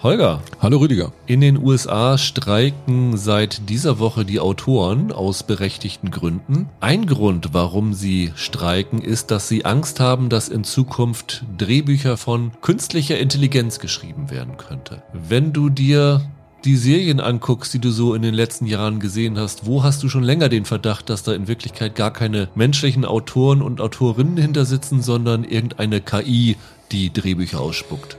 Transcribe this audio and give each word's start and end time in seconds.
Holger. 0.00 0.42
Hallo 0.60 0.78
Rüdiger. 0.78 1.12
In 1.26 1.40
den 1.40 1.58
USA 1.60 2.18
streiken 2.18 3.16
seit 3.16 3.68
dieser 3.68 3.98
Woche 3.98 4.24
die 4.24 4.38
Autoren 4.38 5.10
aus 5.10 5.42
berechtigten 5.42 6.12
Gründen. 6.12 6.68
Ein 6.78 7.06
Grund, 7.06 7.52
warum 7.52 7.94
sie 7.94 8.30
streiken, 8.36 9.00
ist, 9.02 9.32
dass 9.32 9.48
sie 9.48 9.64
Angst 9.64 9.98
haben, 9.98 10.28
dass 10.28 10.48
in 10.48 10.62
Zukunft 10.62 11.44
Drehbücher 11.56 12.16
von 12.16 12.52
künstlicher 12.60 13.18
Intelligenz 13.18 13.80
geschrieben 13.80 14.30
werden 14.30 14.56
könnte. 14.56 15.02
Wenn 15.12 15.52
du 15.52 15.68
dir 15.68 16.20
die 16.64 16.76
Serien 16.76 17.18
anguckst, 17.18 17.74
die 17.74 17.80
du 17.80 17.90
so 17.90 18.14
in 18.14 18.22
den 18.22 18.34
letzten 18.34 18.66
Jahren 18.66 19.00
gesehen 19.00 19.36
hast, 19.36 19.66
wo 19.66 19.82
hast 19.82 20.04
du 20.04 20.08
schon 20.08 20.22
länger 20.22 20.48
den 20.48 20.64
Verdacht, 20.64 21.10
dass 21.10 21.24
da 21.24 21.32
in 21.32 21.48
Wirklichkeit 21.48 21.96
gar 21.96 22.12
keine 22.12 22.48
menschlichen 22.54 23.04
Autoren 23.04 23.62
und 23.62 23.80
Autorinnen 23.80 24.36
hinter 24.36 24.64
sitzen, 24.64 25.02
sondern 25.02 25.42
irgendeine 25.42 26.00
KI, 26.00 26.56
die 26.92 27.12
Drehbücher 27.12 27.60
ausspuckt? 27.60 28.16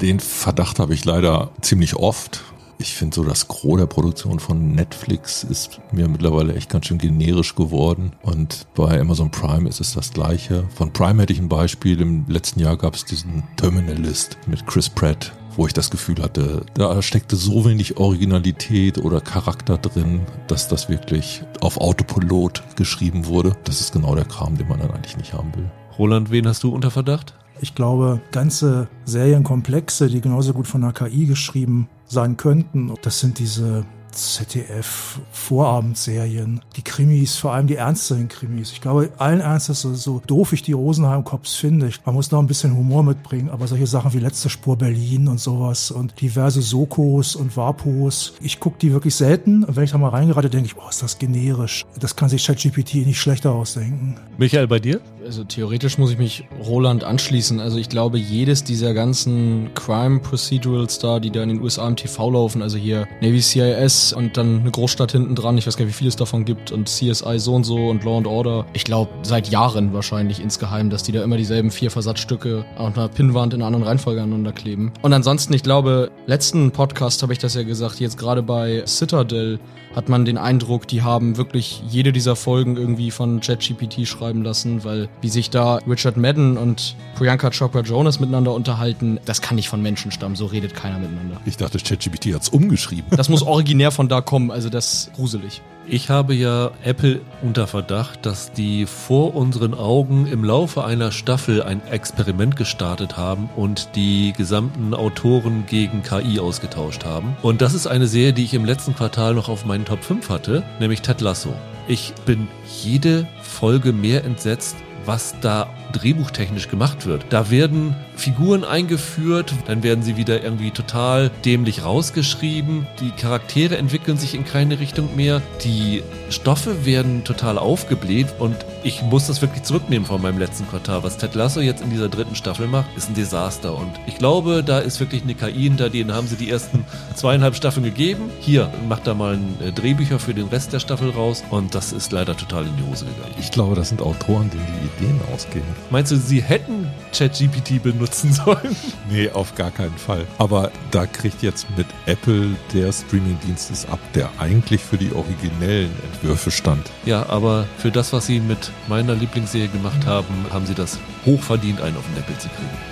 Den 0.00 0.20
Verdacht 0.20 0.78
habe 0.78 0.94
ich 0.94 1.04
leider 1.04 1.50
ziemlich 1.60 1.96
oft. 1.96 2.42
Ich 2.78 2.94
finde 2.94 3.14
so, 3.14 3.24
das 3.24 3.46
Gros 3.46 3.78
der 3.78 3.86
Produktion 3.86 4.40
von 4.40 4.72
Netflix 4.72 5.44
ist 5.44 5.80
mir 5.92 6.08
mittlerweile 6.08 6.54
echt 6.54 6.70
ganz 6.70 6.86
schön 6.86 6.96
generisch 6.96 7.54
geworden. 7.54 8.12
Und 8.22 8.66
bei 8.74 8.98
Amazon 8.98 9.30
Prime 9.30 9.68
ist 9.68 9.80
es 9.80 9.92
das 9.92 10.12
gleiche. 10.12 10.64
Von 10.74 10.90
Prime 10.90 11.20
hätte 11.20 11.34
ich 11.34 11.40
ein 11.40 11.50
Beispiel. 11.50 12.00
Im 12.00 12.24
letzten 12.26 12.58
Jahr 12.60 12.78
gab 12.78 12.94
es 12.94 13.04
diesen 13.04 13.42
Terminalist 13.56 14.38
mit 14.46 14.66
Chris 14.66 14.88
Pratt, 14.88 15.32
wo 15.56 15.66
ich 15.66 15.74
das 15.74 15.90
Gefühl 15.90 16.22
hatte, 16.22 16.64
da 16.72 17.02
steckte 17.02 17.36
so 17.36 17.66
wenig 17.66 17.98
Originalität 17.98 18.96
oder 18.96 19.20
Charakter 19.20 19.76
drin, 19.76 20.22
dass 20.46 20.68
das 20.68 20.88
wirklich 20.88 21.42
auf 21.60 21.76
Autopilot 21.76 22.62
geschrieben 22.76 23.26
wurde. 23.26 23.56
Das 23.64 23.82
ist 23.82 23.92
genau 23.92 24.14
der 24.14 24.24
Kram, 24.24 24.56
den 24.56 24.68
man 24.68 24.78
dann 24.80 24.90
eigentlich 24.92 25.18
nicht 25.18 25.34
haben 25.34 25.54
will. 25.54 25.70
Roland, 25.98 26.30
wen 26.30 26.48
hast 26.48 26.62
du 26.62 26.74
unter 26.74 26.90
Verdacht? 26.90 27.34
Ich 27.60 27.74
glaube, 27.74 28.20
ganze 28.32 28.88
Serienkomplexe, 29.04 30.08
die 30.08 30.20
genauso 30.20 30.52
gut 30.52 30.66
von 30.66 30.80
der 30.80 30.92
KI 30.92 31.26
geschrieben 31.26 31.88
sein 32.06 32.36
könnten, 32.36 32.92
das 33.02 33.20
sind 33.20 33.38
diese 33.38 33.84
ZDF-Vorabendserien, 34.12 36.60
die 36.76 36.82
Krimis, 36.82 37.36
vor 37.36 37.52
allem 37.52 37.68
die 37.68 37.76
ernsteren 37.76 38.28
Krimis. 38.28 38.72
Ich 38.72 38.80
glaube, 38.80 39.10
allen 39.18 39.40
Ernstes, 39.40 39.82
so, 39.82 40.22
doof 40.26 40.52
ich 40.52 40.62
die 40.62 40.72
Rosenheim-Cops 40.72 41.54
finde, 41.54 41.90
man 42.04 42.14
muss 42.14 42.30
noch 42.30 42.38
ein 42.40 42.46
bisschen 42.46 42.76
Humor 42.76 43.02
mitbringen, 43.02 43.48
aber 43.50 43.66
solche 43.66 43.86
Sachen 43.86 44.12
wie 44.12 44.18
Letzte 44.18 44.50
Spur 44.50 44.76
Berlin 44.76 45.28
und 45.28 45.40
sowas 45.40 45.90
und 45.90 46.20
diverse 46.20 46.60
Sokos 46.62 47.34
und 47.36 47.56
Vapos, 47.56 48.34
ich 48.40 48.60
gucke 48.60 48.78
die 48.78 48.92
wirklich 48.92 49.14
selten 49.14 49.64
und 49.64 49.76
wenn 49.76 49.84
ich 49.84 49.92
da 49.92 49.98
mal 49.98 50.08
reingerate, 50.08 50.50
denke 50.50 50.66
ich, 50.66 50.76
boah, 50.76 50.90
ist 50.90 51.02
das 51.02 51.18
generisch. 51.18 51.86
Das 51.98 52.16
kann 52.16 52.28
sich 52.28 52.44
ChatGPT 52.44 53.06
nicht 53.06 53.20
schlechter 53.20 53.52
ausdenken. 53.52 54.16
Michael, 54.38 54.66
bei 54.66 54.80
dir? 54.80 55.00
Also 55.30 55.44
theoretisch 55.44 55.96
muss 55.96 56.10
ich 56.10 56.18
mich 56.18 56.44
Roland 56.60 57.04
anschließen. 57.04 57.60
Also 57.60 57.78
ich 57.78 57.88
glaube, 57.88 58.18
jedes 58.18 58.64
dieser 58.64 58.94
ganzen 58.94 59.72
Crime 59.74 60.18
Procedurals 60.18 60.98
da, 60.98 61.20
die 61.20 61.30
da 61.30 61.44
in 61.44 61.50
den 61.50 61.62
USA 61.62 61.86
im 61.86 61.94
TV 61.94 62.32
laufen, 62.32 62.62
also 62.62 62.76
hier 62.76 63.06
Navy 63.20 63.40
CIS 63.40 64.12
und 64.12 64.36
dann 64.36 64.62
eine 64.62 64.72
Großstadt 64.72 65.12
hinten 65.12 65.36
dran, 65.36 65.56
ich 65.56 65.68
weiß 65.68 65.76
gar 65.76 65.84
nicht, 65.84 65.94
wie 65.94 65.98
viel 65.98 66.08
es 66.08 66.16
davon 66.16 66.44
gibt 66.44 66.72
und 66.72 66.88
CSI 66.88 67.38
so 67.38 67.54
und 67.54 67.62
so 67.62 67.76
und 67.76 68.02
Law 68.02 68.16
and 68.16 68.26
Order. 68.26 68.66
Ich 68.72 68.82
glaube, 68.82 69.12
seit 69.22 69.46
Jahren 69.46 69.92
wahrscheinlich 69.92 70.40
insgeheim, 70.40 70.90
dass 70.90 71.04
die 71.04 71.12
da 71.12 71.22
immer 71.22 71.36
dieselben 71.36 71.70
vier 71.70 71.92
Versatzstücke 71.92 72.64
auf 72.76 72.98
einer 72.98 73.06
Pinnwand 73.06 73.54
in 73.54 73.60
einer 73.60 73.68
anderen 73.68 73.84
Reihenfolge 73.84 74.20
aneinander 74.20 74.50
kleben. 74.50 74.90
Und 75.00 75.12
ansonsten, 75.12 75.54
ich 75.54 75.62
glaube, 75.62 76.10
letzten 76.26 76.72
Podcast 76.72 77.22
habe 77.22 77.32
ich 77.32 77.38
das 77.38 77.54
ja 77.54 77.62
gesagt, 77.62 78.00
jetzt 78.00 78.18
gerade 78.18 78.42
bei 78.42 78.82
Citadel 78.84 79.60
hat 79.94 80.08
man 80.08 80.24
den 80.24 80.38
Eindruck, 80.38 80.86
die 80.86 81.02
haben 81.02 81.36
wirklich 81.36 81.82
jede 81.88 82.12
dieser 82.12 82.36
Folgen 82.36 82.76
irgendwie 82.76 83.10
von 83.10 83.40
ChatGPT 83.40 84.06
schreiben 84.06 84.42
lassen, 84.42 84.84
weil 84.84 85.08
wie 85.20 85.28
sich 85.28 85.50
da 85.50 85.76
Richard 85.88 86.16
Madden 86.16 86.56
und 86.56 86.94
Priyanka 87.16 87.50
Chopra 87.50 87.80
Jonas 87.80 88.20
miteinander 88.20 88.54
unterhalten, 88.54 89.18
das 89.24 89.40
kann 89.40 89.56
nicht 89.56 89.68
von 89.68 89.82
Menschen 89.82 90.12
stammen, 90.12 90.36
so 90.36 90.46
redet 90.46 90.74
keiner 90.74 90.98
miteinander. 90.98 91.40
Ich 91.44 91.56
dachte, 91.56 91.78
ChatGPT 91.78 92.34
hat's 92.34 92.48
umgeschrieben. 92.48 93.04
Das 93.10 93.28
muss 93.28 93.42
originär 93.42 93.90
von 93.90 94.08
da 94.08 94.20
kommen, 94.20 94.50
also 94.50 94.68
das 94.68 94.92
ist 94.92 95.12
gruselig. 95.14 95.62
Ich 95.92 96.08
habe 96.08 96.34
ja 96.34 96.70
Apple 96.84 97.20
unter 97.42 97.66
Verdacht, 97.66 98.24
dass 98.24 98.52
die 98.52 98.86
vor 98.86 99.34
unseren 99.34 99.74
Augen 99.74 100.28
im 100.28 100.44
Laufe 100.44 100.84
einer 100.84 101.10
Staffel 101.10 101.64
ein 101.64 101.84
Experiment 101.90 102.54
gestartet 102.54 103.16
haben 103.16 103.50
und 103.56 103.96
die 103.96 104.32
gesamten 104.36 104.94
Autoren 104.94 105.64
gegen 105.66 106.04
KI 106.04 106.38
ausgetauscht 106.38 107.04
haben. 107.04 107.36
Und 107.42 107.60
das 107.60 107.74
ist 107.74 107.88
eine 107.88 108.06
Serie, 108.06 108.32
die 108.32 108.44
ich 108.44 108.54
im 108.54 108.64
letzten 108.64 108.94
Quartal 108.94 109.34
noch 109.34 109.48
auf 109.48 109.64
meinen 109.64 109.84
Top 109.84 110.04
5 110.04 110.28
hatte, 110.28 110.62
nämlich 110.78 111.02
Ted 111.02 111.20
Lasso. 111.20 111.52
Ich 111.88 112.12
bin 112.24 112.46
jede 112.84 113.26
Folge 113.42 113.92
mehr 113.92 114.22
entsetzt, 114.22 114.76
was 115.06 115.34
da 115.40 115.66
drehbuchtechnisch 115.90 116.68
gemacht 116.68 117.04
wird. 117.04 117.24
Da 117.30 117.50
werden 117.50 117.96
Figuren 118.20 118.64
eingeführt, 118.64 119.54
dann 119.66 119.82
werden 119.82 120.04
sie 120.04 120.18
wieder 120.18 120.44
irgendwie 120.44 120.70
total 120.70 121.30
dämlich 121.46 121.84
rausgeschrieben. 121.84 122.86
Die 123.00 123.12
Charaktere 123.12 123.78
entwickeln 123.78 124.18
sich 124.18 124.34
in 124.34 124.44
keine 124.44 124.78
Richtung 124.78 125.16
mehr. 125.16 125.40
Die 125.64 126.02
Stoffe 126.28 126.84
werden 126.84 127.24
total 127.24 127.56
aufgebläht 127.56 128.26
und 128.38 128.56
ich 128.84 129.02
muss 129.02 129.26
das 129.26 129.40
wirklich 129.40 129.62
zurücknehmen 129.62 130.06
von 130.06 130.20
meinem 130.20 130.38
letzten 130.38 130.68
Quartal. 130.68 131.02
Was 131.02 131.16
Ted 131.16 131.34
Lasso 131.34 131.60
jetzt 131.60 131.82
in 131.82 131.88
dieser 131.88 132.10
dritten 132.10 132.34
Staffel 132.34 132.66
macht, 132.66 132.94
ist 132.94 133.08
ein 133.08 133.14
Desaster 133.14 133.74
und 133.74 133.90
ich 134.06 134.18
glaube, 134.18 134.62
da 134.62 134.80
ist 134.80 135.00
wirklich 135.00 135.22
eine 135.22 135.34
KI 135.34 135.62
hinter 135.62 135.88
denen 135.88 136.12
haben 136.12 136.26
sie 136.26 136.36
die 136.36 136.50
ersten 136.50 136.84
zweieinhalb 137.14 137.56
Staffeln 137.56 137.84
gegeben. 137.84 138.30
Hier, 138.40 138.70
macht 138.86 139.06
da 139.06 139.14
mal 139.14 139.34
ein 139.34 139.56
äh, 139.66 139.72
Drehbücher 139.72 140.18
für 140.18 140.34
den 140.34 140.48
Rest 140.48 140.74
der 140.74 140.80
Staffel 140.80 141.10
raus 141.10 141.42
und 141.48 141.74
das 141.74 141.92
ist 141.92 142.12
leider 142.12 142.36
total 142.36 142.66
in 142.66 142.76
die 142.76 142.82
Hose 142.82 143.06
gegangen. 143.06 143.34
Ich 143.40 143.50
glaube, 143.50 143.76
das 143.76 143.88
sind 143.88 144.02
Autoren, 144.02 144.50
denen 144.50 144.66
die 144.66 145.04
Ideen 145.04 145.20
ausgehen. 145.32 145.64
Meinst 145.88 146.12
du, 146.12 146.16
sie 146.16 146.42
hätten 146.42 146.86
ChatGPT 147.12 147.82
benutzen 147.82 148.32
sollen? 148.32 148.76
Nee, 149.10 149.30
auf 149.30 149.54
gar 149.54 149.70
keinen 149.70 149.96
Fall. 149.96 150.26
Aber 150.38 150.70
da 150.90 151.06
kriegt 151.06 151.42
jetzt 151.42 151.66
mit 151.76 151.86
Apple 152.06 152.50
der 152.72 152.92
Streamingdienst 152.92 153.70
es 153.70 153.86
ab, 153.86 153.98
der 154.14 154.30
eigentlich 154.38 154.80
für 154.80 154.96
die 154.96 155.12
originellen 155.12 155.90
Entwürfe 156.12 156.50
stand. 156.50 156.90
Ja, 157.04 157.28
aber 157.28 157.66
für 157.78 157.90
das, 157.90 158.12
was 158.12 158.26
sie 158.26 158.40
mit 158.40 158.70
meiner 158.88 159.14
Lieblingsserie 159.14 159.68
gemacht 159.68 160.06
haben, 160.06 160.26
haben 160.52 160.66
sie 160.66 160.74
das 160.74 160.98
hochverdient, 161.26 161.80
einen 161.80 161.96
auf 161.96 162.04
den 162.06 162.16
Deckel 162.16 162.38
zu 162.38 162.48
kriegen. 162.48 162.89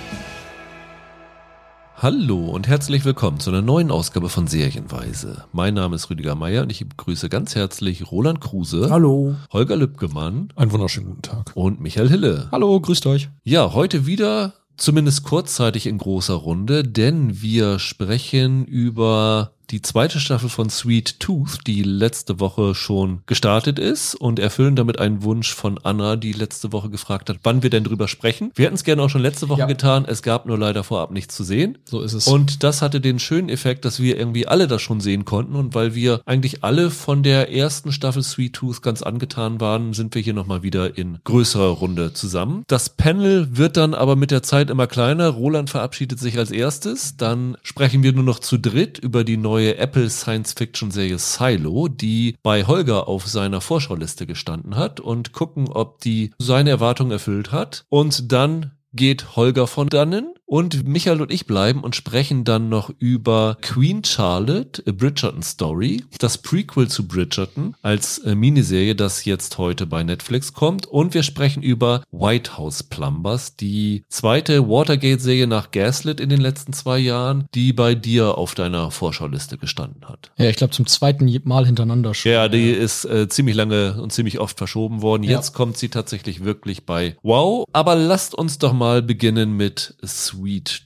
Hallo 2.01 2.45
und 2.45 2.69
herzlich 2.69 3.03
willkommen 3.03 3.41
zu 3.41 3.49
einer 3.49 3.61
neuen 3.61 3.91
Ausgabe 3.91 4.29
von 4.29 4.47
Serienweise. 4.47 5.43
Mein 5.51 5.73
Name 5.73 5.97
ist 5.97 6.09
Rüdiger 6.09 6.33
Meier 6.33 6.61
und 6.61 6.71
ich 6.71 6.87
begrüße 6.87 7.27
ganz 7.27 7.55
herzlich 7.55 8.09
Roland 8.09 8.39
Kruse. 8.39 8.89
Hallo. 8.89 9.35
Holger 9.51 9.75
Lübgemann. 9.75 10.47
Einen 10.55 10.71
wunderschönen 10.71 11.07
guten 11.07 11.23
Tag. 11.23 11.51
Und 11.55 11.81
Michael 11.81 12.07
Hille. 12.07 12.47
Hallo, 12.53 12.79
grüßt 12.79 13.05
euch. 13.07 13.27
Ja, 13.43 13.73
heute 13.73 14.05
wieder 14.05 14.53
zumindest 14.77 15.25
kurzzeitig 15.25 15.87
in 15.87 15.97
großer 15.97 16.35
Runde, 16.35 16.85
denn 16.85 17.41
wir 17.41 17.79
sprechen 17.79 18.63
über 18.63 19.51
die 19.71 19.81
zweite 19.83 20.19
Staffel 20.19 20.49
von 20.49 20.69
Sweet 20.69 21.19
Tooth, 21.19 21.59
die 21.67 21.83
letzte 21.83 22.39
Woche 22.39 22.73
schon 22.73 23.21
gestartet 23.27 23.77
ist 23.77 24.15
und 24.15 24.39
erfüllen 24.39 24.75
damit 24.75 24.99
einen 24.99 25.21
Wunsch 25.21 25.53
von 25.53 25.77
Anna, 25.83 26.15
die 26.15 26.33
letzte 26.33 26.73
Woche 26.73 26.89
gefragt 26.89 27.29
hat, 27.29 27.39
wann 27.43 27.61
wir 27.61 27.69
denn 27.69 27.83
drüber 27.83 28.07
sprechen. 28.07 28.51
Wir 28.55 28.65
hätten 28.65 28.75
es 28.75 28.83
gerne 28.83 29.03
auch 29.03 29.09
schon 29.09 29.21
letzte 29.21 29.47
Woche 29.47 29.59
ja. 29.59 29.65
getan, 29.67 30.05
es 30.07 30.23
gab 30.23 30.47
nur 30.47 30.57
leider 30.57 30.83
vorab 30.83 31.11
nichts 31.11 31.35
zu 31.35 31.43
sehen. 31.43 31.77
So 31.85 32.01
ist 32.01 32.13
es. 32.13 32.27
Und 32.27 32.63
das 32.63 32.81
hatte 32.81 32.99
den 32.99 33.19
schönen 33.19 33.49
Effekt, 33.49 33.85
dass 33.85 33.99
wir 33.99 34.17
irgendwie 34.17 34.47
alle 34.47 34.67
das 34.67 34.81
schon 34.81 35.01
sehen 35.01 35.25
konnten 35.25 35.55
und 35.55 35.75
weil 35.75 35.93
wir 35.93 36.21
eigentlich 36.25 36.63
alle 36.63 36.89
von 36.89 37.21
der 37.21 37.53
ersten 37.53 37.91
Staffel 37.91 38.23
Sweet 38.23 38.53
Tooth 38.53 38.81
ganz 38.81 39.03
angetan 39.03 39.61
waren, 39.61 39.93
sind 39.93 40.15
wir 40.15 40.21
hier 40.21 40.33
nochmal 40.33 40.63
wieder 40.63 40.97
in 40.97 41.19
größerer 41.23 41.69
Runde 41.69 42.13
zusammen. 42.13 42.63
Das 42.67 42.89
Panel 42.89 43.57
wird 43.57 43.77
dann 43.77 43.93
aber 43.93 44.15
mit 44.15 44.31
der 44.31 44.41
Zeit 44.41 44.71
immer 44.71 44.87
kleiner. 44.87 45.27
Roland 45.27 45.69
verabschiedet 45.69 46.19
sich 46.19 46.39
als 46.39 46.49
erstes. 46.49 47.17
Dann 47.17 47.55
sprechen 47.61 48.01
wir 48.01 48.13
nur 48.13 48.23
noch 48.23 48.39
zu 48.39 48.57
dritt 48.57 48.97
über 48.97 49.23
die 49.23 49.37
neue 49.37 49.58
neue 49.59 49.77
Apple 49.77 50.09
Science-Fiction-Serie 50.09 51.19
Silo, 51.19 51.89
die 51.89 52.37
bei 52.43 52.63
Holger 52.65 53.09
auf 53.09 53.27
seiner 53.27 53.59
Vorschauliste 53.59 54.25
gestanden 54.25 54.77
hat 54.77 55.01
und 55.01 55.33
gucken, 55.33 55.67
ob 55.67 55.99
die 55.99 56.31
seine 56.39 56.69
Erwartungen 56.69 57.11
erfüllt 57.11 57.51
hat. 57.51 57.83
Und 57.89 58.31
dann 58.31 58.71
geht 58.93 59.35
Holger 59.35 59.67
von 59.67 59.89
dannen 59.89 60.33
und 60.49 60.87
Michael 60.87 61.21
und 61.21 61.31
ich 61.31 61.45
bleiben 61.45 61.81
und 61.81 61.95
sprechen 61.95 62.43
dann 62.43 62.69
noch 62.69 62.91
über 62.97 63.57
Queen 63.61 64.03
Charlotte, 64.03 64.81
A 64.87 64.91
Bridgerton 64.91 65.43
Story, 65.43 66.03
das 66.17 66.39
Prequel 66.39 66.87
zu 66.87 67.07
Bridgerton 67.07 67.75
als 67.83 68.17
äh, 68.19 68.33
Miniserie, 68.33 68.95
das 68.95 69.25
jetzt 69.25 69.59
heute 69.59 69.85
bei 69.85 70.03
Netflix 70.03 70.53
kommt. 70.53 70.87
Und 70.87 71.13
wir 71.13 71.21
sprechen 71.21 71.61
über 71.61 72.01
White 72.11 72.57
House 72.57 72.81
Plumbers, 72.81 73.57
die 73.57 74.03
zweite 74.09 74.67
Watergate-Serie 74.67 75.45
nach 75.45 75.69
Gaslit 75.69 76.19
in 76.19 76.29
den 76.29 76.41
letzten 76.41 76.73
zwei 76.73 76.97
Jahren, 76.97 77.45
die 77.53 77.71
bei 77.71 77.93
dir 77.93 78.39
auf 78.39 78.55
deiner 78.55 78.89
Vorschauliste 78.89 79.59
gestanden 79.59 80.05
hat. 80.09 80.31
Ja, 80.37 80.49
ich 80.49 80.55
glaube 80.55 80.73
zum 80.73 80.87
zweiten 80.87 81.29
Mal 81.43 81.67
hintereinander 81.67 82.15
schon. 82.15 82.31
Ja, 82.31 82.47
die 82.47 82.71
ist 82.71 83.05
äh, 83.05 83.29
ziemlich 83.29 83.55
lange 83.55 84.01
und 84.01 84.11
ziemlich 84.11 84.39
oft 84.39 84.57
verschoben 84.57 85.03
worden. 85.03 85.21
Jetzt 85.21 85.49
ja. 85.49 85.55
kommt 85.55 85.77
sie 85.77 85.89
tatsächlich 85.89 86.43
wirklich 86.43 86.87
bei 86.87 87.15
Wow. 87.21 87.65
Aber 87.71 87.93
lasst 87.93 88.33
uns 88.33 88.57
doch 88.57 88.73
mal 88.73 89.03
beginnen 89.03 89.55
mit 89.55 89.95
Sweet 90.03 90.38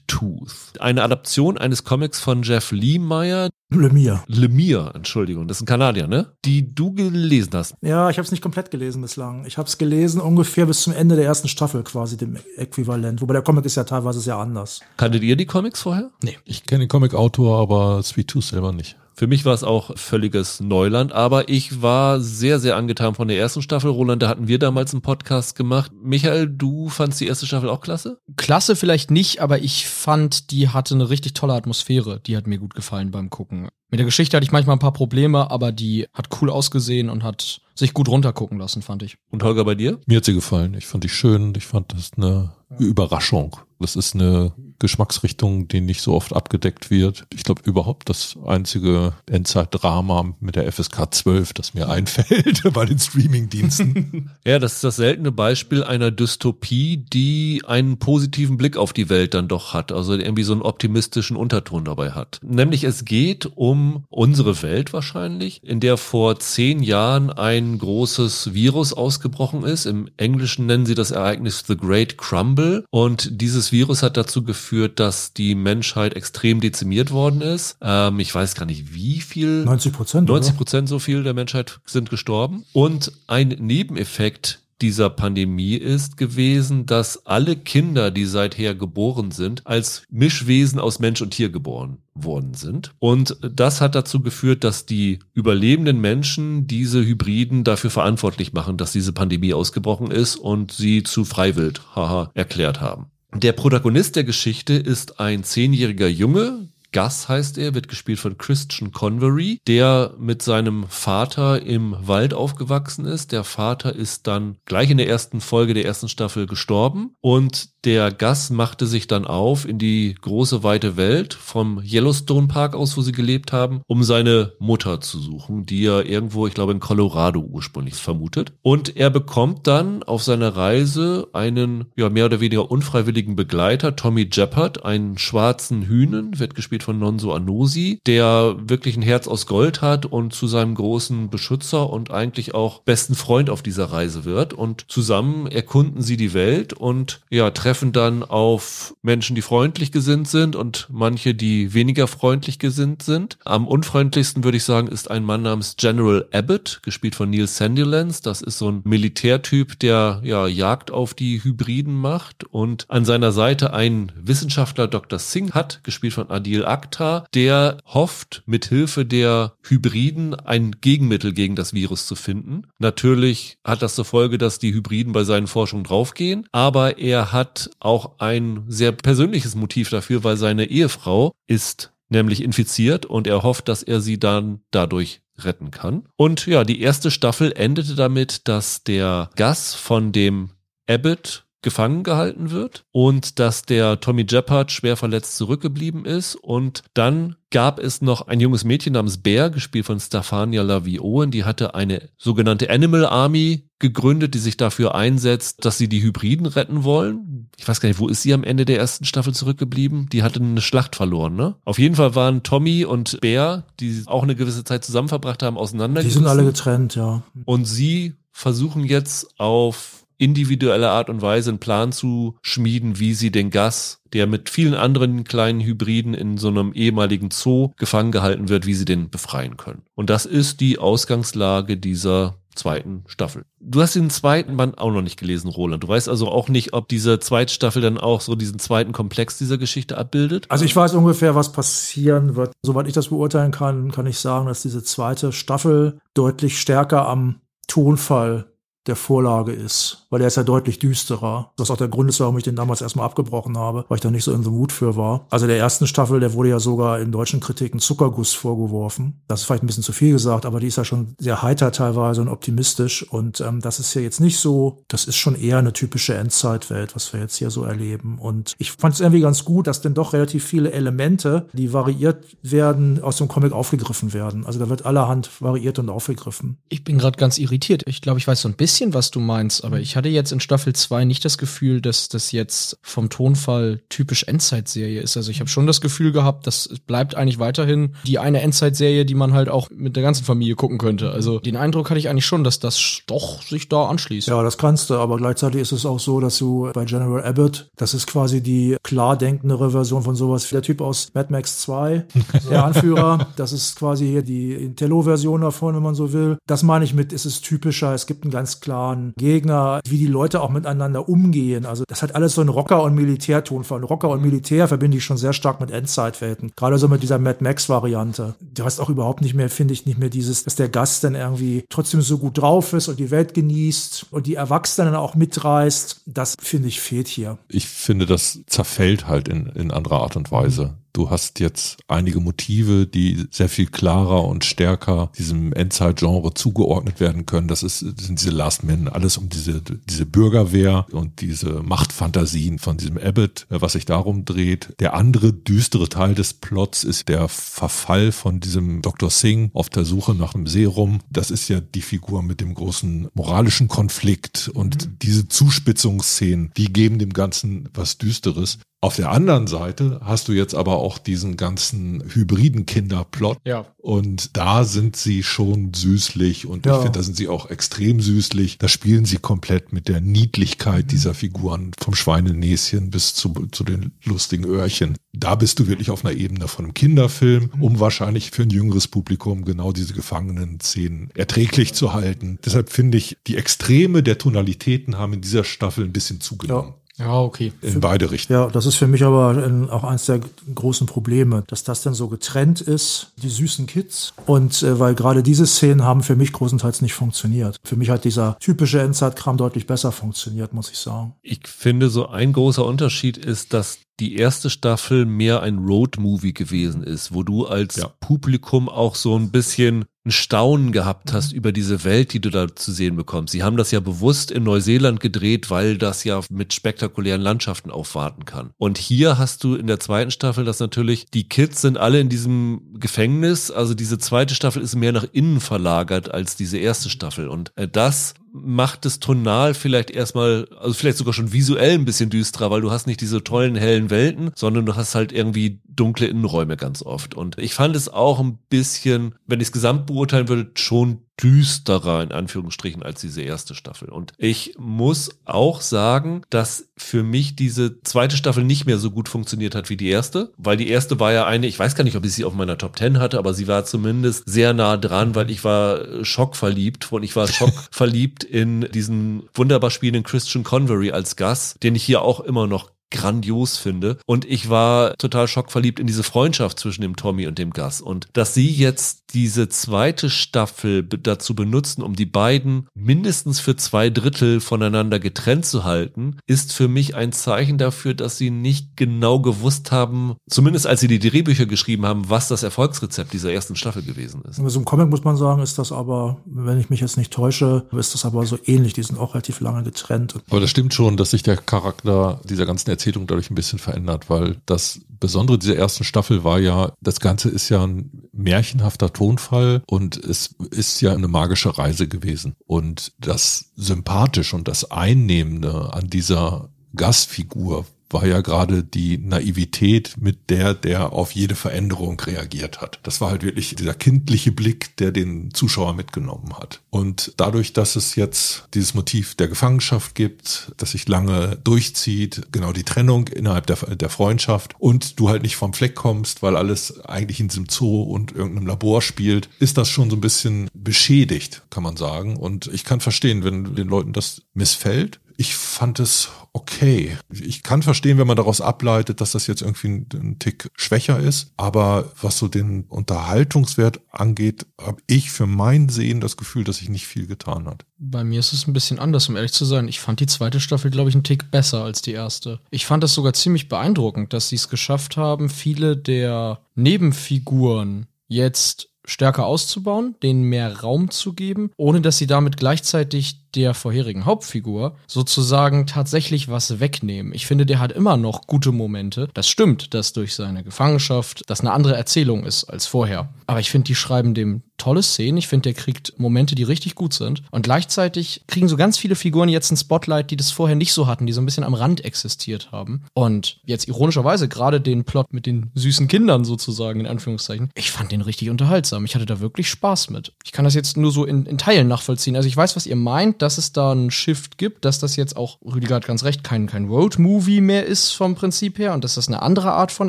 Tooth. 0.06 0.80
Eine 0.80 1.02
Adaption 1.02 1.58
eines 1.58 1.84
Comics 1.84 2.20
von 2.20 2.42
Jeff 2.42 2.72
Lemire, 2.72 3.50
Lemire. 3.70 4.22
Lemire, 4.26 4.92
Entschuldigung, 4.94 5.48
das 5.48 5.58
ist 5.58 5.62
ein 5.62 5.66
Kanadier, 5.66 6.06
ne? 6.06 6.32
Die 6.44 6.74
du 6.74 6.92
gelesen 6.92 7.52
hast. 7.54 7.74
Ja, 7.80 8.10
ich 8.10 8.18
habe 8.18 8.24
es 8.24 8.30
nicht 8.30 8.42
komplett 8.42 8.70
gelesen 8.70 9.02
bislang. 9.02 9.44
Ich 9.46 9.58
habe 9.58 9.68
es 9.68 9.78
gelesen 9.78 10.20
ungefähr 10.20 10.66
bis 10.66 10.82
zum 10.82 10.92
Ende 10.92 11.16
der 11.16 11.24
ersten 11.24 11.48
Staffel 11.48 11.82
quasi, 11.82 12.16
dem 12.16 12.36
Äquivalent. 12.56 13.20
Wobei 13.20 13.34
der 13.34 13.42
Comic 13.42 13.64
ist 13.64 13.74
ja 13.74 13.84
teilweise 13.84 14.20
sehr 14.20 14.36
anders. 14.36 14.80
Kanntet 14.96 15.22
ihr 15.22 15.36
die 15.36 15.46
Comics 15.46 15.82
vorher? 15.82 16.10
Nee. 16.22 16.38
Ich 16.44 16.64
kenne 16.64 16.84
den 16.84 16.88
Comic-Autor, 16.88 17.60
aber 17.60 18.02
Sweet 18.02 18.28
Tooth 18.28 18.44
selber 18.44 18.72
nicht. 18.72 18.96
Für 19.16 19.28
mich 19.28 19.44
war 19.44 19.54
es 19.54 19.62
auch 19.62 19.96
völliges 19.96 20.58
Neuland, 20.58 21.12
aber 21.12 21.48
ich 21.48 21.82
war 21.82 22.20
sehr, 22.20 22.58
sehr 22.58 22.74
angetan 22.74 23.14
von 23.14 23.28
der 23.28 23.38
ersten 23.38 23.62
Staffel. 23.62 23.90
Roland, 23.90 24.20
da 24.22 24.28
hatten 24.28 24.48
wir 24.48 24.58
damals 24.58 24.92
einen 24.92 25.02
Podcast 25.02 25.56
gemacht. 25.56 25.92
Michael, 26.02 26.48
du 26.48 26.88
fandst 26.88 27.20
die 27.20 27.28
erste 27.28 27.46
Staffel 27.46 27.68
auch 27.68 27.80
klasse? 27.80 28.18
Klasse 28.36 28.74
vielleicht 28.74 29.12
nicht, 29.12 29.40
aber 29.40 29.60
ich 29.60 29.86
fand, 29.86 30.50
die 30.50 30.68
hatte 30.68 30.96
eine 30.96 31.10
richtig 31.10 31.34
tolle 31.34 31.54
Atmosphäre. 31.54 32.18
Die 32.26 32.36
hat 32.36 32.48
mir 32.48 32.58
gut 32.58 32.74
gefallen 32.74 33.12
beim 33.12 33.30
Gucken. 33.30 33.68
Mit 33.88 34.00
der 34.00 34.04
Geschichte 34.04 34.36
hatte 34.36 34.44
ich 34.44 34.50
manchmal 34.50 34.74
ein 34.74 34.80
paar 34.80 34.92
Probleme, 34.92 35.48
aber 35.48 35.70
die 35.70 36.08
hat 36.12 36.28
cool 36.40 36.50
ausgesehen 36.50 37.08
und 37.08 37.22
hat 37.22 37.60
sich 37.76 37.94
gut 37.94 38.08
runtergucken 38.08 38.58
lassen, 38.58 38.82
fand 38.82 39.04
ich. 39.04 39.16
Und 39.30 39.44
Holger, 39.44 39.64
bei 39.64 39.76
dir? 39.76 40.00
Mir 40.06 40.16
hat 40.16 40.24
sie 40.24 40.34
gefallen. 40.34 40.74
Ich 40.74 40.86
fand 40.86 41.04
die 41.04 41.08
schön. 41.08 41.54
Ich 41.56 41.66
fand 41.66 41.92
das 41.92 42.10
eine 42.16 42.52
Überraschung. 42.80 43.56
Das 43.84 43.96
ist 43.96 44.14
eine 44.14 44.50
Geschmacksrichtung, 44.78 45.68
die 45.68 45.82
nicht 45.82 46.00
so 46.00 46.14
oft 46.14 46.34
abgedeckt 46.34 46.90
wird. 46.90 47.26
Ich 47.34 47.44
glaube 47.44 47.60
überhaupt 47.64 48.08
das 48.08 48.34
einzige 48.46 49.12
Endzeitdrama 49.30 50.34
mit 50.40 50.56
der 50.56 50.70
FSK 50.72 51.12
12, 51.12 51.52
das 51.52 51.74
mir 51.74 51.88
einfällt 51.90 52.62
bei 52.72 52.86
den 52.86 52.98
Streamingdiensten. 52.98 54.30
ja, 54.46 54.58
das 54.58 54.76
ist 54.76 54.84
das 54.84 54.96
seltene 54.96 55.32
Beispiel 55.32 55.84
einer 55.84 56.10
Dystopie, 56.10 56.96
die 56.96 57.62
einen 57.66 57.98
positiven 57.98 58.56
Blick 58.56 58.78
auf 58.78 58.94
die 58.94 59.10
Welt 59.10 59.34
dann 59.34 59.48
doch 59.48 59.74
hat, 59.74 59.92
also 59.92 60.14
irgendwie 60.14 60.44
so 60.44 60.52
einen 60.52 60.62
optimistischen 60.62 61.36
Unterton 61.36 61.84
dabei 61.84 62.12
hat. 62.12 62.40
Nämlich 62.42 62.84
es 62.84 63.04
geht 63.04 63.50
um 63.54 64.04
unsere 64.08 64.62
Welt 64.62 64.94
wahrscheinlich, 64.94 65.60
in 65.62 65.80
der 65.80 65.98
vor 65.98 66.38
zehn 66.38 66.82
Jahren 66.82 67.30
ein 67.30 67.76
großes 67.76 68.54
Virus 68.54 68.94
ausgebrochen 68.94 69.62
ist. 69.62 69.84
Im 69.84 70.08
Englischen 70.16 70.64
nennen 70.64 70.86
sie 70.86 70.94
das 70.94 71.10
Ereignis 71.10 71.64
The 71.66 71.76
Great 71.76 72.16
Crumble 72.16 72.86
und 72.90 73.40
dieses 73.42 73.72
Virus 73.74 74.04
hat 74.04 74.16
dazu 74.16 74.44
geführt, 74.44 75.00
dass 75.00 75.32
die 75.32 75.56
Menschheit 75.56 76.14
extrem 76.14 76.60
dezimiert 76.60 77.10
worden 77.10 77.40
ist. 77.40 77.76
Ähm, 77.82 78.20
ich 78.20 78.32
weiß 78.32 78.54
gar 78.54 78.66
nicht, 78.66 78.94
wie 78.94 79.20
viel. 79.20 79.64
90 79.64 79.92
Prozent. 79.92 80.28
90 80.28 80.56
Prozent 80.56 80.88
so 80.88 81.00
viel 81.00 81.24
der 81.24 81.34
Menschheit 81.34 81.80
sind 81.84 82.08
gestorben. 82.08 82.64
Und 82.72 83.10
ein 83.26 83.48
Nebeneffekt 83.48 84.60
dieser 84.80 85.10
Pandemie 85.10 85.74
ist 85.74 86.16
gewesen, 86.16 86.86
dass 86.86 87.26
alle 87.26 87.56
Kinder, 87.56 88.10
die 88.10 88.26
seither 88.26 88.74
geboren 88.74 89.30
sind, 89.30 89.66
als 89.66 90.02
Mischwesen 90.10 90.78
aus 90.78 91.00
Mensch 91.00 91.20
und 91.20 91.30
Tier 91.30 91.48
geboren 91.48 91.98
worden 92.14 92.54
sind. 92.54 92.92
Und 93.00 93.36
das 93.40 93.80
hat 93.80 93.94
dazu 93.94 94.20
geführt, 94.20 94.62
dass 94.62 94.86
die 94.86 95.18
überlebenden 95.32 96.00
Menschen 96.00 96.66
diese 96.66 97.04
Hybriden 97.04 97.64
dafür 97.64 97.90
verantwortlich 97.90 98.52
machen, 98.52 98.76
dass 98.76 98.92
diese 98.92 99.12
Pandemie 99.12 99.52
ausgebrochen 99.54 100.12
ist 100.12 100.36
und 100.36 100.70
sie 100.70 101.02
zu 101.02 101.24
Freiwild, 101.24 101.80
haha, 101.96 102.30
erklärt 102.34 102.80
haben. 102.80 103.06
Der 103.34 103.52
Protagonist 103.52 104.14
der 104.14 104.22
Geschichte 104.22 104.74
ist 104.74 105.18
ein 105.18 105.42
zehnjähriger 105.42 106.06
Junge, 106.06 106.68
Gus 106.94 107.28
heißt 107.28 107.58
er, 107.58 107.74
wird 107.74 107.88
gespielt 107.88 108.20
von 108.20 108.38
Christian 108.38 108.92
Convery, 108.92 109.60
der 109.66 110.14
mit 110.16 110.42
seinem 110.42 110.86
Vater 110.88 111.60
im 111.60 111.96
Wald 112.00 112.32
aufgewachsen 112.32 113.04
ist. 113.04 113.32
Der 113.32 113.42
Vater 113.42 113.94
ist 113.94 114.28
dann 114.28 114.58
gleich 114.64 114.90
in 114.90 114.98
der 114.98 115.08
ersten 115.08 115.40
Folge 115.40 115.74
der 115.74 115.84
ersten 115.84 116.08
Staffel 116.08 116.46
gestorben 116.46 117.16
und 117.20 117.74
der 117.84 118.12
Gus 118.12 118.48
machte 118.48 118.86
sich 118.86 119.08
dann 119.08 119.26
auf 119.26 119.68
in 119.68 119.78
die 119.78 120.14
große 120.20 120.62
weite 120.62 120.96
Welt 120.96 121.34
vom 121.34 121.82
Yellowstone 121.84 122.46
Park 122.46 122.74
aus, 122.74 122.96
wo 122.96 123.02
sie 123.02 123.12
gelebt 123.12 123.52
haben, 123.52 123.82
um 123.86 124.02
seine 124.02 124.52
Mutter 124.58 125.00
zu 125.00 125.18
suchen, 125.18 125.66
die 125.66 125.84
er 125.84 126.06
irgendwo, 126.06 126.46
ich 126.46 126.54
glaube, 126.54 126.72
in 126.72 126.80
Colorado 126.80 127.40
ursprünglich 127.40 127.94
vermutet. 127.96 128.52
Und 128.62 128.96
er 128.96 129.10
bekommt 129.10 129.66
dann 129.66 130.02
auf 130.02 130.22
seiner 130.22 130.56
Reise 130.56 131.28
einen, 131.34 131.86
ja, 131.96 132.08
mehr 132.08 132.26
oder 132.26 132.40
weniger 132.40 132.70
unfreiwilligen 132.70 133.36
Begleiter, 133.36 133.96
Tommy 133.96 134.28
Jeppard, 134.32 134.84
einen 134.84 135.18
schwarzen 135.18 135.82
Hühnen, 135.82 136.38
wird 136.38 136.54
gespielt 136.54 136.83
von 136.84 136.98
Nonso 136.98 137.32
Anosi, 137.32 138.00
der 138.06 138.56
wirklich 138.58 138.96
ein 138.96 139.02
Herz 139.02 139.26
aus 139.26 139.46
Gold 139.46 139.82
hat 139.82 140.06
und 140.06 140.32
zu 140.32 140.46
seinem 140.46 140.74
großen 140.74 141.30
Beschützer 141.30 141.90
und 141.90 142.10
eigentlich 142.10 142.54
auch 142.54 142.80
besten 142.82 143.14
Freund 143.14 143.50
auf 143.50 143.62
dieser 143.62 143.86
Reise 143.86 144.24
wird. 144.24 144.52
Und 144.52 144.84
zusammen 144.88 145.46
erkunden 145.46 146.02
sie 146.02 146.16
die 146.16 146.34
Welt 146.34 146.72
und 146.72 147.20
ja, 147.30 147.50
treffen 147.50 147.92
dann 147.92 148.22
auf 148.22 148.94
Menschen, 149.02 149.34
die 149.34 149.42
freundlich 149.42 149.92
gesinnt 149.92 150.28
sind 150.28 150.56
und 150.56 150.88
manche, 150.90 151.34
die 151.34 151.74
weniger 151.74 152.06
freundlich 152.06 152.58
gesinnt 152.58 153.02
sind. 153.02 153.38
Am 153.44 153.66
unfreundlichsten 153.66 154.44
würde 154.44 154.58
ich 154.58 154.64
sagen, 154.64 154.88
ist 154.88 155.10
ein 155.10 155.24
Mann 155.24 155.42
namens 155.42 155.76
General 155.76 156.26
Abbott, 156.32 156.80
gespielt 156.82 157.14
von 157.14 157.30
Neil 157.30 157.46
Sandilands. 157.46 158.20
Das 158.20 158.42
ist 158.42 158.58
so 158.58 158.70
ein 158.70 158.82
Militärtyp, 158.84 159.78
der 159.78 160.20
ja 160.22 160.46
Jagd 160.46 160.90
auf 160.90 161.14
die 161.14 161.42
Hybriden 161.42 161.94
macht 161.94 162.44
und 162.44 162.86
an 162.88 163.04
seiner 163.04 163.32
Seite 163.32 163.72
ein 163.72 164.12
Wissenschaftler 164.16 164.88
Dr. 164.88 165.18
Singh 165.18 165.54
hat, 165.54 165.82
gespielt 165.82 166.14
von 166.14 166.30
Adil 166.30 166.64
Akhtar, 166.74 167.28
der 167.34 167.78
hofft, 167.86 168.42
mit 168.46 168.64
Hilfe 168.66 169.06
der 169.06 169.52
Hybriden 169.62 170.34
ein 170.34 170.72
Gegenmittel 170.80 171.32
gegen 171.32 171.54
das 171.54 171.72
Virus 171.72 172.08
zu 172.08 172.16
finden. 172.16 172.66
Natürlich 172.80 173.58
hat 173.62 173.80
das 173.80 173.94
zur 173.94 174.04
Folge, 174.04 174.38
dass 174.38 174.58
die 174.58 174.74
Hybriden 174.74 175.12
bei 175.12 175.22
seinen 175.22 175.46
Forschungen 175.46 175.84
draufgehen, 175.84 176.48
aber 176.50 176.98
er 176.98 177.30
hat 177.30 177.70
auch 177.78 178.18
ein 178.18 178.64
sehr 178.66 178.90
persönliches 178.90 179.54
Motiv 179.54 179.88
dafür, 179.88 180.24
weil 180.24 180.36
seine 180.36 180.64
Ehefrau 180.64 181.32
ist 181.46 181.92
nämlich 182.08 182.42
infiziert 182.42 183.06
und 183.06 183.28
er 183.28 183.44
hofft, 183.44 183.68
dass 183.68 183.84
er 183.84 184.00
sie 184.00 184.18
dann 184.18 184.60
dadurch 184.72 185.20
retten 185.38 185.70
kann. 185.70 186.08
Und 186.16 186.46
ja, 186.46 186.64
die 186.64 186.80
erste 186.80 187.12
Staffel 187.12 187.52
endete 187.54 187.94
damit, 187.94 188.48
dass 188.48 188.82
der 188.82 189.30
Gas 189.36 189.74
von 189.74 190.10
dem 190.10 190.50
Abbott 190.88 191.43
gefangen 191.64 192.04
gehalten 192.04 192.52
wird 192.52 192.84
und 192.92 193.40
dass 193.40 193.62
der 193.62 193.98
Tommy 193.98 194.24
Jeppard 194.28 194.70
schwer 194.70 194.96
verletzt 194.96 195.36
zurückgeblieben 195.36 196.04
ist 196.04 196.36
und 196.36 196.84
dann 196.94 197.34
gab 197.50 197.78
es 197.78 198.02
noch 198.02 198.28
ein 198.28 198.38
junges 198.38 198.64
Mädchen 198.64 198.92
namens 198.92 199.18
Bear, 199.18 199.48
gespielt 199.48 199.86
von 199.86 199.98
Stefania 199.98 200.62
Lavioen, 200.62 201.30
die 201.30 201.44
hatte 201.44 201.74
eine 201.74 202.10
sogenannte 202.18 202.68
Animal 202.68 203.06
Army 203.06 203.68
gegründet, 203.78 204.34
die 204.34 204.38
sich 204.38 204.56
dafür 204.56 204.94
einsetzt, 204.94 205.64
dass 205.64 205.78
sie 205.78 205.88
die 205.88 206.02
Hybriden 206.02 206.46
retten 206.46 206.84
wollen. 206.84 207.48
Ich 207.56 207.66
weiß 207.66 207.80
gar 207.80 207.88
nicht, 207.88 207.98
wo 207.98 208.08
ist 208.08 208.22
sie 208.22 208.34
am 208.34 208.44
Ende 208.44 208.64
der 208.64 208.78
ersten 208.78 209.04
Staffel 209.04 209.34
zurückgeblieben? 209.34 210.08
Die 210.10 210.22
hatte 210.22 210.40
eine 210.40 210.60
Schlacht 210.60 210.96
verloren, 210.96 211.34
ne? 211.34 211.54
Auf 211.64 211.78
jeden 211.78 211.94
Fall 211.94 212.14
waren 212.14 212.42
Tommy 212.42 212.84
und 212.84 213.20
Bear, 213.20 213.64
die 213.80 214.02
auch 214.06 214.22
eine 214.22 214.36
gewisse 214.36 214.64
Zeit 214.64 214.84
zusammen 214.84 215.08
verbracht 215.08 215.42
haben, 215.42 215.56
auseinandergerissen. 215.56 216.22
Die 216.22 216.28
sind 216.28 216.38
alle 216.38 216.44
getrennt, 216.44 216.94
ja. 216.94 217.22
Und 217.44 217.64
sie 217.64 218.14
versuchen 218.32 218.84
jetzt 218.84 219.38
auf 219.38 220.03
individuelle 220.18 220.90
Art 220.90 221.10
und 221.10 221.22
Weise 221.22 221.50
einen 221.50 221.58
Plan 221.58 221.92
zu 221.92 222.36
schmieden, 222.42 222.98
wie 222.98 223.14
sie 223.14 223.30
den 223.30 223.50
Gas, 223.50 224.00
der 224.12 224.26
mit 224.26 224.48
vielen 224.48 224.74
anderen 224.74 225.24
kleinen 225.24 225.60
Hybriden 225.60 226.14
in 226.14 226.38
so 226.38 226.48
einem 226.48 226.72
ehemaligen 226.72 227.30
Zoo 227.30 227.72
gefangen 227.76 228.12
gehalten 228.12 228.48
wird, 228.48 228.66
wie 228.66 228.74
sie 228.74 228.84
den 228.84 229.10
befreien 229.10 229.56
können. 229.56 229.82
Und 229.94 230.10
das 230.10 230.26
ist 230.26 230.60
die 230.60 230.78
Ausgangslage 230.78 231.76
dieser 231.76 232.36
zweiten 232.54 233.04
Staffel. 233.06 233.44
Du 233.60 233.82
hast 233.82 233.94
den 233.94 234.10
zweiten 234.10 234.56
Band 234.56 234.78
auch 234.78 234.92
noch 234.92 235.02
nicht 235.02 235.18
gelesen, 235.18 235.48
Roland. 235.48 235.82
Du 235.82 235.88
weißt 235.88 236.08
also 236.08 236.28
auch 236.28 236.48
nicht, 236.48 236.72
ob 236.72 236.88
diese 236.88 237.18
zweite 237.18 237.52
Staffel 237.52 237.82
dann 237.82 237.98
auch 237.98 238.20
so 238.20 238.34
diesen 238.34 238.58
zweiten 238.58 238.92
Komplex 238.92 239.38
dieser 239.38 239.58
Geschichte 239.58 239.98
abbildet? 239.98 240.46
Also 240.48 240.64
ich 240.64 240.74
weiß 240.76 240.94
ungefähr, 240.94 241.34
was 241.34 241.52
passieren 241.52 242.36
wird. 242.36 242.52
Soweit 242.62 242.86
ich 242.86 242.94
das 242.94 243.08
beurteilen 243.08 243.50
kann, 243.50 243.90
kann 243.90 244.06
ich 244.06 244.18
sagen, 244.18 244.46
dass 244.46 244.62
diese 244.62 244.82
zweite 244.82 245.32
Staffel 245.32 245.98
deutlich 246.14 246.60
stärker 246.60 247.08
am 247.08 247.40
Tonfall 247.66 248.46
der 248.86 248.96
Vorlage 248.96 249.52
ist, 249.52 250.03
weil 250.14 250.20
er 250.20 250.28
ist 250.28 250.36
ja 250.36 250.44
deutlich 250.44 250.78
düsterer. 250.78 251.50
Was 251.56 251.72
auch 251.72 251.76
der 251.76 251.88
Grund 251.88 252.08
ist, 252.08 252.20
warum 252.20 252.38
ich 252.38 252.44
den 252.44 252.54
damals 252.54 252.80
erstmal 252.80 253.04
abgebrochen 253.04 253.58
habe, 253.58 253.84
weil 253.88 253.96
ich 253.96 254.00
da 254.00 254.12
nicht 254.12 254.22
so 254.22 254.32
in 254.32 254.44
the 254.44 254.50
mood 254.50 254.70
für 254.70 254.94
war. 254.94 255.26
Also 255.28 255.48
der 255.48 255.58
ersten 255.58 255.88
Staffel, 255.88 256.20
der 256.20 256.34
wurde 256.34 256.50
ja 256.50 256.60
sogar 256.60 257.00
in 257.00 257.10
deutschen 257.10 257.40
Kritiken 257.40 257.80
Zuckerguss 257.80 258.32
vorgeworfen. 258.32 259.22
Das 259.26 259.40
ist 259.40 259.46
vielleicht 259.46 259.64
ein 259.64 259.66
bisschen 259.66 259.82
zu 259.82 259.90
viel 259.90 260.12
gesagt, 260.12 260.46
aber 260.46 260.60
die 260.60 260.68
ist 260.68 260.76
ja 260.76 260.84
schon 260.84 261.16
sehr 261.18 261.42
heiter 261.42 261.72
teilweise 261.72 262.20
und 262.20 262.28
optimistisch 262.28 263.02
und 263.02 263.40
ähm, 263.40 263.60
das 263.60 263.80
ist 263.80 263.92
ja 263.94 264.02
jetzt 264.02 264.20
nicht 264.20 264.38
so, 264.38 264.84
das 264.86 265.06
ist 265.06 265.16
schon 265.16 265.34
eher 265.34 265.58
eine 265.58 265.72
typische 265.72 266.14
Endzeitwelt, 266.14 266.94
was 266.94 267.12
wir 267.12 267.18
jetzt 267.18 267.34
hier 267.34 267.50
so 267.50 267.64
erleben 267.64 268.20
und 268.20 268.54
ich 268.58 268.70
fand 268.70 268.94
es 268.94 269.00
irgendwie 269.00 269.20
ganz 269.20 269.44
gut, 269.44 269.66
dass 269.66 269.80
denn 269.80 269.94
doch 269.94 270.12
relativ 270.12 270.44
viele 270.44 270.70
Elemente, 270.70 271.48
die 271.54 271.72
variiert 271.72 272.24
werden, 272.42 273.02
aus 273.02 273.16
dem 273.16 273.26
Comic 273.26 273.50
aufgegriffen 273.50 274.12
werden. 274.12 274.46
Also 274.46 274.60
da 274.60 274.68
wird 274.68 274.86
allerhand 274.86 275.42
variiert 275.42 275.80
und 275.80 275.88
aufgegriffen. 275.88 276.58
Ich 276.68 276.84
bin 276.84 276.98
gerade 276.98 277.18
ganz 277.18 277.36
irritiert. 277.38 277.82
Ich 277.86 278.00
glaube, 278.00 278.20
ich 278.20 278.28
weiß 278.28 278.42
so 278.42 278.48
ein 278.48 278.54
bisschen, 278.54 278.94
was 278.94 279.10
du 279.10 279.18
meinst, 279.18 279.64
aber 279.64 279.80
ich 279.80 279.96
hatte 279.96 280.03
hatte 280.04 280.12
jetzt 280.12 280.32
in 280.32 280.40
Staffel 280.40 280.74
2 280.74 281.06
nicht 281.06 281.24
das 281.24 281.38
Gefühl, 281.38 281.80
dass 281.80 282.10
das 282.10 282.30
jetzt 282.30 282.78
vom 282.82 283.08
Tonfall 283.08 283.80
typisch 283.88 284.24
Endzeitserie 284.24 285.00
ist. 285.00 285.16
Also 285.16 285.30
ich 285.30 285.40
habe 285.40 285.48
schon 285.48 285.66
das 285.66 285.80
Gefühl 285.80 286.12
gehabt, 286.12 286.46
das 286.46 286.68
bleibt 286.86 287.14
eigentlich 287.14 287.38
weiterhin 287.38 287.94
die 288.06 288.18
eine 288.18 288.42
Endzeitserie, 288.42 289.06
die 289.06 289.14
man 289.14 289.32
halt 289.32 289.48
auch 289.48 289.70
mit 289.70 289.96
der 289.96 290.02
ganzen 290.02 290.24
Familie 290.24 290.56
gucken 290.56 290.76
könnte. 290.76 291.10
Also 291.10 291.38
den 291.38 291.56
Eindruck 291.56 291.88
hatte 291.88 291.98
ich 291.98 292.10
eigentlich 292.10 292.26
schon, 292.26 292.44
dass 292.44 292.58
das 292.58 293.00
doch 293.06 293.40
sich 293.40 293.70
da 293.70 293.86
anschließt. 293.86 294.28
Ja, 294.28 294.42
das 294.42 294.58
kannst 294.58 294.90
du, 294.90 294.94
aber 294.96 295.16
gleichzeitig 295.16 295.62
ist 295.62 295.72
es 295.72 295.86
auch 295.86 295.98
so, 295.98 296.20
dass 296.20 296.36
du 296.36 296.70
bei 296.74 296.84
General 296.84 297.24
Abbott, 297.24 297.70
das 297.76 297.94
ist 297.94 298.06
quasi 298.06 298.42
die 298.42 298.76
klar 298.82 299.16
denkendere 299.16 299.70
Version 299.70 300.02
von 300.02 300.16
sowas. 300.16 300.50
Der 300.50 300.60
Typ 300.60 300.82
aus 300.82 301.08
Mad 301.14 301.32
Max 301.32 301.60
2, 301.60 302.04
der 302.50 302.62
Anführer, 302.62 303.28
das 303.36 303.54
ist 303.54 303.76
quasi 303.76 304.06
hier 304.06 304.22
die 304.22 304.52
Intello-Version 304.52 305.40
davon, 305.40 305.74
wenn 305.74 305.82
man 305.82 305.94
so 305.94 306.12
will. 306.12 306.36
Das 306.46 306.62
meine 306.62 306.84
ich 306.84 306.92
mit, 306.92 307.14
ist 307.14 307.24
es 307.24 307.40
typischer. 307.40 307.94
Es 307.94 308.06
gibt 308.06 308.24
einen 308.24 308.32
ganz 308.32 308.60
klaren 308.60 309.14
Gegner, 309.16 309.80
wie 309.88 309.93
die 309.98 310.06
Leute 310.06 310.40
auch 310.40 310.50
miteinander 310.50 311.08
umgehen. 311.08 311.66
Also 311.66 311.84
das 311.86 312.02
hat 312.02 312.14
alles 312.14 312.34
so 312.34 312.40
einen 312.40 312.50
Rocker- 312.50 312.82
und 312.82 312.94
Militärtonfall. 312.94 313.82
Rocker 313.84 314.10
und 314.10 314.22
Militär 314.22 314.68
verbinde 314.68 314.96
ich 314.96 315.04
schon 315.04 315.16
sehr 315.16 315.32
stark 315.32 315.60
mit 315.60 315.70
Endzeitwelten. 315.70 316.52
Gerade 316.56 316.78
so 316.78 316.88
mit 316.88 317.02
dieser 317.02 317.18
Mad 317.18 317.42
Max-Variante. 317.42 318.34
Du 318.40 318.64
hast 318.64 318.80
auch 318.80 318.90
überhaupt 318.90 319.20
nicht 319.20 319.34
mehr, 319.34 319.50
finde 319.50 319.74
ich, 319.74 319.86
nicht 319.86 319.98
mehr 319.98 320.10
dieses, 320.10 320.44
dass 320.44 320.56
der 320.56 320.68
Gast 320.68 321.04
dann 321.04 321.14
irgendwie 321.14 321.64
trotzdem 321.68 322.00
so 322.00 322.18
gut 322.18 322.38
drauf 322.38 322.72
ist 322.72 322.88
und 322.88 322.98
die 322.98 323.10
Welt 323.10 323.34
genießt 323.34 324.06
und 324.10 324.26
die 324.26 324.34
Erwachsenen 324.34 324.94
auch 324.94 325.14
mitreißt. 325.14 326.02
Das 326.06 326.36
finde 326.40 326.68
ich 326.68 326.80
fehlt 326.80 327.08
hier. 327.08 327.38
Ich 327.48 327.68
finde, 327.68 328.06
das 328.06 328.40
zerfällt 328.46 329.06
halt 329.06 329.28
in, 329.28 329.46
in 329.46 329.70
anderer 329.70 330.00
Art 330.02 330.16
und 330.16 330.30
Weise. 330.30 330.74
Du 330.94 331.10
hast 331.10 331.40
jetzt 331.40 331.78
einige 331.88 332.20
Motive, 332.20 332.86
die 332.86 333.26
sehr 333.32 333.48
viel 333.48 333.66
klarer 333.66 334.24
und 334.24 334.44
stärker 334.44 335.10
diesem 335.18 335.52
Endzeit-Genre 335.52 336.34
zugeordnet 336.34 337.00
werden 337.00 337.26
können. 337.26 337.48
Das 337.48 337.64
ist, 337.64 337.80
sind 337.80 338.20
diese 338.20 338.30
Last 338.30 338.62
Men, 338.62 338.86
alles 338.86 339.18
um 339.18 339.28
diese, 339.28 339.60
diese 339.60 340.06
Bürgerwehr 340.06 340.86
und 340.92 341.20
diese 341.20 341.64
Machtfantasien 341.64 342.60
von 342.60 342.76
diesem 342.76 342.96
Abbott, 342.96 343.46
was 343.48 343.72
sich 343.72 343.86
darum 343.86 344.24
dreht. 344.24 344.68
Der 344.78 344.94
andere 344.94 345.32
düstere 345.32 345.88
Teil 345.88 346.14
des 346.14 346.32
Plots 346.32 346.84
ist 346.84 347.08
der 347.08 347.26
Verfall 347.28 348.12
von 348.12 348.38
diesem 348.38 348.80
Dr. 348.80 349.10
Singh 349.10 349.50
auf 349.52 349.68
der 349.70 349.84
Suche 349.84 350.14
nach 350.14 350.36
einem 350.36 350.46
Serum. 350.46 351.00
Das 351.10 351.32
ist 351.32 351.48
ja 351.48 351.60
die 351.60 351.82
Figur 351.82 352.22
mit 352.22 352.40
dem 352.40 352.54
großen 352.54 353.08
moralischen 353.14 353.66
Konflikt 353.66 354.48
und 354.54 354.86
mhm. 354.86 354.96
diese 355.02 355.26
Zuspitzungsszenen, 355.26 356.52
die 356.56 356.72
geben 356.72 357.00
dem 357.00 357.12
Ganzen 357.12 357.68
was 357.74 357.98
Düsteres. 357.98 358.60
Auf 358.84 358.96
der 358.96 359.10
anderen 359.10 359.46
Seite 359.46 359.98
hast 360.04 360.28
du 360.28 360.32
jetzt 360.32 360.54
aber 360.54 360.76
auch 360.76 360.98
diesen 360.98 361.38
ganzen 361.38 362.04
hybriden 362.06 362.66
Kinderplot. 362.66 363.38
Ja. 363.42 363.64
Und 363.78 364.36
da 364.36 364.64
sind 364.64 364.94
sie 364.94 365.22
schon 365.22 365.72
süßlich 365.72 366.44
und 366.44 366.66
ja. 366.66 366.74
ich 366.74 366.82
finde, 366.82 366.98
da 366.98 367.02
sind 367.02 367.16
sie 367.16 367.28
auch 367.28 367.48
extrem 367.48 368.00
süßlich. 368.00 368.58
Da 368.58 368.68
spielen 368.68 369.06
sie 369.06 369.16
komplett 369.16 369.72
mit 369.72 369.88
der 369.88 370.02
Niedlichkeit 370.02 370.92
dieser 370.92 371.14
Figuren 371.14 371.70
vom 371.82 371.94
Schweinenäschen 371.94 372.90
bis 372.90 373.14
zu, 373.14 373.32
zu 373.52 373.64
den 373.64 373.92
lustigen 374.04 374.44
Öhrchen. 374.44 374.98
Da 375.14 375.34
bist 375.34 375.60
du 375.60 375.66
wirklich 375.66 375.88
auf 375.88 376.04
einer 376.04 376.14
Ebene 376.14 376.46
von 376.46 376.66
einem 376.66 376.74
Kinderfilm, 376.74 377.52
um 377.60 377.80
wahrscheinlich 377.80 378.32
für 378.32 378.42
ein 378.42 378.50
jüngeres 378.50 378.86
Publikum 378.88 379.46
genau 379.46 379.72
diese 379.72 379.94
Gefangenen-Szenen 379.94 381.08
erträglich 381.14 381.72
zu 381.72 381.94
halten. 381.94 382.38
Deshalb 382.44 382.68
finde 382.68 382.98
ich, 382.98 383.16
die 383.26 383.38
Extreme 383.38 384.02
der 384.02 384.18
Tonalitäten 384.18 384.98
haben 384.98 385.14
in 385.14 385.22
dieser 385.22 385.44
Staffel 385.44 385.84
ein 385.86 385.92
bisschen 385.92 386.20
zugenommen. 386.20 386.72
Ja. 386.72 386.83
Ja, 386.96 387.20
okay. 387.20 387.52
In 387.60 387.80
beide 387.80 388.10
Richtungen. 388.10 388.38
Ja, 388.38 388.48
das 388.48 388.66
ist 388.66 388.76
für 388.76 388.86
mich 388.86 389.02
aber 389.02 389.68
auch 389.70 389.84
eines 389.84 390.06
der 390.06 390.20
großen 390.54 390.86
Probleme, 390.86 391.42
dass 391.48 391.64
das 391.64 391.82
dann 391.82 391.94
so 391.94 392.08
getrennt 392.08 392.60
ist, 392.60 393.12
die 393.16 393.28
süßen 393.28 393.66
Kids. 393.66 394.14
Und 394.26 394.62
äh, 394.62 394.78
weil 394.78 394.94
gerade 394.94 395.22
diese 395.22 395.46
Szenen 395.46 395.82
haben 395.82 396.02
für 396.02 396.14
mich 396.14 396.32
großenteils 396.32 396.82
nicht 396.82 396.94
funktioniert. 396.94 397.58
Für 397.64 397.76
mich 397.76 397.90
hat 397.90 398.04
dieser 398.04 398.38
typische 398.38 398.80
Endzeitkram 398.80 399.36
deutlich 399.36 399.66
besser 399.66 399.90
funktioniert, 399.90 400.52
muss 400.52 400.70
ich 400.70 400.78
sagen. 400.78 401.14
Ich 401.22 401.48
finde, 401.48 401.90
so 401.90 402.08
ein 402.08 402.32
großer 402.32 402.64
Unterschied 402.64 403.16
ist, 403.16 403.52
dass 403.52 403.78
die 404.00 404.16
erste 404.16 404.50
Staffel 404.50 405.06
mehr 405.06 405.42
ein 405.42 405.58
Road-Movie 405.58 406.34
gewesen 406.34 406.82
ist, 406.82 407.14
wo 407.14 407.22
du 407.22 407.46
als 407.46 407.76
ja. 407.76 407.88
Publikum 408.00 408.68
auch 408.68 408.94
so 408.94 409.16
ein 409.16 409.30
bisschen 409.30 409.84
ein 410.04 410.10
Staunen 410.10 410.72
gehabt 410.72 411.12
hast 411.12 411.32
über 411.32 411.50
diese 411.50 411.84
Welt, 411.84 412.12
die 412.12 412.20
du 412.20 412.30
da 412.30 412.54
zu 412.54 412.72
sehen 412.72 412.96
bekommst. 412.96 413.32
Sie 413.32 413.42
haben 413.42 413.56
das 413.56 413.70
ja 413.70 413.80
bewusst 413.80 414.30
in 414.30 414.42
Neuseeland 414.42 415.00
gedreht, 415.00 415.50
weil 415.50 415.78
das 415.78 416.04
ja 416.04 416.20
mit 416.30 416.52
spektakulären 416.52 417.22
Landschaften 417.22 417.70
aufwarten 417.70 418.24
kann. 418.26 418.50
Und 418.58 418.76
hier 418.76 419.18
hast 419.18 419.44
du 419.44 419.54
in 419.54 419.66
der 419.66 419.80
zweiten 419.80 420.10
Staffel 420.10 420.44
das 420.44 420.60
natürlich, 420.60 421.06
die 421.06 421.28
Kids 421.28 421.62
sind 421.62 421.78
alle 421.78 422.00
in 422.00 422.10
diesem 422.10 422.74
Gefängnis, 422.78 423.50
also 423.50 423.74
diese 423.74 423.98
zweite 423.98 424.34
Staffel 424.34 424.62
ist 424.62 424.74
mehr 424.74 424.92
nach 424.92 425.06
innen 425.12 425.40
verlagert 425.40 426.12
als 426.12 426.36
diese 426.36 426.58
erste 426.58 426.90
Staffel. 426.90 427.28
Und 427.28 427.52
äh, 427.56 427.66
das 427.66 428.14
macht 428.36 428.84
es 428.84 428.98
tonal 428.98 429.54
vielleicht 429.54 429.90
erstmal, 429.92 430.48
also 430.58 430.74
vielleicht 430.74 430.98
sogar 430.98 431.14
schon 431.14 431.32
visuell 431.32 431.74
ein 431.74 431.84
bisschen 431.84 432.10
düsterer, 432.10 432.50
weil 432.50 432.62
du 432.62 432.72
hast 432.72 432.88
nicht 432.88 433.00
diese 433.00 433.22
tollen 433.22 433.54
hellen 433.54 433.90
Welten, 433.90 434.32
sondern 434.34 434.66
du 434.66 434.74
hast 434.74 434.96
halt 434.96 435.12
irgendwie 435.12 435.60
dunkle 435.68 436.08
Innenräume 436.08 436.56
ganz 436.56 436.82
oft. 436.82 437.14
Und 437.14 437.38
ich 437.38 437.54
fand 437.54 437.76
es 437.76 437.88
auch 437.88 438.18
ein 438.18 438.38
bisschen, 438.48 439.14
wenn 439.28 439.40
ich 439.40 439.48
es 439.48 439.52
gesamt 439.52 439.86
beurteilen 439.86 440.28
würde, 440.28 440.50
schon 440.54 441.02
düsterer 441.22 442.02
in 442.02 442.12
Anführungsstrichen 442.12 442.82
als 442.82 443.00
diese 443.00 443.22
erste 443.22 443.54
Staffel. 443.54 443.88
Und 443.88 444.12
ich 444.18 444.54
muss 444.58 445.10
auch 445.24 445.60
sagen, 445.60 446.22
dass 446.30 446.68
für 446.76 447.02
mich 447.02 447.36
diese 447.36 447.80
zweite 447.82 448.16
Staffel 448.16 448.44
nicht 448.44 448.66
mehr 448.66 448.78
so 448.78 448.90
gut 448.90 449.08
funktioniert 449.08 449.54
hat 449.54 449.70
wie 449.70 449.76
die 449.76 449.88
erste, 449.88 450.32
weil 450.36 450.56
die 450.56 450.68
erste 450.68 450.98
war 450.98 451.12
ja 451.12 451.26
eine, 451.26 451.46
ich 451.46 451.58
weiß 451.58 451.76
gar 451.76 451.84
nicht, 451.84 451.96
ob 451.96 452.04
ich 452.04 452.12
sie 452.12 452.24
auf 452.24 452.34
meiner 452.34 452.58
Top 452.58 452.78
10 452.78 452.98
hatte, 452.98 453.18
aber 453.18 453.34
sie 453.34 453.48
war 453.48 453.64
zumindest 453.64 454.24
sehr 454.26 454.52
nah 454.54 454.76
dran, 454.76 455.14
weil 455.14 455.30
ich 455.30 455.44
war 455.44 456.04
schockverliebt 456.04 456.92
und 456.92 457.02
ich 457.02 457.14
war 457.16 457.28
schockverliebt 457.28 458.24
in 458.24 458.62
diesen 458.72 459.24
wunderbar 459.34 459.70
spielenden 459.70 460.04
Christian 460.04 460.44
Convery 460.44 460.90
als 460.90 461.16
Gast, 461.16 461.62
den 461.62 461.74
ich 461.74 461.84
hier 461.84 462.02
auch 462.02 462.20
immer 462.20 462.46
noch 462.46 462.74
grandios 462.94 463.56
finde. 463.56 463.98
Und 464.06 464.24
ich 464.24 464.48
war 464.48 464.96
total 464.96 465.26
schockverliebt 465.26 465.80
in 465.80 465.86
diese 465.86 466.04
Freundschaft 466.04 466.58
zwischen 466.60 466.82
dem 466.82 466.96
Tommy 466.96 467.26
und 467.26 467.38
dem 467.38 467.50
Gus. 467.50 467.80
Und 467.80 468.06
dass 468.12 468.34
sie 468.34 468.48
jetzt 468.48 469.03
diese 469.14 469.48
zweite 469.48 470.10
Staffel 470.10 470.82
dazu 470.82 471.34
benutzen, 471.34 471.82
um 471.82 471.94
die 471.94 472.06
beiden 472.06 472.66
mindestens 472.74 473.40
für 473.40 473.54
zwei 473.56 473.88
Drittel 473.88 474.40
voneinander 474.40 474.98
getrennt 474.98 475.46
zu 475.46 475.64
halten, 475.64 476.18
ist 476.26 476.52
für 476.52 476.66
mich 476.66 476.96
ein 476.96 477.12
Zeichen 477.12 477.56
dafür, 477.56 477.94
dass 477.94 478.18
sie 478.18 478.30
nicht 478.30 478.76
genau 478.76 479.20
gewusst 479.20 479.70
haben, 479.70 480.16
zumindest 480.28 480.66
als 480.66 480.80
sie 480.80 480.88
die 480.88 480.98
Drehbücher 480.98 481.46
geschrieben 481.46 481.86
haben, 481.86 482.10
was 482.10 482.28
das 482.28 482.42
Erfolgsrezept 482.42 483.12
dieser 483.12 483.32
ersten 483.32 483.54
Staffel 483.54 483.82
gewesen 483.82 484.22
ist. 484.28 484.36
So 484.44 484.58
im 484.58 484.64
Comic 484.64 484.90
muss 484.90 485.04
man 485.04 485.16
sagen, 485.16 485.42
ist 485.42 485.58
das 485.58 485.70
aber, 485.70 486.18
wenn 486.26 486.58
ich 486.58 486.68
mich 486.68 486.80
jetzt 486.80 486.96
nicht 486.96 487.12
täusche, 487.12 487.66
ist 487.72 487.94
das 487.94 488.04
aber 488.04 488.26
so 488.26 488.38
ähnlich. 488.44 488.72
Die 488.72 488.82
sind 488.82 488.98
auch 488.98 489.14
relativ 489.14 489.40
lange 489.40 489.62
getrennt. 489.62 490.16
Aber 490.28 490.40
das 490.40 490.50
stimmt 490.50 490.74
schon, 490.74 490.96
dass 490.96 491.12
sich 491.12 491.22
der 491.22 491.36
Charakter 491.36 492.20
dieser 492.24 492.46
ganzen 492.46 492.70
Erzählung 492.70 493.06
dadurch 493.06 493.30
ein 493.30 493.36
bisschen 493.36 493.60
verändert, 493.60 494.10
weil 494.10 494.36
das 494.46 494.80
Besondere 495.04 495.38
dieser 495.38 495.56
ersten 495.56 495.84
Staffel 495.84 496.24
war 496.24 496.38
ja, 496.40 496.72
das 496.80 496.98
Ganze 496.98 497.28
ist 497.28 497.50
ja 497.50 497.62
ein 497.62 498.08
märchenhafter 498.12 498.90
Tonfall 498.90 499.62
und 499.66 499.98
es 499.98 500.34
ist 500.50 500.80
ja 500.80 500.94
eine 500.94 501.08
magische 501.08 501.58
Reise 501.58 501.88
gewesen. 501.88 502.36
Und 502.46 502.92
das 502.98 503.52
Sympathische 503.54 504.34
und 504.34 504.48
das 504.48 504.70
Einnehmende 504.70 505.74
an 505.74 505.90
dieser 505.90 506.48
Gastfigur 506.74 507.66
war 507.94 508.06
ja 508.06 508.20
gerade 508.20 508.64
die 508.64 508.98
Naivität, 508.98 509.94
mit 509.98 510.28
der 510.28 510.52
der 510.52 510.92
auf 510.92 511.12
jede 511.12 511.36
Veränderung 511.36 511.98
reagiert 512.00 512.60
hat. 512.60 512.80
Das 512.82 513.00
war 513.00 513.10
halt 513.10 513.22
wirklich 513.22 513.54
dieser 513.54 513.72
kindliche 513.72 514.32
Blick, 514.32 514.76
der 514.76 514.90
den 514.90 515.32
Zuschauer 515.32 515.74
mitgenommen 515.74 516.36
hat. 516.36 516.60
Und 516.70 517.14
dadurch, 517.16 517.52
dass 517.52 517.76
es 517.76 517.94
jetzt 517.94 518.48
dieses 518.52 518.74
Motiv 518.74 519.14
der 519.14 519.28
Gefangenschaft 519.28 519.94
gibt, 519.94 520.52
das 520.56 520.72
sich 520.72 520.88
lange 520.88 521.38
durchzieht, 521.44 522.32
genau 522.32 522.52
die 522.52 522.64
Trennung 522.64 523.06
innerhalb 523.08 523.46
der, 523.46 523.56
der 523.76 523.88
Freundschaft 523.88 524.54
und 524.58 524.98
du 524.98 525.08
halt 525.08 525.22
nicht 525.22 525.36
vom 525.36 525.54
Fleck 525.54 525.76
kommst, 525.76 526.22
weil 526.22 526.36
alles 526.36 526.80
eigentlich 526.80 527.20
in 527.20 527.28
diesem 527.28 527.48
Zoo 527.48 527.82
und 527.82 528.10
irgendeinem 528.12 528.48
Labor 528.48 528.82
spielt, 528.82 529.28
ist 529.38 529.56
das 529.56 529.68
schon 529.68 529.88
so 529.88 529.96
ein 529.96 530.00
bisschen 530.00 530.48
beschädigt, 530.52 531.42
kann 531.48 531.62
man 531.62 531.76
sagen. 531.76 532.16
Und 532.16 532.48
ich 532.48 532.64
kann 532.64 532.80
verstehen, 532.80 533.22
wenn 533.22 533.54
den 533.54 533.68
Leuten 533.68 533.92
das 533.92 534.22
missfällt. 534.34 534.98
Ich 535.16 535.36
fand 535.36 535.78
es 535.78 536.10
okay. 536.34 536.98
Ich 537.10 537.42
kann 537.42 537.62
verstehen, 537.62 537.96
wenn 537.96 538.06
man 538.06 538.16
daraus 538.16 538.40
ableitet, 538.40 539.00
dass 539.00 539.12
das 539.12 539.26
jetzt 539.26 539.40
irgendwie 539.40 539.68
ein, 539.68 539.86
ein 539.94 540.18
Tick 540.18 540.50
schwächer 540.56 540.98
ist. 540.98 541.32
Aber 541.36 541.92
was 542.00 542.18
so 542.18 542.28
den 542.28 542.64
Unterhaltungswert 542.64 543.80
angeht, 543.90 544.44
habe 544.60 544.82
ich 544.86 545.10
für 545.10 545.26
mein 545.26 545.68
Sehen 545.70 546.00
das 546.00 546.16
Gefühl, 546.16 546.44
dass 546.44 546.56
sich 546.56 546.68
nicht 546.68 546.86
viel 546.86 547.06
getan 547.06 547.46
hat. 547.46 547.64
Bei 547.78 548.04
mir 548.04 548.18
ist 548.20 548.32
es 548.32 548.46
ein 548.46 548.52
bisschen 548.52 548.78
anders, 548.78 549.08
um 549.08 549.16
ehrlich 549.16 549.32
zu 549.32 549.44
sein. 549.44 549.68
Ich 549.68 549.80
fand 549.80 550.00
die 550.00 550.06
zweite 550.06 550.40
Staffel, 550.40 550.70
glaube 550.70 550.90
ich, 550.90 550.96
einen 550.96 551.04
Tick 551.04 551.30
besser 551.30 551.64
als 551.64 551.80
die 551.80 551.92
erste. 551.92 552.40
Ich 552.50 552.66
fand 552.66 552.82
das 552.82 552.94
sogar 552.94 553.14
ziemlich 553.14 553.48
beeindruckend, 553.48 554.12
dass 554.12 554.28
sie 554.28 554.36
es 554.36 554.48
geschafft 554.48 554.96
haben, 554.96 555.30
viele 555.30 555.76
der 555.76 556.40
Nebenfiguren 556.56 557.86
jetzt 558.08 558.68
stärker 558.86 559.26
auszubauen, 559.26 559.94
denen 560.02 560.24
mehr 560.24 560.60
Raum 560.60 560.90
zu 560.90 561.14
geben, 561.14 561.50
ohne 561.56 561.80
dass 561.80 561.98
sie 561.98 562.06
damit 562.06 562.36
gleichzeitig 562.36 563.23
der 563.34 563.54
vorherigen 563.54 564.04
Hauptfigur 564.04 564.76
sozusagen 564.86 565.66
tatsächlich 565.66 566.28
was 566.28 566.60
wegnehmen. 566.60 567.12
Ich 567.14 567.26
finde, 567.26 567.46
der 567.46 567.60
hat 567.60 567.72
immer 567.72 567.96
noch 567.96 568.26
gute 568.26 568.52
Momente. 568.52 569.08
Das 569.14 569.28
stimmt, 569.28 569.74
dass 569.74 569.92
durch 569.92 570.14
seine 570.14 570.44
Gefangenschaft 570.44 571.22
das 571.26 571.40
eine 571.40 571.52
andere 571.52 571.76
Erzählung 571.76 572.24
ist 572.24 572.44
als 572.44 572.66
vorher. 572.66 573.08
Aber 573.26 573.40
ich 573.40 573.50
finde, 573.50 573.66
die 573.66 573.74
schreiben 573.74 574.14
dem 574.14 574.42
tolle 574.56 574.82
Szenen. 574.82 575.18
Ich 575.18 575.28
finde, 575.28 575.52
der 575.52 575.54
kriegt 575.54 575.98
Momente, 575.98 576.34
die 576.34 576.42
richtig 576.42 576.74
gut 576.74 576.94
sind. 576.94 577.22
Und 577.30 577.42
gleichzeitig 577.42 578.22
kriegen 578.26 578.48
so 578.48 578.56
ganz 578.56 578.78
viele 578.78 578.94
Figuren 578.94 579.28
jetzt 579.28 579.50
ein 579.50 579.56
Spotlight, 579.56 580.10
die 580.10 580.16
das 580.16 580.30
vorher 580.30 580.56
nicht 580.56 580.72
so 580.72 580.86
hatten, 580.86 581.06
die 581.06 581.12
so 581.12 581.20
ein 581.20 581.26
bisschen 581.26 581.44
am 581.44 581.54
Rand 581.54 581.84
existiert 581.84 582.52
haben. 582.52 582.84
Und 582.94 583.40
jetzt 583.44 583.68
ironischerweise 583.68 584.28
gerade 584.28 584.60
den 584.60 584.84
Plot 584.84 585.12
mit 585.12 585.26
den 585.26 585.50
süßen 585.54 585.88
Kindern 585.88 586.24
sozusagen, 586.24 586.80
in 586.80 586.86
Anführungszeichen. 586.86 587.50
Ich 587.54 587.72
fand 587.72 587.92
den 587.92 588.00
richtig 588.00 588.30
unterhaltsam. 588.30 588.84
Ich 588.84 588.94
hatte 588.94 589.06
da 589.06 589.20
wirklich 589.20 589.48
Spaß 589.48 589.90
mit. 589.90 590.12
Ich 590.24 590.32
kann 590.32 590.44
das 590.44 590.54
jetzt 590.54 590.76
nur 590.76 590.92
so 590.92 591.04
in, 591.04 591.26
in 591.26 591.38
Teilen 591.38 591.68
nachvollziehen. 591.68 592.16
Also 592.16 592.28
ich 592.28 592.36
weiß, 592.36 592.56
was 592.56 592.66
ihr 592.66 592.76
meint, 592.76 593.22
dass 593.24 593.38
es 593.38 593.52
da 593.52 593.72
einen 593.72 593.90
Shift 593.90 594.36
gibt, 594.36 594.66
dass 594.66 594.78
das 594.78 594.96
jetzt 594.96 595.16
auch, 595.16 595.38
Rüdiger 595.42 595.76
hat 595.76 595.86
ganz 595.86 596.04
recht, 596.04 596.22
kein, 596.22 596.46
kein 596.46 596.66
Road-Movie 596.66 597.40
mehr 597.40 597.64
ist 597.64 597.92
vom 597.92 598.14
Prinzip 598.14 598.58
her 598.58 598.74
und 598.74 598.84
dass 598.84 598.96
das 598.96 599.08
eine 599.08 599.22
andere 599.22 599.52
Art 599.52 599.72
von 599.72 599.88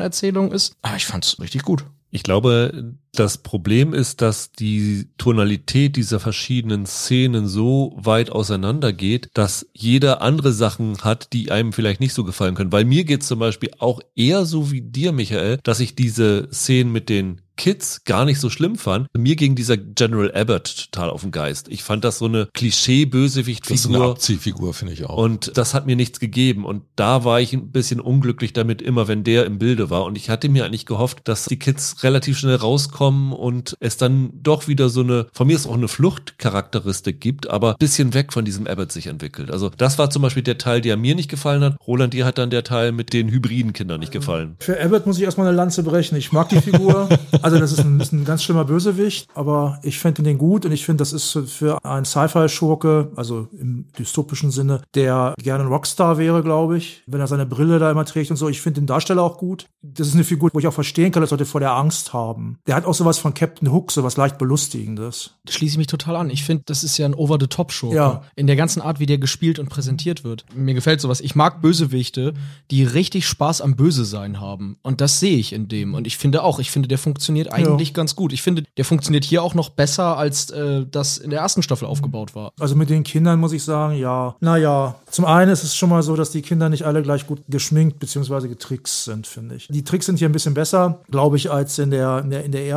Erzählung 0.00 0.52
ist. 0.52 0.74
Aber 0.80 0.96
ich 0.96 1.04
fand 1.04 1.26
es 1.26 1.38
richtig 1.38 1.62
gut. 1.62 1.84
Ich 2.10 2.22
glaube, 2.22 2.94
das 3.18 3.38
Problem 3.38 3.92
ist, 3.92 4.22
dass 4.22 4.52
die 4.52 5.08
Tonalität 5.18 5.96
dieser 5.96 6.20
verschiedenen 6.20 6.86
Szenen 6.86 7.46
so 7.48 7.94
weit 7.96 8.30
auseinander 8.30 8.92
geht, 8.92 9.30
dass 9.34 9.66
jeder 9.72 10.22
andere 10.22 10.52
Sachen 10.52 10.98
hat, 10.98 11.32
die 11.32 11.50
einem 11.50 11.72
vielleicht 11.72 12.00
nicht 12.00 12.14
so 12.14 12.24
gefallen 12.24 12.54
können. 12.54 12.72
Weil 12.72 12.84
mir 12.84 13.04
geht 13.04 13.22
es 13.22 13.28
zum 13.28 13.38
Beispiel 13.38 13.70
auch 13.78 14.00
eher 14.14 14.44
so 14.44 14.70
wie 14.70 14.82
dir, 14.82 15.12
Michael, 15.12 15.58
dass 15.62 15.80
ich 15.80 15.94
diese 15.94 16.48
Szenen 16.52 16.92
mit 16.92 17.08
den 17.08 17.40
Kids 17.56 18.04
gar 18.04 18.24
nicht 18.24 18.38
so 18.38 18.50
schlimm 18.50 18.76
fand. 18.76 19.08
Mir 19.16 19.34
ging 19.34 19.54
dieser 19.54 19.76
General 19.76 20.32
Abbott 20.34 20.90
total 20.92 21.10
auf 21.10 21.22
den 21.22 21.30
Geist. 21.30 21.68
Ich 21.68 21.82
fand 21.82 22.04
das 22.04 22.18
so 22.18 22.26
eine 22.26 22.48
Klischee-Bösewicht-Figur. 22.52 23.76
Das 23.76 23.84
ist 23.84 23.94
eine 23.94 24.04
Abziehfigur, 24.04 24.74
finde 24.74 24.92
ich 24.92 25.04
auch. 25.04 25.16
Und 25.16 25.56
das 25.56 25.74
hat 25.74 25.86
mir 25.86 25.96
nichts 25.96 26.20
gegeben. 26.20 26.64
Und 26.64 26.82
da 26.96 27.24
war 27.24 27.40
ich 27.40 27.52
ein 27.52 27.72
bisschen 27.72 28.00
unglücklich 28.00 28.52
damit, 28.52 28.82
immer 28.82 29.08
wenn 29.08 29.24
der 29.24 29.46
im 29.46 29.58
Bilde 29.58 29.90
war. 29.90 30.04
Und 30.04 30.16
ich 30.16 30.28
hatte 30.28 30.48
mir 30.48 30.64
eigentlich 30.64 30.86
gehofft, 30.86 31.20
dass 31.24 31.46
die 31.46 31.58
Kids 31.58 32.02
relativ 32.02 32.38
schnell 32.38 32.56
rauskommen 32.56 33.05
und 33.08 33.76
es 33.80 33.96
dann 33.96 34.30
doch 34.34 34.68
wieder 34.68 34.88
so 34.88 35.00
eine, 35.00 35.26
von 35.32 35.46
mir 35.46 35.56
ist 35.56 35.66
auch 35.66 35.74
eine 35.74 35.88
Fluchtcharakteristik 35.88 37.20
gibt, 37.20 37.48
aber 37.48 37.72
ein 37.72 37.78
bisschen 37.78 38.14
weg 38.14 38.32
von 38.32 38.44
diesem 38.44 38.66
Abbott 38.66 38.92
sich 38.92 39.06
entwickelt. 39.06 39.50
Also 39.50 39.70
das 39.76 39.98
war 39.98 40.10
zum 40.10 40.22
Beispiel 40.22 40.42
der 40.42 40.58
Teil, 40.58 40.80
der 40.80 40.96
mir 40.96 41.14
nicht 41.14 41.30
gefallen 41.30 41.62
hat. 41.62 41.76
Roland, 41.86 42.14
dir 42.14 42.24
hat 42.24 42.38
dann 42.38 42.50
der 42.50 42.64
Teil 42.64 42.92
mit 42.92 43.12
den 43.12 43.28
hybriden 43.28 43.72
Kindern 43.72 44.00
nicht 44.00 44.12
gefallen. 44.12 44.56
Für 44.60 44.80
Abbott 44.82 45.06
muss 45.06 45.18
ich 45.18 45.24
erstmal 45.24 45.46
eine 45.46 45.56
Lanze 45.56 45.82
brechen. 45.82 46.16
Ich 46.16 46.32
mag 46.32 46.48
die 46.48 46.60
Figur. 46.60 47.08
Also 47.42 47.58
das 47.58 47.70
ist 47.70 47.80
ein, 47.80 48.00
ist 48.00 48.12
ein 48.12 48.24
ganz 48.24 48.42
schlimmer 48.42 48.64
Bösewicht, 48.64 49.28
aber 49.34 49.78
ich 49.82 49.98
finde 49.98 50.22
den 50.22 50.38
gut 50.38 50.64
und 50.64 50.72
ich 50.72 50.84
finde, 50.84 51.02
das 51.02 51.12
ist 51.12 51.38
für 51.46 51.84
einen 51.84 52.04
Sci-Fi-Schurke, 52.04 53.12
also 53.14 53.48
im 53.52 53.86
dystopischen 53.98 54.50
Sinne, 54.50 54.80
der 54.94 55.34
gerne 55.42 55.64
ein 55.64 55.68
Rockstar 55.68 56.18
wäre, 56.18 56.42
glaube 56.42 56.76
ich, 56.76 57.02
wenn 57.06 57.20
er 57.20 57.26
seine 57.26 57.46
Brille 57.46 57.78
da 57.78 57.90
immer 57.90 58.04
trägt 58.04 58.30
und 58.30 58.36
so. 58.36 58.48
Ich 58.48 58.60
finde 58.60 58.80
den 58.80 58.86
Darsteller 58.86 59.22
auch 59.22 59.38
gut. 59.38 59.66
Das 59.82 60.08
ist 60.08 60.14
eine 60.14 60.24
Figur, 60.24 60.50
wo 60.52 60.58
ich 60.58 60.66
auch 60.66 60.72
verstehen 60.72 61.12
kann, 61.12 61.20
dass 61.20 61.30
Leute 61.30 61.46
vor 61.46 61.60
der 61.60 61.72
Angst 61.72 62.12
haben. 62.12 62.58
Der 62.66 62.74
hat 62.74 62.84
auch 62.84 62.94
sowas 62.96 63.18
von 63.18 63.34
Captain 63.34 63.70
Hook, 63.70 63.92
sowas 63.92 64.16
leicht 64.16 64.38
Belustigendes. 64.38 65.30
Da 65.44 65.52
schließe 65.52 65.74
ich 65.74 65.78
mich 65.78 65.86
total 65.86 66.16
an. 66.16 66.30
Ich 66.30 66.44
finde, 66.44 66.64
das 66.66 66.82
ist 66.82 66.98
ja 66.98 67.06
ein 67.06 67.14
Over-the-Top-Show. 67.14 67.92
Ja. 67.92 68.22
In 68.34 68.46
der 68.46 68.56
ganzen 68.56 68.80
Art, 68.80 69.00
wie 69.00 69.06
der 69.06 69.18
gespielt 69.18 69.58
und 69.58 69.68
präsentiert 69.68 70.24
wird. 70.24 70.44
Mir 70.54 70.74
gefällt 70.74 71.00
sowas. 71.00 71.20
Ich 71.20 71.34
mag 71.34 71.60
Bösewichte, 71.60 72.34
die 72.70 72.84
richtig 72.84 73.26
Spaß 73.26 73.60
am 73.60 73.76
Böse 73.76 74.04
sein 74.04 74.40
haben. 74.40 74.78
Und 74.82 75.00
das 75.00 75.20
sehe 75.20 75.36
ich 75.36 75.52
in 75.52 75.68
dem. 75.68 75.94
Und 75.94 76.06
ich 76.06 76.16
finde 76.16 76.42
auch, 76.42 76.58
ich 76.58 76.70
finde, 76.70 76.88
der 76.88 76.98
funktioniert 76.98 77.52
eigentlich 77.52 77.66
eigentlich 77.76 77.94
ganz 77.94 78.16
gut. 78.16 78.32
Ich 78.32 78.42
finde, 78.42 78.64
der 78.76 78.84
funktioniert 78.84 79.24
hier 79.24 79.42
auch 79.42 79.54
noch 79.54 79.70
besser, 79.70 80.16
als 80.16 80.50
äh, 80.50 80.84
das 80.90 81.18
in 81.18 81.30
der 81.30 81.40
ersten 81.40 81.62
Staffel 81.62 81.86
aufgebaut 81.86 82.34
war. 82.34 82.52
Also 82.58 82.74
mit 82.76 82.90
den 82.90 83.04
Kindern 83.04 83.38
muss 83.38 83.52
ich 83.52 83.64
sagen, 83.64 83.96
ja. 83.96 84.34
Naja, 84.40 84.96
zum 85.10 85.24
einen 85.24 85.50
ist 85.50 85.62
es 85.62 85.76
schon 85.76 85.88
mal 85.88 86.02
so, 86.02 86.16
dass 86.16 86.30
die 86.30 86.42
Kinder 86.42 86.68
nicht 86.68 86.84
alle 86.84 87.02
gleich 87.02 87.26
gut 87.26 87.40
geschminkt 87.48 87.98
bzw. 87.98 88.48
getrickst 88.48 89.04
sind, 89.04 89.26
finde 89.26 89.56
ich. 89.56 89.68
Die 89.68 89.84
Tricks 89.84 90.06
sind 90.06 90.18
hier 90.18 90.28
ein 90.28 90.32
bisschen 90.32 90.54
besser, 90.54 91.00
glaube 91.10 91.36
ich, 91.36 91.50
als 91.50 91.78
in 91.78 91.90
der, 91.90 92.20
in 92.20 92.30
der, 92.30 92.44
in 92.44 92.52
der 92.52 92.66
ersten. 92.66 92.75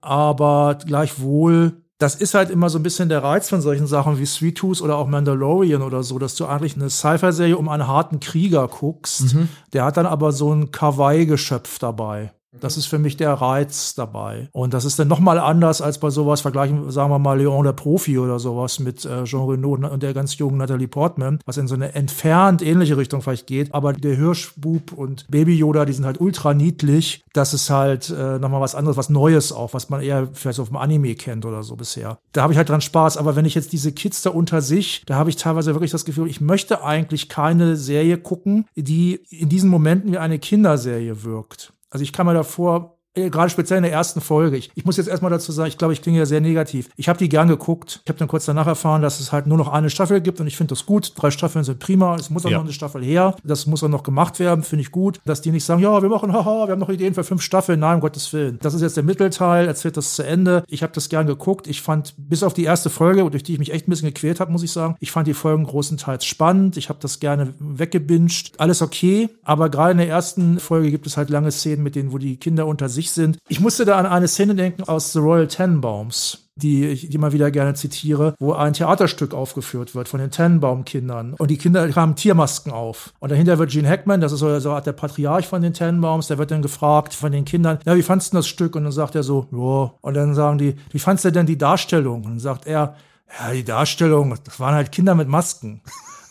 Aber 0.00 0.78
gleichwohl 0.84 1.80
das 2.00 2.14
ist 2.14 2.32
halt 2.32 2.48
immer 2.48 2.70
so 2.70 2.78
ein 2.78 2.82
bisschen 2.82 3.10
der 3.10 3.22
Reiz 3.22 3.50
von 3.50 3.60
solchen 3.60 3.86
Sachen 3.86 4.18
wie 4.18 4.24
Sweet 4.24 4.56
Tooth 4.56 4.80
oder 4.80 4.96
auch 4.96 5.06
Mandalorian 5.06 5.82
oder 5.82 6.02
so, 6.02 6.18
dass 6.18 6.34
du 6.34 6.46
eigentlich 6.46 6.74
eine 6.74 6.88
Sci-Fi-Serie 6.88 7.58
um 7.58 7.68
einen 7.68 7.86
harten 7.86 8.20
Krieger 8.20 8.68
guckst. 8.68 9.34
Mhm. 9.34 9.50
Der 9.74 9.84
hat 9.84 9.98
dann 9.98 10.06
aber 10.06 10.32
so 10.32 10.50
ein 10.50 10.70
Kawaii-Geschöpf 10.70 11.78
dabei. 11.78 12.32
Das 12.58 12.76
ist 12.76 12.86
für 12.86 12.98
mich 12.98 13.16
der 13.16 13.32
Reiz 13.32 13.94
dabei. 13.94 14.48
Und 14.52 14.74
das 14.74 14.84
ist 14.84 14.98
dann 14.98 15.08
nochmal 15.08 15.38
anders 15.38 15.80
als 15.80 15.98
bei 15.98 16.10
sowas, 16.10 16.40
vergleichen, 16.40 16.90
sagen 16.90 17.10
wir 17.10 17.18
mal, 17.18 17.38
Leon 17.38 17.64
der 17.64 17.72
Profi 17.72 18.18
oder 18.18 18.38
sowas 18.40 18.80
mit 18.80 19.04
äh, 19.04 19.24
Jean 19.24 19.48
Renault 19.48 19.84
und 19.84 20.02
der 20.02 20.14
ganz 20.14 20.36
jungen 20.36 20.58
Natalie 20.58 20.88
Portman, 20.88 21.38
was 21.46 21.58
in 21.58 21.68
so 21.68 21.76
eine 21.76 21.94
entfernt 21.94 22.60
ähnliche 22.62 22.96
Richtung 22.96 23.22
vielleicht 23.22 23.46
geht. 23.46 23.72
Aber 23.72 23.92
der 23.92 24.16
Hirschbub 24.16 24.92
und 24.92 25.26
Baby 25.28 25.54
Yoda, 25.54 25.84
die 25.84 25.92
sind 25.92 26.04
halt 26.04 26.20
ultra 26.20 26.52
niedlich. 26.52 27.22
Das 27.32 27.54
ist 27.54 27.70
halt 27.70 28.10
äh, 28.10 28.38
nochmal 28.38 28.60
was 28.60 28.74
anderes, 28.74 28.96
was 28.96 29.10
Neues 29.10 29.52
auch, 29.52 29.72
was 29.72 29.88
man 29.88 30.00
eher 30.00 30.28
vielleicht 30.32 30.58
auf 30.58 30.68
dem 30.68 30.76
Anime 30.76 31.14
kennt 31.14 31.44
oder 31.44 31.62
so 31.62 31.76
bisher. 31.76 32.18
Da 32.32 32.42
habe 32.42 32.52
ich 32.52 32.56
halt 32.56 32.68
dran 32.68 32.80
Spaß. 32.80 33.16
Aber 33.16 33.36
wenn 33.36 33.44
ich 33.44 33.54
jetzt 33.54 33.72
diese 33.72 33.92
Kids 33.92 34.22
da 34.22 34.30
unter 34.30 34.60
sich, 34.60 35.04
da 35.06 35.14
habe 35.14 35.30
ich 35.30 35.36
teilweise 35.36 35.74
wirklich 35.74 35.92
das 35.92 36.04
Gefühl, 36.04 36.28
ich 36.28 36.40
möchte 36.40 36.82
eigentlich 36.82 37.28
keine 37.28 37.76
Serie 37.76 38.18
gucken, 38.18 38.66
die 38.74 39.20
in 39.30 39.48
diesen 39.48 39.70
Momenten 39.70 40.12
wie 40.12 40.18
eine 40.18 40.38
Kinderserie 40.38 41.22
wirkt. 41.22 41.72
Also 41.90 42.04
ich 42.04 42.12
kann 42.12 42.26
mir 42.26 42.34
davor 42.34 42.99
gerade 43.14 43.50
speziell 43.50 43.78
in 43.78 43.82
der 43.82 43.92
ersten 43.92 44.20
Folge. 44.20 44.56
Ich, 44.56 44.70
ich 44.74 44.84
muss 44.84 44.96
jetzt 44.96 45.08
erstmal 45.08 45.30
dazu 45.30 45.50
sagen, 45.52 45.68
ich 45.68 45.78
glaube, 45.78 45.92
ich 45.92 46.02
klinge 46.02 46.18
ja 46.18 46.26
sehr 46.26 46.40
negativ. 46.40 46.88
Ich 46.96 47.08
habe 47.08 47.18
die 47.18 47.28
gern 47.28 47.48
geguckt. 47.48 48.00
Ich 48.04 48.08
habe 48.08 48.18
dann 48.18 48.28
kurz 48.28 48.44
danach 48.44 48.66
erfahren, 48.66 49.02
dass 49.02 49.20
es 49.20 49.32
halt 49.32 49.46
nur 49.46 49.58
noch 49.58 49.68
eine 49.68 49.90
Staffel 49.90 50.20
gibt 50.20 50.40
und 50.40 50.46
ich 50.46 50.56
finde 50.56 50.70
das 50.70 50.86
gut. 50.86 51.12
Drei 51.16 51.30
Staffeln 51.30 51.64
sind 51.64 51.80
prima. 51.80 52.14
Es 52.14 52.30
muss 52.30 52.46
auch 52.46 52.50
ja. 52.50 52.58
noch 52.58 52.64
eine 52.64 52.72
Staffel 52.72 53.02
her. 53.02 53.34
Das 53.42 53.66
muss 53.66 53.82
auch 53.82 53.88
noch 53.88 54.04
gemacht 54.04 54.38
werden, 54.38 54.62
finde 54.62 54.82
ich 54.82 54.92
gut. 54.92 55.20
Dass 55.24 55.40
die 55.40 55.50
nicht 55.50 55.64
sagen, 55.64 55.82
ja, 55.82 56.00
wir 56.00 56.08
machen, 56.08 56.32
haha, 56.32 56.66
wir 56.66 56.72
haben 56.72 56.78
noch 56.78 56.88
Ideen 56.88 57.14
für 57.14 57.24
fünf 57.24 57.42
Staffeln. 57.42 57.80
Nein, 57.80 57.96
um 57.96 58.00
Gottes 58.00 58.32
Willen. 58.32 58.58
Das 58.62 58.74
ist 58.74 58.82
jetzt 58.82 58.96
der 58.96 59.04
Mittelteil, 59.04 59.66
erzählt 59.66 59.96
das 59.96 60.14
zu 60.14 60.22
Ende. 60.22 60.62
Ich 60.68 60.82
habe 60.82 60.92
das 60.92 61.08
gern 61.08 61.26
geguckt. 61.26 61.66
Ich 61.66 61.82
fand, 61.82 62.14
bis 62.16 62.42
auf 62.42 62.54
die 62.54 62.64
erste 62.64 62.90
Folge, 62.90 63.28
durch 63.30 63.42
die 63.42 63.54
ich 63.54 63.58
mich 63.58 63.72
echt 63.72 63.88
ein 63.88 63.90
bisschen 63.90 64.08
gequält 64.08 64.38
habe, 64.40 64.52
muss 64.52 64.62
ich 64.62 64.72
sagen, 64.72 64.96
ich 65.00 65.10
fand 65.10 65.26
die 65.26 65.34
Folgen 65.34 65.64
großenteils 65.64 66.24
spannend. 66.24 66.76
Ich 66.76 66.88
habe 66.88 67.00
das 67.02 67.18
gerne 67.18 67.54
weggebinged. 67.58 68.52
Alles 68.58 68.82
okay. 68.82 69.28
Aber 69.42 69.68
gerade 69.68 69.92
in 69.92 69.98
der 69.98 70.08
ersten 70.08 70.60
Folge 70.60 70.90
gibt 70.90 71.06
es 71.06 71.16
halt 71.16 71.30
lange 71.30 71.50
Szenen, 71.50 71.82
mit 71.82 71.96
denen, 71.96 72.12
wo 72.12 72.18
die 72.18 72.36
Kinder 72.36 72.66
unter 72.66 72.88
sich 72.88 72.99
sind. 73.08 73.38
Ich 73.48 73.60
muss 73.60 73.70
musste 73.70 73.84
da 73.84 73.98
an 73.98 74.06
eine 74.06 74.26
Szene 74.26 74.56
denken 74.56 74.82
aus 74.82 75.12
The 75.12 75.20
Royal 75.20 75.46
Tenenbaums 75.46 76.50
die 76.56 76.88
ich 76.88 77.14
immer 77.14 77.32
wieder 77.32 77.50
gerne 77.50 77.74
zitiere, 77.74 78.34
wo 78.38 78.52
ein 78.52 78.72
Theaterstück 78.74 79.32
aufgeführt 79.32 79.94
wird 79.94 80.08
von 80.08 80.20
den 80.20 80.30
Tannenbaum-Kindern. 80.30 81.34
Und 81.38 81.50
die 81.50 81.56
Kinder 81.56 81.88
haben 81.94 82.16
Tiermasken 82.16 82.70
auf. 82.70 83.14
Und 83.18 83.30
dahinter 83.30 83.58
wird 83.58 83.70
Gene 83.70 83.88
Hackman, 83.88 84.20
das 84.20 84.32
ist 84.32 84.40
so, 84.40 84.58
so 84.58 84.78
der 84.78 84.92
Patriarch 84.92 85.46
von 85.46 85.62
den 85.62 85.72
Tannenbaums, 85.72 86.26
der 86.26 86.36
wird 86.36 86.50
dann 86.50 86.60
gefragt 86.60 87.14
von 87.14 87.32
den 87.32 87.44
Kindern, 87.44 87.78
ja, 87.86 87.96
wie 87.96 88.02
fandst 88.02 88.32
du 88.32 88.36
das 88.36 88.46
Stück? 88.46 88.76
Und 88.76 88.84
dann 88.84 88.92
sagt 88.92 89.14
er 89.14 89.22
so, 89.22 89.46
ja. 89.52 89.94
Und 90.02 90.14
dann 90.14 90.34
sagen 90.34 90.58
die, 90.58 90.76
wie 90.90 90.98
fandst 90.98 91.24
du 91.24 91.32
denn 91.32 91.46
die 91.46 91.58
Darstellung? 91.58 92.24
Und 92.24 92.30
dann 92.32 92.40
sagt 92.40 92.66
er, 92.66 92.96
ja, 93.38 93.52
die 93.52 93.64
Darstellung, 93.64 94.36
das 94.44 94.60
waren 94.60 94.74
halt 94.74 94.92
Kinder 94.92 95.14
mit 95.14 95.28
Masken. 95.28 95.80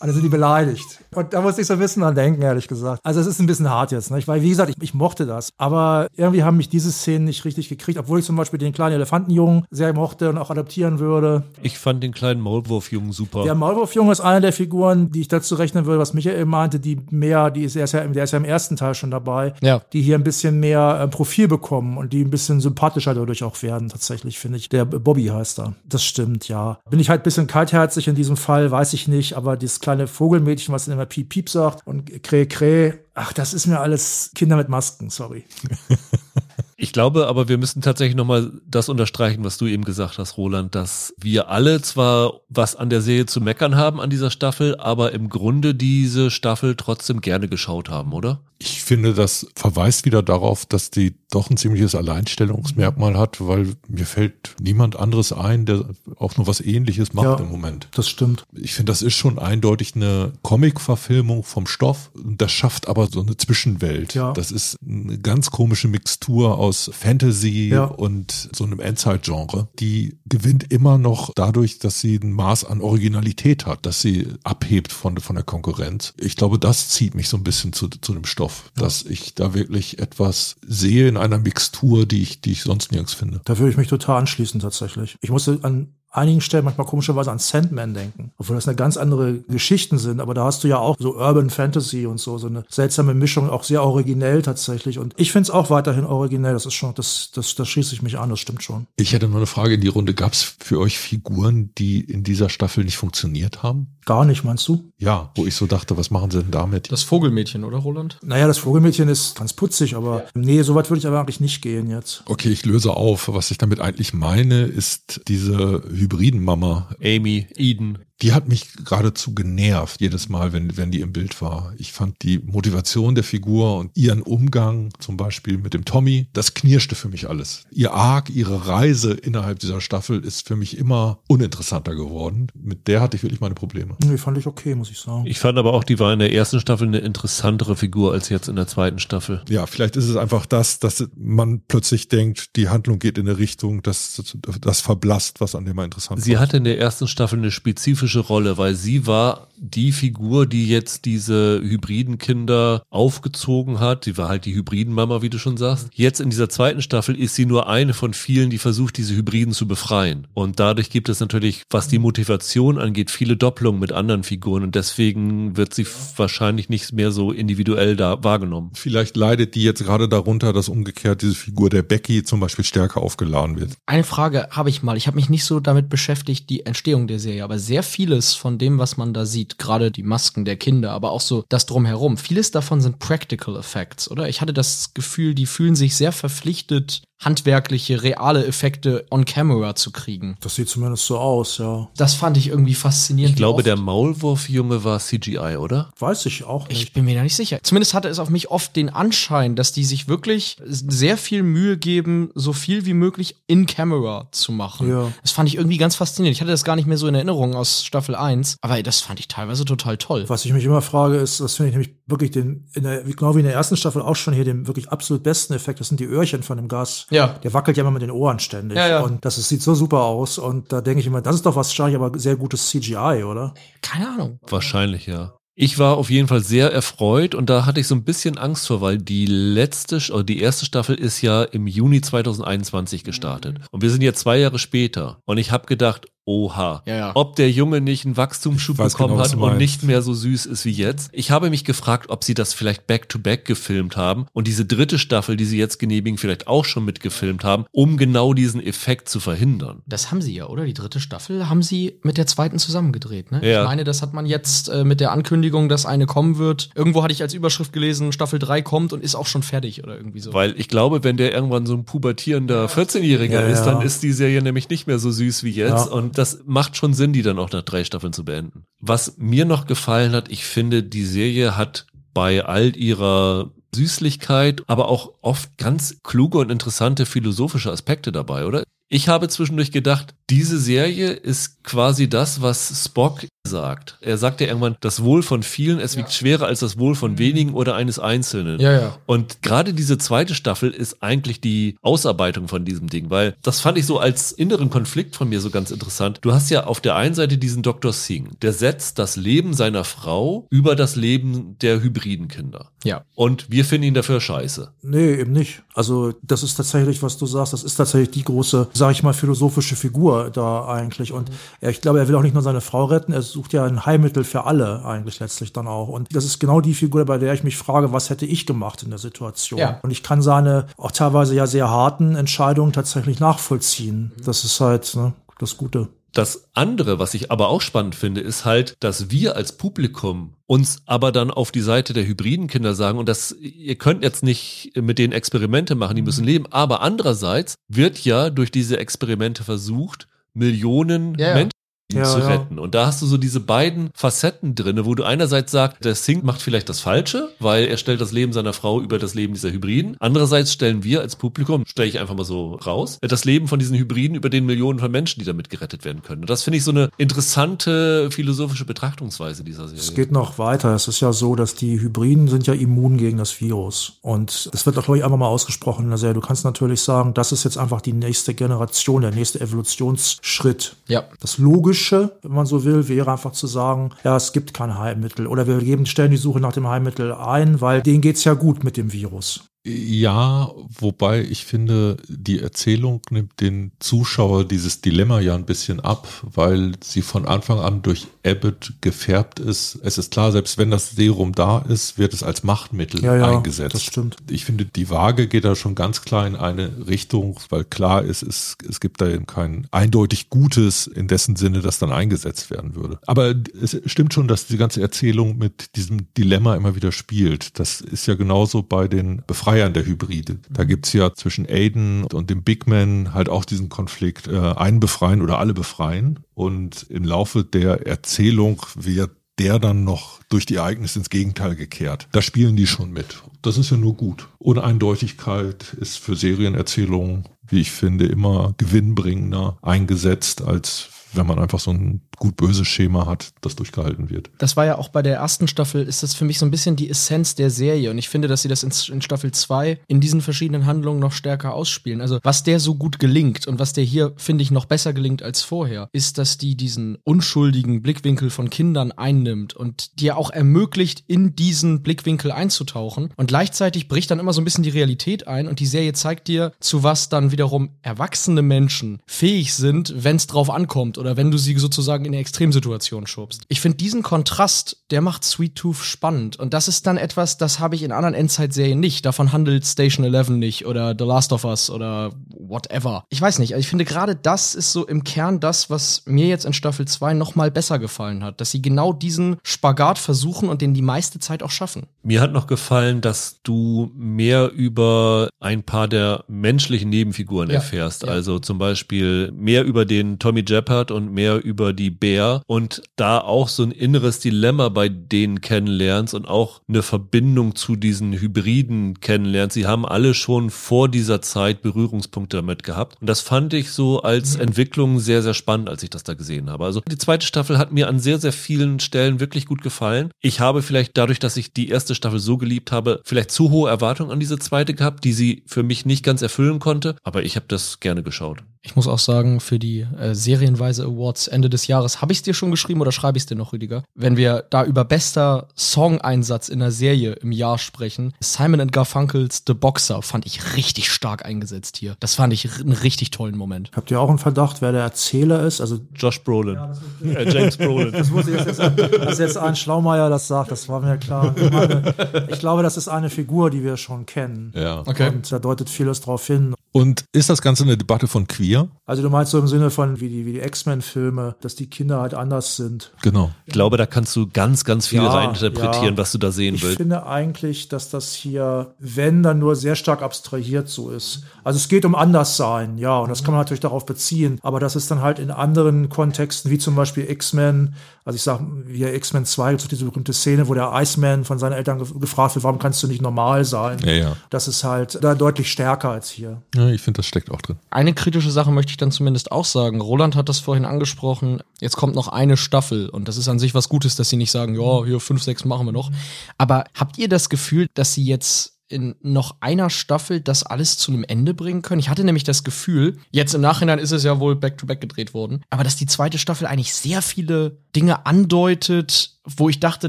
dann 0.06 0.12
sind 0.12 0.22
die 0.22 0.28
beleidigt. 0.28 0.99
Und 1.14 1.32
da 1.32 1.40
musste 1.40 1.60
ich 1.60 1.66
so 1.66 1.74
ein 1.74 1.78
bisschen 1.78 2.02
dran 2.02 2.14
denken, 2.14 2.42
ehrlich 2.42 2.68
gesagt. 2.68 3.00
Also 3.04 3.20
es 3.20 3.26
ist 3.26 3.40
ein 3.40 3.46
bisschen 3.46 3.68
hart 3.68 3.92
jetzt, 3.92 4.10
nicht? 4.10 4.28
weil 4.28 4.42
wie 4.42 4.48
gesagt, 4.48 4.70
ich, 4.70 4.76
ich 4.82 4.94
mochte 4.94 5.26
das. 5.26 5.50
Aber 5.58 6.08
irgendwie 6.16 6.42
haben 6.42 6.56
mich 6.56 6.68
diese 6.68 6.92
Szenen 6.92 7.24
nicht 7.24 7.44
richtig 7.44 7.68
gekriegt, 7.68 7.98
obwohl 7.98 8.20
ich 8.20 8.24
zum 8.24 8.36
Beispiel 8.36 8.58
den 8.58 8.72
kleinen 8.72 8.94
Elefantenjungen 8.94 9.64
sehr 9.70 9.92
mochte 9.92 10.28
und 10.28 10.38
auch 10.38 10.50
adaptieren 10.50 10.98
würde. 10.98 11.42
Ich 11.62 11.78
fand 11.78 12.02
den 12.02 12.12
kleinen 12.12 12.40
Maulwurfjungen 12.40 13.12
super. 13.12 13.42
Der 13.42 13.54
Maulwurfjunge 13.54 14.12
ist 14.12 14.20
eine 14.20 14.40
der 14.40 14.52
Figuren, 14.52 15.10
die 15.10 15.22
ich 15.22 15.28
dazu 15.28 15.54
rechnen 15.54 15.86
würde, 15.86 15.98
was 15.98 16.14
Michael 16.14 16.44
meinte, 16.44 16.80
die 16.80 16.98
mehr, 17.10 17.50
die 17.50 17.64
ist, 17.64 17.76
der 17.76 17.84
ist 17.84 17.92
ja, 17.92 18.06
der 18.06 18.24
ist 18.24 18.32
ja 18.32 18.38
im 18.38 18.44
ersten 18.44 18.76
Teil 18.76 18.94
schon 18.94 19.10
dabei, 19.10 19.54
ja. 19.60 19.80
die 19.92 20.02
hier 20.02 20.16
ein 20.16 20.24
bisschen 20.24 20.60
mehr 20.60 21.00
äh, 21.02 21.08
Profil 21.08 21.48
bekommen 21.48 21.96
und 21.96 22.12
die 22.12 22.22
ein 22.22 22.30
bisschen 22.30 22.60
sympathischer 22.60 23.14
dadurch 23.14 23.42
auch 23.42 23.60
werden, 23.62 23.88
tatsächlich, 23.88 24.38
finde 24.38 24.58
ich. 24.58 24.68
Der 24.68 24.84
Bobby 24.84 25.26
heißt 25.26 25.58
er. 25.60 25.74
Das 25.84 26.04
stimmt, 26.04 26.48
ja. 26.48 26.78
Bin 26.88 27.00
ich 27.00 27.10
halt 27.10 27.22
ein 27.22 27.24
bisschen 27.24 27.46
kaltherzig 27.46 28.08
in 28.08 28.14
diesem 28.14 28.36
Fall, 28.36 28.70
weiß 28.70 28.92
ich 28.92 29.08
nicht, 29.08 29.36
aber 29.36 29.56
dieses 29.56 29.80
kleine 29.80 30.06
Vogelmädchen, 30.06 30.74
was 30.74 30.86
immer 31.00 31.06
Piep 31.06 31.30
Piep 31.30 31.48
sagt 31.48 31.86
und 31.86 32.22
Kräh 32.22 32.46
Kräh, 32.46 32.92
ach, 33.14 33.32
das 33.32 33.54
ist 33.54 33.66
mir 33.66 33.80
alles 33.80 34.32
Kinder 34.34 34.56
mit 34.56 34.68
Masken, 34.68 35.08
sorry. 35.08 35.44
Ich 36.82 36.94
glaube 36.94 37.26
aber, 37.26 37.46
wir 37.46 37.58
müssen 37.58 37.82
tatsächlich 37.82 38.16
nochmal 38.16 38.52
das 38.66 38.88
unterstreichen, 38.88 39.44
was 39.44 39.58
du 39.58 39.66
eben 39.66 39.84
gesagt 39.84 40.16
hast, 40.16 40.38
Roland, 40.38 40.74
dass 40.74 41.12
wir 41.18 41.50
alle 41.50 41.82
zwar 41.82 42.40
was 42.48 42.74
an 42.74 42.88
der 42.88 43.02
Serie 43.02 43.26
zu 43.26 43.42
meckern 43.42 43.76
haben 43.76 44.00
an 44.00 44.08
dieser 44.08 44.30
Staffel, 44.30 44.76
aber 44.78 45.12
im 45.12 45.28
Grunde 45.28 45.74
diese 45.74 46.30
Staffel 46.30 46.76
trotzdem 46.76 47.20
gerne 47.20 47.48
geschaut 47.48 47.90
haben, 47.90 48.14
oder? 48.14 48.40
Ich 48.62 48.82
finde, 48.82 49.14
das 49.14 49.46
verweist 49.56 50.04
wieder 50.04 50.22
darauf, 50.22 50.66
dass 50.66 50.90
die 50.90 51.14
doch 51.30 51.48
ein 51.48 51.56
ziemliches 51.56 51.94
Alleinstellungsmerkmal 51.94 53.16
hat, 53.16 53.40
weil 53.40 53.74
mir 53.88 54.04
fällt 54.04 54.54
niemand 54.60 54.96
anderes 54.96 55.32
ein, 55.32 55.64
der 55.64 55.84
auch 56.16 56.36
nur 56.36 56.46
was 56.46 56.60
ähnliches 56.60 57.14
macht 57.14 57.24
ja, 57.24 57.36
im 57.36 57.48
Moment. 57.48 57.88
Das 57.92 58.08
stimmt. 58.08 58.44
Ich 58.52 58.74
finde, 58.74 58.90
das 58.90 59.00
ist 59.00 59.14
schon 59.14 59.38
eindeutig 59.38 59.96
eine 59.96 60.32
Comic-Verfilmung 60.42 61.42
vom 61.42 61.66
Stoff. 61.66 62.10
Das 62.14 62.52
schafft 62.52 62.86
aber 62.86 63.06
so 63.06 63.20
eine 63.20 63.36
Zwischenwelt. 63.36 64.14
Ja. 64.14 64.32
Das 64.34 64.50
ist 64.50 64.76
eine 64.86 65.18
ganz 65.18 65.50
komische 65.50 65.88
Mixtur 65.88 66.58
aus 66.58 66.69
aus 66.70 66.90
Fantasy 66.94 67.68
Ja. 67.68 67.84
und 67.84 68.48
so 68.54 68.64
einem 68.64 68.78
Endzeit-Genre, 68.80 69.68
die 69.80 70.18
gewinnt 70.26 70.72
immer 70.72 70.98
noch 70.98 71.32
dadurch, 71.34 71.80
dass 71.80 72.00
sie 72.00 72.16
ein 72.22 72.32
Maß 72.32 72.64
an 72.64 72.80
Originalität 72.80 73.66
hat, 73.66 73.84
dass 73.86 74.00
sie 74.00 74.28
abhebt 74.44 74.92
von, 74.92 75.18
von 75.18 75.34
der 75.34 75.44
Konkurrenz. 75.44 76.14
Ich 76.16 76.36
glaube, 76.36 76.58
das 76.60 76.88
zieht 76.90 77.14
mich 77.16 77.28
so 77.28 77.36
ein 77.36 77.42
bisschen 77.42 77.72
zu, 77.72 77.88
zu 77.88 78.14
dem 78.14 78.24
Stoff, 78.24 78.70
dass 78.76 79.02
ich 79.02 79.34
da 79.34 79.52
wirklich 79.52 79.98
etwas 79.98 80.56
sehe 80.66 81.08
in 81.08 81.16
einer 81.16 81.38
Mixtur, 81.38 82.06
die 82.06 82.22
ich, 82.22 82.40
die 82.40 82.52
ich 82.52 82.62
sonst 82.62 82.92
nirgends 82.92 83.14
finde. 83.14 83.40
Da 83.44 83.58
würde 83.58 83.70
ich 83.72 83.76
mich 83.76 83.88
total 83.88 84.20
anschließen 84.20 84.60
tatsächlich. 84.60 85.16
Ich 85.20 85.30
musste 85.30 85.58
an 85.62 85.88
einigen 86.10 86.40
Stellen 86.40 86.64
manchmal 86.64 86.86
komischerweise 86.86 87.30
an 87.30 87.38
Sandman 87.38 87.94
denken, 87.94 88.32
obwohl 88.36 88.56
das 88.56 88.66
eine 88.66 88.76
ganz 88.76 88.96
andere 88.96 89.38
Geschichten 89.48 89.98
sind. 89.98 90.20
Aber 90.20 90.34
da 90.34 90.44
hast 90.44 90.64
du 90.64 90.68
ja 90.68 90.78
auch 90.78 90.96
so 90.98 91.16
Urban 91.16 91.50
Fantasy 91.50 92.06
und 92.06 92.18
so, 92.18 92.36
so 92.38 92.48
eine 92.48 92.64
seltsame 92.68 93.14
Mischung, 93.14 93.48
auch 93.48 93.62
sehr 93.62 93.82
originell 93.82 94.42
tatsächlich. 94.42 94.98
Und 94.98 95.14
ich 95.16 95.32
finde 95.32 95.44
es 95.44 95.50
auch 95.50 95.70
weiterhin 95.70 96.04
originell. 96.04 96.52
Das 96.52 96.66
ist 96.66 96.74
schon, 96.74 96.94
das, 96.94 97.30
das, 97.34 97.54
das 97.54 97.68
schließe 97.68 97.94
ich 97.94 98.02
mich 98.02 98.18
an, 98.18 98.30
das 98.30 98.40
stimmt 98.40 98.62
schon. 98.62 98.86
Ich 98.96 99.12
hätte 99.12 99.28
noch 99.28 99.36
eine 99.36 99.46
Frage 99.46 99.74
in 99.74 99.80
die 99.80 99.88
Runde. 99.88 100.14
Gab 100.14 100.32
es 100.32 100.42
für 100.42 100.78
euch 100.80 100.98
Figuren, 100.98 101.70
die 101.78 102.00
in 102.00 102.24
dieser 102.24 102.48
Staffel 102.48 102.84
nicht 102.84 102.96
funktioniert 102.96 103.62
haben? 103.62 103.88
Gar 104.10 104.24
nicht, 104.24 104.42
meinst 104.42 104.66
du? 104.66 104.90
Ja, 104.98 105.30
wo 105.36 105.46
ich 105.46 105.54
so 105.54 105.66
dachte, 105.66 105.96
was 105.96 106.10
machen 106.10 106.32
sie 106.32 106.42
denn 106.42 106.50
damit? 106.50 106.90
Das 106.90 107.04
Vogelmädchen, 107.04 107.62
oder 107.62 107.78
Roland? 107.78 108.18
Naja, 108.24 108.48
das 108.48 108.58
Vogelmädchen 108.58 109.08
ist 109.08 109.38
ganz 109.38 109.52
putzig, 109.52 109.94
aber 109.94 110.24
nee, 110.34 110.62
so 110.62 110.74
weit 110.74 110.90
würde 110.90 110.98
ich 110.98 111.06
aber 111.06 111.20
eigentlich 111.20 111.38
nicht 111.38 111.62
gehen 111.62 111.88
jetzt. 111.88 112.24
Okay, 112.26 112.48
ich 112.48 112.66
löse 112.66 112.90
auf. 112.90 113.32
Was 113.32 113.52
ich 113.52 113.58
damit 113.58 113.78
eigentlich 113.78 114.12
meine, 114.12 114.62
ist 114.62 115.20
diese 115.28 115.84
Hybridenmama. 115.88 116.88
Amy, 117.00 117.46
Eden. 117.54 118.00
Die 118.22 118.32
hat 118.32 118.48
mich 118.48 118.68
geradezu 118.84 119.34
genervt, 119.34 120.00
jedes 120.00 120.28
Mal, 120.28 120.52
wenn, 120.52 120.76
wenn 120.76 120.90
die 120.90 121.00
im 121.00 121.12
Bild 121.12 121.40
war. 121.40 121.72
Ich 121.78 121.92
fand 121.92 122.22
die 122.22 122.38
Motivation 122.38 123.14
der 123.14 123.24
Figur 123.24 123.78
und 123.78 123.96
ihren 123.96 124.20
Umgang, 124.20 124.90
zum 124.98 125.16
Beispiel 125.16 125.56
mit 125.56 125.72
dem 125.72 125.86
Tommy, 125.86 126.26
das 126.34 126.52
knirschte 126.52 126.94
für 126.94 127.08
mich 127.08 127.28
alles. 127.28 127.64
Ihr 127.70 127.94
Arc, 127.94 128.28
ihre 128.28 128.66
Reise 128.66 129.12
innerhalb 129.12 129.58
dieser 129.60 129.80
Staffel 129.80 130.22
ist 130.22 130.46
für 130.46 130.56
mich 130.56 130.76
immer 130.76 131.20
uninteressanter 131.28 131.94
geworden. 131.94 132.48
Mit 132.54 132.88
der 132.88 133.00
hatte 133.00 133.16
ich 133.16 133.22
wirklich 133.22 133.40
meine 133.40 133.54
Probleme. 133.54 133.96
Nee, 134.04 134.18
fand 134.18 134.36
ich 134.36 134.46
okay, 134.46 134.74
muss 134.74 134.90
ich 134.90 134.98
sagen. 134.98 135.26
Ich 135.26 135.38
fand 135.38 135.58
aber 135.58 135.72
auch, 135.72 135.84
die 135.84 135.98
war 135.98 136.12
in 136.12 136.18
der 136.18 136.32
ersten 136.32 136.60
Staffel 136.60 136.88
eine 136.88 136.98
interessantere 136.98 137.74
Figur 137.74 138.12
als 138.12 138.28
jetzt 138.28 138.48
in 138.48 138.56
der 138.56 138.66
zweiten 138.66 138.98
Staffel. 138.98 139.42
Ja, 139.48 139.66
vielleicht 139.66 139.96
ist 139.96 140.08
es 140.08 140.16
einfach 140.16 140.44
das, 140.44 140.78
dass 140.78 141.08
man 141.16 141.62
plötzlich 141.66 142.08
denkt, 142.08 142.56
die 142.56 142.68
Handlung 142.68 142.98
geht 142.98 143.16
in 143.16 143.28
eine 143.28 143.38
Richtung, 143.38 143.82
das, 143.82 144.22
das 144.60 144.80
verblasst, 144.80 145.40
was 145.40 145.54
an 145.54 145.64
dem 145.64 145.76
mal 145.76 145.84
interessant 145.84 146.22
Sie 146.22 146.34
war. 146.34 146.40
hatte 146.40 146.58
in 146.58 146.64
der 146.64 146.78
ersten 146.78 147.08
Staffel 147.08 147.38
eine 147.38 147.50
spezifische 147.50 148.09
Rolle, 148.18 148.58
weil 148.58 148.74
sie 148.74 149.06
war 149.06 149.46
die 149.60 149.92
Figur, 149.92 150.46
die 150.46 150.68
jetzt 150.68 151.04
diese 151.04 151.60
hybriden 151.62 152.18
Kinder 152.18 152.82
aufgezogen 152.88 153.78
hat. 153.78 154.04
Sie 154.04 154.16
war 154.16 154.28
halt 154.28 154.46
die 154.46 154.54
Hybridenmama, 154.54 155.20
wie 155.20 155.28
du 155.28 155.38
schon 155.38 155.58
sagst. 155.58 155.88
Jetzt 155.92 156.20
in 156.20 156.30
dieser 156.30 156.48
zweiten 156.48 156.80
Staffel 156.80 157.14
ist 157.14 157.34
sie 157.34 157.44
nur 157.44 157.68
eine 157.68 157.92
von 157.92 158.14
vielen, 158.14 158.48
die 158.48 158.58
versucht, 158.58 158.96
diese 158.96 159.14
Hybriden 159.14 159.52
zu 159.52 159.68
befreien. 159.68 160.26
Und 160.32 160.58
dadurch 160.58 160.88
gibt 160.88 161.10
es 161.10 161.20
natürlich, 161.20 161.62
was 161.68 161.88
die 161.88 161.98
Motivation 161.98 162.78
angeht, 162.78 163.10
viele 163.10 163.36
Doppelungen 163.36 163.80
mit 163.80 163.92
anderen 163.92 164.22
Figuren 164.22 164.62
und 164.62 164.74
deswegen 164.74 165.56
wird 165.56 165.74
sie 165.74 165.86
wahrscheinlich 166.16 166.70
nicht 166.70 166.92
mehr 166.92 167.10
so 167.10 167.30
individuell 167.30 167.96
da 167.96 168.24
wahrgenommen. 168.24 168.70
Vielleicht 168.74 169.16
leidet 169.16 169.54
die 169.54 169.62
jetzt 169.62 169.84
gerade 169.84 170.08
darunter, 170.08 170.52
dass 170.54 170.68
umgekehrt 170.68 171.20
diese 171.20 171.34
Figur 171.34 171.68
der 171.68 171.82
Becky 171.82 172.22
zum 172.22 172.40
Beispiel 172.40 172.64
stärker 172.64 173.02
aufgeladen 173.02 173.60
wird. 173.60 173.72
Eine 173.86 174.04
Frage 174.04 174.48
habe 174.50 174.70
ich 174.70 174.82
mal. 174.82 174.96
Ich 174.96 175.06
habe 175.06 175.16
mich 175.16 175.28
nicht 175.28 175.44
so 175.44 175.60
damit 175.60 175.90
beschäftigt, 175.90 176.48
die 176.48 176.64
Entstehung 176.64 177.06
der 177.06 177.18
Serie, 177.18 177.44
aber 177.44 177.58
sehr 177.58 177.82
vieles 177.82 178.34
von 178.34 178.58
dem, 178.58 178.78
was 178.78 178.96
man 178.96 179.12
da 179.12 179.26
sieht, 179.26 179.49
gerade 179.58 179.90
die 179.90 180.02
Masken 180.02 180.44
der 180.44 180.56
Kinder, 180.56 180.92
aber 180.92 181.12
auch 181.12 181.20
so 181.20 181.44
das 181.48 181.66
drumherum, 181.66 182.16
vieles 182.16 182.50
davon 182.50 182.80
sind 182.80 182.98
Practical 182.98 183.56
Effects, 183.56 184.10
oder? 184.10 184.28
Ich 184.28 184.40
hatte 184.40 184.52
das 184.52 184.94
Gefühl, 184.94 185.34
die 185.34 185.46
fühlen 185.46 185.74
sich 185.74 185.96
sehr 185.96 186.12
verpflichtet, 186.12 187.02
handwerkliche, 187.20 188.02
reale 188.02 188.46
Effekte 188.46 189.06
on 189.10 189.24
camera 189.24 189.74
zu 189.74 189.92
kriegen. 189.92 190.36
Das 190.40 190.54
sieht 190.54 190.68
zumindest 190.68 191.06
so 191.06 191.18
aus, 191.18 191.58
ja. 191.58 191.88
Das 191.96 192.14
fand 192.14 192.36
ich 192.36 192.48
irgendwie 192.48 192.74
faszinierend. 192.74 193.34
Ich 193.34 193.36
glaube, 193.36 193.62
der 193.62 193.76
Maulwurfjunge 193.76 194.84
war 194.84 194.98
CGI, 194.98 195.56
oder? 195.58 195.90
Weiß 195.98 196.26
ich 196.26 196.44
auch 196.44 196.68
nicht. 196.68 196.82
Ich 196.82 196.92
bin 196.92 197.04
mir 197.04 197.14
da 197.14 197.22
nicht 197.22 197.36
sicher. 197.36 197.58
Zumindest 197.62 197.94
hatte 197.94 198.08
es 198.08 198.18
auf 198.18 198.30
mich 198.30 198.50
oft 198.50 198.74
den 198.74 198.88
Anschein, 198.88 199.54
dass 199.54 199.72
die 199.72 199.84
sich 199.84 200.08
wirklich 200.08 200.56
sehr 200.64 201.18
viel 201.18 201.42
Mühe 201.42 201.76
geben, 201.76 202.30
so 202.34 202.52
viel 202.52 202.86
wie 202.86 202.94
möglich 202.94 203.36
in 203.46 203.66
Camera 203.66 204.28
zu 204.32 204.52
machen. 204.52 204.88
Ja. 204.88 205.12
Das 205.22 205.32
fand 205.32 205.48
ich 205.48 205.56
irgendwie 205.56 205.76
ganz 205.76 205.96
faszinierend. 205.96 206.36
Ich 206.36 206.40
hatte 206.40 206.50
das 206.50 206.64
gar 206.64 206.76
nicht 206.76 206.86
mehr 206.86 206.96
so 206.96 207.06
in 207.06 207.14
Erinnerung 207.14 207.54
aus 207.54 207.84
Staffel 207.84 208.14
1, 208.14 208.56
aber 208.62 208.82
das 208.82 209.00
fand 209.00 209.20
ich 209.20 209.28
teilweise 209.28 209.64
total 209.66 209.98
toll. 209.98 210.24
Was 210.28 210.46
ich 210.46 210.52
mich 210.52 210.64
immer 210.64 210.80
frage, 210.82 211.16
ist, 211.16 211.40
das 211.40 211.56
finde 211.56 211.68
ich 211.68 211.74
nämlich 211.74 211.94
wirklich 212.06 212.30
den, 212.30 212.66
in 212.74 212.84
der, 212.84 213.02
genau 213.02 213.34
wie 213.34 213.40
in 213.40 213.46
der 213.46 213.54
ersten 213.54 213.76
Staffel 213.76 214.00
auch 214.00 214.16
schon 214.16 214.32
hier, 214.32 214.44
den 214.44 214.66
wirklich 214.66 214.88
absolut 214.88 215.22
besten 215.22 215.52
Effekt, 215.52 215.80
das 215.80 215.88
sind 215.88 216.00
die 216.00 216.06
Öhrchen 216.06 216.42
von 216.42 216.56
dem 216.56 216.68
Gas. 216.68 217.06
Ja. 217.10 217.38
Der 217.42 217.52
wackelt 217.52 217.76
ja 217.76 217.82
immer 217.82 217.90
mit 217.90 218.02
den 218.02 218.10
Ohren 218.10 218.38
ständig. 218.38 218.78
Ja, 218.78 218.88
ja. 218.88 219.00
Und 219.00 219.24
das 219.24 219.38
ist, 219.38 219.48
sieht 219.48 219.62
so 219.62 219.74
super 219.74 220.02
aus. 220.02 220.38
Und 220.38 220.72
da 220.72 220.80
denke 220.80 221.00
ich 221.00 221.06
immer, 221.06 221.20
das 221.20 221.34
ist 221.34 221.46
doch 221.46 221.56
wahrscheinlich 221.56 221.96
aber 222.00 222.18
sehr 222.18 222.36
gutes 222.36 222.68
CGI, 222.70 223.24
oder? 223.24 223.54
Keine 223.82 224.08
Ahnung. 224.08 224.38
Wahrscheinlich, 224.48 225.06
ja. 225.06 225.34
Ich 225.56 225.78
war 225.78 225.98
auf 225.98 226.08
jeden 226.08 226.26
Fall 226.26 226.42
sehr 226.42 226.72
erfreut 226.72 227.34
und 227.34 227.50
da 227.50 227.66
hatte 227.66 227.80
ich 227.80 227.86
so 227.86 227.94
ein 227.94 228.04
bisschen 228.04 228.38
Angst 228.38 228.68
vor, 228.68 228.80
weil 228.80 228.96
die 228.96 229.26
letzte, 229.26 229.96
oder 230.10 230.24
die 230.24 230.40
erste 230.40 230.64
Staffel 230.64 230.94
ist 230.94 231.20
ja 231.20 231.42
im 231.42 231.66
Juni 231.66 232.00
2021 232.00 233.04
gestartet. 233.04 233.58
Und 233.70 233.82
wir 233.82 233.90
sind 233.90 234.00
jetzt 234.00 234.20
zwei 234.20 234.38
Jahre 234.38 234.58
später. 234.58 235.18
Und 235.26 235.36
ich 235.36 235.52
habe 235.52 235.66
gedacht, 235.66 236.06
oha, 236.24 236.82
Ja, 236.86 236.96
ja. 236.96 237.12
ob 237.14 237.36
der 237.36 237.50
Junge 237.50 237.80
nicht 237.80 238.04
einen 238.04 238.16
Wachstumsschub 238.16 238.78
weiß 238.78 238.92
bekommen 238.92 239.14
genau, 239.14 239.24
hat 239.24 239.34
und 239.34 239.58
nicht 239.58 239.82
mehr 239.82 240.02
so 240.02 240.14
süß 240.14 240.46
ist 240.46 240.64
wie 240.64 240.70
jetzt. 240.70 241.10
Ich 241.12 241.30
habe 241.30 241.50
mich 241.50 241.64
gefragt, 241.64 242.10
ob 242.10 242.24
sie 242.24 242.34
das 242.34 242.54
vielleicht 242.54 242.86
back-to-back 242.86 243.44
gefilmt 243.44 243.96
haben 243.96 244.26
und 244.32 244.46
diese 244.46 244.64
dritte 244.64 244.98
Staffel, 244.98 245.36
die 245.36 245.44
sie 245.44 245.58
jetzt 245.58 245.78
genehmigen, 245.78 246.18
vielleicht 246.18 246.46
auch 246.46 246.64
schon 246.64 246.84
mitgefilmt 246.84 247.44
haben, 247.44 247.64
um 247.72 247.96
genau 247.96 248.34
diesen 248.34 248.64
Effekt 248.64 249.08
zu 249.08 249.20
verhindern. 249.20 249.82
Das 249.86 250.10
haben 250.10 250.22
sie 250.22 250.34
ja, 250.34 250.46
oder? 250.46 250.64
Die 250.64 250.74
dritte 250.74 251.00
Staffel 251.00 251.48
haben 251.48 251.62
sie 251.62 251.98
mit 252.02 252.16
der 252.16 252.26
zweiten 252.26 252.58
zusammengedreht, 252.58 253.32
ne? 253.32 253.40
Ja. 253.42 253.62
Ich 253.62 253.68
meine, 253.68 253.84
das 253.84 254.02
hat 254.02 254.12
man 254.14 254.26
jetzt 254.26 254.68
äh, 254.68 254.84
mit 254.84 255.00
der 255.00 255.12
Ankündigung, 255.12 255.68
dass 255.68 255.86
eine 255.86 256.06
kommen 256.06 256.38
wird. 256.38 256.70
Irgendwo 256.74 257.02
hatte 257.02 257.12
ich 257.12 257.22
als 257.22 257.34
Überschrift 257.34 257.72
gelesen, 257.72 258.12
Staffel 258.12 258.38
3 258.38 258.62
kommt 258.62 258.92
und 258.92 259.02
ist 259.02 259.14
auch 259.14 259.26
schon 259.26 259.42
fertig 259.42 259.82
oder 259.82 259.96
irgendwie 259.96 260.20
so. 260.20 260.32
Weil 260.32 260.54
ich 260.58 260.68
glaube, 260.68 261.02
wenn 261.04 261.16
der 261.16 261.32
irgendwann 261.32 261.66
so 261.66 261.74
ein 261.74 261.84
pubertierender 261.84 262.66
14-Jähriger 262.66 263.30
Ja, 263.32 263.46
ist, 263.46 263.64
dann 263.64 263.82
ist 263.82 264.02
die 264.02 264.12
Serie 264.12 264.42
nämlich 264.42 264.68
nicht 264.68 264.86
mehr 264.86 264.98
so 264.98 265.10
süß 265.10 265.42
wie 265.44 265.50
jetzt. 265.50 265.86
Ja. 265.86 265.92
Und 266.10 266.18
das 266.18 266.40
macht 266.44 266.76
schon 266.76 266.92
Sinn, 266.92 267.12
die 267.12 267.22
dann 267.22 267.38
auch 267.38 267.52
nach 267.52 267.62
drei 267.62 267.84
Staffeln 267.84 268.12
zu 268.12 268.24
beenden. 268.24 268.64
Was 268.80 269.16
mir 269.18 269.44
noch 269.44 269.68
gefallen 269.68 270.10
hat, 270.10 270.28
ich 270.28 270.44
finde, 270.44 270.82
die 270.82 271.04
Serie 271.04 271.56
hat 271.56 271.86
bei 272.12 272.44
all 272.44 272.76
ihrer 272.76 273.52
Süßlichkeit, 273.72 274.64
aber 274.66 274.88
auch 274.88 275.12
oft 275.22 275.56
ganz 275.56 275.98
kluge 276.02 276.38
und 276.38 276.50
interessante 276.50 277.06
philosophische 277.06 277.70
Aspekte 277.70 278.10
dabei, 278.10 278.44
oder? 278.44 278.64
Ich 278.88 279.08
habe 279.08 279.28
zwischendurch 279.28 279.70
gedacht, 279.70 280.16
diese 280.30 280.58
Serie 280.58 281.10
ist 281.12 281.62
quasi 281.62 282.08
das, 282.08 282.42
was 282.42 282.84
Spock 282.84 283.24
sagt. 283.46 283.96
Er 284.02 284.18
sagt 284.18 284.40
ja 284.40 284.48
irgendwann, 284.48 284.76
das 284.80 285.02
Wohl 285.02 285.22
von 285.22 285.42
vielen, 285.42 285.80
es 285.80 285.96
wiegt 285.96 286.12
schwerer 286.12 286.46
als 286.46 286.60
das 286.60 286.78
Wohl 286.78 286.94
von 286.94 287.18
wenigen 287.18 287.54
oder 287.54 287.74
eines 287.74 287.98
Einzelnen. 287.98 288.60
Ja, 288.60 288.72
ja. 288.72 288.98
Und 289.06 289.42
gerade 289.42 289.72
diese 289.72 289.96
zweite 289.96 290.34
Staffel 290.34 290.70
ist 290.70 291.02
eigentlich 291.02 291.40
die 291.40 291.76
Ausarbeitung 291.80 292.48
von 292.48 292.64
diesem 292.64 292.88
Ding, 292.88 293.08
weil 293.08 293.34
das 293.42 293.60
fand 293.60 293.78
ich 293.78 293.86
so 293.86 293.98
als 293.98 294.32
inneren 294.32 294.68
Konflikt 294.68 295.16
von 295.16 295.28
mir 295.28 295.40
so 295.40 295.50
ganz 295.50 295.70
interessant. 295.70 296.18
Du 296.20 296.32
hast 296.32 296.50
ja 296.50 296.64
auf 296.64 296.80
der 296.80 296.96
einen 296.96 297.14
Seite 297.14 297.38
diesen 297.38 297.62
Dr. 297.62 297.92
Singh, 297.92 298.30
der 298.42 298.52
setzt 298.52 298.98
das 298.98 299.16
Leben 299.16 299.54
seiner 299.54 299.84
Frau 299.84 300.46
über 300.50 300.76
das 300.76 300.96
Leben 300.96 301.56
der 301.60 301.82
hybriden 301.82 302.28
Kinder. 302.28 302.70
Ja. 302.84 303.04
Und 303.14 303.50
wir 303.50 303.64
finden 303.64 303.88
ihn 303.88 303.94
dafür 303.94 304.20
scheiße. 304.20 304.72
Nee, 304.82 305.14
eben 305.14 305.32
nicht. 305.32 305.62
Also 305.74 306.12
das 306.22 306.42
ist 306.42 306.56
tatsächlich, 306.56 307.02
was 307.02 307.16
du 307.16 307.26
sagst, 307.26 307.52
das 307.52 307.62
ist 307.62 307.76
tatsächlich 307.76 308.10
die 308.10 308.24
große, 308.24 308.68
sag 308.72 308.92
ich 308.92 309.02
mal, 309.02 309.12
philosophische 309.12 309.76
Figur 309.76 310.30
da 310.30 310.66
eigentlich. 310.66 311.12
Und 311.12 311.30
er, 311.60 311.70
ich 311.70 311.80
glaube, 311.80 312.00
er 312.00 312.08
will 312.08 312.16
auch 312.16 312.22
nicht 312.22 312.34
nur 312.34 312.42
seine 312.42 312.60
Frau 312.60 312.84
retten, 312.84 313.12
er 313.12 313.22
sucht 313.30 313.52
ja 313.52 313.64
ein 313.64 313.86
Heilmittel 313.86 314.24
für 314.24 314.44
alle 314.44 314.84
eigentlich 314.84 315.20
letztlich 315.20 315.52
dann 315.52 315.66
auch. 315.66 315.88
Und 315.88 316.14
das 316.14 316.24
ist 316.24 316.38
genau 316.38 316.60
die 316.60 316.74
Figur, 316.74 317.04
bei 317.04 317.18
der 317.18 317.32
ich 317.32 317.44
mich 317.44 317.56
frage, 317.56 317.92
was 317.92 318.10
hätte 318.10 318.26
ich 318.26 318.46
gemacht 318.46 318.82
in 318.82 318.90
der 318.90 318.98
Situation? 318.98 319.58
Ja. 319.60 319.80
Und 319.82 319.90
ich 319.90 320.02
kann 320.02 320.22
seine 320.22 320.66
auch 320.76 320.92
teilweise 320.92 321.34
ja 321.34 321.46
sehr 321.46 321.70
harten 321.70 322.16
Entscheidungen 322.16 322.72
tatsächlich 322.72 323.20
nachvollziehen. 323.20 324.12
Das 324.24 324.44
ist 324.44 324.60
halt 324.60 324.94
ne, 324.94 325.12
das 325.38 325.56
Gute. 325.56 325.88
Das 326.12 326.48
andere, 326.54 326.98
was 326.98 327.14
ich 327.14 327.30
aber 327.30 327.48
auch 327.48 327.60
spannend 327.60 327.94
finde, 327.94 328.20
ist 328.20 328.44
halt, 328.44 328.74
dass 328.80 329.10
wir 329.10 329.36
als 329.36 329.52
Publikum 329.56 330.34
uns 330.46 330.82
aber 330.86 331.12
dann 331.12 331.30
auf 331.30 331.52
die 331.52 331.60
Seite 331.60 331.92
der 331.92 332.04
hybriden 332.04 332.48
Kinder 332.48 332.74
sagen 332.74 332.98
und 332.98 333.08
das, 333.08 333.32
ihr 333.32 333.76
könnt 333.76 334.02
jetzt 334.02 334.24
nicht 334.24 334.72
mit 334.74 334.98
denen 334.98 335.12
Experimente 335.12 335.76
machen, 335.76 335.94
die 335.94 336.02
müssen 336.02 336.24
leben. 336.24 336.46
Aber 336.50 336.80
andererseits 336.80 337.54
wird 337.68 338.04
ja 338.04 338.30
durch 338.30 338.50
diese 338.50 338.78
Experimente 338.78 339.44
versucht, 339.44 340.08
Millionen 340.34 341.14
Ja, 341.16 341.28
ja. 341.28 341.34
Menschen 341.34 341.59
ihn 341.92 341.98
Ja, 341.98 342.04
zu 342.04 342.18
ja. 342.20 342.28
retten. 342.28 342.58
Und 342.58 342.74
da 342.74 342.86
hast 342.86 343.02
du 343.02 343.06
so 343.06 343.16
diese 343.16 343.40
beiden 343.40 343.90
Facetten 343.94 344.54
drinne, 344.54 344.84
wo 344.84 344.94
du 344.94 345.04
einerseits 345.04 345.52
sagst, 345.52 345.84
der 345.84 345.94
Sync 345.94 346.24
macht 346.24 346.42
vielleicht 346.42 346.68
das 346.68 346.80
Falsche, 346.80 347.28
weil 347.38 347.66
er 347.66 347.76
stellt 347.76 348.00
das 348.00 348.12
Leben 348.12 348.32
seiner 348.32 348.52
Frau 348.52 348.80
über 348.80 348.98
das 348.98 349.14
Leben 349.14 349.34
dieser 349.34 349.50
Hybriden. 349.50 349.96
Andererseits 350.00 350.52
stellen 350.52 350.84
wir 350.84 351.00
als 351.00 351.16
Publikum, 351.16 351.64
stelle 351.66 351.88
ich 351.88 351.98
einfach 351.98 352.14
mal 352.14 352.24
so 352.24 352.54
raus, 352.54 352.98
das 353.00 353.24
Leben 353.24 353.48
von 353.48 353.58
diesen 353.58 353.76
Hybriden 353.76 354.16
über 354.16 354.30
den 354.30 354.46
Millionen 354.46 354.78
von 354.78 354.90
Menschen, 354.90 355.20
die 355.20 355.26
damit 355.26 355.50
gerettet 355.50 355.84
werden 355.84 356.02
können. 356.02 356.22
Und 356.22 356.30
das 356.30 356.42
finde 356.42 356.58
ich 356.58 356.64
so 356.64 356.70
eine 356.70 356.90
interessante 356.96 358.10
philosophische 358.10 358.64
Betrachtungsweise 358.64 359.44
dieser 359.44 359.68
Serie. 359.68 359.82
Es 359.82 359.94
geht 359.94 360.12
noch 360.12 360.38
weiter. 360.38 360.74
Es 360.74 360.88
ist 360.88 361.00
ja 361.00 361.12
so, 361.12 361.36
dass 361.36 361.54
die 361.54 361.80
Hybriden 361.80 362.28
sind 362.28 362.46
ja 362.46 362.54
immun 362.54 362.96
gegen 362.96 363.18
das 363.18 363.40
Virus. 363.40 363.94
Und 364.02 364.50
es 364.52 364.66
wird 364.66 364.78
auch, 364.78 364.84
glaube 364.84 364.98
ich, 364.98 365.04
einfach 365.04 365.16
mal 365.16 365.26
ausgesprochen 365.28 365.84
in 365.84 365.90
der 365.90 365.98
Serie. 365.98 366.14
Du 366.14 366.20
kannst 366.20 366.44
natürlich 366.44 366.80
sagen, 366.80 367.14
das 367.14 367.32
ist 367.32 367.44
jetzt 367.44 367.58
einfach 367.58 367.80
die 367.80 367.92
nächste 367.92 368.34
Generation, 368.34 369.02
der 369.02 369.10
nächste 369.10 369.40
Evolutionsschritt. 369.40 370.76
Ja. 370.88 371.04
Das 371.20 371.38
Logische, 371.80 372.12
wenn 372.20 372.32
man 372.32 372.46
so 372.46 372.64
will, 372.64 372.88
wäre 372.88 373.10
einfach 373.10 373.32
zu 373.32 373.46
sagen, 373.46 373.90
ja, 374.04 374.16
es 374.16 374.32
gibt 374.32 374.52
kein 374.52 374.78
Heilmittel. 374.78 375.26
Oder 375.26 375.46
wir 375.46 375.58
geben, 375.58 375.86
stellen 375.86 376.10
die 376.10 376.18
Suche 376.18 376.38
nach 376.40 376.52
dem 376.52 376.68
Heilmittel 376.68 377.12
ein, 377.12 377.60
weil 377.62 377.80
denen 377.80 378.02
geht's 378.02 378.24
ja 378.24 378.34
gut 378.34 378.64
mit 378.64 378.76
dem 378.76 378.92
Virus. 378.92 379.49
Ja, 379.62 380.50
wobei 380.78 381.22
ich 381.22 381.44
finde, 381.44 381.98
die 382.08 382.40
Erzählung 382.40 383.02
nimmt 383.10 383.40
den 383.42 383.72
Zuschauer 383.78 384.46
dieses 384.46 384.80
Dilemma 384.80 385.20
ja 385.20 385.34
ein 385.34 385.44
bisschen 385.44 385.80
ab, 385.80 386.08
weil 386.22 386.72
sie 386.82 387.02
von 387.02 387.26
Anfang 387.26 387.58
an 387.58 387.82
durch 387.82 388.06
Abbott 388.24 388.72
gefärbt 388.80 389.38
ist. 389.38 389.78
Es 389.82 389.98
ist 389.98 390.12
klar, 390.12 390.32
selbst 390.32 390.56
wenn 390.56 390.70
das 390.70 390.92
Serum 390.92 391.32
da 391.32 391.58
ist, 391.58 391.98
wird 391.98 392.14
es 392.14 392.22
als 392.22 392.42
Machtmittel 392.42 393.02
Ja, 393.04 393.16
ja, 393.16 393.36
eingesetzt. 393.36 393.74
das 393.74 393.82
stimmt. 393.82 394.16
Ich 394.30 394.46
finde, 394.46 394.64
die 394.64 394.88
Waage 394.88 395.28
geht 395.28 395.44
da 395.44 395.54
schon 395.54 395.74
ganz 395.74 396.00
klar 396.00 396.26
in 396.26 396.36
eine 396.36 396.86
Richtung, 396.88 397.38
weil 397.50 397.64
klar 397.64 398.02
ist, 398.02 398.22
es, 398.22 398.56
es 398.66 398.80
gibt 398.80 399.02
da 399.02 399.08
eben 399.08 399.26
kein 399.26 399.66
eindeutig 399.72 400.30
Gutes 400.30 400.86
in 400.86 401.06
dessen 401.06 401.36
Sinne, 401.36 401.60
das 401.60 401.78
dann 401.78 401.92
eingesetzt 401.92 402.50
werden 402.50 402.76
würde. 402.76 402.98
Aber 403.06 403.34
es 403.60 403.78
stimmt 403.84 404.14
schon, 404.14 404.26
dass 404.26 404.46
die 404.46 404.56
ganze 404.56 404.80
Erzählung 404.80 405.36
mit 405.36 405.76
diesem 405.76 406.12
Dilemma 406.14 406.56
immer 406.56 406.74
wieder 406.76 406.92
spielt. 406.92 407.58
Das 407.58 407.82
ist 407.82 408.06
ja 408.06 408.14
genauso 408.14 408.62
bei 408.62 408.88
den 408.88 409.22
Befreiern 409.50 409.72
der 409.72 409.84
Hybride. 409.84 410.38
Da 410.48 410.64
gibt's 410.64 410.92
ja 410.92 411.12
zwischen 411.14 411.46
Aiden 411.48 412.04
und 412.04 412.30
dem 412.30 412.44
Big 412.44 412.66
Man 412.66 413.14
halt 413.14 413.28
auch 413.28 413.44
diesen 413.44 413.68
Konflikt, 413.68 414.28
äh, 414.28 414.36
einen 414.36 414.78
befreien 414.78 415.22
oder 415.22 415.38
alle 415.38 415.54
befreien. 415.54 416.20
Und 416.34 416.86
im 416.88 417.04
Laufe 417.04 417.44
der 417.44 417.86
Erzählung 417.86 418.62
wird 418.76 419.10
der 419.40 419.58
dann 419.58 419.84
noch 419.84 420.20
durch 420.28 420.44
die 420.44 420.56
Ereignisse 420.56 420.98
ins 420.98 421.08
Gegenteil 421.08 421.56
gekehrt. 421.56 422.08
Da 422.12 422.20
spielen 422.20 422.56
die 422.56 422.66
schon 422.66 422.92
mit. 422.92 423.22
Das 423.40 423.56
ist 423.56 423.70
ja 423.70 423.78
nur 423.78 423.94
gut. 423.94 424.28
Uneindeutigkeit 424.38 425.74
ist 425.80 425.98
für 425.98 426.14
Serienerzählungen, 426.14 427.24
wie 427.48 427.60
ich 427.60 427.70
finde, 427.70 428.04
immer 428.04 428.54
gewinnbringender 428.58 429.56
eingesetzt, 429.62 430.42
als 430.42 430.90
wenn 431.12 431.26
man 431.26 431.38
einfach 431.38 431.60
so 431.60 431.70
ein 431.70 432.00
gut-böses 432.16 432.68
Schema 432.68 433.06
hat, 433.06 433.32
das 433.40 433.56
durchgehalten 433.56 434.10
wird. 434.10 434.30
Das 434.38 434.56
war 434.56 434.66
ja 434.66 434.78
auch 434.78 434.88
bei 434.88 435.02
der 435.02 435.16
ersten 435.16 435.48
Staffel, 435.48 435.82
ist 435.82 436.02
das 436.02 436.14
für 436.14 436.24
mich 436.24 436.38
so 436.38 436.46
ein 436.46 436.50
bisschen 436.50 436.76
die 436.76 436.90
Essenz 436.90 437.34
der 437.34 437.50
Serie. 437.50 437.90
Und 437.90 437.98
ich 437.98 438.08
finde, 438.08 438.28
dass 438.28 438.42
sie 438.42 438.48
das 438.48 438.62
in, 438.62 439.02
Staffel 439.02 439.32
2 439.32 439.80
in 439.88 440.00
diesen 440.00 440.20
verschiedenen 440.20 440.66
Handlungen 440.66 441.00
noch 441.00 441.12
stärker 441.12 441.54
ausspielen. 441.54 442.00
Also, 442.00 442.20
was 442.22 442.42
der 442.42 442.60
so 442.60 442.74
gut 442.74 442.98
gelingt 442.98 443.46
und 443.46 443.58
was 443.58 443.72
der 443.72 443.84
hier, 443.84 444.12
finde 444.16 444.42
ich, 444.42 444.50
noch 444.50 444.66
besser 444.66 444.92
gelingt 444.92 445.22
als 445.22 445.42
vorher, 445.42 445.88
ist, 445.92 446.18
dass 446.18 446.38
die 446.38 446.56
diesen 446.56 446.98
unschuldigen 447.04 447.82
Blickwinkel 447.82 448.30
von 448.30 448.50
Kindern 448.50 448.92
einnimmt 448.92 449.54
und 449.54 449.98
dir 450.00 450.16
auch 450.16 450.30
ermöglicht, 450.30 451.04
in 451.06 451.34
diesen 451.34 451.82
Blickwinkel 451.82 452.32
einzutauchen. 452.32 453.12
Und 453.16 453.28
gleichzeitig 453.28 453.88
bricht 453.88 454.10
dann 454.10 454.18
immer 454.18 454.32
so 454.32 454.40
ein 454.40 454.44
bisschen 454.44 454.64
die 454.64 454.70
Realität 454.70 455.26
ein 455.26 455.48
und 455.48 455.58
die 455.58 455.66
Serie 455.66 455.94
zeigt 455.94 456.28
dir, 456.28 456.52
zu 456.60 456.82
was 456.82 457.08
dann 457.08 457.32
wiederum 457.32 457.70
erwachsene 457.82 458.42
Menschen 458.42 459.00
fähig 459.06 459.54
sind, 459.54 459.94
wenn 459.96 460.16
es 460.16 460.26
drauf 460.26 460.50
ankommt 460.50 460.98
oder 461.00 461.16
wenn 461.16 461.30
du 461.30 461.38
sie 461.38 461.56
sozusagen 461.58 462.04
in 462.04 462.12
eine 462.12 462.20
Extremsituation 462.20 463.06
schubst. 463.06 463.42
Ich 463.48 463.60
finde 463.60 463.78
diesen 463.78 464.02
Kontrast, 464.02 464.76
der 464.90 465.00
macht 465.00 465.24
Sweet 465.24 465.56
Tooth 465.56 465.76
spannend. 465.78 466.38
Und 466.38 466.54
das 466.54 466.68
ist 466.68 466.86
dann 466.86 466.96
etwas, 466.96 467.38
das 467.38 467.58
habe 467.58 467.74
ich 467.74 467.82
in 467.82 467.92
anderen 467.92 468.14
Endzeitserien 468.14 468.78
nicht. 468.78 469.04
Davon 469.06 469.32
handelt 469.32 469.66
Station 469.66 470.04
11 470.04 470.28
nicht 470.30 470.66
oder 470.66 470.94
The 470.98 471.04
Last 471.04 471.32
of 471.32 471.44
Us 471.44 471.70
oder 471.70 472.12
whatever. 472.28 473.04
Ich 473.08 473.20
weiß 473.20 473.38
nicht. 473.38 473.54
Also 473.54 473.60
ich 473.60 473.68
finde 473.68 473.84
gerade 473.84 474.14
das 474.14 474.54
ist 474.54 474.72
so 474.72 474.86
im 474.86 475.04
Kern 475.04 475.40
das, 475.40 475.70
was 475.70 476.02
mir 476.06 476.26
jetzt 476.26 476.44
in 476.44 476.52
Staffel 476.52 476.86
2 476.86 477.14
noch 477.14 477.34
mal 477.34 477.50
besser 477.50 477.78
gefallen 477.78 478.22
hat. 478.22 478.40
Dass 478.40 478.50
sie 478.50 478.62
genau 478.62 478.92
diesen 478.92 479.36
Spagat 479.42 479.98
versuchen 479.98 480.48
und 480.48 480.60
den 480.62 480.74
die 480.74 480.82
meiste 480.82 481.18
Zeit 481.18 481.42
auch 481.42 481.50
schaffen. 481.50 481.86
Mir 482.02 482.20
hat 482.20 482.32
noch 482.32 482.46
gefallen, 482.46 483.00
dass 483.00 483.40
du 483.42 483.90
mehr 483.94 484.50
über 484.50 485.28
ein 485.40 485.62
paar 485.62 485.88
der 485.88 486.24
menschlichen 486.28 486.90
Nebenfiguren 486.90 487.48
Ja, 487.48 487.56
erfährst. 487.56 488.02
ja. 488.02 488.08
Also 488.10 488.38
zum 488.38 488.58
Beispiel 488.58 489.30
mehr 489.32 489.64
über 489.64 489.84
den 489.84 490.18
Tommy 490.18 490.44
Jeppard 490.46 490.89
und 490.90 491.12
mehr 491.12 491.44
über 491.44 491.72
die 491.72 491.90
Bär 491.90 492.42
und 492.46 492.82
da 492.96 493.18
auch 493.18 493.48
so 493.48 493.62
ein 493.62 493.70
inneres 493.70 494.20
Dilemma 494.20 494.68
bei 494.68 494.88
denen 494.88 495.40
kennenlernst 495.40 496.14
und 496.14 496.26
auch 496.26 496.60
eine 496.68 496.82
Verbindung 496.82 497.54
zu 497.54 497.76
diesen 497.76 498.12
Hybriden 498.12 499.00
kennenlernst. 499.00 499.54
Sie 499.54 499.66
haben 499.66 499.86
alle 499.86 500.14
schon 500.14 500.50
vor 500.50 500.88
dieser 500.88 501.22
Zeit 501.22 501.62
Berührungspunkte 501.62 502.38
damit 502.38 502.62
gehabt. 502.62 502.96
Und 503.00 503.06
das 503.06 503.20
fand 503.20 503.52
ich 503.54 503.70
so 503.70 504.02
als 504.02 504.36
Entwicklung 504.36 504.98
sehr, 504.98 505.22
sehr 505.22 505.34
spannend, 505.34 505.68
als 505.68 505.82
ich 505.82 505.90
das 505.90 506.02
da 506.02 506.14
gesehen 506.14 506.50
habe. 506.50 506.64
Also 506.64 506.80
die 506.80 506.98
zweite 506.98 507.26
Staffel 507.26 507.58
hat 507.58 507.72
mir 507.72 507.88
an 507.88 508.00
sehr, 508.00 508.18
sehr 508.18 508.32
vielen 508.32 508.80
Stellen 508.80 509.20
wirklich 509.20 509.46
gut 509.46 509.62
gefallen. 509.62 510.10
Ich 510.20 510.40
habe 510.40 510.62
vielleicht 510.62 510.96
dadurch, 510.96 511.18
dass 511.18 511.36
ich 511.36 511.52
die 511.52 511.68
erste 511.68 511.94
Staffel 511.94 512.18
so 512.18 512.38
geliebt 512.38 512.72
habe, 512.72 513.00
vielleicht 513.04 513.30
zu 513.30 513.50
hohe 513.50 513.70
Erwartungen 513.70 514.10
an 514.10 514.20
diese 514.20 514.38
zweite 514.38 514.74
gehabt, 514.74 515.04
die 515.04 515.12
sie 515.12 515.42
für 515.46 515.62
mich 515.62 515.86
nicht 515.86 516.04
ganz 516.04 516.22
erfüllen 516.22 516.58
konnte. 516.58 516.96
Aber 517.02 517.22
ich 517.22 517.36
habe 517.36 517.46
das 517.48 517.80
gerne 517.80 518.02
geschaut. 518.02 518.42
Ich 518.62 518.76
muss 518.76 518.88
auch 518.88 518.98
sagen, 518.98 519.40
für 519.40 519.58
die 519.58 519.80
äh, 519.80 520.14
serienweise 520.14 520.79
Awards 520.80 521.28
Ende 521.28 521.50
des 521.50 521.66
Jahres, 521.66 522.00
habe 522.02 522.12
ich 522.12 522.18
es 522.18 522.22
dir 522.22 522.34
schon 522.34 522.50
geschrieben 522.50 522.80
oder 522.80 522.92
schreibe 522.92 523.18
ich 523.18 523.22
es 523.22 523.26
dir 523.26 523.36
noch, 523.36 523.52
Rüdiger? 523.52 523.84
Wenn 523.94 524.16
wir 524.16 524.44
da 524.50 524.64
über 524.64 524.84
bester 524.84 525.48
Song-Einsatz 525.56 526.48
in 526.48 526.58
der 526.58 526.70
Serie 526.70 527.12
im 527.12 527.32
Jahr 527.32 527.58
sprechen, 527.58 528.12
Simon 528.20 528.60
and 528.60 528.72
Garfunkels 528.72 529.42
The 529.46 529.54
Boxer 529.54 530.02
fand 530.02 530.26
ich 530.26 530.56
richtig 530.56 530.90
stark 530.90 531.24
eingesetzt 531.24 531.76
hier. 531.76 531.96
Das 532.00 532.14
fand 532.14 532.32
ich 532.32 532.60
einen 532.60 532.72
richtig 532.72 533.10
tollen 533.10 533.36
Moment. 533.36 533.70
Habt 533.74 533.90
ihr 533.90 534.00
auch 534.00 534.08
einen 534.08 534.18
Verdacht, 534.18 534.60
wer 534.62 534.72
der 534.72 534.82
Erzähler 534.82 535.42
ist? 535.42 535.60
Also 535.60 535.78
Josh 535.94 536.22
Brolin. 536.22 536.58
äh, 537.04 537.30
James 537.32 537.56
Brolin. 537.56 537.92
Das 537.92 538.10
muss 538.10 538.26
ich 538.26 538.34
jetzt, 538.34 538.58
dass 538.58 539.18
jetzt 539.18 539.36
ein 539.36 539.56
Schlaumeier 539.56 540.08
das 540.10 540.28
sagt, 540.28 540.50
das 540.50 540.68
war 540.68 540.80
mir 540.80 540.98
klar. 540.98 541.34
Ich, 541.36 541.50
meine, 541.50 541.94
ich 542.28 542.38
glaube, 542.38 542.62
das 542.62 542.76
ist 542.76 542.88
eine 542.88 543.10
Figur, 543.10 543.50
die 543.50 543.62
wir 543.62 543.76
schon 543.76 544.06
kennen. 544.06 544.52
Ja. 544.54 544.80
Okay. 544.80 545.08
Und 545.08 545.30
da 545.30 545.38
deutet 545.38 545.68
vieles 545.70 546.00
drauf 546.00 546.26
hin. 546.26 546.54
Und 546.72 547.04
ist 547.12 547.28
das 547.28 547.42
Ganze 547.42 547.64
eine 547.64 547.76
Debatte 547.76 548.06
von 548.06 548.28
Queer? 548.28 548.68
Also 548.86 549.02
du 549.02 549.10
meinst 549.10 549.32
so 549.32 549.38
im 549.40 549.48
Sinne 549.48 549.70
von 549.70 550.00
wie 550.00 550.08
die, 550.08 550.24
wie 550.24 550.34
die 550.34 550.40
X-Men-Filme, 550.40 551.34
dass 551.40 551.56
die 551.56 551.68
Kinder 551.68 552.00
halt 552.00 552.14
anders 552.14 552.54
sind. 552.56 552.92
Genau. 553.02 553.32
Ich 553.46 553.52
glaube, 553.52 553.76
da 553.76 553.86
kannst 553.86 554.14
du 554.14 554.28
ganz, 554.28 554.64
ganz 554.64 554.86
viel 554.86 555.02
Ja, 555.02 555.08
reininterpretieren, 555.10 555.94
ja. 555.94 555.96
was 555.96 556.12
du 556.12 556.18
da 556.18 556.30
sehen 556.30 556.54
Ich 556.54 556.62
willst. 556.62 556.76
finde 556.76 557.06
eigentlich, 557.06 557.68
dass 557.68 557.90
das 557.90 558.12
hier, 558.12 558.74
wenn, 558.78 559.24
dann 559.24 559.40
nur 559.40 559.56
sehr 559.56 559.74
stark 559.74 560.00
abstrahiert 560.02 560.68
so 560.68 560.90
ist. 560.90 561.24
Also 561.42 561.56
es 561.56 561.68
geht 561.68 561.84
um 561.84 561.96
Anderssein, 561.96 562.78
ja, 562.78 562.98
und 562.98 563.08
das 563.08 563.24
kann 563.24 563.32
man 563.34 563.40
natürlich 563.40 563.60
darauf 563.60 563.84
beziehen. 563.84 564.38
Aber 564.42 564.60
das 564.60 564.76
ist 564.76 564.90
dann 564.92 565.00
halt 565.02 565.18
in 565.18 565.32
anderen 565.32 565.88
Kontexten, 565.88 566.50
wie 566.52 566.58
zum 566.58 566.76
Beispiel 566.76 567.10
X-Men, 567.10 567.74
also 568.10 568.16
ich 568.16 568.22
sag, 568.22 568.40
wie 568.66 568.82
X-Men 568.82 569.24
2 569.24 569.50
gibt 569.50 569.62
es 569.62 569.68
diese 569.68 569.84
berühmte 569.84 570.12
Szene, 570.12 570.48
wo 570.48 570.54
der 570.54 570.72
Iceman 570.74 571.24
von 571.24 571.38
seinen 571.38 571.52
Eltern 571.52 571.78
ge 571.78 571.86
gefragt 572.00 572.34
wird, 572.34 572.42
warum 572.42 572.58
kannst 572.58 572.82
du 572.82 572.88
nicht 572.88 573.00
normal 573.00 573.44
sein? 573.44 573.78
Ja, 573.84 573.92
ja. 573.92 574.16
Das 574.30 574.48
ist 574.48 574.64
halt 574.64 574.98
da 575.00 575.14
deutlich 575.14 575.48
stärker 575.48 575.90
als 575.90 576.10
hier. 576.10 576.42
ja 576.56 576.68
ich 576.70 576.82
finde, 576.82 576.98
das 576.98 577.06
steckt 577.06 577.30
auch 577.30 577.40
drin. 577.40 577.58
Eine 577.70 577.94
kritische 577.94 578.32
Sache 578.32 578.50
möchte 578.50 578.70
ich 578.70 578.78
dann 578.78 578.90
zumindest 578.90 579.30
auch 579.30 579.44
sagen. 579.44 579.80
Roland 579.80 580.16
hat 580.16 580.28
das 580.28 580.40
vorhin 580.40 580.64
angesprochen. 580.64 581.40
Jetzt 581.60 581.76
kommt 581.76 581.94
noch 581.94 582.08
eine 582.08 582.36
Staffel 582.36 582.88
und 582.88 583.06
das 583.06 583.16
ist 583.16 583.28
an 583.28 583.38
sich 583.38 583.54
was 583.54 583.68
Gutes, 583.68 583.94
dass 583.94 584.08
sie 584.08 584.16
nicht 584.16 584.32
sagen, 584.32 584.56
ja, 584.60 584.84
hier 584.84 584.98
fünf, 584.98 585.22
sechs 585.22 585.44
machen 585.44 585.66
wir 585.66 585.72
noch. 585.72 585.92
Aber 586.36 586.64
habt 586.76 586.98
ihr 586.98 587.08
das 587.08 587.28
Gefühl, 587.28 587.68
dass 587.74 587.94
sie 587.94 588.04
jetzt 588.04 588.59
in 588.70 588.94
noch 589.02 589.36
einer 589.40 589.68
Staffel 589.68 590.20
das 590.20 590.42
alles 590.42 590.78
zu 590.78 590.92
einem 590.92 591.04
Ende 591.04 591.34
bringen 591.34 591.62
können? 591.62 591.80
Ich 591.80 591.88
hatte 591.88 592.04
nämlich 592.04 592.24
das 592.24 592.44
Gefühl, 592.44 592.98
jetzt 593.10 593.34
im 593.34 593.40
Nachhinein 593.40 593.78
ist 593.78 593.90
es 593.92 594.04
ja 594.04 594.20
wohl 594.20 594.36
back-to-back 594.36 594.80
gedreht 594.80 595.12
worden, 595.12 595.42
aber 595.50 595.64
dass 595.64 595.76
die 595.76 595.86
zweite 595.86 596.18
Staffel 596.18 596.46
eigentlich 596.46 596.72
sehr 596.74 597.02
viele 597.02 597.58
Dinge 597.76 598.06
andeutet, 598.06 599.18
wo 599.24 599.48
ich 599.48 599.60
dachte, 599.60 599.88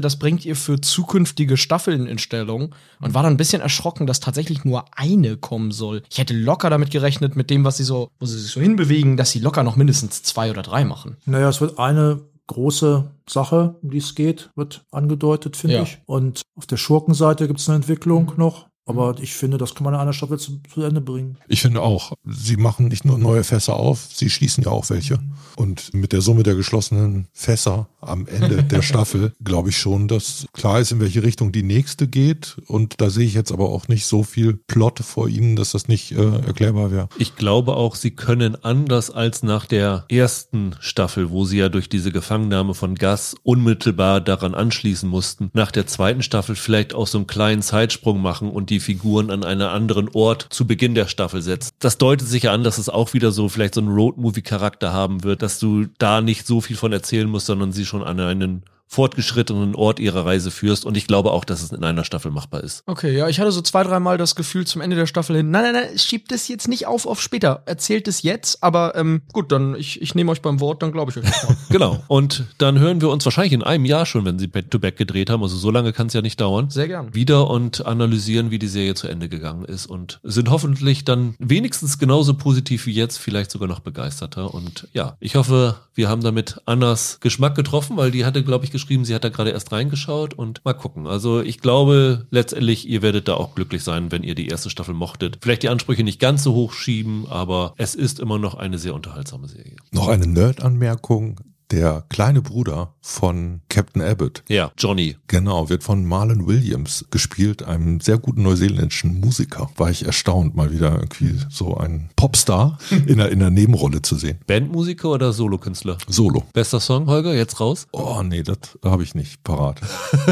das 0.00 0.18
bringt 0.18 0.44
ihr 0.44 0.56
für 0.56 0.80
zukünftige 0.80 1.56
Staffeln 1.56 2.06
in 2.06 2.18
Stellung 2.18 2.74
und 3.00 3.14
war 3.14 3.22
dann 3.22 3.32
ein 3.34 3.38
bisschen 3.38 3.62
erschrocken, 3.62 4.06
dass 4.06 4.20
tatsächlich 4.20 4.64
nur 4.64 4.84
eine 4.96 5.36
kommen 5.36 5.70
soll. 5.72 6.02
Ich 6.10 6.18
hätte 6.18 6.34
locker 6.34 6.70
damit 6.70 6.90
gerechnet, 6.90 7.34
mit 7.36 7.50
dem, 7.50 7.64
was 7.64 7.76
sie 7.78 7.84
so, 7.84 8.08
wo 8.20 8.26
sie 8.26 8.38
sich 8.38 8.50
so 8.52 8.60
hinbewegen, 8.60 9.16
dass 9.16 9.30
sie 9.30 9.38
locker 9.40 9.62
noch 9.62 9.76
mindestens 9.76 10.22
zwei 10.22 10.50
oder 10.50 10.62
drei 10.62 10.84
machen. 10.84 11.16
Naja, 11.24 11.48
es 11.48 11.60
wird 11.60 11.78
eine 11.78 12.20
große 12.48 13.10
Sache, 13.28 13.76
um 13.82 13.90
die 13.90 13.98
es 13.98 14.14
geht, 14.14 14.50
wird 14.56 14.84
angedeutet, 14.90 15.56
finde 15.56 15.76
Ja. 15.76 15.82
ich. 15.82 15.98
Und 16.06 16.42
auf 16.56 16.66
der 16.66 16.76
Schurkenseite 16.76 17.46
gibt 17.46 17.60
es 17.60 17.68
eine 17.68 17.76
Entwicklung 17.76 18.32
noch. 18.36 18.66
Aber 18.84 19.16
ich 19.20 19.34
finde, 19.34 19.58
das 19.58 19.74
kann 19.74 19.84
man 19.84 19.94
in 19.94 20.00
einer 20.00 20.12
Staffel 20.12 20.38
zu, 20.38 20.60
zu 20.72 20.82
Ende 20.82 21.00
bringen. 21.00 21.38
Ich 21.46 21.62
finde 21.62 21.82
auch, 21.82 22.12
sie 22.24 22.56
machen 22.56 22.88
nicht 22.88 23.04
nur 23.04 23.18
neue 23.18 23.44
Fässer 23.44 23.76
auf, 23.76 24.08
sie 24.12 24.28
schließen 24.28 24.64
ja 24.64 24.70
auch 24.70 24.90
welche. 24.90 25.20
Und 25.56 25.94
mit 25.94 26.12
der 26.12 26.20
Summe 26.20 26.42
der 26.42 26.54
geschlossenen 26.54 27.28
Fässer 27.32 27.88
am 28.00 28.26
Ende 28.26 28.64
der 28.64 28.82
Staffel 28.82 29.32
glaube 29.42 29.68
ich 29.68 29.78
schon, 29.78 30.08
dass 30.08 30.46
klar 30.52 30.80
ist, 30.80 30.90
in 30.90 31.00
welche 31.00 31.22
Richtung 31.22 31.52
die 31.52 31.62
nächste 31.62 32.08
geht. 32.08 32.56
Und 32.66 33.00
da 33.00 33.10
sehe 33.10 33.26
ich 33.26 33.34
jetzt 33.34 33.52
aber 33.52 33.68
auch 33.68 33.86
nicht 33.86 34.06
so 34.06 34.24
viel 34.24 34.54
Plot 34.54 34.98
vor 35.00 35.28
ihnen, 35.28 35.54
dass 35.54 35.72
das 35.72 35.86
nicht 35.86 36.12
äh, 36.12 36.38
erklärbar 36.40 36.90
wäre. 36.90 37.08
Ich 37.18 37.36
glaube 37.36 37.76
auch, 37.76 37.94
sie 37.94 38.10
können 38.10 38.56
anders 38.64 39.10
als 39.10 39.42
nach 39.42 39.66
der 39.66 40.06
ersten 40.08 40.74
Staffel, 40.80 41.30
wo 41.30 41.44
sie 41.44 41.58
ja 41.58 41.68
durch 41.68 41.88
diese 41.88 42.10
Gefangennahme 42.10 42.74
von 42.74 42.96
Gas 42.96 43.36
unmittelbar 43.44 44.20
daran 44.20 44.54
anschließen 44.54 45.08
mussten, 45.08 45.50
nach 45.52 45.70
der 45.70 45.86
zweiten 45.86 46.22
Staffel 46.22 46.56
vielleicht 46.56 46.94
auch 46.94 47.06
so 47.06 47.18
einen 47.18 47.26
kleinen 47.26 47.62
Zeitsprung 47.62 48.20
machen 48.20 48.50
und 48.50 48.71
die 48.72 48.80
Figuren 48.80 49.30
an 49.30 49.44
einen 49.44 49.62
anderen 49.62 50.08
Ort 50.14 50.46
zu 50.50 50.66
Beginn 50.66 50.94
der 50.94 51.06
Staffel 51.06 51.42
setzen. 51.42 51.70
Das 51.78 51.98
deutet 51.98 52.26
sich 52.26 52.44
ja 52.44 52.52
an, 52.52 52.64
dass 52.64 52.78
es 52.78 52.88
auch 52.88 53.12
wieder 53.14 53.30
so 53.30 53.48
vielleicht 53.48 53.74
so 53.74 53.80
einen 53.80 53.94
Roadmovie-Charakter 53.94 54.92
haben 54.92 55.22
wird, 55.22 55.42
dass 55.42 55.58
du 55.58 55.86
da 55.98 56.20
nicht 56.20 56.46
so 56.46 56.60
viel 56.60 56.76
von 56.76 56.92
erzählen 56.92 57.28
musst, 57.28 57.46
sondern 57.46 57.72
sie 57.72 57.86
schon 57.86 58.02
an 58.02 58.18
einen 58.18 58.62
fortgeschrittenen 58.92 59.74
Ort 59.74 59.98
ihrer 60.00 60.26
Reise 60.26 60.50
führst. 60.50 60.84
Und 60.84 60.98
ich 60.98 61.06
glaube 61.06 61.32
auch, 61.32 61.46
dass 61.46 61.62
es 61.62 61.72
in 61.72 61.82
einer 61.82 62.04
Staffel 62.04 62.30
machbar 62.30 62.62
ist. 62.62 62.82
Okay, 62.84 63.16
ja, 63.16 63.26
ich 63.26 63.40
hatte 63.40 63.50
so 63.50 63.62
zwei, 63.62 63.84
dreimal 63.84 64.18
das 64.18 64.36
Gefühl 64.36 64.66
zum 64.66 64.82
Ende 64.82 64.96
der 64.96 65.06
Staffel 65.06 65.36
hin, 65.36 65.50
nein, 65.50 65.62
nein, 65.62 65.72
nein, 65.72 65.98
schiebt 65.98 66.30
es 66.30 66.46
jetzt 66.46 66.68
nicht 66.68 66.86
auf 66.86 67.06
auf 67.06 67.22
später. 67.22 67.62
Erzählt 67.64 68.06
es 68.06 68.22
jetzt, 68.22 68.62
aber 68.62 68.94
ähm, 68.94 69.22
gut, 69.32 69.50
dann 69.50 69.74
ich, 69.76 70.02
ich 70.02 70.14
nehme 70.14 70.30
euch 70.30 70.42
beim 70.42 70.60
Wort, 70.60 70.82
dann 70.82 70.92
glaube 70.92 71.10
ich 71.10 71.16
euch 71.16 71.24
genau. 71.70 72.04
Und 72.06 72.44
dann 72.58 72.78
hören 72.78 73.00
wir 73.00 73.08
uns 73.08 73.24
wahrscheinlich 73.24 73.54
in 73.54 73.62
einem 73.62 73.86
Jahr 73.86 74.04
schon, 74.04 74.26
wenn 74.26 74.38
sie 74.38 74.46
Back-to-Back 74.46 74.98
gedreht 74.98 75.30
haben, 75.30 75.42
also 75.42 75.56
so 75.56 75.70
lange 75.70 75.94
kann 75.94 76.08
es 76.08 76.12
ja 76.12 76.20
nicht 76.20 76.38
dauern, 76.38 76.68
Sehr 76.68 76.86
gern. 76.86 77.14
wieder 77.14 77.48
und 77.48 77.86
analysieren, 77.86 78.50
wie 78.50 78.58
die 78.58 78.68
Serie 78.68 78.94
zu 78.94 79.08
Ende 79.08 79.30
gegangen 79.30 79.64
ist 79.64 79.86
und 79.86 80.20
sind 80.22 80.50
hoffentlich 80.50 81.06
dann 81.06 81.34
wenigstens 81.38 81.98
genauso 81.98 82.34
positiv 82.34 82.84
wie 82.84 82.92
jetzt, 82.92 83.16
vielleicht 83.16 83.50
sogar 83.50 83.68
noch 83.68 83.80
begeisterter. 83.80 84.52
Und 84.52 84.86
ja, 84.92 85.16
ich 85.18 85.34
hoffe, 85.36 85.76
wir 85.94 86.10
haben 86.10 86.22
damit 86.22 86.60
Annas 86.66 87.18
Geschmack 87.20 87.54
getroffen, 87.54 87.96
weil 87.96 88.10
die 88.10 88.24
hatte, 88.24 88.42
glaube 88.44 88.66
ich, 88.66 88.70
geschrieben, 88.82 89.04
sie 89.04 89.14
hat 89.14 89.24
da 89.24 89.28
gerade 89.28 89.50
erst 89.50 89.72
reingeschaut 89.72 90.34
und 90.34 90.64
mal 90.64 90.72
gucken. 90.74 91.06
Also 91.06 91.40
ich 91.40 91.60
glaube 91.60 92.26
letztendlich, 92.30 92.88
ihr 92.88 93.02
werdet 93.02 93.28
da 93.28 93.34
auch 93.34 93.54
glücklich 93.54 93.84
sein, 93.84 94.10
wenn 94.10 94.22
ihr 94.22 94.34
die 94.34 94.48
erste 94.48 94.70
Staffel 94.70 94.94
mochtet. 94.94 95.38
Vielleicht 95.40 95.62
die 95.62 95.68
Ansprüche 95.68 96.02
nicht 96.02 96.20
ganz 96.20 96.42
so 96.42 96.52
hoch 96.54 96.72
schieben, 96.72 97.26
aber 97.28 97.74
es 97.76 97.94
ist 97.94 98.20
immer 98.20 98.38
noch 98.38 98.54
eine 98.54 98.78
sehr 98.78 98.94
unterhaltsame 98.94 99.48
Serie. 99.48 99.76
Noch 99.92 100.08
eine 100.08 100.26
Nerd-Anmerkung. 100.26 101.40
Der 101.72 102.04
kleine 102.10 102.42
Bruder 102.42 102.94
von 103.00 103.62
Captain 103.70 104.02
Abbott, 104.02 104.44
Ja, 104.48 104.70
Johnny. 104.76 105.16
genau, 105.26 105.70
wird 105.70 105.82
von 105.82 106.04
Marlon 106.04 106.46
Williams 106.46 107.06
gespielt, 107.10 107.62
einem 107.62 107.98
sehr 108.00 108.18
guten 108.18 108.42
neuseeländischen 108.42 109.18
Musiker. 109.20 109.70
War 109.78 109.88
ich 109.90 110.04
erstaunt, 110.04 110.54
mal 110.54 110.70
wieder 110.70 110.92
irgendwie 110.92 111.34
so 111.48 111.74
einen 111.78 112.10
Popstar 112.14 112.76
in 113.06 113.16
der, 113.16 113.30
in 113.30 113.38
der 113.38 113.48
Nebenrolle 113.48 114.02
zu 114.02 114.16
sehen. 114.16 114.38
Bandmusiker 114.46 115.08
oder 115.08 115.32
Solokünstler? 115.32 115.96
Solo. 116.08 116.44
Bester 116.52 116.78
Song, 116.78 117.06
Holger, 117.06 117.34
jetzt 117.34 117.58
raus? 117.58 117.86
Oh 117.92 118.22
nee, 118.22 118.42
das 118.42 118.58
habe 118.84 119.02
ich 119.02 119.14
nicht 119.14 119.42
parat. 119.42 119.80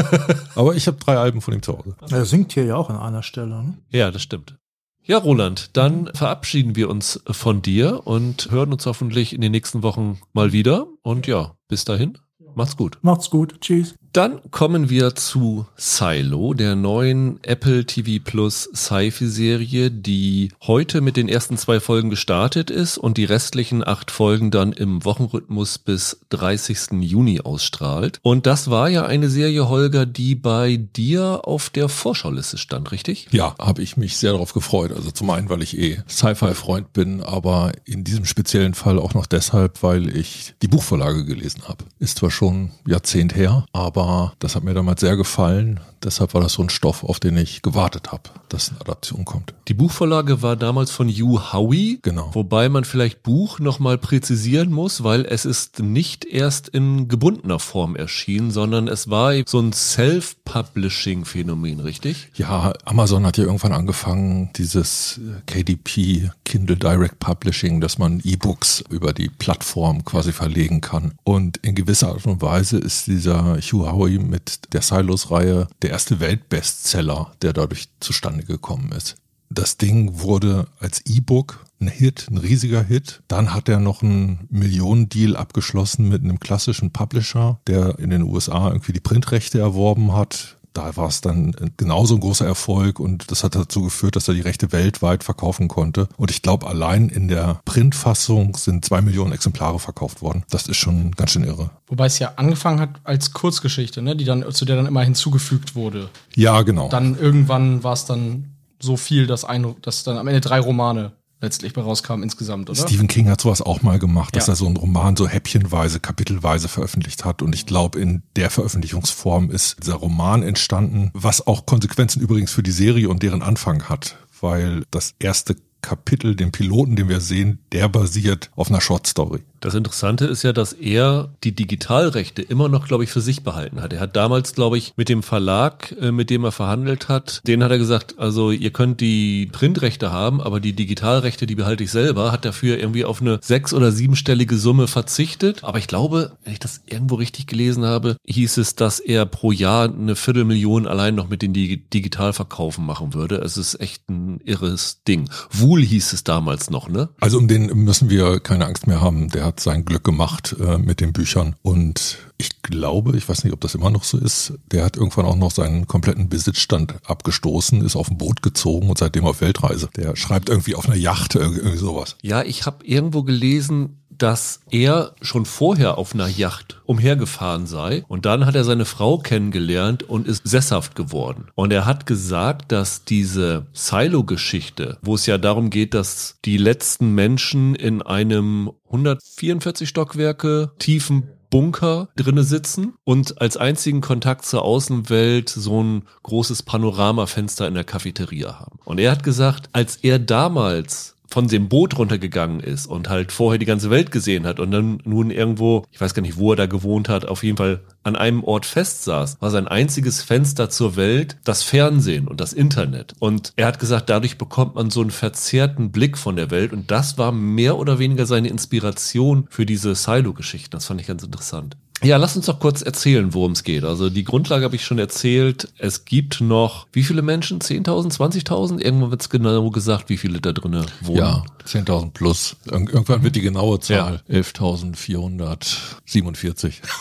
Aber 0.55 0.75
ich 0.75 0.85
habe 0.85 0.97
drei 0.97 1.17
Alben 1.17 1.41
von 1.41 1.55
ihm 1.55 1.63
zu 1.63 1.75
Hause. 1.75 1.95
Er 2.11 2.25
singt 2.25 2.53
hier 2.53 2.65
ja 2.65 2.75
auch 2.75 2.91
an 2.91 2.97
einer 2.97 3.23
Stelle. 3.23 3.63
Ne? 3.63 3.77
Ja, 3.89 4.11
das 4.11 4.21
stimmt. 4.21 4.57
Ja, 5.03 5.17
Roland, 5.17 5.75
dann 5.77 6.09
verabschieden 6.13 6.75
wir 6.75 6.89
uns 6.89 7.21
von 7.25 7.61
dir 7.61 8.05
und 8.05 8.51
hören 8.51 8.71
uns 8.71 8.85
hoffentlich 8.85 9.33
in 9.33 9.41
den 9.41 9.51
nächsten 9.51 9.81
Wochen 9.81 10.19
mal 10.33 10.51
wieder. 10.51 10.87
Und 11.01 11.25
ja, 11.25 11.55
bis 11.67 11.85
dahin, 11.85 12.19
macht's 12.53 12.77
gut. 12.77 12.99
Macht's 13.01 13.29
gut. 13.29 13.59
Tschüss. 13.61 13.95
Dann 14.13 14.41
kommen 14.51 14.89
wir 14.89 15.15
zu 15.15 15.67
Silo, 15.77 16.53
der 16.53 16.75
neuen 16.75 17.41
Apple 17.43 17.85
TV 17.85 18.21
Plus 18.21 18.67
Sci-Fi-Serie, 18.75 19.89
die 19.89 20.51
heute 20.63 20.99
mit 20.99 21.15
den 21.15 21.29
ersten 21.29 21.55
zwei 21.55 21.79
Folgen 21.79 22.09
gestartet 22.09 22.69
ist 22.69 22.97
und 22.97 23.15
die 23.15 23.23
restlichen 23.23 23.87
acht 23.87 24.11
Folgen 24.11 24.51
dann 24.51 24.73
im 24.73 25.05
Wochenrhythmus 25.05 25.77
bis 25.77 26.19
30. 26.27 26.99
Juni 26.99 27.39
ausstrahlt. 27.39 28.19
Und 28.21 28.47
das 28.47 28.69
war 28.69 28.89
ja 28.89 29.05
eine 29.05 29.29
Serie, 29.29 29.69
Holger, 29.69 30.05
die 30.05 30.35
bei 30.35 30.75
dir 30.75 31.47
auf 31.47 31.69
der 31.69 31.87
Vorschauliste 31.87 32.57
stand, 32.57 32.91
richtig? 32.91 33.29
Ja, 33.31 33.55
habe 33.59 33.81
ich 33.81 33.95
mich 33.95 34.17
sehr 34.17 34.33
darauf 34.33 34.51
gefreut. 34.51 34.91
Also 34.91 35.11
zum 35.11 35.29
einen, 35.29 35.47
weil 35.47 35.61
ich 35.61 35.77
eh 35.77 36.03
Sci-Fi-Freund 36.09 36.91
bin, 36.91 37.23
aber 37.23 37.71
in 37.85 38.03
diesem 38.03 38.25
speziellen 38.25 38.73
Fall 38.73 38.99
auch 38.99 39.13
noch 39.13 39.25
deshalb, 39.25 39.83
weil 39.83 40.13
ich 40.13 40.53
die 40.61 40.67
Buchvorlage 40.67 41.23
gelesen 41.23 41.61
habe. 41.69 41.85
Ist 41.99 42.17
zwar 42.17 42.29
schon 42.29 42.71
Jahrzehnt 42.85 43.37
her, 43.37 43.65
aber 43.71 44.00
das 44.39 44.55
hat 44.55 44.63
mir 44.63 44.73
damals 44.73 45.01
sehr 45.01 45.15
gefallen. 45.15 45.79
Deshalb 46.03 46.33
war 46.33 46.41
das 46.41 46.53
so 46.53 46.63
ein 46.63 46.69
Stoff, 46.69 47.03
auf 47.03 47.19
den 47.19 47.37
ich 47.37 47.61
gewartet 47.61 48.11
habe, 48.11 48.23
dass 48.49 48.69
eine 48.69 48.81
Adaption 48.81 49.25
kommt. 49.25 49.53
Die 49.67 49.73
Buchvorlage 49.73 50.41
war 50.41 50.55
damals 50.55 50.91
von 50.91 51.07
Hugh 51.07 51.53
Howey. 51.53 51.99
Genau. 52.01 52.31
Wobei 52.33 52.69
man 52.69 52.83
vielleicht 52.83 53.23
Buch 53.23 53.59
nochmal 53.59 53.97
präzisieren 53.97 54.71
muss, 54.71 55.03
weil 55.03 55.25
es 55.25 55.45
ist 55.45 55.79
nicht 55.79 56.25
erst 56.25 56.67
in 56.67 57.07
gebundener 57.07 57.59
Form 57.59 57.95
erschienen, 57.95 58.51
sondern 58.51 58.87
es 58.87 59.09
war 59.09 59.33
so 59.45 59.59
ein 59.59 59.73
Self-Publishing-Phänomen, 59.73 61.79
richtig? 61.79 62.29
Ja, 62.35 62.73
Amazon 62.85 63.25
hat 63.25 63.37
ja 63.37 63.45
irgendwann 63.45 63.73
angefangen, 63.73 64.49
dieses 64.55 65.19
KDP, 65.45 66.31
Kindle 66.45 66.77
Direct 66.77 67.19
Publishing, 67.19 67.79
dass 67.79 67.97
man 67.97 68.21
E-Books 68.23 68.83
über 68.89 69.13
die 69.13 69.29
Plattform 69.29 70.03
quasi 70.03 70.31
verlegen 70.31 70.81
kann. 70.81 71.13
Und 71.23 71.57
in 71.57 71.75
gewisser 71.75 72.09
Art 72.09 72.25
und 72.25 72.41
Weise 72.41 72.77
ist 72.77 73.07
dieser 73.07 73.57
Hugh 73.57 73.91
Howey 73.91 74.19
mit 74.19 74.73
der 74.73 74.81
Silos-Reihe 74.81 75.67
der 75.81 75.90
erste 75.91 76.19
Weltbestseller, 76.19 77.33
der 77.41 77.53
dadurch 77.53 77.89
zustande 77.99 78.43
gekommen 78.43 78.91
ist. 78.91 79.17
Das 79.49 79.77
Ding 79.77 80.21
wurde 80.21 80.67
als 80.79 81.05
E-Book 81.05 81.65
ein 81.81 81.89
Hit, 81.89 82.27
ein 82.31 82.37
riesiger 82.37 82.83
Hit. 82.83 83.21
Dann 83.27 83.53
hat 83.53 83.67
er 83.67 83.79
noch 83.79 84.01
einen 84.01 84.47
Millionendeal 84.49 85.35
abgeschlossen 85.35 86.07
mit 86.07 86.23
einem 86.23 86.39
klassischen 86.39 86.91
Publisher, 86.91 87.59
der 87.67 87.99
in 87.99 88.11
den 88.11 88.23
USA 88.23 88.69
irgendwie 88.69 88.93
die 88.93 89.01
Printrechte 89.01 89.59
erworben 89.59 90.13
hat 90.13 90.57
da 90.73 90.95
war 90.95 91.07
es 91.07 91.21
dann 91.21 91.53
genauso 91.77 92.15
ein 92.15 92.21
großer 92.21 92.45
Erfolg 92.45 92.99
und 92.99 93.31
das 93.31 93.43
hat 93.43 93.55
dazu 93.55 93.83
geführt, 93.83 94.15
dass 94.15 94.27
er 94.27 94.33
die 94.33 94.41
Rechte 94.41 94.71
weltweit 94.71 95.23
verkaufen 95.23 95.67
konnte. 95.67 96.07
Und 96.17 96.31
ich 96.31 96.41
glaube, 96.41 96.67
allein 96.67 97.09
in 97.09 97.27
der 97.27 97.61
Printfassung 97.65 98.55
sind 98.55 98.85
zwei 98.85 99.01
Millionen 99.01 99.33
Exemplare 99.33 99.79
verkauft 99.79 100.21
worden. 100.21 100.43
Das 100.49 100.67
ist 100.67 100.77
schon 100.77 101.11
ganz 101.11 101.31
schön 101.31 101.43
irre. 101.43 101.71
Wobei 101.87 102.05
es 102.05 102.19
ja 102.19 102.33
angefangen 102.37 102.79
hat 102.79 103.01
als 103.03 103.33
Kurzgeschichte, 103.33 104.01
ne, 104.01 104.15
die 104.15 104.25
dann, 104.25 104.49
zu 104.51 104.65
der 104.65 104.77
dann 104.77 104.85
immer 104.85 105.03
hinzugefügt 105.03 105.75
wurde. 105.75 106.09
Ja, 106.35 106.61
genau. 106.61 106.89
Dann 106.89 107.17
irgendwann 107.17 107.83
war 107.83 107.93
es 107.93 108.05
dann 108.05 108.55
so 108.79 108.97
viel, 108.97 109.27
dass 109.27 109.45
ein, 109.45 109.75
dass 109.81 110.03
dann 110.03 110.17
am 110.17 110.27
Ende 110.27 110.41
drei 110.41 110.59
Romane 110.59 111.11
letztlich 111.41 111.73
bei 111.73 111.81
rauskamen 111.81 112.23
insgesamt, 112.23 112.69
oder? 112.69 112.79
Stephen 112.87 113.07
King 113.07 113.29
hat 113.29 113.41
sowas 113.41 113.61
auch 113.61 113.81
mal 113.81 113.99
gemacht, 113.99 114.35
dass 114.35 114.47
Ja. 114.47 114.53
er 114.53 114.55
so 114.55 114.67
einen 114.67 114.77
Roman 114.77 115.15
so 115.17 115.27
häppchenweise, 115.27 115.99
kapitelweise 115.99 116.67
veröffentlicht 116.67 117.25
hat. 117.25 117.41
Und 117.41 117.53
ich 117.55 117.65
glaube, 117.65 117.99
in 117.99 118.23
der 118.35 118.49
Veröffentlichungsform 118.49 119.49
ist 119.51 119.77
dieser 119.81 119.95
Roman 119.95 120.43
entstanden, 120.43 121.09
was 121.13 121.45
auch 121.47 121.65
Konsequenzen 121.65 122.21
übrigens 122.21 122.51
für 122.51 122.63
die 122.63 122.71
Serie 122.71 123.09
und 123.09 123.23
deren 123.23 123.41
Anfang 123.41 123.89
hat, 123.89 124.17
weil 124.39 124.83
das 124.91 125.15
erste 125.19 125.55
Kapitel, 125.81 126.35
den 126.35 126.51
Piloten, 126.51 126.95
den 126.95 127.09
wir 127.09 127.21
sehen, 127.21 127.59
der 127.71 127.89
basiert 127.89 128.49
auf 128.55 128.69
einer 128.69 128.81
Short-Story. 128.81 129.41
Das 129.61 129.75
Interessante 129.75 130.25
ist 130.25 130.41
ja, 130.41 130.53
dass 130.53 130.73
er 130.73 131.29
die 131.43 131.51
Digitalrechte 131.53 132.41
immer 132.41 132.67
noch, 132.67 132.87
glaube 132.87 133.03
ich, 133.03 133.11
für 133.11 133.21
sich 133.21 133.43
behalten 133.43 133.81
hat. 133.81 133.93
Er 133.93 133.99
hat 133.99 134.15
damals, 134.15 134.53
glaube 134.53 134.79
ich, 134.79 134.93
mit 134.97 135.07
dem 135.07 135.21
Verlag, 135.21 135.95
äh, 136.01 136.11
mit 136.11 136.31
dem 136.31 136.43
er 136.43 136.51
verhandelt 136.51 137.09
hat, 137.09 137.41
den 137.45 137.63
hat 137.63 137.69
er 137.69 137.77
gesagt, 137.77 138.17
also 138.17 138.49
ihr 138.49 138.71
könnt 138.71 139.01
die 139.01 139.49
Printrechte 139.51 140.11
haben, 140.11 140.41
aber 140.41 140.59
die 140.59 140.73
Digitalrechte, 140.73 141.45
die 141.45 141.53
behalte 141.53 141.83
ich 141.83 141.91
selber, 141.91 142.31
hat 142.31 142.43
dafür 142.43 142.79
irgendwie 142.79 143.05
auf 143.05 143.21
eine 143.21 143.39
sechs- 143.43 143.73
oder 143.73 143.91
siebenstellige 143.91 144.57
Summe 144.57 144.87
verzichtet. 144.87 145.63
Aber 145.63 145.77
ich 145.77 145.87
glaube, 145.87 146.31
wenn 146.43 146.53
ich 146.53 146.59
das 146.59 146.81
irgendwo 146.87 147.15
richtig 147.15 147.45
gelesen 147.45 147.85
habe, 147.85 148.17
hieß 148.25 148.57
es, 148.57 148.73
dass 148.73 148.99
er 148.99 149.27
pro 149.27 149.51
Jahr 149.51 149.93
eine 149.93 150.15
Viertelmillion 150.15 150.87
allein 150.87 151.13
noch 151.13 151.29
mit 151.29 151.43
den 151.43 151.53
Digi 151.53 151.77
Digitalverkaufen 151.77 152.83
machen 152.83 153.13
würde. 153.13 153.35
Es 153.35 153.57
ist 153.57 153.79
echt 153.79 154.09
ein 154.09 154.41
irres 154.43 155.03
Ding. 155.07 155.29
Wool 155.71 155.85
hieß 155.85 156.11
es 156.11 156.25
damals 156.25 156.69
noch, 156.69 156.89
ne? 156.89 157.07
Also 157.21 157.37
um 157.37 157.47
den 157.47 157.67
müssen 157.67 158.09
wir 158.09 158.41
keine 158.41 158.65
Angst 158.65 158.87
mehr 158.87 158.99
haben. 158.99 159.29
Der 159.29 159.45
hat 159.45 159.61
sein 159.61 159.85
Glück 159.85 160.03
gemacht 160.03 160.53
äh, 160.59 160.77
mit 160.77 160.99
den 160.99 161.13
Büchern. 161.13 161.55
Und 161.61 162.17
ich 162.37 162.61
glaube, 162.61 163.15
ich 163.15 163.29
weiß 163.29 163.45
nicht, 163.45 163.53
ob 163.53 163.61
das 163.61 163.73
immer 163.73 163.89
noch 163.89 164.03
so 164.03 164.17
ist, 164.17 164.51
der 164.69 164.83
hat 164.83 164.97
irgendwann 164.97 165.25
auch 165.25 165.37
noch 165.37 165.51
seinen 165.51 165.87
kompletten 165.87 166.27
Besitzstand 166.27 166.95
abgestoßen, 167.05 167.85
ist 167.85 167.95
auf 167.95 168.11
ein 168.11 168.17
Boot 168.17 168.41
gezogen 168.41 168.89
und 168.89 168.97
seitdem 168.97 169.23
auf 169.23 169.39
Weltreise. 169.39 169.89
Der 169.95 170.17
schreibt 170.17 170.49
irgendwie 170.49 170.75
auf 170.75 170.87
einer 170.87 170.97
Yacht, 170.97 171.35
irgendwie 171.35 171.77
sowas. 171.77 172.17
Ja, 172.21 172.43
ich 172.43 172.65
habe 172.65 172.85
irgendwo 172.85 173.23
gelesen, 173.23 174.00
dass 174.21 174.61
er 174.69 175.13
schon 175.21 175.45
vorher 175.45 175.97
auf 175.97 176.13
einer 176.13 176.27
Yacht 176.27 176.81
umhergefahren 176.85 177.65
sei 177.65 178.03
und 178.07 178.25
dann 178.25 178.45
hat 178.45 178.55
er 178.55 178.63
seine 178.63 178.85
Frau 178.85 179.17
kennengelernt 179.17 180.03
und 180.03 180.27
ist 180.27 180.47
sesshaft 180.47 180.95
geworden. 180.95 181.47
Und 181.55 181.73
er 181.73 181.85
hat 181.85 182.05
gesagt, 182.05 182.71
dass 182.71 183.03
diese 183.03 183.65
Silo-Geschichte, 183.73 184.97
wo 185.01 185.15
es 185.15 185.25
ja 185.25 185.37
darum 185.37 185.69
geht, 185.69 185.93
dass 185.93 186.37
die 186.45 186.57
letzten 186.57 187.15
Menschen 187.15 187.75
in 187.75 188.01
einem 188.01 188.71
144 188.89 189.89
Stockwerke 189.89 190.71
tiefen 190.77 191.23
Bunker 191.49 192.07
drinne 192.15 192.43
sitzen 192.43 192.93
und 193.03 193.41
als 193.41 193.57
einzigen 193.57 194.01
Kontakt 194.01 194.45
zur 194.45 194.63
Außenwelt 194.63 195.49
so 195.49 195.83
ein 195.83 196.03
großes 196.23 196.63
Panoramafenster 196.63 197.67
in 197.67 197.73
der 197.73 197.83
Cafeteria 197.83 198.59
haben. 198.59 198.79
Und 198.85 198.99
er 198.99 199.11
hat 199.11 199.23
gesagt, 199.23 199.69
als 199.73 199.97
er 199.97 200.17
damals 200.17 201.15
von 201.31 201.47
dem 201.47 201.69
Boot 201.69 201.97
runtergegangen 201.97 202.59
ist 202.59 202.85
und 202.85 203.09
halt 203.09 203.31
vorher 203.31 203.57
die 203.57 203.65
ganze 203.65 203.89
Welt 203.89 204.11
gesehen 204.11 204.45
hat 204.45 204.59
und 204.59 204.71
dann 204.71 205.01
nun 205.05 205.31
irgendwo, 205.31 205.85
ich 205.91 206.01
weiß 206.01 206.13
gar 206.13 206.21
nicht, 206.21 206.37
wo 206.37 206.51
er 206.51 206.57
da 206.57 206.65
gewohnt 206.65 207.09
hat, 207.09 207.25
auf 207.25 207.43
jeden 207.43 207.57
Fall 207.57 207.81
an 208.03 208.15
einem 208.15 208.43
Ort 208.43 208.65
festsaß, 208.65 209.37
war 209.39 209.49
sein 209.49 209.67
einziges 209.67 210.21
Fenster 210.21 210.69
zur 210.69 210.95
Welt 210.95 211.37
das 211.43 211.63
Fernsehen 211.63 212.27
und 212.27 212.41
das 212.41 212.53
Internet. 212.53 213.13
Und 213.19 213.53
er 213.55 213.67
hat 213.67 213.79
gesagt, 213.79 214.09
dadurch 214.09 214.37
bekommt 214.37 214.75
man 214.75 214.89
so 214.89 215.01
einen 215.01 215.11
verzerrten 215.11 215.91
Blick 215.91 216.17
von 216.17 216.35
der 216.35 216.51
Welt 216.51 216.73
und 216.73 216.91
das 216.91 217.17
war 217.17 217.31
mehr 217.31 217.77
oder 217.77 217.99
weniger 217.99 218.25
seine 218.25 218.49
Inspiration 218.49 219.47
für 219.49 219.65
diese 219.65 219.95
Silo-Geschichten. 219.95 220.71
Das 220.71 220.85
fand 220.85 220.99
ich 220.99 221.07
ganz 221.07 221.23
interessant. 221.23 221.77
Ja, 222.03 222.17
lass 222.17 222.35
uns 222.35 222.47
doch 222.47 222.59
kurz 222.59 222.81
erzählen, 222.81 223.31
worum 223.35 223.51
es 223.51 223.63
geht. 223.63 223.83
Also 223.83 224.09
die 224.09 224.23
Grundlage 224.23 224.65
habe 224.65 224.75
ich 224.75 224.83
schon 224.83 224.97
erzählt. 224.97 225.71
Es 225.77 226.05
gibt 226.05 226.41
noch, 226.41 226.87
wie 226.93 227.03
viele 227.03 227.21
Menschen? 227.21 227.59
10.000, 227.59 228.17
20.000? 228.17 228.81
Irgendwann 228.81 229.11
wird 229.11 229.21
es 229.21 229.29
genau 229.29 229.69
gesagt, 229.69 230.09
wie 230.09 230.17
viele 230.17 230.41
da 230.41 230.51
drinnen 230.51 230.87
wohnen. 231.01 231.19
Ja, 231.19 231.43
10.000 231.65 232.09
plus. 232.11 232.55
Ir 232.65 232.71
irgendwann 232.73 233.21
wird 233.21 233.35
die 233.35 233.41
genaue 233.41 233.79
Zahl 233.79 234.23
ja. 234.27 234.39
11.447. 234.39 236.73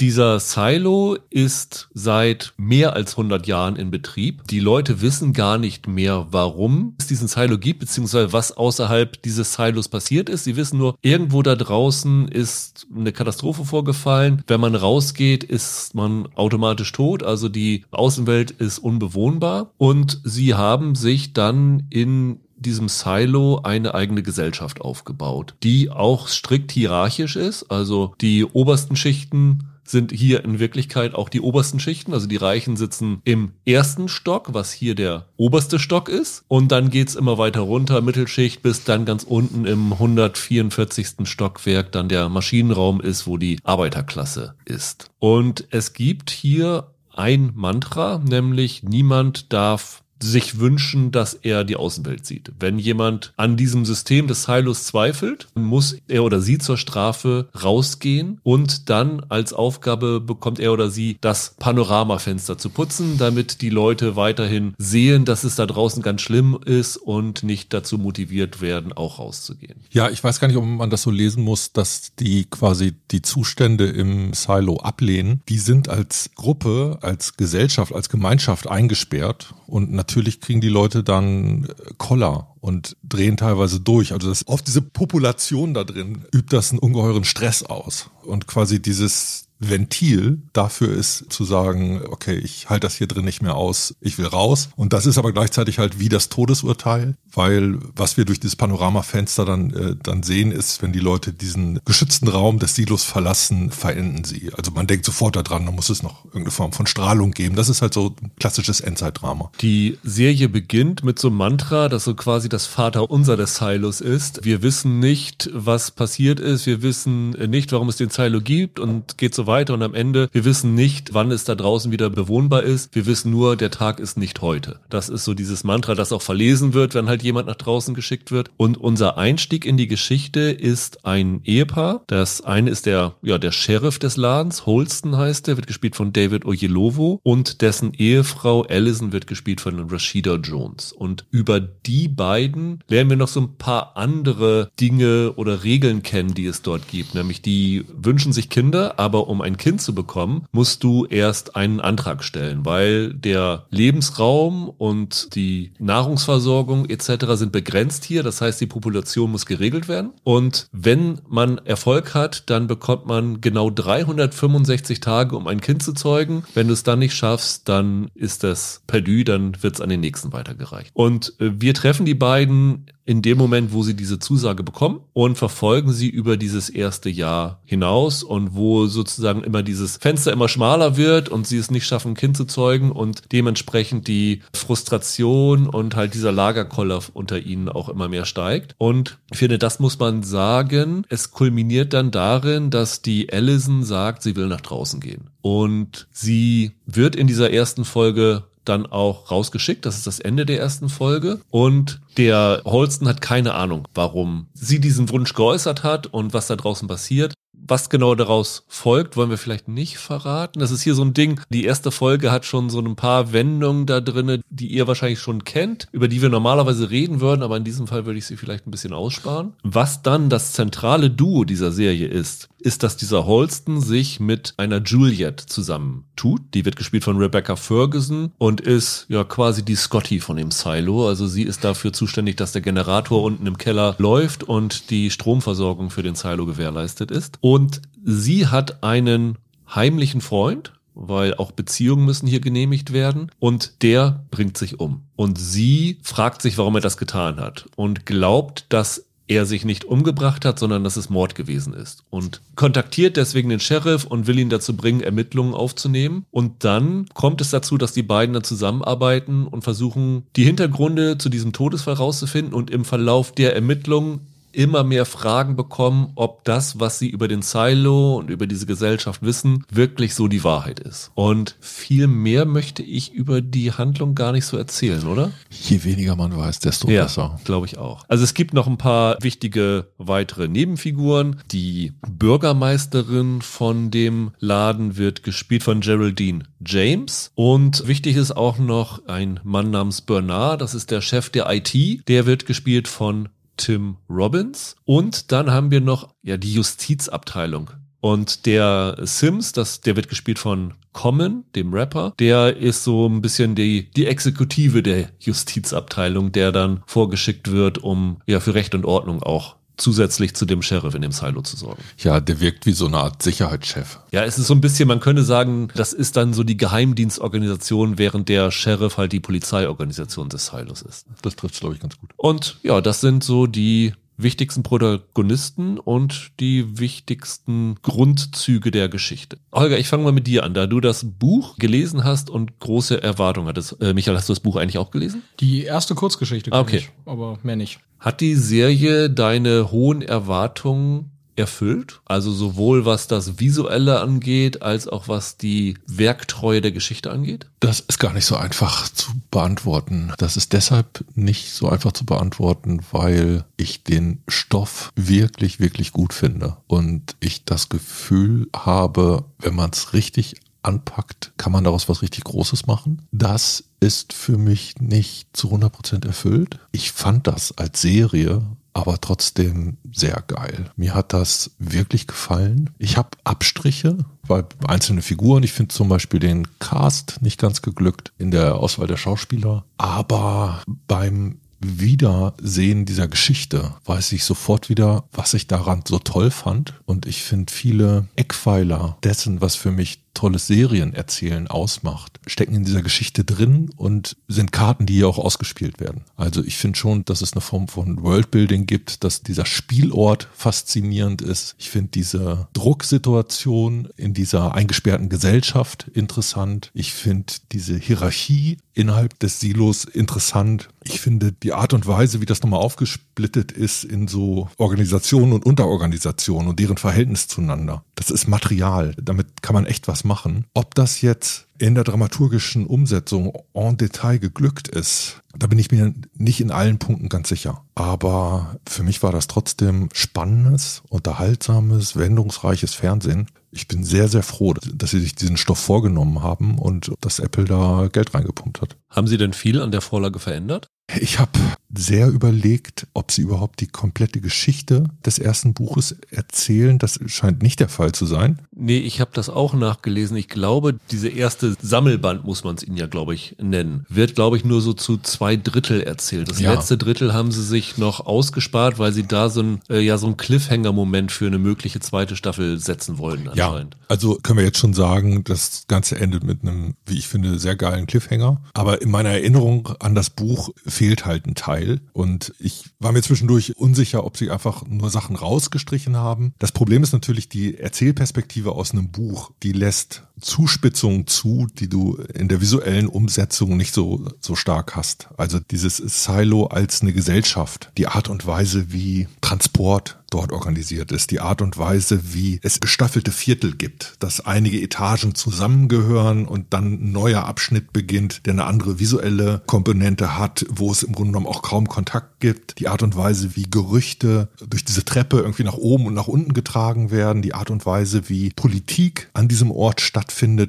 Dieser 0.00 0.38
Silo 0.38 1.16
ist 1.28 1.88
seit 1.92 2.54
mehr 2.56 2.92
als 2.92 3.12
100 3.14 3.48
Jahren 3.48 3.74
in 3.74 3.90
Betrieb. 3.90 4.46
Die 4.46 4.60
Leute 4.60 5.00
wissen 5.00 5.32
gar 5.32 5.58
nicht 5.58 5.88
mehr, 5.88 6.28
warum 6.30 6.94
es 6.98 7.08
diesen 7.08 7.26
Silo 7.26 7.58
gibt, 7.58 7.80
beziehungsweise 7.80 8.32
was 8.32 8.56
außerhalb 8.56 9.20
dieses 9.22 9.54
Silos 9.54 9.88
passiert 9.88 10.28
ist. 10.28 10.44
Sie 10.44 10.54
wissen 10.54 10.78
nur, 10.78 10.96
irgendwo 11.02 11.42
da 11.42 11.56
draußen 11.56 12.28
ist 12.28 12.86
eine 12.94 13.10
Katastrophe 13.10 13.64
vorgefallen. 13.64 14.44
Wenn 14.46 14.60
man 14.60 14.76
rausgeht, 14.76 15.42
ist 15.42 15.96
man 15.96 16.28
automatisch 16.36 16.92
tot. 16.92 17.24
Also 17.24 17.48
die 17.48 17.84
Außenwelt 17.90 18.52
ist 18.52 18.78
unbewohnbar. 18.78 19.72
Und 19.78 20.20
sie 20.22 20.54
haben 20.54 20.94
sich 20.94 21.32
dann 21.32 21.88
in 21.90 22.38
diesem 22.56 22.88
Silo 22.88 23.60
eine 23.64 23.94
eigene 23.94 24.22
Gesellschaft 24.22 24.80
aufgebaut, 24.80 25.54
die 25.64 25.90
auch 25.90 26.28
strikt 26.28 26.70
hierarchisch 26.70 27.34
ist. 27.34 27.70
Also 27.70 28.14
die 28.20 28.44
obersten 28.44 28.94
Schichten 28.94 29.64
sind 29.90 30.12
hier 30.12 30.44
in 30.44 30.58
Wirklichkeit 30.58 31.14
auch 31.14 31.28
die 31.28 31.40
obersten 31.40 31.80
Schichten. 31.80 32.12
Also 32.12 32.26
die 32.26 32.36
Reichen 32.36 32.76
sitzen 32.76 33.20
im 33.24 33.52
ersten 33.64 34.08
Stock, 34.08 34.54
was 34.54 34.72
hier 34.72 34.94
der 34.94 35.26
oberste 35.36 35.78
Stock 35.78 36.08
ist. 36.08 36.44
Und 36.48 36.72
dann 36.72 36.90
geht's 36.90 37.14
immer 37.14 37.38
weiter 37.38 37.60
runter, 37.60 38.00
Mittelschicht, 38.00 38.62
bis 38.62 38.84
dann 38.84 39.04
ganz 39.04 39.24
unten 39.24 39.64
im 39.64 39.92
144. 39.92 41.24
Stockwerk 41.24 41.92
dann 41.92 42.08
der 42.08 42.28
Maschinenraum 42.28 43.00
ist, 43.00 43.26
wo 43.26 43.36
die 43.36 43.58
Arbeiterklasse 43.64 44.54
ist. 44.64 45.10
Und 45.18 45.66
es 45.70 45.92
gibt 45.92 46.30
hier 46.30 46.90
ein 47.14 47.52
Mantra, 47.54 48.18
nämlich 48.18 48.82
niemand 48.82 49.52
darf 49.52 50.02
sich 50.22 50.58
wünschen, 50.58 51.10
dass 51.10 51.34
er 51.34 51.64
die 51.64 51.76
Außenwelt 51.76 52.26
sieht. 52.26 52.52
Wenn 52.58 52.78
jemand 52.78 53.32
an 53.36 53.56
diesem 53.56 53.84
System 53.84 54.26
des 54.26 54.44
Silos 54.44 54.84
zweifelt, 54.84 55.48
muss 55.54 55.96
er 56.08 56.24
oder 56.24 56.40
sie 56.40 56.58
zur 56.58 56.76
Strafe 56.76 57.48
rausgehen 57.62 58.40
und 58.42 58.90
dann 58.90 59.24
als 59.28 59.52
Aufgabe 59.52 60.20
bekommt 60.20 60.60
er 60.60 60.72
oder 60.72 60.90
sie 60.90 61.18
das 61.20 61.54
Panoramafenster 61.58 62.58
zu 62.58 62.70
putzen, 62.70 63.18
damit 63.18 63.62
die 63.62 63.70
Leute 63.70 64.16
weiterhin 64.16 64.74
sehen, 64.78 65.24
dass 65.24 65.44
es 65.44 65.56
da 65.56 65.66
draußen 65.66 66.02
ganz 66.02 66.22
schlimm 66.22 66.58
ist 66.64 66.96
und 66.96 67.42
nicht 67.42 67.72
dazu 67.72 67.98
motiviert 67.98 68.60
werden, 68.60 68.92
auch 68.92 69.18
rauszugehen. 69.18 69.80
Ja, 69.90 70.10
ich 70.10 70.22
weiß 70.22 70.40
gar 70.40 70.48
nicht, 70.48 70.56
ob 70.56 70.64
man 70.64 70.90
das 70.90 71.02
so 71.02 71.10
lesen 71.10 71.42
muss, 71.44 71.72
dass 71.72 72.14
die 72.16 72.44
quasi 72.44 72.94
die 73.10 73.22
Zustände 73.22 73.86
im 73.86 74.32
Silo 74.34 74.78
ablehnen. 74.78 75.42
Die 75.48 75.58
sind 75.58 75.88
als 75.88 76.30
Gruppe, 76.34 76.98
als 77.02 77.36
Gesellschaft, 77.36 77.94
als 77.94 78.08
Gemeinschaft 78.08 78.68
eingesperrt 78.68 79.54
und 79.66 79.92
natürlich 79.92 80.07
kriegen 80.40 80.60
die 80.60 80.68
Leute 80.68 81.02
dann 81.04 81.64
äh, 81.64 81.92
Koller 81.98 82.54
und 82.60 82.96
drehen 83.02 83.36
teilweise 83.36 83.80
durch. 83.80 84.12
Also 84.12 84.28
das, 84.28 84.46
oft 84.46 84.66
diese 84.66 84.82
Population 84.82 85.74
da 85.74 85.84
drin 85.84 86.24
übt 86.34 86.54
das 86.54 86.70
einen 86.70 86.80
ungeheuren 86.80 87.24
Stress 87.24 87.62
aus. 87.62 88.10
Und 88.22 88.46
quasi 88.46 88.80
dieses, 88.80 89.47
Ventil 89.58 90.42
dafür 90.52 90.92
ist 90.92 91.26
zu 91.30 91.44
sagen, 91.44 92.02
okay, 92.08 92.36
ich 92.36 92.70
halte 92.70 92.86
das 92.86 92.96
hier 92.96 93.06
drin 93.06 93.24
nicht 93.24 93.42
mehr 93.42 93.56
aus, 93.56 93.94
ich 94.00 94.18
will 94.18 94.26
raus. 94.26 94.68
Und 94.76 94.92
das 94.92 95.06
ist 95.06 95.18
aber 95.18 95.32
gleichzeitig 95.32 95.78
halt 95.78 95.98
wie 95.98 96.08
das 96.08 96.28
Todesurteil, 96.28 97.16
weil 97.32 97.78
was 97.96 98.16
wir 98.16 98.24
durch 98.24 98.40
dieses 98.40 98.56
Panoramafenster 98.56 99.44
dann, 99.44 99.70
äh, 99.70 99.96
dann 100.00 100.22
sehen, 100.22 100.52
ist, 100.52 100.82
wenn 100.82 100.92
die 100.92 101.00
Leute 101.00 101.32
diesen 101.32 101.80
geschützten 101.84 102.28
Raum 102.28 102.58
des 102.58 102.74
Silos 102.74 103.04
verlassen, 103.04 103.70
verenden 103.70 104.24
sie. 104.24 104.50
Also 104.56 104.70
man 104.70 104.86
denkt 104.86 105.04
sofort 105.04 105.36
daran, 105.36 105.66
da 105.66 105.72
muss 105.72 105.90
es 105.90 106.02
noch 106.02 106.24
irgendeine 106.26 106.50
Form 106.52 106.72
von 106.72 106.86
Strahlung 106.86 107.32
geben. 107.32 107.56
Das 107.56 107.68
ist 107.68 107.82
halt 107.82 107.94
so 107.94 108.14
ein 108.22 108.30
klassisches 108.38 108.80
Endzeitdrama. 108.80 109.50
Die 109.60 109.98
Serie 110.04 110.48
beginnt 110.48 111.02
mit 111.02 111.18
so 111.18 111.28
einem 111.28 111.38
Mantra, 111.38 111.88
das 111.88 112.04
so 112.04 112.14
quasi 112.14 112.48
das 112.48 112.66
Vaterunser 112.66 113.36
des 113.36 113.56
Silos 113.56 114.00
ist. 114.00 114.44
Wir 114.44 114.62
wissen 114.62 115.00
nicht, 115.00 115.50
was 115.52 115.90
passiert 115.90 116.38
ist. 116.38 116.66
Wir 116.66 116.82
wissen 116.82 117.30
nicht, 117.30 117.72
warum 117.72 117.88
es 117.88 117.96
den 117.96 118.10
Silo 118.10 118.40
gibt 118.40 118.78
und 118.78 119.18
geht 119.18 119.34
so 119.34 119.47
weiter 119.48 119.74
und 119.74 119.82
am 119.82 119.94
Ende, 119.94 120.28
wir 120.30 120.44
wissen 120.44 120.76
nicht, 120.76 121.14
wann 121.14 121.32
es 121.32 121.42
da 121.42 121.56
draußen 121.56 121.90
wieder 121.90 122.10
bewohnbar 122.10 122.62
ist. 122.62 122.94
Wir 122.94 123.06
wissen 123.06 123.32
nur, 123.32 123.56
der 123.56 123.72
Tag 123.72 123.98
ist 123.98 124.16
nicht 124.16 124.40
heute. 124.42 124.78
Das 124.88 125.08
ist 125.08 125.24
so 125.24 125.34
dieses 125.34 125.64
Mantra, 125.64 125.96
das 125.96 126.12
auch 126.12 126.22
verlesen 126.22 126.74
wird, 126.74 126.94
wenn 126.94 127.08
halt 127.08 127.24
jemand 127.24 127.48
nach 127.48 127.56
draußen 127.56 127.94
geschickt 127.94 128.30
wird. 128.30 128.50
Und 128.56 128.78
unser 128.78 129.18
Einstieg 129.18 129.64
in 129.64 129.76
die 129.76 129.88
Geschichte 129.88 130.40
ist 130.40 131.04
ein 131.04 131.40
Ehepaar. 131.44 132.04
Das 132.06 132.42
eine 132.42 132.70
ist 132.70 132.86
der, 132.86 133.14
ja, 133.22 133.38
der 133.38 133.50
Sheriff 133.50 133.98
des 133.98 134.16
Ladens, 134.16 134.66
Holston 134.66 135.16
heißt 135.16 135.48
der, 135.48 135.56
wird 135.56 135.66
gespielt 135.66 135.96
von 135.96 136.12
David 136.12 136.44
Oyelowo 136.44 137.20
und 137.22 137.62
dessen 137.62 137.94
Ehefrau 137.94 138.62
Allison 138.62 139.12
wird 139.12 139.26
gespielt 139.26 139.60
von 139.60 139.90
Rashida 139.90 140.36
Jones. 140.36 140.92
Und 140.92 141.26
über 141.30 141.58
die 141.58 142.08
beiden 142.08 142.84
lernen 142.88 143.10
wir 143.10 143.16
noch 143.16 143.28
so 143.28 143.40
ein 143.40 143.56
paar 143.56 143.96
andere 143.96 144.70
Dinge 144.78 145.32
oder 145.36 145.64
Regeln 145.64 146.02
kennen, 146.02 146.34
die 146.34 146.46
es 146.46 146.62
dort 146.62 146.88
gibt. 146.88 147.14
Nämlich 147.14 147.42
die 147.42 147.84
wünschen 147.92 148.32
sich 148.32 148.50
Kinder, 148.50 148.98
aber 148.98 149.28
um 149.28 149.37
ein 149.40 149.56
Kind 149.56 149.80
zu 149.80 149.94
bekommen, 149.94 150.46
musst 150.52 150.84
du 150.84 151.06
erst 151.06 151.56
einen 151.56 151.80
Antrag 151.80 152.24
stellen, 152.24 152.64
weil 152.64 153.14
der 153.14 153.66
Lebensraum 153.70 154.68
und 154.68 155.34
die 155.34 155.72
Nahrungsversorgung 155.78 156.86
etc. 156.86 157.26
sind 157.34 157.52
begrenzt 157.52 158.04
hier. 158.04 158.22
Das 158.22 158.40
heißt, 158.40 158.60
die 158.60 158.66
Population 158.66 159.30
muss 159.30 159.46
geregelt 159.46 159.88
werden. 159.88 160.12
Und 160.24 160.68
wenn 160.72 161.20
man 161.28 161.58
Erfolg 161.58 162.14
hat, 162.14 162.50
dann 162.50 162.66
bekommt 162.66 163.06
man 163.06 163.40
genau 163.40 163.70
365 163.70 165.00
Tage, 165.00 165.36
um 165.36 165.46
ein 165.46 165.60
Kind 165.60 165.82
zu 165.82 165.92
zeugen. 165.92 166.44
Wenn 166.54 166.68
du 166.68 166.72
es 166.72 166.82
dann 166.82 166.98
nicht 166.98 167.14
schaffst, 167.14 167.68
dann 167.68 168.10
ist 168.14 168.44
das 168.44 168.82
perdu, 168.86 169.24
dann 169.24 169.62
wird 169.62 169.76
es 169.76 169.80
an 169.80 169.88
den 169.88 170.00
nächsten 170.00 170.32
weitergereicht. 170.32 170.90
Und 170.94 171.34
äh, 171.40 171.60
wir 171.60 171.74
treffen 171.74 172.06
die 172.06 172.14
beiden 172.14 172.86
in 173.08 173.22
dem 173.22 173.38
Moment, 173.38 173.72
wo 173.72 173.82
sie 173.82 173.94
diese 173.96 174.18
Zusage 174.18 174.62
bekommen 174.62 175.00
und 175.14 175.38
verfolgen 175.38 175.92
sie 175.94 176.10
über 176.10 176.36
dieses 176.36 176.68
erste 176.68 177.08
Jahr 177.08 177.62
hinaus 177.64 178.22
und 178.22 178.54
wo 178.54 178.86
sozusagen 178.86 179.42
immer 179.42 179.62
dieses 179.62 179.96
Fenster 179.96 180.30
immer 180.30 180.46
schmaler 180.46 180.98
wird 180.98 181.30
und 181.30 181.46
sie 181.46 181.56
es 181.56 181.70
nicht 181.70 181.86
schaffen, 181.86 182.12
ein 182.12 182.16
Kind 182.16 182.36
zu 182.36 182.44
zeugen 182.44 182.92
und 182.92 183.32
dementsprechend 183.32 184.08
die 184.08 184.42
Frustration 184.52 185.68
und 185.68 185.96
halt 185.96 186.12
dieser 186.12 186.32
Lagerkoller 186.32 187.00
unter 187.14 187.38
ihnen 187.38 187.70
auch 187.70 187.88
immer 187.88 188.10
mehr 188.10 188.26
steigt. 188.26 188.74
Und 188.76 189.16
ich 189.32 189.38
finde, 189.38 189.56
das 189.56 189.80
muss 189.80 189.98
man 189.98 190.22
sagen. 190.22 191.06
Es 191.08 191.30
kulminiert 191.30 191.94
dann 191.94 192.10
darin, 192.10 192.68
dass 192.68 193.00
die 193.00 193.32
Allison 193.32 193.84
sagt, 193.84 194.22
sie 194.22 194.36
will 194.36 194.48
nach 194.48 194.60
draußen 194.60 195.00
gehen. 195.00 195.30
Und 195.40 196.08
sie 196.12 196.72
wird 196.84 197.16
in 197.16 197.26
dieser 197.26 197.50
ersten 197.54 197.86
Folge 197.86 198.44
dann 198.68 198.86
auch 198.86 199.30
rausgeschickt. 199.30 199.86
Das 199.86 199.96
ist 199.96 200.06
das 200.06 200.20
Ende 200.20 200.46
der 200.46 200.58
ersten 200.58 200.88
Folge. 200.88 201.40
Und 201.50 202.00
der 202.16 202.62
Holsten 202.64 203.08
hat 203.08 203.20
keine 203.20 203.54
Ahnung, 203.54 203.86
warum 203.94 204.48
sie 204.54 204.80
diesen 204.80 205.08
Wunsch 205.10 205.34
geäußert 205.34 205.84
hat 205.84 206.06
und 206.08 206.34
was 206.34 206.46
da 206.46 206.56
draußen 206.56 206.88
passiert. 206.88 207.34
Was 207.68 207.90
genau 207.90 208.14
daraus 208.14 208.64
folgt, 208.66 209.16
wollen 209.18 209.28
wir 209.28 209.36
vielleicht 209.36 209.68
nicht 209.68 209.98
verraten. 209.98 210.58
Das 210.60 210.70
ist 210.70 210.80
hier 210.80 210.94
so 210.94 211.02
ein 211.02 211.12
Ding. 211.12 211.40
Die 211.50 211.64
erste 211.64 211.90
Folge 211.90 212.32
hat 212.32 212.46
schon 212.46 212.70
so 212.70 212.80
ein 212.80 212.96
paar 212.96 213.34
Wendungen 213.34 213.84
da 213.84 214.00
drinne, 214.00 214.40
die 214.48 214.68
ihr 214.68 214.86
wahrscheinlich 214.86 215.20
schon 215.20 215.44
kennt, 215.44 215.86
über 215.92 216.08
die 216.08 216.22
wir 216.22 216.30
normalerweise 216.30 216.90
reden 216.90 217.20
würden, 217.20 217.42
aber 217.42 217.58
in 217.58 217.64
diesem 217.64 217.86
Fall 217.86 218.06
würde 218.06 218.18
ich 218.18 218.26
sie 218.26 218.38
vielleicht 218.38 218.66
ein 218.66 218.70
bisschen 218.70 218.94
aussparen. 218.94 219.52
Was 219.62 220.02
dann 220.02 220.30
das 220.30 220.52
zentrale 220.52 221.10
Duo 221.10 221.44
dieser 221.44 221.70
Serie 221.70 222.08
ist, 222.08 222.48
ist, 222.60 222.82
dass 222.82 222.96
dieser 222.96 223.26
Holston 223.26 223.80
sich 223.80 224.18
mit 224.18 224.54
einer 224.56 224.82
Juliet 224.82 225.40
zusammentut. 225.40 226.40
Die 226.54 226.64
wird 226.64 226.76
gespielt 226.76 227.04
von 227.04 227.16
Rebecca 227.18 227.54
Ferguson 227.56 228.32
und 228.38 228.60
ist 228.60 229.06
ja 229.08 229.24
quasi 229.24 229.64
die 229.64 229.76
Scotty 229.76 230.20
von 230.20 230.36
dem 230.36 230.50
Silo. 230.50 231.06
Also 231.06 231.26
sie 231.26 231.44
ist 231.44 231.64
dafür 231.64 231.92
zuständig, 231.92 232.36
dass 232.36 232.52
der 232.52 232.62
Generator 232.62 233.22
unten 233.22 233.46
im 233.46 233.58
Keller 233.58 233.94
läuft 233.98 234.42
und 234.42 234.90
die 234.90 235.10
Stromversorgung 235.10 235.90
für 235.90 236.02
den 236.02 236.14
Silo 236.14 236.46
gewährleistet 236.46 237.10
ist. 237.10 237.38
Und 237.40 237.57
sie 238.04 238.46
hat 238.46 238.82
einen 238.82 239.38
heimlichen 239.74 240.20
Freund, 240.20 240.72
weil 240.94 241.34
auch 241.34 241.52
Beziehungen 241.52 242.04
müssen 242.04 242.26
hier 242.26 242.40
genehmigt 242.40 242.92
werden. 242.92 243.30
Und 243.38 243.82
der 243.82 244.24
bringt 244.30 244.58
sich 244.58 244.80
um. 244.80 245.02
Und 245.16 245.38
sie 245.38 245.98
fragt 246.02 246.42
sich, 246.42 246.58
warum 246.58 246.74
er 246.74 246.80
das 246.80 246.96
getan 246.96 247.38
hat 247.38 247.66
und 247.76 248.04
glaubt, 248.04 248.66
dass 248.68 249.04
er 249.28 249.44
sich 249.46 249.64
nicht 249.64 249.84
umgebracht 249.84 250.44
hat, 250.44 250.58
sondern 250.58 250.82
dass 250.82 250.96
es 250.96 251.10
Mord 251.10 251.34
gewesen 251.34 251.74
ist. 251.74 252.02
Und 252.10 252.40
kontaktiert 252.56 253.16
deswegen 253.16 253.50
den 253.50 253.60
Sheriff 253.60 254.04
und 254.04 254.26
will 254.26 254.38
ihn 254.38 254.48
dazu 254.48 254.74
bringen, 254.74 255.02
Ermittlungen 255.02 255.54
aufzunehmen. 255.54 256.24
Und 256.30 256.64
dann 256.64 257.06
kommt 257.12 257.40
es 257.40 257.50
dazu, 257.50 257.76
dass 257.76 257.92
die 257.92 258.02
beiden 258.02 258.32
dann 258.32 258.44
zusammenarbeiten 258.44 259.46
und 259.46 259.62
versuchen, 259.62 260.24
die 260.34 260.44
Hintergründe 260.44 261.18
zu 261.18 261.28
diesem 261.28 261.52
Todesfall 261.52 261.94
rauszufinden. 261.94 262.54
Und 262.54 262.70
im 262.70 262.84
Verlauf 262.84 263.32
der 263.32 263.54
Ermittlungen 263.54 264.20
immer 264.52 264.84
mehr 264.84 265.04
Fragen 265.04 265.56
bekommen, 265.56 266.12
ob 266.14 266.44
das, 266.44 266.80
was 266.80 266.98
sie 266.98 267.08
über 267.08 267.28
den 267.28 267.42
Silo 267.42 268.16
und 268.16 268.30
über 268.30 268.46
diese 268.46 268.66
Gesellschaft 268.66 269.22
wissen, 269.22 269.64
wirklich 269.70 270.14
so 270.14 270.28
die 270.28 270.44
Wahrheit 270.44 270.80
ist. 270.80 271.10
Und 271.14 271.56
viel 271.60 272.06
mehr 272.06 272.44
möchte 272.44 272.82
ich 272.82 273.12
über 273.12 273.40
die 273.40 273.72
Handlung 273.72 274.14
gar 274.14 274.32
nicht 274.32 274.46
so 274.46 274.56
erzählen, 274.56 275.06
oder? 275.06 275.32
Je 275.50 275.84
weniger 275.84 276.16
man 276.16 276.36
weiß, 276.36 276.60
desto 276.60 276.88
ja, 276.90 277.04
besser. 277.04 277.38
glaube 277.44 277.66
ich 277.66 277.78
auch. 277.78 278.04
Also 278.08 278.24
es 278.24 278.34
gibt 278.34 278.54
noch 278.54 278.66
ein 278.66 278.78
paar 278.78 279.16
wichtige 279.20 279.88
weitere 279.98 280.48
Nebenfiguren. 280.48 281.40
Die 281.50 281.92
Bürgermeisterin 282.08 283.42
von 283.42 283.90
dem 283.90 284.32
Laden 284.38 284.96
wird 284.96 285.22
gespielt 285.22 285.62
von 285.62 285.80
Geraldine 285.80 286.44
James. 286.64 287.30
Und 287.34 287.86
wichtig 287.86 288.16
ist 288.16 288.32
auch 288.32 288.58
noch 288.58 289.06
ein 289.06 289.40
Mann 289.44 289.70
namens 289.70 290.00
Bernard, 290.00 290.60
das 290.60 290.74
ist 290.74 290.90
der 290.90 291.00
Chef 291.00 291.30
der 291.30 291.50
IT. 291.50 292.08
Der 292.08 292.26
wird 292.26 292.46
gespielt 292.46 292.88
von 292.88 293.28
Tim 293.58 293.98
Robbins. 294.08 294.76
Und 294.84 295.30
dann 295.32 295.50
haben 295.50 295.70
wir 295.70 295.82
noch 295.82 296.14
ja 296.22 296.38
die 296.38 296.54
Justizabteilung. 296.54 297.70
Und 298.00 298.46
der 298.46 298.96
Sims, 299.02 299.52
das, 299.52 299.80
der 299.80 299.96
wird 299.96 300.08
gespielt 300.08 300.38
von 300.38 300.74
Common, 300.92 301.44
dem 301.54 301.74
Rapper, 301.74 302.14
der 302.18 302.56
ist 302.56 302.84
so 302.84 303.06
ein 303.08 303.20
bisschen 303.20 303.54
die, 303.54 303.90
die 303.90 304.06
Exekutive 304.06 304.82
der 304.82 305.10
Justizabteilung, 305.20 306.32
der 306.32 306.52
dann 306.52 306.82
vorgeschickt 306.86 307.50
wird, 307.50 307.78
um 307.78 308.22
ja 308.26 308.40
für 308.40 308.54
Recht 308.54 308.74
und 308.74 308.84
Ordnung 308.84 309.22
auch 309.22 309.57
zusätzlich 309.78 310.34
zu 310.34 310.44
dem 310.44 310.62
Sheriff 310.62 310.94
in 310.94 311.02
dem 311.02 311.12
Silo 311.12 311.40
zu 311.42 311.56
sorgen. 311.56 311.82
Ja, 311.98 312.20
der 312.20 312.40
wirkt 312.40 312.66
wie 312.66 312.72
so 312.72 312.86
eine 312.86 312.98
Art 312.98 313.22
Sicherheitschef. 313.22 314.00
Ja, 314.10 314.24
es 314.24 314.38
ist 314.38 314.48
so 314.48 314.54
ein 314.54 314.60
bisschen, 314.60 314.88
man 314.88 315.00
könnte 315.00 315.22
sagen, 315.22 315.68
das 315.74 315.92
ist 315.92 316.16
dann 316.16 316.34
so 316.34 316.44
die 316.44 316.56
Geheimdienstorganisation, 316.56 317.98
während 317.98 318.28
der 318.28 318.50
Sheriff 318.50 318.96
halt 318.96 319.12
die 319.12 319.20
Polizeiorganisation 319.20 320.28
des 320.28 320.46
Silos 320.46 320.82
ist. 320.82 321.06
Das 321.22 321.36
trifft 321.36 321.60
glaube 321.60 321.74
ich, 321.74 321.80
ganz 321.80 321.98
gut. 321.98 322.10
Und 322.16 322.58
ja, 322.62 322.80
das 322.80 323.00
sind 323.00 323.24
so 323.24 323.46
die 323.46 323.94
wichtigsten 324.18 324.62
Protagonisten 324.62 325.78
und 325.78 326.32
die 326.40 326.78
wichtigsten 326.78 327.76
Grundzüge 327.82 328.70
der 328.70 328.88
Geschichte. 328.88 329.38
Holger, 329.52 329.78
ich 329.78 329.88
fange 329.88 330.04
mal 330.04 330.12
mit 330.12 330.26
dir 330.26 330.44
an, 330.44 330.52
da 330.52 330.66
du 330.66 330.80
das 330.80 331.06
Buch 331.18 331.56
gelesen 331.56 332.04
hast 332.04 332.28
und 332.28 332.58
große 332.58 333.02
Erwartungen 333.02 333.48
hattest. 333.48 333.80
Äh, 333.80 333.94
Michael, 333.94 334.16
hast 334.16 334.28
du 334.28 334.32
das 334.32 334.40
Buch 334.40 334.56
eigentlich 334.56 334.78
auch 334.78 334.90
gelesen? 334.90 335.22
Die 335.40 335.62
erste 335.62 335.94
Kurzgeschichte, 335.94 336.52
okay. 336.52 336.78
ich, 336.78 336.90
aber 337.06 337.38
mehr 337.42 337.56
nicht. 337.56 337.80
Hat 338.00 338.20
die 338.20 338.34
Serie 338.34 339.08
deine 339.08 339.70
hohen 339.70 340.02
Erwartungen 340.02 341.10
erfüllt? 341.38 342.00
Also 342.04 342.32
sowohl 342.32 342.84
was 342.84 343.06
das 343.06 343.38
Visuelle 343.38 344.00
angeht, 344.00 344.62
als 344.62 344.88
auch 344.88 345.08
was 345.08 345.36
die 345.36 345.78
Werktreue 345.86 346.60
der 346.60 346.72
Geschichte 346.72 347.10
angeht? 347.10 347.46
Das 347.60 347.80
ist 347.80 347.98
gar 347.98 348.12
nicht 348.12 348.26
so 348.26 348.36
einfach 348.36 348.88
zu 348.88 349.12
beantworten. 349.30 350.12
Das 350.18 350.36
ist 350.36 350.52
deshalb 350.52 351.04
nicht 351.14 351.52
so 351.52 351.68
einfach 351.68 351.92
zu 351.92 352.04
beantworten, 352.04 352.80
weil 352.92 353.44
ich 353.56 353.84
den 353.84 354.22
Stoff 354.28 354.92
wirklich, 354.96 355.60
wirklich 355.60 355.92
gut 355.92 356.12
finde. 356.12 356.56
Und 356.66 357.16
ich 357.20 357.44
das 357.44 357.68
Gefühl 357.68 358.48
habe, 358.54 359.24
wenn 359.38 359.54
man 359.54 359.70
es 359.70 359.92
richtig 359.92 360.36
anpackt, 360.62 361.32
kann 361.36 361.52
man 361.52 361.64
daraus 361.64 361.88
was 361.88 362.02
richtig 362.02 362.24
Großes 362.24 362.66
machen. 362.66 363.06
Das 363.12 363.64
ist 363.80 364.12
für 364.12 364.38
mich 364.38 364.80
nicht 364.80 365.36
zu 365.36 365.52
100% 365.52 366.06
erfüllt. 366.06 366.58
Ich 366.72 366.92
fand 366.92 367.26
das 367.26 367.56
als 367.56 367.80
Serie 367.80 368.42
aber 368.78 369.00
trotzdem 369.00 369.76
sehr 369.92 370.22
geil. 370.28 370.70
Mir 370.76 370.94
hat 370.94 371.12
das 371.12 371.50
wirklich 371.58 372.06
gefallen. 372.06 372.70
Ich 372.78 372.96
habe 372.96 373.10
Abstriche 373.24 373.98
bei 374.26 374.44
einzelnen 374.66 375.02
Figuren. 375.02 375.42
Ich 375.42 375.52
finde 375.52 375.74
zum 375.74 375.88
Beispiel 375.88 376.20
den 376.20 376.46
Cast 376.60 377.20
nicht 377.20 377.40
ganz 377.40 377.60
geglückt 377.60 378.12
in 378.18 378.30
der 378.30 378.54
Auswahl 378.54 378.86
der 378.86 378.96
Schauspieler. 378.96 379.64
Aber 379.78 380.62
beim 380.86 381.40
Wiedersehen 381.60 382.84
dieser 382.84 383.08
Geschichte 383.08 383.74
weiß 383.84 384.12
ich 384.12 384.22
sofort 384.22 384.68
wieder, 384.68 385.04
was 385.12 385.34
ich 385.34 385.48
daran 385.48 385.82
so 385.86 385.98
toll 385.98 386.30
fand. 386.30 386.74
Und 386.84 387.04
ich 387.06 387.24
finde 387.24 387.52
viele 387.52 388.06
Eckpfeiler 388.14 388.96
dessen, 389.02 389.40
was 389.40 389.56
für 389.56 389.72
mich 389.72 390.04
tolles 390.14 390.46
Serienerzählen 390.46 391.46
ausmacht, 391.46 392.18
stecken 392.26 392.54
in 392.54 392.64
dieser 392.64 392.82
Geschichte 392.82 393.24
drin 393.24 393.70
und 393.76 394.16
sind 394.26 394.52
Karten, 394.52 394.86
die 394.86 394.94
hier 394.94 395.08
auch 395.08 395.18
ausgespielt 395.18 395.80
werden. 395.80 396.02
Also 396.16 396.42
ich 396.42 396.56
finde 396.56 396.78
schon, 396.78 397.04
dass 397.04 397.22
es 397.22 397.32
eine 397.32 397.40
Form 397.40 397.68
von 397.68 398.02
Worldbuilding 398.02 398.66
gibt, 398.66 399.04
dass 399.04 399.22
dieser 399.22 399.46
Spielort 399.46 400.28
faszinierend 400.34 401.22
ist. 401.22 401.54
Ich 401.58 401.70
finde 401.70 401.90
diese 401.92 402.48
Drucksituation 402.52 403.88
in 403.96 404.14
dieser 404.14 404.54
eingesperrten 404.54 405.08
Gesellschaft 405.08 405.88
interessant. 405.94 406.70
Ich 406.74 406.92
finde 406.92 407.34
diese 407.52 407.76
Hierarchie 407.78 408.58
innerhalb 408.74 409.18
des 409.18 409.40
Silos 409.40 409.84
interessant. 409.84 410.68
Ich 410.84 411.00
finde 411.00 411.32
die 411.32 411.52
Art 411.52 411.74
und 411.74 411.86
Weise, 411.86 412.20
wie 412.20 412.26
das 412.26 412.42
nochmal 412.42 412.60
aufgesplittet 412.60 413.50
ist 413.50 413.84
in 413.84 414.06
so 414.06 414.48
Organisationen 414.56 415.32
und 415.32 415.44
Unterorganisationen 415.44 416.48
und 416.48 416.60
deren 416.60 416.76
Verhältnis 416.76 417.26
zueinander. 417.26 417.84
Das 417.96 418.10
ist 418.10 418.28
Material. 418.28 418.94
Damit 419.02 419.42
kann 419.42 419.54
man 419.54 419.66
echt 419.66 419.88
was 419.88 419.97
machen. 420.04 420.46
Ob 420.54 420.74
das 420.74 421.00
jetzt 421.00 421.46
in 421.58 421.74
der 421.74 421.84
dramaturgischen 421.84 422.66
Umsetzung 422.66 423.32
en 423.52 423.76
Detail 423.76 424.18
geglückt 424.18 424.68
ist, 424.68 425.22
da 425.36 425.46
bin 425.46 425.58
ich 425.58 425.70
mir 425.70 425.92
nicht 426.14 426.40
in 426.40 426.50
allen 426.50 426.78
Punkten 426.78 427.08
ganz 427.08 427.28
sicher. 427.28 427.64
Aber 427.74 428.56
für 428.66 428.82
mich 428.82 429.02
war 429.02 429.12
das 429.12 429.26
trotzdem 429.26 429.88
spannendes, 429.92 430.82
unterhaltsames, 430.88 431.96
wendungsreiches 431.96 432.74
Fernsehen. 432.74 433.26
Ich 433.50 433.66
bin 433.66 433.82
sehr, 433.82 434.08
sehr 434.08 434.22
froh, 434.22 434.54
dass 434.54 434.90
sie 434.90 435.00
sich 435.00 435.14
diesen 435.14 435.36
Stoff 435.36 435.58
vorgenommen 435.58 436.22
haben 436.22 436.58
und 436.58 436.92
dass 437.00 437.18
Apple 437.18 437.44
da 437.44 437.88
Geld 437.90 438.14
reingepumpt 438.14 438.60
hat. 438.60 438.76
Haben 438.90 439.06
Sie 439.06 439.18
denn 439.18 439.32
viel 439.32 439.60
an 439.60 439.70
der 439.70 439.80
Vorlage 439.80 440.18
verändert? 440.18 440.68
Ich 440.98 441.18
habe 441.18 441.32
sehr 441.76 442.08
überlegt, 442.08 442.86
ob 442.94 443.12
sie 443.12 443.20
überhaupt 443.20 443.60
die 443.60 443.66
komplette 443.66 444.22
Geschichte 444.22 444.84
des 445.04 445.18
ersten 445.18 445.52
Buches 445.52 445.96
erzählen. 446.10 446.78
Das 446.78 446.98
scheint 447.08 447.42
nicht 447.42 447.60
der 447.60 447.68
Fall 447.68 447.92
zu 447.92 448.06
sein. 448.06 448.40
Nee, 448.56 448.78
ich 448.78 448.98
habe 449.02 449.10
das 449.12 449.28
auch 449.28 449.52
nachgelesen. 449.52 450.16
Ich 450.16 450.28
glaube, 450.28 450.76
diese 450.90 451.10
erste 451.10 451.54
Sammelband, 451.60 452.24
muss 452.24 452.42
man 452.42 452.54
es 452.54 452.62
ihnen 452.62 452.78
ja, 452.78 452.86
glaube 452.86 453.14
ich, 453.14 453.36
nennen, 453.38 453.84
wird, 453.90 454.14
glaube 454.14 454.38
ich, 454.38 454.46
nur 454.46 454.62
so 454.62 454.72
zu 454.72 454.96
zwei 454.96 455.36
Drittel 455.36 455.82
erzählt. 455.82 456.30
Das 456.30 456.40
Ja. 456.40 456.54
letzte 456.54 456.78
Drittel 456.78 457.12
haben 457.12 457.32
sie 457.32 457.44
sich 457.44 457.76
noch 457.76 458.00
ausgespart, 458.06 458.78
weil 458.78 458.94
sie 458.94 459.06
da 459.06 459.28
so 459.28 459.42
ein, 459.42 459.60
äh, 459.68 459.80
ja, 459.80 459.98
so 459.98 460.06
ein 460.06 460.16
Cliffhanger-Moment 460.16 461.12
für 461.12 461.26
eine 461.26 461.38
mögliche 461.38 461.80
zweite 461.80 462.16
Staffel 462.16 462.58
setzen 462.60 462.96
wollen 462.96 463.28
Ja, 463.34 463.48
anscheinend. 463.48 463.76
also 463.88 464.14
können 464.22 464.38
wir 464.38 464.46
jetzt 464.46 464.58
schon 464.58 464.72
sagen, 464.72 465.22
das 465.24 465.64
Ganze 465.68 466.00
endet 466.00 466.24
mit 466.24 466.40
einem, 466.42 466.76
wie 466.86 466.96
ich 466.96 467.08
finde, 467.08 467.38
sehr 467.38 467.56
geilen 467.56 467.86
Cliffhanger. 467.86 468.40
Aber 468.54 468.77
in 468.80 468.90
meiner 468.90 469.10
Erinnerung 469.10 469.68
an 469.80 469.94
das 469.94 470.10
Buch 470.10 470.50
fehlt 470.66 471.06
halt 471.06 471.26
ein 471.26 471.34
Teil. 471.34 471.80
Und 471.92 472.34
ich 472.38 472.70
war 472.78 472.92
mir 472.92 473.02
zwischendurch 473.02 473.56
unsicher, 473.56 474.04
ob 474.04 474.16
sie 474.16 474.30
einfach 474.30 474.66
nur 474.66 474.90
Sachen 474.90 475.16
rausgestrichen 475.16 475.96
haben. 475.96 476.34
Das 476.38 476.52
Problem 476.52 476.82
ist 476.82 476.92
natürlich 476.92 477.28
die 477.28 477.58
Erzählperspektive 477.58 478.52
aus 478.52 478.72
einem 478.72 478.90
Buch. 478.90 479.32
Die 479.42 479.52
lässt 479.52 480.07
Zuspitzungen 480.20 481.06
zu, 481.06 481.46
die 481.58 481.68
du 481.68 481.96
in 482.14 482.28
der 482.28 482.40
visuellen 482.40 482.86
Umsetzung 482.86 483.56
nicht 483.56 483.74
so, 483.74 484.06
so 484.20 484.36
stark 484.36 484.76
hast. 484.76 485.08
Also 485.16 485.38
dieses 485.38 485.76
Silo 485.76 486.46
als 486.46 486.82
eine 486.82 486.92
Gesellschaft, 486.92 487.70
die 487.76 487.86
Art 487.86 488.08
und 488.08 488.26
Weise, 488.26 488.72
wie 488.72 489.08
Transport 489.20 489.98
dort 490.10 490.32
organisiert 490.32 490.92
ist, 490.92 491.10
die 491.10 491.20
Art 491.20 491.42
und 491.42 491.58
Weise, 491.58 492.14
wie 492.14 492.40
es 492.42 492.60
gestaffelte 492.60 493.12
Viertel 493.12 493.54
gibt, 493.54 493.96
dass 493.98 494.24
einige 494.24 494.60
Etagen 494.60 495.14
zusammengehören 495.14 496.26
und 496.26 496.46
dann 496.54 496.74
ein 496.74 496.92
neuer 496.92 497.24
Abschnitt 497.24 497.72
beginnt, 497.72 498.26
der 498.26 498.32
eine 498.32 498.44
andere 498.44 498.78
visuelle 498.78 499.42
Komponente 499.46 500.16
hat, 500.18 500.46
wo 500.48 500.70
es 500.70 500.82
im 500.82 500.94
Grunde 500.94 501.12
genommen 501.12 501.26
auch 501.26 501.42
kaum 501.42 501.68
Kontakt 501.68 502.20
gibt, 502.20 502.58
die 502.58 502.68
Art 502.68 502.82
und 502.82 502.96
Weise, 502.96 503.36
wie 503.36 503.44
Gerüchte 503.44 504.28
durch 504.48 504.64
diese 504.64 504.84
Treppe 504.84 505.18
irgendwie 505.18 505.44
nach 505.44 505.54
oben 505.54 505.86
und 505.86 505.94
nach 505.94 506.08
unten 506.08 506.32
getragen 506.32 506.90
werden, 506.90 507.22
die 507.22 507.34
Art 507.34 507.50
und 507.50 507.66
Weise, 507.66 508.08
wie 508.08 508.30
Politik 508.30 509.10
an 509.12 509.28
diesem 509.28 509.50
Ort 509.50 509.80
stattfindet, 509.80 510.07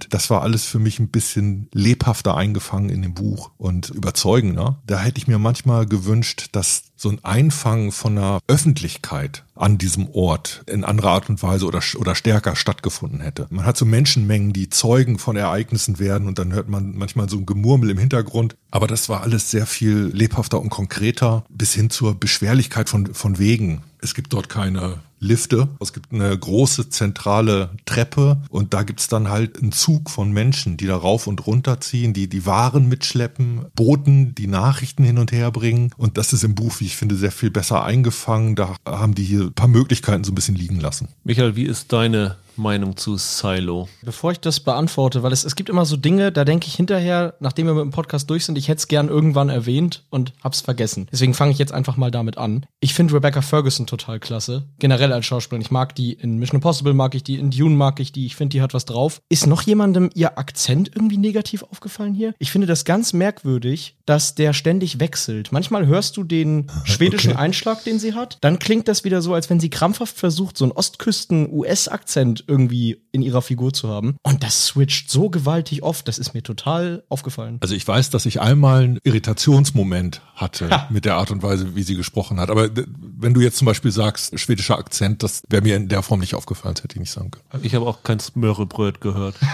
das 0.10 0.30
war 0.30 0.42
alles 0.42 0.66
für 0.66 0.80
mich 0.80 1.00
ein 1.00 1.10
bisschen 1.10 1.68
lebhafter 1.74 2.36
eingefangen 2.36 2.90
in 2.90 3.02
dem 3.02 3.14
Buch 3.14 3.52
und 3.58 3.90
überzeugender. 3.90 4.82
Da 4.86 5.00
hätte 5.00 5.18
ich 5.18 5.28
mir 5.28 5.40
manchmal 5.40 5.86
gewünscht, 5.86 6.50
dass 6.52 6.84
so 6.96 7.10
ein 7.10 7.24
Einfangen 7.24 7.92
von 7.92 8.18
einer 8.18 8.40
Öffentlichkeit 8.48 9.46
an 9.56 9.78
diesem 9.78 10.10
Ort 10.10 10.64
in 10.68 10.84
anderer 10.84 11.12
Art 11.12 11.30
und 11.30 11.42
Weise 11.42 11.66
oder, 11.66 11.82
oder 11.98 12.16
stärker 12.16 12.56
stattgefunden 12.56 13.22
hätte. 13.22 13.48
Man 13.50 13.66
hat 13.66 13.78
so 13.78 13.86
Menschenmengen, 13.86 14.54
die 14.54 14.70
Zeugen 14.70 15.18
von 15.18 15.36
Ereignissen 15.36 16.00
werden 16.00 16.28
und 16.28 16.40
dann 16.40 16.54
hört 16.54 16.70
man 16.70 16.96
manchmal 16.96 17.30
so 17.30 17.38
ein 17.38 17.46
Gemurmel 17.46 17.90
im 17.90 17.98
Hintergrund. 17.98 18.56
Aber 18.72 18.88
das 18.88 19.10
war 19.10 19.22
alles 19.22 19.52
sehr 19.52 19.66
viel 19.66 20.12
lebhafter 20.14 20.60
und 20.60 20.70
konkreter 20.70 21.46
bis 21.50 21.74
hin 21.74 21.90
zur 21.90 22.16
Beschwerlichkeit 22.16 22.90
von, 22.90 23.14
von 23.14 23.40
Wegen 23.40 23.82
Es 24.02 24.14
gibt 24.14 24.34
dort 24.34 24.50
keine 24.50 25.00
Lifte. 25.20 25.68
Es 25.80 25.94
gibt 25.94 26.14
eine 26.14 26.38
große 26.38 26.90
zentrale 26.90 27.70
Treppe 27.86 28.42
und 28.50 28.74
da 28.74 28.84
gibt's 28.84 29.08
dann 29.08 29.30
halt 29.30 29.62
einen 29.62 29.72
Zug 29.72 30.10
von 30.10 30.32
Menschen, 30.32 30.78
die 30.78 30.88
da 30.88 30.96
rauf 30.96 31.28
und 31.28 31.46
runter 31.46 31.82
ziehen, 31.82 32.14
die 32.14 32.28
die 32.28 32.46
Waren 32.46 32.88
mitschleppen, 32.88 33.66
Boten, 33.76 34.36
die 34.36 34.48
Nachrichten 34.48 35.04
hin 35.04 35.18
und 35.18 35.32
her 35.32 35.52
bringen. 35.52 35.92
Und 35.98 36.18
das 36.18 36.34
ist 36.34 36.44
im 36.44 36.56
Buch, 36.56 36.80
wie 36.80 36.86
ich 36.86 36.96
finde, 36.96 37.16
sehr 37.16 37.32
viel 37.32 37.52
besser 37.52 37.84
eingefangen. 37.84 38.56
Da 38.56 38.76
haben 38.86 39.16
die 39.16 39.24
hier 39.24 39.42
ein 39.42 39.54
paar 39.54 39.68
Möglichkeiten 39.68 40.24
so 40.24 40.32
ein 40.32 40.36
bisschen 40.36 40.56
liegen 40.56 40.80
lassen. 40.80 41.10
Michael, 41.24 41.56
wie 41.56 41.66
ist 41.66 41.92
deine 41.92 42.38
Meinung 42.60 42.96
zu 42.98 43.18
Silo? 43.18 43.90
Bevor 44.04 44.32
ich 44.32 44.40
das 44.40 44.60
beantworte, 44.60 45.24
weil 45.24 45.32
es, 45.32 45.44
es 45.44 45.56
gibt 45.56 45.70
immer 45.70 45.86
so 45.86 45.98
Dinge, 45.98 46.32
da 46.32 46.46
denke 46.46 46.68
ich 46.68 46.76
hinterher, 46.76 47.34
nachdem 47.40 47.66
wir 47.66 47.74
mit 47.74 47.84
dem 47.84 47.92
Podcast 47.92 48.30
durch 48.30 48.46
sind, 48.46 48.58
ich 48.58 48.68
hätte 48.68 48.80
es 48.80 48.88
gern 48.88 49.10
irgendwann 49.10 49.50
erwähnt 49.50 50.04
und 50.10 50.34
hab's 50.44 50.62
vergessen. 50.62 51.08
Deswegen 51.12 51.34
fange 51.34 51.52
ich 51.52 51.58
jetzt 51.58 51.72
einfach 51.72 51.98
mal 51.98 52.12
damit 52.12 52.38
an. 52.38 52.66
Ich 52.80 52.94
finde 52.94 53.16
Rebecca 53.16 53.42
Ferguson 53.42 53.88
total 53.88 54.20
klasse. 54.20 54.66
Generell 54.78 55.09
als 55.16 55.26
Schauspielerin. 55.26 55.62
Ich 55.62 55.72
mag 55.72 55.96
die 55.96 56.14
in 56.14 56.38
Mission 56.38 56.58
Impossible, 56.58 56.94
mag 56.94 57.16
ich 57.16 57.24
die, 57.24 57.36
in 57.36 57.52
Dune 57.52 57.76
mag 57.76 58.00
ich 58.00 58.12
die. 58.12 58.26
Ich 58.26 58.36
finde, 58.36 58.54
die 58.54 58.62
hat 58.62 58.74
was 58.74 58.86
drauf. 58.86 59.22
Ist 59.30 59.48
noch 59.48 59.62
jemandem 59.62 60.10
ihr 60.14 60.38
Akzent 60.38 60.92
irgendwie 60.94 61.18
negativ 61.18 61.64
aufgefallen 61.64 62.14
hier? 62.14 62.34
Ich 62.40 62.52
finde 62.52 62.68
das 62.68 62.86
ganz 62.86 63.14
merkwürdig, 63.14 63.96
dass 64.06 64.36
der 64.36 64.54
ständig 64.54 65.00
wechselt. 65.00 65.52
Manchmal 65.52 65.88
hörst 65.88 66.18
du 66.18 66.24
den 66.24 66.68
schwedischen 66.86 67.32
Okay. 67.32 67.40
Einschlag, 67.40 67.84
den 67.84 68.00
sie 68.00 68.14
hat. 68.14 68.38
Dann 68.42 68.60
klingt 68.60 68.88
das 68.88 69.04
wieder 69.04 69.22
so, 69.22 69.34
als 69.34 69.50
wenn 69.50 69.60
sie 69.60 69.70
krampfhaft 69.70 70.18
versucht, 70.18 70.58
so 70.58 70.66
einen 70.66 70.72
Ostküsten-US-Akzent 70.72 72.44
irgendwie 72.48 73.02
in 73.12 73.22
ihrer 73.22 73.42
Figur 73.42 73.74
zu 73.74 73.90
haben. 73.90 74.16
Und 74.24 74.44
das 74.44 74.68
switcht 74.68 75.10
so 75.12 75.30
gewaltig 75.30 75.84
oft. 75.84 76.08
Das 76.08 76.18
ist 76.20 76.34
mir 76.34 76.44
total 76.44 77.04
aufgefallen. 77.10 77.58
Also 77.62 77.76
ich 77.76 77.88
weiß, 77.88 78.10
dass 78.10 78.26
ich 78.26 78.42
einmal 78.42 78.84
einen 78.84 79.00
Irritationsmoment 79.04 80.22
hatte 80.36 80.70
Ha. 80.70 80.88
mit 80.90 81.06
der 81.06 81.16
Art 81.16 81.32
und 81.32 81.44
Weise, 81.44 81.76
wie 81.76 81.84
sie 81.84 81.96
gesprochen 81.96 82.40
hat. 82.40 82.50
Aber 82.50 82.70
wenn 82.74 83.34
du 83.34 83.42
jetzt 83.42 83.58
zum 83.58 83.66
Beispiel 83.66 83.92
sagst, 83.92 84.38
schwedischer 84.40 84.78
Akzent, 84.78 85.24
das 85.24 85.42
wäre 85.50 85.62
mir 85.62 85.76
in 85.76 85.88
der 85.90 86.02
Form 86.04 86.20
nicht 86.20 86.36
aufgefallen, 86.36 86.76
das 86.76 86.84
hätte 86.84 86.96
ich 86.96 87.00
nicht 87.02 87.12
sagen 87.12 87.32
können. 87.32 87.64
Ich 87.64 87.76
habe 87.76 87.86
auch 87.86 88.04
kein 88.04 88.20
Smörrebröt 88.20 89.02
gehört. 89.02 89.36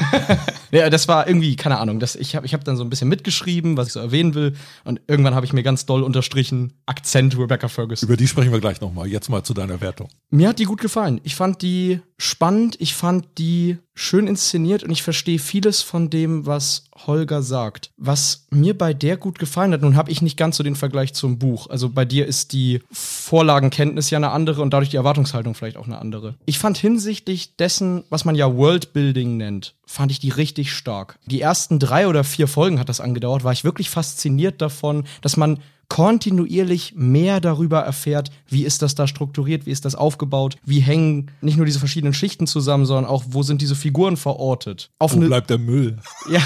Ja, 0.72 0.90
das 0.90 1.08
war 1.08 1.26
irgendwie, 1.28 1.56
keine 1.56 1.78
Ahnung, 1.78 2.02
das, 2.02 2.16
ich 2.18 2.36
habe 2.36 2.46
ich 2.46 2.54
hab 2.54 2.66
dann 2.66 2.76
so 2.76 2.84
ein 2.84 2.90
bisschen 2.90 3.08
mitgeschrieben, 3.08 3.78
was 3.78 3.88
ich 3.88 3.94
so 3.94 4.00
erwähnen 4.02 4.34
will. 4.34 4.56
Und 4.84 5.00
irgendwann 5.08 5.34
habe 5.34 5.46
ich 5.46 5.54
mir 5.54 5.64
ganz 5.64 5.86
doll 5.86 6.04
unterstrichen, 6.04 6.74
Akzent 6.86 7.38
Rebecca 7.38 7.70
Ferguson. 7.70 8.10
Über 8.10 8.18
die 8.18 8.28
sprechen 8.28 8.52
wir 8.52 8.60
gleich 8.60 8.82
nochmal. 8.82 9.08
Jetzt 9.08 9.30
mal 9.30 9.42
zu 9.44 9.54
deiner 9.54 9.80
Wertung. 9.80 10.10
Mir 10.32 10.50
hat 10.50 10.60
die 10.60 10.66
gut 10.66 10.82
gefallen. 10.82 11.22
Ich 11.24 11.36
fand 11.36 11.62
die 11.62 12.02
spannend, 12.18 12.76
ich 12.80 12.94
fand 12.94 13.26
die 13.38 13.45
schön 13.94 14.28
inszeniert 14.28 14.84
und 14.84 14.92
ich 14.92 15.04
verstehe 15.04 15.40
vieles 15.40 15.82
von 15.82 16.10
dem, 16.10 16.46
was 16.46 16.86
Holger 17.08 17.42
sagt. 17.42 17.92
Was 17.98 18.48
mir 18.50 18.78
bei 18.78 18.94
der 18.94 19.18
gut 19.18 19.40
gefallen 19.40 19.72
hat, 19.74 19.82
nun 19.82 19.96
habe 19.96 20.12
ich 20.12 20.22
nicht 20.22 20.38
ganz 20.38 20.58
so 20.58 20.64
den 20.64 20.76
Vergleich 20.76 21.14
zum 21.14 21.40
Buch. 21.40 21.70
Also 21.70 21.90
bei 21.90 22.06
dir 22.06 22.26
ist 22.26 22.54
die 22.54 22.82
Vorlagenkenntnis 22.92 24.10
ja 24.10 24.18
eine 24.18 24.32
andere 24.32 24.62
und 24.62 24.72
dadurch 24.74 24.90
die 24.90 24.98
Erwartungshaltung 24.98 25.56
vielleicht 25.56 25.78
auch 25.78 25.86
eine 25.86 25.98
andere. 25.98 26.36
Ich 26.46 26.60
fand 26.60 26.78
hinsichtlich 26.78 27.56
dessen, 27.56 28.04
was 28.10 28.26
man 28.26 28.36
ja 28.36 28.56
Worldbuilding 28.56 29.38
nennt, 29.38 29.76
fand 29.86 30.12
ich 30.12 30.20
die 30.20 30.30
richtig 30.30 30.74
stark. 30.74 31.18
Die 31.26 31.42
ersten 31.42 31.80
drei 31.80 32.08
oder 32.08 32.24
vier 32.24 32.48
Folgen 32.48 32.80
hat 32.80 32.90
das 32.90 33.02
angedauert, 33.02 33.44
war 33.44 33.54
ich 33.54 33.64
wirklich 33.64 33.90
fasziniert 33.90 34.62
davon, 34.62 35.06
dass 35.22 35.38
man 35.38 35.60
kontinuierlich 35.90 36.94
mehr 36.96 37.40
darüber 37.40 37.82
erfährt, 37.82 38.32
wie 38.48 38.64
ist 38.64 38.82
das 38.82 38.96
da 38.96 39.08
strukturiert, 39.08 39.66
wie 39.66 39.72
ist 39.72 39.86
das 39.86 39.96
aufgebaut, 39.96 40.58
wie 40.66 40.80
hängen 40.80 41.32
nicht 41.42 41.58
nur 41.58 41.66
diese 41.66 41.80
verschiedenen 41.80 42.14
Schichten 42.14 42.48
zusammen, 42.48 42.86
sondern 42.86 43.06
auch, 43.06 43.24
wo 43.28 43.44
sind 43.44 43.62
diese 43.62 43.76
Figuren 43.76 44.18
verortet. 44.18 44.92
Auf 45.00 45.14
Wo 45.14 45.18
eine, 45.18 45.28
bleibt 45.28 45.50
der 45.50 45.58
Müll? 45.58 45.98
ja, 46.30 46.42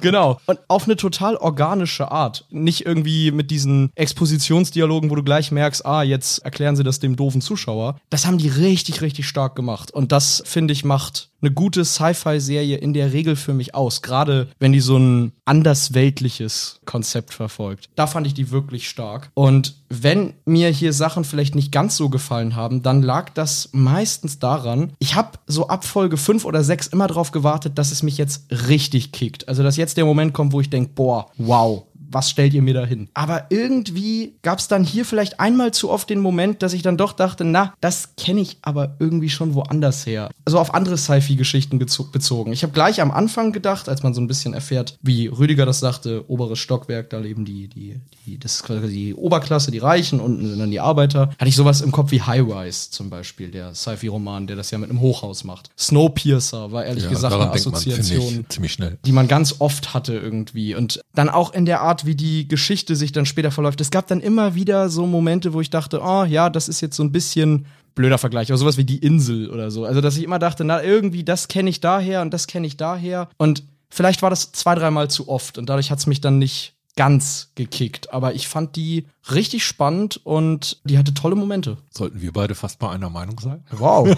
genau. 0.00 0.40
Und 0.46 0.58
auf 0.68 0.84
eine 0.84 0.96
total 0.96 1.36
organische 1.36 2.10
Art. 2.10 2.46
Nicht 2.50 2.86
irgendwie 2.86 3.30
mit 3.30 3.50
diesen 3.50 3.90
Expositionsdialogen, 3.94 5.10
wo 5.10 5.14
du 5.14 5.22
gleich 5.22 5.50
merkst, 5.50 5.84
ah, 5.84 6.02
jetzt 6.02 6.38
erklären 6.38 6.76
sie 6.76 6.84
das 6.84 7.00
dem 7.00 7.16
doofen 7.16 7.40
Zuschauer. 7.40 7.96
Das 8.10 8.26
haben 8.26 8.38
die 8.38 8.48
richtig, 8.48 9.00
richtig 9.00 9.26
stark 9.26 9.56
gemacht. 9.56 9.90
Und 9.90 10.12
das, 10.12 10.42
finde 10.46 10.72
ich, 10.72 10.84
macht 10.84 11.31
eine 11.42 11.52
gute 11.52 11.84
Sci-Fi-Serie 11.84 12.76
in 12.76 12.92
der 12.92 13.12
Regel 13.12 13.36
für 13.36 13.52
mich 13.52 13.74
aus. 13.74 14.02
Gerade 14.02 14.48
wenn 14.58 14.72
die 14.72 14.80
so 14.80 14.96
ein 14.96 15.32
andersweltliches 15.44 16.80
Konzept 16.84 17.34
verfolgt. 17.34 17.88
Da 17.96 18.06
fand 18.06 18.26
ich 18.26 18.34
die 18.34 18.50
wirklich 18.50 18.88
stark. 18.88 19.30
Und 19.34 19.74
wenn 19.88 20.34
mir 20.44 20.68
hier 20.70 20.92
Sachen 20.92 21.24
vielleicht 21.24 21.54
nicht 21.54 21.72
ganz 21.72 21.96
so 21.96 22.08
gefallen 22.08 22.56
haben, 22.56 22.82
dann 22.82 23.02
lag 23.02 23.30
das 23.30 23.70
meistens 23.72 24.38
daran, 24.38 24.92
ich 24.98 25.14
habe 25.14 25.38
so 25.46 25.68
ab 25.68 25.84
Folge 25.84 26.16
5 26.16 26.44
oder 26.44 26.62
6 26.64 26.88
immer 26.88 27.08
darauf 27.08 27.32
gewartet, 27.32 27.78
dass 27.78 27.92
es 27.92 28.02
mich 28.02 28.18
jetzt 28.18 28.44
richtig 28.68 29.12
kickt. 29.12 29.48
Also 29.48 29.62
dass 29.62 29.76
jetzt 29.76 29.96
der 29.96 30.04
Moment 30.04 30.32
kommt, 30.32 30.52
wo 30.52 30.60
ich 30.60 30.70
denke, 30.70 30.92
boah, 30.94 31.30
wow, 31.36 31.84
was 32.12 32.30
stellt 32.30 32.54
ihr 32.54 32.62
mir 32.62 32.74
da 32.74 32.84
hin? 32.84 33.08
Aber 33.14 33.46
irgendwie 33.50 34.34
gab 34.42 34.58
es 34.58 34.68
dann 34.68 34.84
hier 34.84 35.04
vielleicht 35.04 35.40
einmal 35.40 35.72
zu 35.72 35.90
oft 35.90 36.10
den 36.10 36.20
Moment, 36.20 36.62
dass 36.62 36.72
ich 36.72 36.82
dann 36.82 36.96
doch 36.96 37.12
dachte, 37.12 37.44
na, 37.44 37.74
das 37.80 38.10
kenne 38.16 38.40
ich 38.40 38.58
aber 38.62 38.96
irgendwie 38.98 39.30
schon 39.30 39.54
woanders 39.54 40.06
her. 40.06 40.30
Also 40.44 40.58
auf 40.58 40.74
andere 40.74 40.96
Sci-Fi-Geschichten 40.96 41.78
bezogen. 41.78 42.52
Ich 42.52 42.62
habe 42.62 42.72
gleich 42.72 43.00
am 43.00 43.10
Anfang 43.10 43.52
gedacht, 43.52 43.88
als 43.88 44.02
man 44.02 44.14
so 44.14 44.20
ein 44.20 44.26
bisschen 44.26 44.54
erfährt, 44.54 44.98
wie 45.02 45.26
Rüdiger 45.26 45.66
das 45.66 45.80
sagte, 45.80 46.24
oberes 46.28 46.58
Stockwerk, 46.58 47.10
da 47.10 47.18
leben 47.18 47.44
die, 47.44 47.68
die, 47.68 48.00
die, 48.26 48.38
das 48.38 48.56
ist 48.56 48.62
quasi 48.64 48.88
die 48.88 49.14
Oberklasse, 49.14 49.70
die 49.70 49.78
Reichen, 49.78 50.20
unten 50.20 50.46
sind 50.48 50.58
dann 50.58 50.70
die 50.70 50.80
Arbeiter. 50.80 51.30
Hatte 51.38 51.48
ich 51.48 51.56
sowas 51.56 51.80
im 51.80 51.92
Kopf 51.92 52.10
wie 52.10 52.22
High 52.22 52.42
Rise 52.42 52.90
zum 52.90 53.10
Beispiel, 53.10 53.50
der 53.50 53.74
Sci-Fi-Roman, 53.74 54.46
der 54.46 54.56
das 54.56 54.70
ja 54.70 54.78
mit 54.78 54.90
einem 54.90 55.00
Hochhaus 55.00 55.44
macht. 55.44 55.70
Snowpiercer 55.78 56.72
war 56.72 56.84
ehrlich 56.84 57.08
gesagt 57.08 57.34
eine 57.34 57.50
denkt 57.50 57.66
man, 57.66 57.74
Assoziation 57.74 58.40
ich, 58.40 58.48
ziemlich 58.48 58.72
schnell. 58.72 58.98
die 59.04 59.12
man 59.12 59.28
ganz 59.28 59.56
oft 59.58 59.94
hatte 59.94 60.14
irgendwie. 60.14 60.74
Und 60.74 61.00
dann 61.14 61.28
auch 61.28 61.52
in 61.52 61.66
der 61.66 61.80
Art, 61.80 62.01
wie 62.06 62.14
die 62.14 62.48
Geschichte 62.48 62.96
sich 62.96 63.12
dann 63.12 63.26
später 63.26 63.50
verläuft. 63.50 63.80
Es 63.80 63.90
gab 63.90 64.06
dann 64.06 64.20
immer 64.20 64.54
wieder 64.54 64.88
so 64.88 65.06
Momente, 65.06 65.52
wo 65.52 65.60
ich 65.60 65.70
dachte, 65.70 66.00
oh 66.02 66.24
ja, 66.24 66.50
das 66.50 66.68
ist 66.68 66.80
jetzt 66.80 66.96
so 66.96 67.02
ein 67.02 67.12
bisschen 67.12 67.66
blöder 67.94 68.18
Vergleich, 68.18 68.50
aber 68.50 68.58
sowas 68.58 68.76
wie 68.76 68.84
die 68.84 68.98
Insel 68.98 69.50
oder 69.50 69.70
so. 69.70 69.84
Also, 69.84 70.00
dass 70.00 70.16
ich 70.16 70.24
immer 70.24 70.38
dachte, 70.38 70.64
na, 70.64 70.82
irgendwie, 70.82 71.24
das 71.24 71.48
kenne 71.48 71.70
ich 71.70 71.80
daher 71.80 72.22
und 72.22 72.32
das 72.32 72.46
kenne 72.46 72.66
ich 72.66 72.76
daher. 72.76 73.28
Und 73.36 73.64
vielleicht 73.90 74.22
war 74.22 74.30
das 74.30 74.52
zwei, 74.52 74.74
dreimal 74.74 75.10
zu 75.10 75.28
oft 75.28 75.58
und 75.58 75.68
dadurch 75.68 75.90
hat 75.90 75.98
es 75.98 76.06
mich 76.06 76.20
dann 76.20 76.38
nicht 76.38 76.74
ganz 76.96 77.52
gekickt. 77.54 78.12
Aber 78.12 78.34
ich 78.34 78.48
fand 78.48 78.76
die 78.76 79.06
richtig 79.30 79.64
spannend 79.64 80.20
und 80.24 80.80
die 80.84 80.98
hatte 80.98 81.14
tolle 81.14 81.36
Momente. 81.36 81.78
Sollten 81.90 82.20
wir 82.20 82.32
beide 82.32 82.54
fast 82.54 82.80
mal 82.80 82.90
einer 82.90 83.10
Meinung 83.10 83.38
sein? 83.40 83.64
Wow. 83.70 84.08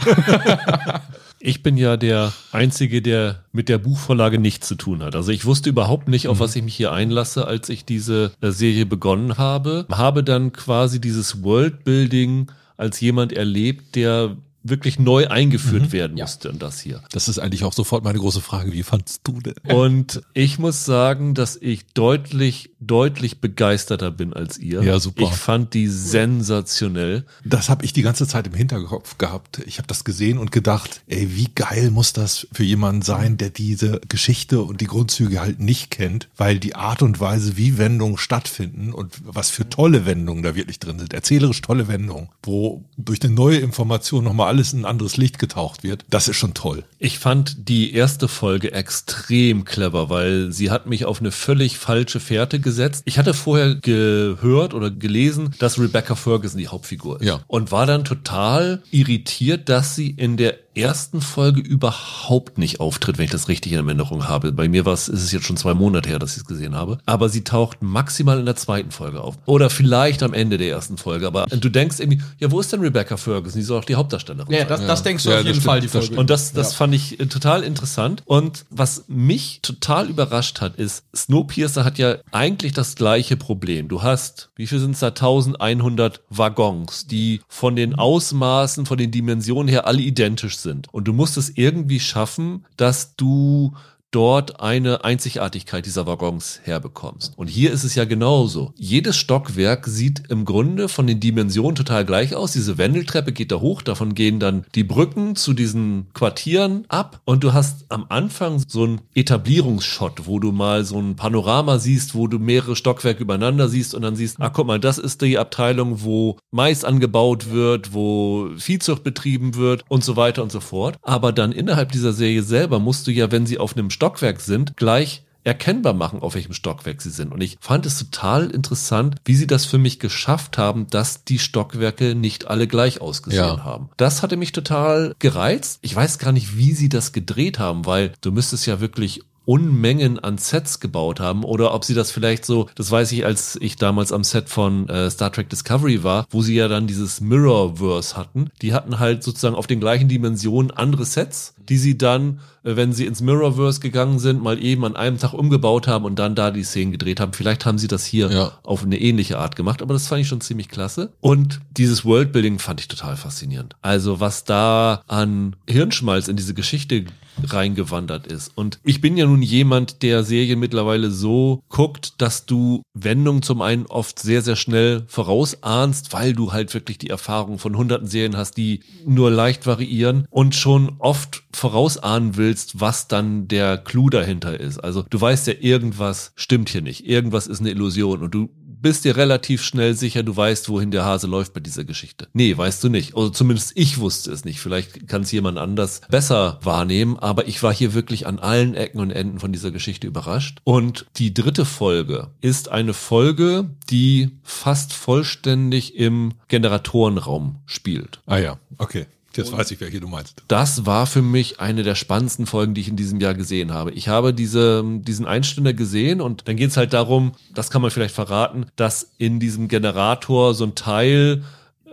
Ich 1.47 1.63
bin 1.63 1.77
ja 1.77 1.99
der 1.99 2.33
Einzige, 2.53 3.03
der 3.03 3.45
mit 3.53 3.69
der 3.69 3.77
Buchvorlage 3.77 4.39
nichts 4.39 4.67
zu 4.67 4.77
tun 4.77 5.03
hat. 5.03 5.15
Also 5.15 5.31
ich 5.31 5.45
wusste 5.45 5.69
überhaupt 5.69 6.09
nicht, 6.09 6.27
auf 6.29 6.41
was 6.41 6.57
ich 6.57 6.63
mich 6.63 6.75
hier 6.75 6.91
einlasse, 6.93 7.47
als 7.47 7.69
ich 7.69 7.85
diese 7.85 8.33
äh, 8.41 8.49
Serie 8.51 8.87
begonnen 8.87 9.37
habe. 9.37 9.85
Habe 9.93 10.25
dann 10.25 10.55
quasi 10.55 11.03
dieses 11.03 11.43
Worldbuilding 11.43 12.51
als 12.79 12.99
jemand 13.01 13.35
erlebt, 13.35 13.95
der 13.95 14.39
wirklich 14.65 14.99
neu 14.99 15.29
eingeführt 15.29 15.93
werden 15.93 16.17
musste 16.19 16.49
in 16.49 16.59
das 16.59 16.81
hier. 16.81 17.03
Das 17.13 17.29
ist 17.29 17.39
eigentlich 17.39 17.65
auch 17.65 17.75
sofort 17.75 18.03
meine 18.03 18.19
große 18.19 18.41
Frage. 18.41 18.73
Wie 18.73 18.83
fandst 18.83 19.21
du 19.25 19.41
denn? 19.41 19.55
Und 19.71 20.23
ich 20.33 20.59
muss 20.59 20.87
sagen, 20.87 21.35
dass 21.35 21.57
ich 21.57 21.87
deutlich, 21.93 22.71
deutlich 22.81 23.41
begeisterter 23.41 24.11
bin 24.11 24.33
als 24.33 24.59
ihr. 24.59 24.83
Ja, 24.83 24.99
super. 24.99 25.25
Ich 25.25 25.33
fand 25.33 25.75
die 25.75 25.87
sensationell. 25.87 27.27
Das 27.45 27.69
habe 27.69 27.85
ich 27.85 27.93
die 27.93 28.03
ganze 28.03 28.27
Zeit 28.27 28.47
im 28.47 28.55
Hinterkopf 28.55 29.19
gehabt. 29.19 29.61
Ich 29.67 29.77
habe 29.77 29.87
das 29.87 30.05
gesehen 30.05 30.39
und 30.39 30.51
gedacht, 30.51 31.03
ey, 31.07 31.37
wie 31.37 31.49
geil 31.55 31.91
muss 31.91 32.15
das 32.15 32.47
für 32.53 32.65
jemanden 32.65 33.03
sein, 33.03 33.37
der 33.37 33.51
diese 33.51 34.01
Geschichte 34.09 34.63
und 34.63 34.81
die 34.81 34.87
Grundzüge 34.87 35.41
halt 35.41 35.61
nicht 35.61 35.91
kennt, 35.91 36.29
weil 36.39 36.59
die 36.59 36.75
Art 36.75 37.03
und 37.03 37.21
Weise, 37.21 37.59
wie 37.59 37.77
Wendungen 37.77 38.17
stattfinden 38.17 38.95
und 38.95 39.21
was 39.25 39.51
für 39.51 39.69
tolle 39.69 40.07
Wendungen 40.07 40.43
da 40.43 40.55
wirklich 40.55 40.79
drin 40.79 40.99
sind, 40.99 41.13
erzählerisch 41.13 41.61
tolle 41.61 41.87
Wendungen, 41.87 42.29
wo 42.43 42.85
durch 42.97 43.23
eine 43.23 43.35
neue 43.35 43.59
Information 43.59 44.25
nochmal 44.25 44.54
alles 44.55 44.73
in 44.73 44.83
ein 44.83 44.85
anderes 44.85 45.17
Licht 45.17 45.41
getaucht 45.41 45.83
wird, 45.83 46.05
das 46.09 46.29
ist 46.29 46.37
schon 46.37 46.55
toll. 46.55 46.85
Ich 47.01 47.19
fand 47.19 47.69
die 47.69 47.93
erste 47.93 48.29
Folge 48.29 48.71
extrem 48.71 49.65
clever, 49.65 50.11
weil 50.11 50.53
sie 50.53 50.71
hat 50.71 50.87
mich 50.87 51.07
auf 51.07 51.19
eine 51.19 51.33
völlig 51.33 51.77
falsche 51.77 52.21
Fährte 52.21 52.61
gesetzt. 52.61 53.03
Ich 53.05 53.19
hatte 53.19 53.35
vorher 53.35 53.75
gehört 53.75 54.73
oder 54.73 54.93
gelesen, 54.93 55.57
dass 55.59 55.77
Rebecca 55.77 56.15
Ferguson 56.15 56.59
die 56.59 56.69
Hauptfigur 56.69 57.21
ist. 57.21 57.27
Ja. 57.27 57.41
Und 57.49 57.73
war 57.73 57.87
dann 57.87 58.05
total 58.05 58.85
irritiert, 58.93 59.69
dass 59.69 59.97
sie 59.97 60.11
in 60.11 60.37
der 60.37 60.64
ersten 60.77 61.21
Folge 61.21 61.61
überhaupt 61.61 62.59
nicht 62.59 62.81
auftritt, 62.81 63.19
wenn 63.19 63.27
ich 63.27 63.31
das 63.31 63.49
richtig 63.49 63.73
in 63.73 63.87
Erinnerung 63.87 64.29
habe. 64.29 64.53
Bei 64.53 64.69
mir 64.69 64.85
war 64.85 64.93
es, 64.93 65.09
ist 65.09 65.23
es 65.23 65.33
jetzt 65.33 65.47
schon 65.47 65.57
zwei 65.57 65.75
Monate 65.75 66.09
her, 66.09 66.19
dass 66.19 66.33
ich 66.33 66.39
es 66.39 66.45
gesehen 66.45 66.75
habe. 66.75 66.99
Aber 67.07 67.29
sie 67.29 67.45
taucht 67.45 67.83
maximal 67.83 68.39
in 68.39 68.47
der 68.47 68.57
zweiten 68.57 68.91
Folge 68.91 69.21
auf. 69.21 69.37
Oder 69.47 69.71
vielleicht 69.71 70.23
am 70.23 70.35
Ende 70.35 70.59
der 70.59 70.71
ersten 70.71 70.97
Folge. 70.97 71.27
Aber 71.27 71.47
du 71.47 71.69
denkst 71.69 72.01
irgendwie, 72.01 72.23
ja, 72.39 72.51
wo 72.51 72.61
ist 72.61 72.73
denn 72.73 72.81
Rebecca 72.81 73.17
Ferguson? 73.17 73.61
Die 73.61 73.65
soll 73.65 73.81
doch 73.81 73.87
die 73.87 73.95
Hauptdarstellerin 73.95 74.53
ja, 74.53 74.61
sein. 74.61 74.69
das, 74.69 74.87
das 74.87 75.03
denkst 75.03 75.25
du 75.25 75.31
Ja, 75.31 75.37
auf 75.37 75.43
jeden 75.45 75.55
stimmt, 75.55 75.65
Fall, 75.67 75.81
die 75.81 75.89
Folge. 75.89 76.17
Und 76.17 76.31
das, 76.31 76.53
das 76.53 76.73
Ja. 76.73 76.77
fand 76.79 76.95
ich 76.95 77.21
äh, 77.21 77.27
total 77.27 77.63
interessant. 77.63 78.23
Und 78.25 78.65
was 78.71 79.05
mich 79.09 79.61
total 79.63 80.09
überrascht 80.09 80.61
hat, 80.61 80.77
ist, 80.77 81.05
Snowpiercer 81.15 81.85
hat 81.85 81.99
ja 81.99 82.17
eigentlich 82.33 82.73
das 82.73 82.95
gleiche 82.97 83.37
Problem. 83.37 83.89
Du 83.89 84.03
hast, 84.03 84.51
wie 84.57 84.67
viel 84.67 84.79
sind 84.81 84.93
es 84.93 85.01
da? 85.01 85.09
1100 85.09 86.21
Waggons, 86.31 87.07
die 87.07 87.41
von 87.49 87.77
den 87.77 87.95
Ausmaßen, 87.95 88.87
von 88.87 88.99
den 88.99 89.11
Dimensionen 89.11 89.69
her 89.69 89.87
alle 89.87 90.01
identisch 90.01 90.57
sind. 90.59 90.64
Und 90.93 91.09
du 91.09 91.13
musst 91.13 91.37
es 91.37 91.57
irgendwie 91.57 92.01
schaffen, 92.01 92.65
dass 92.77 93.17
du 93.17 93.75
dort 94.15 94.61
eine 94.61 95.05
Einzigartigkeit 95.05 95.87
dieser 95.87 96.07
Waggons 96.07 96.61
herbekommst. 96.63 97.33
Und 97.37 97.49
hier 97.49 97.73
ist 97.73 97.83
es 97.83 97.95
ja 97.97 98.05
genauso. 98.05 98.73
Jedes 98.77 99.17
Stockwerk 99.17 99.87
sieht 99.87 100.23
im 100.29 100.45
Grunde 100.45 100.89
von 100.89 101.07
den 101.07 101.19
Dimensionen 101.19 101.75
total 101.75 102.05
gleich 102.05 102.35
aus. 102.35 102.53
Diese 102.53 102.79
Wendeltreppe 102.79 103.33
geht 103.33 103.51
da 103.51 103.61
hoch, 103.61 103.83
davon 103.83 104.15
gehen 104.15 104.39
dann 104.39 104.65
die 104.75 104.85
Brücken 104.85 105.35
zu 105.35 105.53
diesen 105.53 106.07
Quartieren 106.15 106.85
ab 106.89 107.21
und 107.25 107.43
du 107.43 107.53
hast 107.53 107.87
am 107.89 108.07
Anfang 108.09 108.63
so 108.69 108.85
einen 108.85 109.01
Etablierungsshot, 109.15 110.27
wo 110.27 110.39
du 110.39 110.53
mal 110.53 110.85
so 110.85 110.99
ein 110.99 111.17
Panorama 111.17 111.79
siehst, 111.79 112.15
wo 112.15 112.29
du 112.29 112.39
mehrere 112.39 112.77
Stockwerke 112.77 113.23
übereinander 113.23 113.69
siehst 113.69 113.95
und 113.95 114.03
dann 114.03 114.15
siehst, 114.17 114.41
ah, 114.41 114.51
guck 114.51 114.67
mal, 114.67 114.79
das 114.79 114.99
ist 114.99 115.23
die 115.23 115.39
Abteilung, 115.39 116.03
wo 116.05 116.37
Mais 116.53 116.85
angebaut 116.85 117.51
wird, 117.51 117.93
wo 117.93 118.51
Viehzucht 118.57 119.03
betrieben 119.03 119.57
wird 119.57 119.85
und 119.89 120.05
so 120.05 120.17
weiter 120.17 120.43
und 120.43 120.53
so 120.53 120.61
fort. 120.61 120.97
Aber 121.03 121.33
dann 121.33 121.51
innerhalb 121.51 121.91
dieser 121.91 122.13
Serie 122.13 122.43
selber 122.43 122.79
musst 122.79 123.07
du 123.07 123.11
ja, 123.11 123.33
wenn 123.33 123.47
sie 123.47 123.59
auf 123.59 123.77
einem 123.77 123.91
Stockwerk 124.05 124.41
sind, 124.41 124.77
gleich 124.77 125.23
erkennbar 125.45 125.95
machen, 125.95 126.21
auf 126.21 126.35
welchem 126.35 126.53
Stockwerk 126.53 127.01
sie 127.01 127.09
sind. 127.09 127.33
Und 127.33 127.41
ich 127.41 127.57
fand 127.61 127.87
es 127.87 127.99
total 127.99 128.51
interessant, 128.51 129.17
wie 129.25 129.35
sie 129.35 129.47
das 129.47 129.65
für 129.65 129.79
mich 129.79 129.99
geschafft 129.99 130.59
haben, 130.59 130.87
dass 130.89 131.25
die 131.25 131.39
Stockwerke 131.39 132.15
nicht 132.15 132.47
alle 132.47 132.67
gleich 132.67 133.01
ausgesehen 133.01 133.45
ja. 133.45 133.65
haben. 133.65 133.89
Das 133.97 134.23
hatte 134.23 134.37
mich 134.37 134.53
total 134.53 135.15
gereizt. 135.19 135.79
Ich 135.81 135.97
weiß 135.97 136.19
gar 136.19 136.33
nicht, 136.33 136.59
wie 136.59 136.73
sie 136.73 136.91
das 136.91 137.13
gedreht 137.13 137.59
haben, 137.59 137.87
weil 137.87 138.13
du 138.21 138.31
müsstest 138.31 138.67
ja 138.67 138.81
wirklich 138.81 139.23
Unmengen 139.47 140.19
an 140.19 140.39
Sets 140.39 140.81
gebaut 140.81 141.21
haben 141.21 141.45
oder 141.45 141.75
ob 141.75 141.85
sie 141.85 141.95
das 141.95 142.11
vielleicht 142.11 142.45
so, 142.45 142.69
das 142.75 142.91
weiß 142.91 143.13
ich, 143.13 143.25
als 143.25 143.57
ich 143.61 143.77
damals 143.77 144.13
am 144.13 144.25
Set 144.25 144.49
von 144.49 144.89
äh, 144.89 145.11
Star 145.11 145.33
Trek 145.33 145.49
Discovery 145.49 146.03
war, 146.03 146.27
wo 146.31 146.43
sie 146.43 146.55
ja 146.55 146.69
dann 146.69 146.87
dieses 146.87 147.21
Mirrorverse 147.21 148.17
hatten. 148.17 148.51
Die 148.63 148.73
hatten 148.73 148.99
halt 148.99 149.23
sozusagen 149.23 149.55
auf 149.55 149.67
den 149.67 149.81
gleichen 149.81 150.09
Dimensionen 150.09 150.71
andere 150.71 151.05
Sets, 151.05 151.55
die 151.69 151.79
sie 151.79 151.99
dann, 151.99 152.41
äh, 152.63 152.77
wenn 152.77 152.93
sie 152.93 153.07
ins 153.07 153.21
Mirrorverse 153.21 153.81
gegangen 153.81 154.19
sind, 154.19 154.43
mal 154.43 154.63
eben 154.63 154.85
an 154.85 154.97
einem 154.97 155.19
Tag 155.19 155.35
umgebaut 155.35 155.87
haben 155.87 156.05
und 156.05 156.19
dann 156.19 156.35
da 156.35 156.51
die 156.51 156.65
Szenen 156.65 156.93
gedreht 156.93 157.21
haben. 157.21 157.33
Vielleicht 157.33 157.67
haben 157.67 157.79
sie 157.79 157.89
das 157.89 158.05
hier 158.05 158.31
ja. 158.31 158.53
auf 158.63 158.83
eine 158.83 159.01
ähnliche 159.01 159.39
Art 159.39 159.57
gemacht, 159.57 159.83
aber 159.83 159.95
das 159.95 160.09
fand 160.09 160.23
ich 160.23 160.29
schon 160.29 160.41
ziemlich 160.41 160.69
klasse. 160.69 161.13
Und 161.21 161.61
dieses 161.77 162.05
Worldbuilding 162.05 162.59
fand 162.59 162.81
ich 162.81 162.89
total 162.89 163.17
faszinierend. 163.17 163.77
Also 163.83 164.21
was 164.21 164.45
da 164.45 165.03
an 165.07 165.57
Hirnschmalz 165.69 166.29
in 166.29 166.37
diese 166.37 166.55
Geschichte 166.55 167.05
reingewandert 167.43 168.27
ist. 168.27 168.53
Und 168.55 168.79
ich 168.85 169.01
bin 169.01 169.17
ja 169.17 169.27
nun 169.27 169.43
jemand, 169.43 170.03
der 170.03 170.25
Serien 170.25 170.59
mittlerweile 170.59 171.11
so 171.11 171.63
guckt, 171.69 172.15
dass 172.19 172.47
du 172.47 172.83
Wendungen 172.95 173.43
zum 173.43 173.63
einen 173.63 173.87
oft 173.87 174.19
sehr, 174.19 174.43
sehr 174.43 174.57
schnell 174.57 175.05
vorausahnst, 175.09 176.13
weil 176.13 176.33
du 176.33 176.53
halt 176.53 176.73
wirklich 176.75 176.99
die 176.99 177.11
Erfahrung 177.11 177.59
von 177.59 177.77
hunderten 177.77 178.07
Serien 178.07 178.37
hast, 178.37 178.57
die 178.57 178.81
nur 179.07 179.31
leicht 179.31 179.67
variieren 179.67 180.27
und 180.31 180.55
schon 180.55 180.97
oft 180.99 181.45
vorausahnen 181.53 182.37
willst, 182.37 182.81
was 182.81 183.09
dann 183.09 183.49
der 183.49 183.79
Clou 183.79 184.11
dahinter 184.11 184.59
ist. 184.59 184.79
Also 184.79 185.05
du 185.09 185.21
weißt 185.21 185.47
ja, 185.47 185.55
irgendwas 185.61 186.33
stimmt 186.37 186.69
hier 186.69 186.83
nicht, 186.83 187.07
irgendwas 187.07 187.47
ist 187.47 187.61
eine 187.61 187.71
Illusion 187.71 188.23
und 188.23 188.35
du 188.35 188.51
bist 188.85 189.07
dir 189.07 189.17
relativ 189.17 189.63
schnell 189.63 189.95
sicher, 189.95 190.23
du 190.23 190.37
weißt, 190.37 190.69
wohin 190.69 190.91
der 190.91 191.07
Hase 191.07 191.27
läuft 191.27 191.55
bei 191.55 191.61
dieser 191.61 191.85
Geschichte. 191.85 192.29
Nee, 192.35 192.55
weißt 192.55 192.85
du 192.85 192.91
nicht. 192.91 193.15
Oder 193.15 193.33
zumindest 193.33 193.73
ich 193.77 193.97
wusste 193.99 194.31
es 194.31 194.45
nicht. 194.45 194.61
Vielleicht 194.61 195.09
kann 195.09 195.23
es 195.23 195.33
jemand 195.33 195.57
anders 195.57 196.03
besser 196.11 196.59
wahrnehmen, 196.63 197.19
aber 197.19 197.49
ich 197.49 197.63
war 197.63 197.73
hier 197.73 197.95
wirklich 197.95 198.27
an 198.27 198.39
allen 198.39 198.75
Ecken 198.75 199.01
und 199.01 199.11
Enden 199.11 199.41
von 199.41 199.53
dieser 199.53 199.71
Geschichte 199.71 200.07
überrascht. 200.07 200.61
Und 200.65 201.07
die 201.17 201.33
dritte 201.33 201.65
Folge 201.65 202.29
ist 202.43 202.69
eine 202.69 202.93
Folge, 202.93 203.71
die 203.89 204.33
fast 204.43 204.93
vollständig 204.93 205.97
im 205.97 206.35
Generatorenraum 206.49 207.61
spielt. 207.65 208.21
Ah 208.27 208.37
ja, 208.37 208.59
okay. 208.77 209.07
Jetzt 209.37 209.53
weiß 209.53 209.71
ich, 209.71 209.81
welche 209.81 210.01
du 210.01 210.09
meinst. 210.09 210.43
Das 210.49 210.87
war 210.87 211.07
für 211.07 211.23
mich 211.23 211.61
eine 211.61 211.83
der 211.83 211.95
spannendsten 211.95 212.47
Folgen, 212.47 212.75
die 212.75 212.81
ich 212.81 212.89
in 212.89 212.97
diesem 212.97 213.21
Jahr 213.21 213.35
gesehen 213.35 213.73
habe. 213.73 213.93
Ich 213.93 214.09
habe 214.09 214.33
diese, 214.33 214.85
diesen 214.85 215.27
Einstünder 215.27 215.73
gesehen 215.73 216.21
und 216.21 216.49
dann 216.49 216.57
geht 216.57 216.71
es 216.71 216.77
halt 216.77 216.93
darum, 216.93 217.33
das 217.55 217.71
kann 217.71 217.83
man 217.83 217.91
vielleicht 217.91 218.15
verraten, 218.15 218.67
dass 218.77 219.13
in 219.19 219.41
diesem 219.41 219.69
Generator 219.69 220.55
so 220.55 220.65
ein 220.65 220.75
Teil 220.75 221.43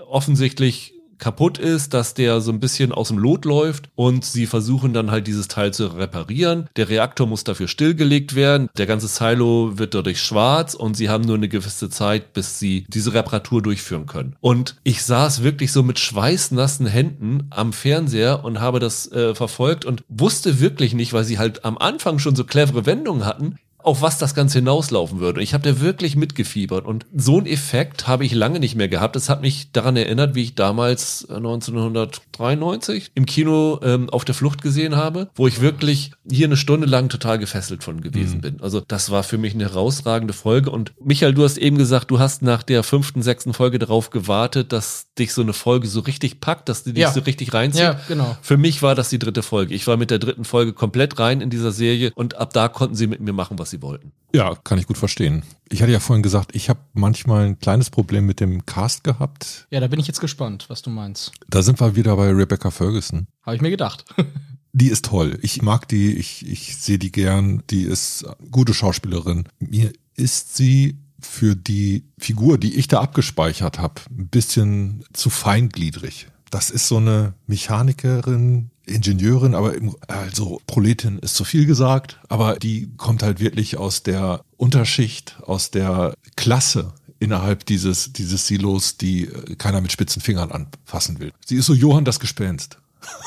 offensichtlich 0.07 0.93
kaputt 1.21 1.59
ist, 1.59 1.93
dass 1.93 2.13
der 2.15 2.41
so 2.41 2.51
ein 2.51 2.59
bisschen 2.59 2.91
aus 2.91 3.07
dem 3.09 3.19
Lot 3.19 3.45
läuft 3.45 3.89
und 3.95 4.25
sie 4.25 4.47
versuchen 4.47 4.91
dann 4.91 5.11
halt 5.11 5.27
dieses 5.27 5.47
Teil 5.47 5.71
zu 5.71 5.85
reparieren. 5.87 6.67
Der 6.75 6.89
Reaktor 6.89 7.27
muss 7.27 7.45
dafür 7.45 7.69
stillgelegt 7.69 8.35
werden. 8.35 8.69
Der 8.75 8.87
ganze 8.87 9.07
Silo 9.07 9.77
wird 9.77 9.93
dadurch 9.93 10.19
schwarz 10.19 10.73
und 10.73 10.97
sie 10.97 11.09
haben 11.09 11.23
nur 11.23 11.35
eine 11.35 11.47
gewisse 11.47 11.89
Zeit, 11.89 12.33
bis 12.33 12.59
sie 12.59 12.85
diese 12.89 13.13
Reparatur 13.13 13.61
durchführen 13.61 14.07
können. 14.07 14.35
Und 14.41 14.77
ich 14.83 15.03
saß 15.03 15.43
wirklich 15.43 15.71
so 15.71 15.83
mit 15.83 15.99
schweißnassen 15.99 16.87
Händen 16.87 17.47
am 17.51 17.71
Fernseher 17.71 18.43
und 18.43 18.59
habe 18.59 18.79
das 18.79 19.11
äh, 19.11 19.35
verfolgt 19.35 19.85
und 19.85 20.03
wusste 20.09 20.59
wirklich 20.59 20.95
nicht, 20.95 21.13
weil 21.13 21.23
sie 21.23 21.37
halt 21.37 21.63
am 21.63 21.77
Anfang 21.77 22.17
schon 22.17 22.35
so 22.35 22.43
clevere 22.43 22.87
Wendungen 22.87 23.25
hatten, 23.25 23.57
auf 23.83 24.01
was 24.01 24.17
das 24.17 24.35
Ganze 24.35 24.59
hinauslaufen 24.59 25.19
würde. 25.19 25.41
Ich 25.41 25.53
habe 25.53 25.63
da 25.63 25.81
wirklich 25.81 26.15
mitgefiebert 26.15 26.85
und 26.85 27.05
so 27.15 27.37
einen 27.37 27.47
Effekt 27.47 28.07
habe 28.07 28.25
ich 28.25 28.33
lange 28.33 28.59
nicht 28.59 28.75
mehr 28.75 28.87
gehabt. 28.87 29.15
Es 29.15 29.29
hat 29.29 29.41
mich 29.41 29.71
daran 29.71 29.95
erinnert, 29.97 30.35
wie 30.35 30.43
ich 30.43 30.55
damals 30.55 31.27
1993 31.29 33.03
äh, 33.03 33.09
im 33.15 33.25
Kino 33.25 33.79
ähm, 33.83 34.09
auf 34.09 34.25
der 34.25 34.35
Flucht 34.35 34.61
gesehen 34.61 34.95
habe, 34.95 35.29
wo 35.35 35.47
ich 35.47 35.61
wirklich 35.61 36.11
hier 36.29 36.47
eine 36.47 36.57
Stunde 36.57 36.87
lang 36.87 37.09
total 37.09 37.39
gefesselt 37.39 37.83
von 37.83 38.01
gewesen 38.01 38.37
mhm. 38.37 38.41
bin. 38.41 38.61
Also 38.61 38.81
das 38.81 39.11
war 39.11 39.23
für 39.23 39.37
mich 39.37 39.53
eine 39.53 39.65
herausragende 39.65 40.33
Folge 40.33 40.69
und 40.69 40.93
Michael, 41.03 41.33
du 41.33 41.43
hast 41.43 41.57
eben 41.57 41.77
gesagt, 41.77 42.11
du 42.11 42.19
hast 42.19 42.41
nach 42.41 42.63
der 42.63 42.83
fünften, 42.83 43.21
sechsten 43.21 43.53
Folge 43.53 43.79
darauf 43.79 44.09
gewartet, 44.09 44.71
dass 44.71 45.07
dich 45.17 45.33
so 45.33 45.41
eine 45.41 45.53
Folge 45.53 45.87
so 45.87 46.01
richtig 46.01 46.39
packt, 46.39 46.69
dass 46.69 46.83
die 46.83 46.93
dich 46.93 47.03
ja. 47.03 47.11
so 47.11 47.21
richtig 47.21 47.53
reinzieht. 47.53 47.81
Ja, 47.81 47.99
genau. 48.07 48.37
Für 48.41 48.57
mich 48.57 48.81
war 48.81 48.95
das 48.95 49.09
die 49.09 49.19
dritte 49.19 49.43
Folge. 49.43 49.73
Ich 49.73 49.87
war 49.87 49.97
mit 49.97 50.11
der 50.11 50.19
dritten 50.19 50.45
Folge 50.45 50.73
komplett 50.73 51.19
rein 51.19 51.41
in 51.41 51.49
dieser 51.49 51.71
Serie 51.71 52.11
und 52.15 52.35
ab 52.35 52.53
da 52.53 52.67
konnten 52.67 52.95
sie 52.95 53.07
mit 53.07 53.21
mir 53.21 53.33
machen, 53.33 53.59
was 53.59 53.70
sie 53.71 53.81
wollten. 53.81 54.11
Ja, 54.33 54.55
kann 54.55 54.77
ich 54.77 54.87
gut 54.87 54.97
verstehen. 54.97 55.43
Ich 55.69 55.81
hatte 55.81 55.91
ja 55.91 55.99
vorhin 55.99 56.23
gesagt, 56.23 56.55
ich 56.55 56.69
habe 56.69 56.79
manchmal 56.93 57.45
ein 57.47 57.59
kleines 57.59 57.89
Problem 57.89 58.25
mit 58.25 58.39
dem 58.39 58.65
Cast 58.65 59.03
gehabt. 59.03 59.67
Ja, 59.71 59.79
da 59.79 59.87
bin 59.87 59.99
ich 59.99 60.07
jetzt 60.07 60.21
gespannt, 60.21 60.65
was 60.69 60.81
du 60.81 60.89
meinst. 60.89 61.31
Da 61.49 61.61
sind 61.61 61.79
wir 61.79 61.95
wieder 61.95 62.15
bei 62.15 62.29
Rebecca 62.29 62.71
Ferguson. 62.71 63.27
Habe 63.43 63.55
ich 63.55 63.61
mir 63.61 63.71
gedacht. 63.71 64.05
Die 64.73 64.87
ist 64.87 65.05
toll. 65.05 65.37
Ich 65.41 65.61
mag 65.61 65.89
die, 65.89 66.15
ich, 66.15 66.47
ich 66.47 66.77
sehe 66.77 66.97
die 66.97 67.11
gern. 67.11 67.61
Die 67.69 67.83
ist 67.83 68.25
gute 68.51 68.73
Schauspielerin. 68.73 69.49
Mir 69.59 69.91
ist 70.15 70.55
sie 70.55 70.97
für 71.19 71.57
die 71.57 72.05
Figur, 72.17 72.57
die 72.57 72.75
ich 72.75 72.87
da 72.87 73.01
abgespeichert 73.01 73.79
habe, 73.79 73.95
ein 74.09 74.29
bisschen 74.29 75.03
zu 75.11 75.29
feingliedrig. 75.29 76.27
Das 76.49 76.69
ist 76.69 76.87
so 76.87 76.97
eine 76.97 77.33
Mechanikerin, 77.47 78.70
Ingenieurin, 78.85 79.55
aber 79.55 79.75
im, 79.75 79.95
also 80.07 80.61
Proletin 80.67 81.19
ist 81.19 81.35
zu 81.35 81.43
viel 81.43 81.65
gesagt, 81.65 82.19
aber 82.29 82.55
die 82.55 82.89
kommt 82.97 83.23
halt 83.23 83.39
wirklich 83.39 83.77
aus 83.77 84.03
der 84.03 84.41
Unterschicht, 84.57 85.37
aus 85.45 85.71
der 85.71 86.13
Klasse 86.35 86.93
innerhalb 87.19 87.65
dieses, 87.65 88.11
dieses 88.13 88.47
Silos, 88.47 88.97
die 88.97 89.27
äh, 89.27 89.55
keiner 89.55 89.81
mit 89.81 89.91
spitzen 89.91 90.21
Fingern 90.21 90.51
anfassen 90.51 91.19
will. 91.19 91.31
Sie 91.45 91.55
ist 91.55 91.67
so 91.67 91.73
Johann 91.73 92.03
das 92.03 92.19
Gespenst. 92.19 92.79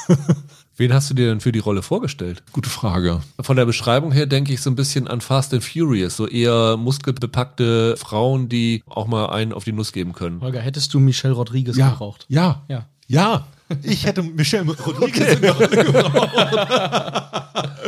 Wen 0.77 0.93
hast 0.93 1.09
du 1.09 1.15
dir 1.15 1.29
denn 1.29 1.41
für 1.41 1.53
die 1.53 1.61
Rolle 1.61 1.83
vorgestellt? 1.83 2.43
Gute 2.51 2.69
Frage. 2.69 3.23
Von 3.41 3.57
der 3.57 3.65
Beschreibung 3.65 4.11
her 4.11 4.27
denke 4.27 4.53
ich 4.53 4.61
so 4.61 4.71
ein 4.71 4.75
bisschen 4.75 5.07
an 5.07 5.21
Fast 5.21 5.55
and 5.55 5.63
Furious, 5.63 6.17
so 6.17 6.27
eher 6.27 6.77
muskelbepackte 6.77 7.97
Frauen, 7.97 8.49
die 8.49 8.83
auch 8.87 9.07
mal 9.07 9.27
einen 9.27 9.53
auf 9.53 9.63
die 9.63 9.73
Nuss 9.73 9.93
geben 9.93 10.15
können. 10.15 10.41
Holger, 10.41 10.61
hättest 10.61 10.93
du 10.93 10.99
Michelle 10.99 11.35
Rodriguez 11.35 11.77
ja, 11.77 11.91
gebraucht? 11.91 12.27
Ja, 12.29 12.65
ja. 12.69 12.89
Ja, 13.07 13.47
ich 13.83 14.07
hätte 14.07 14.23
Michelle 14.23 14.65
Rodriguez 14.65 15.37
okay. 15.37 15.55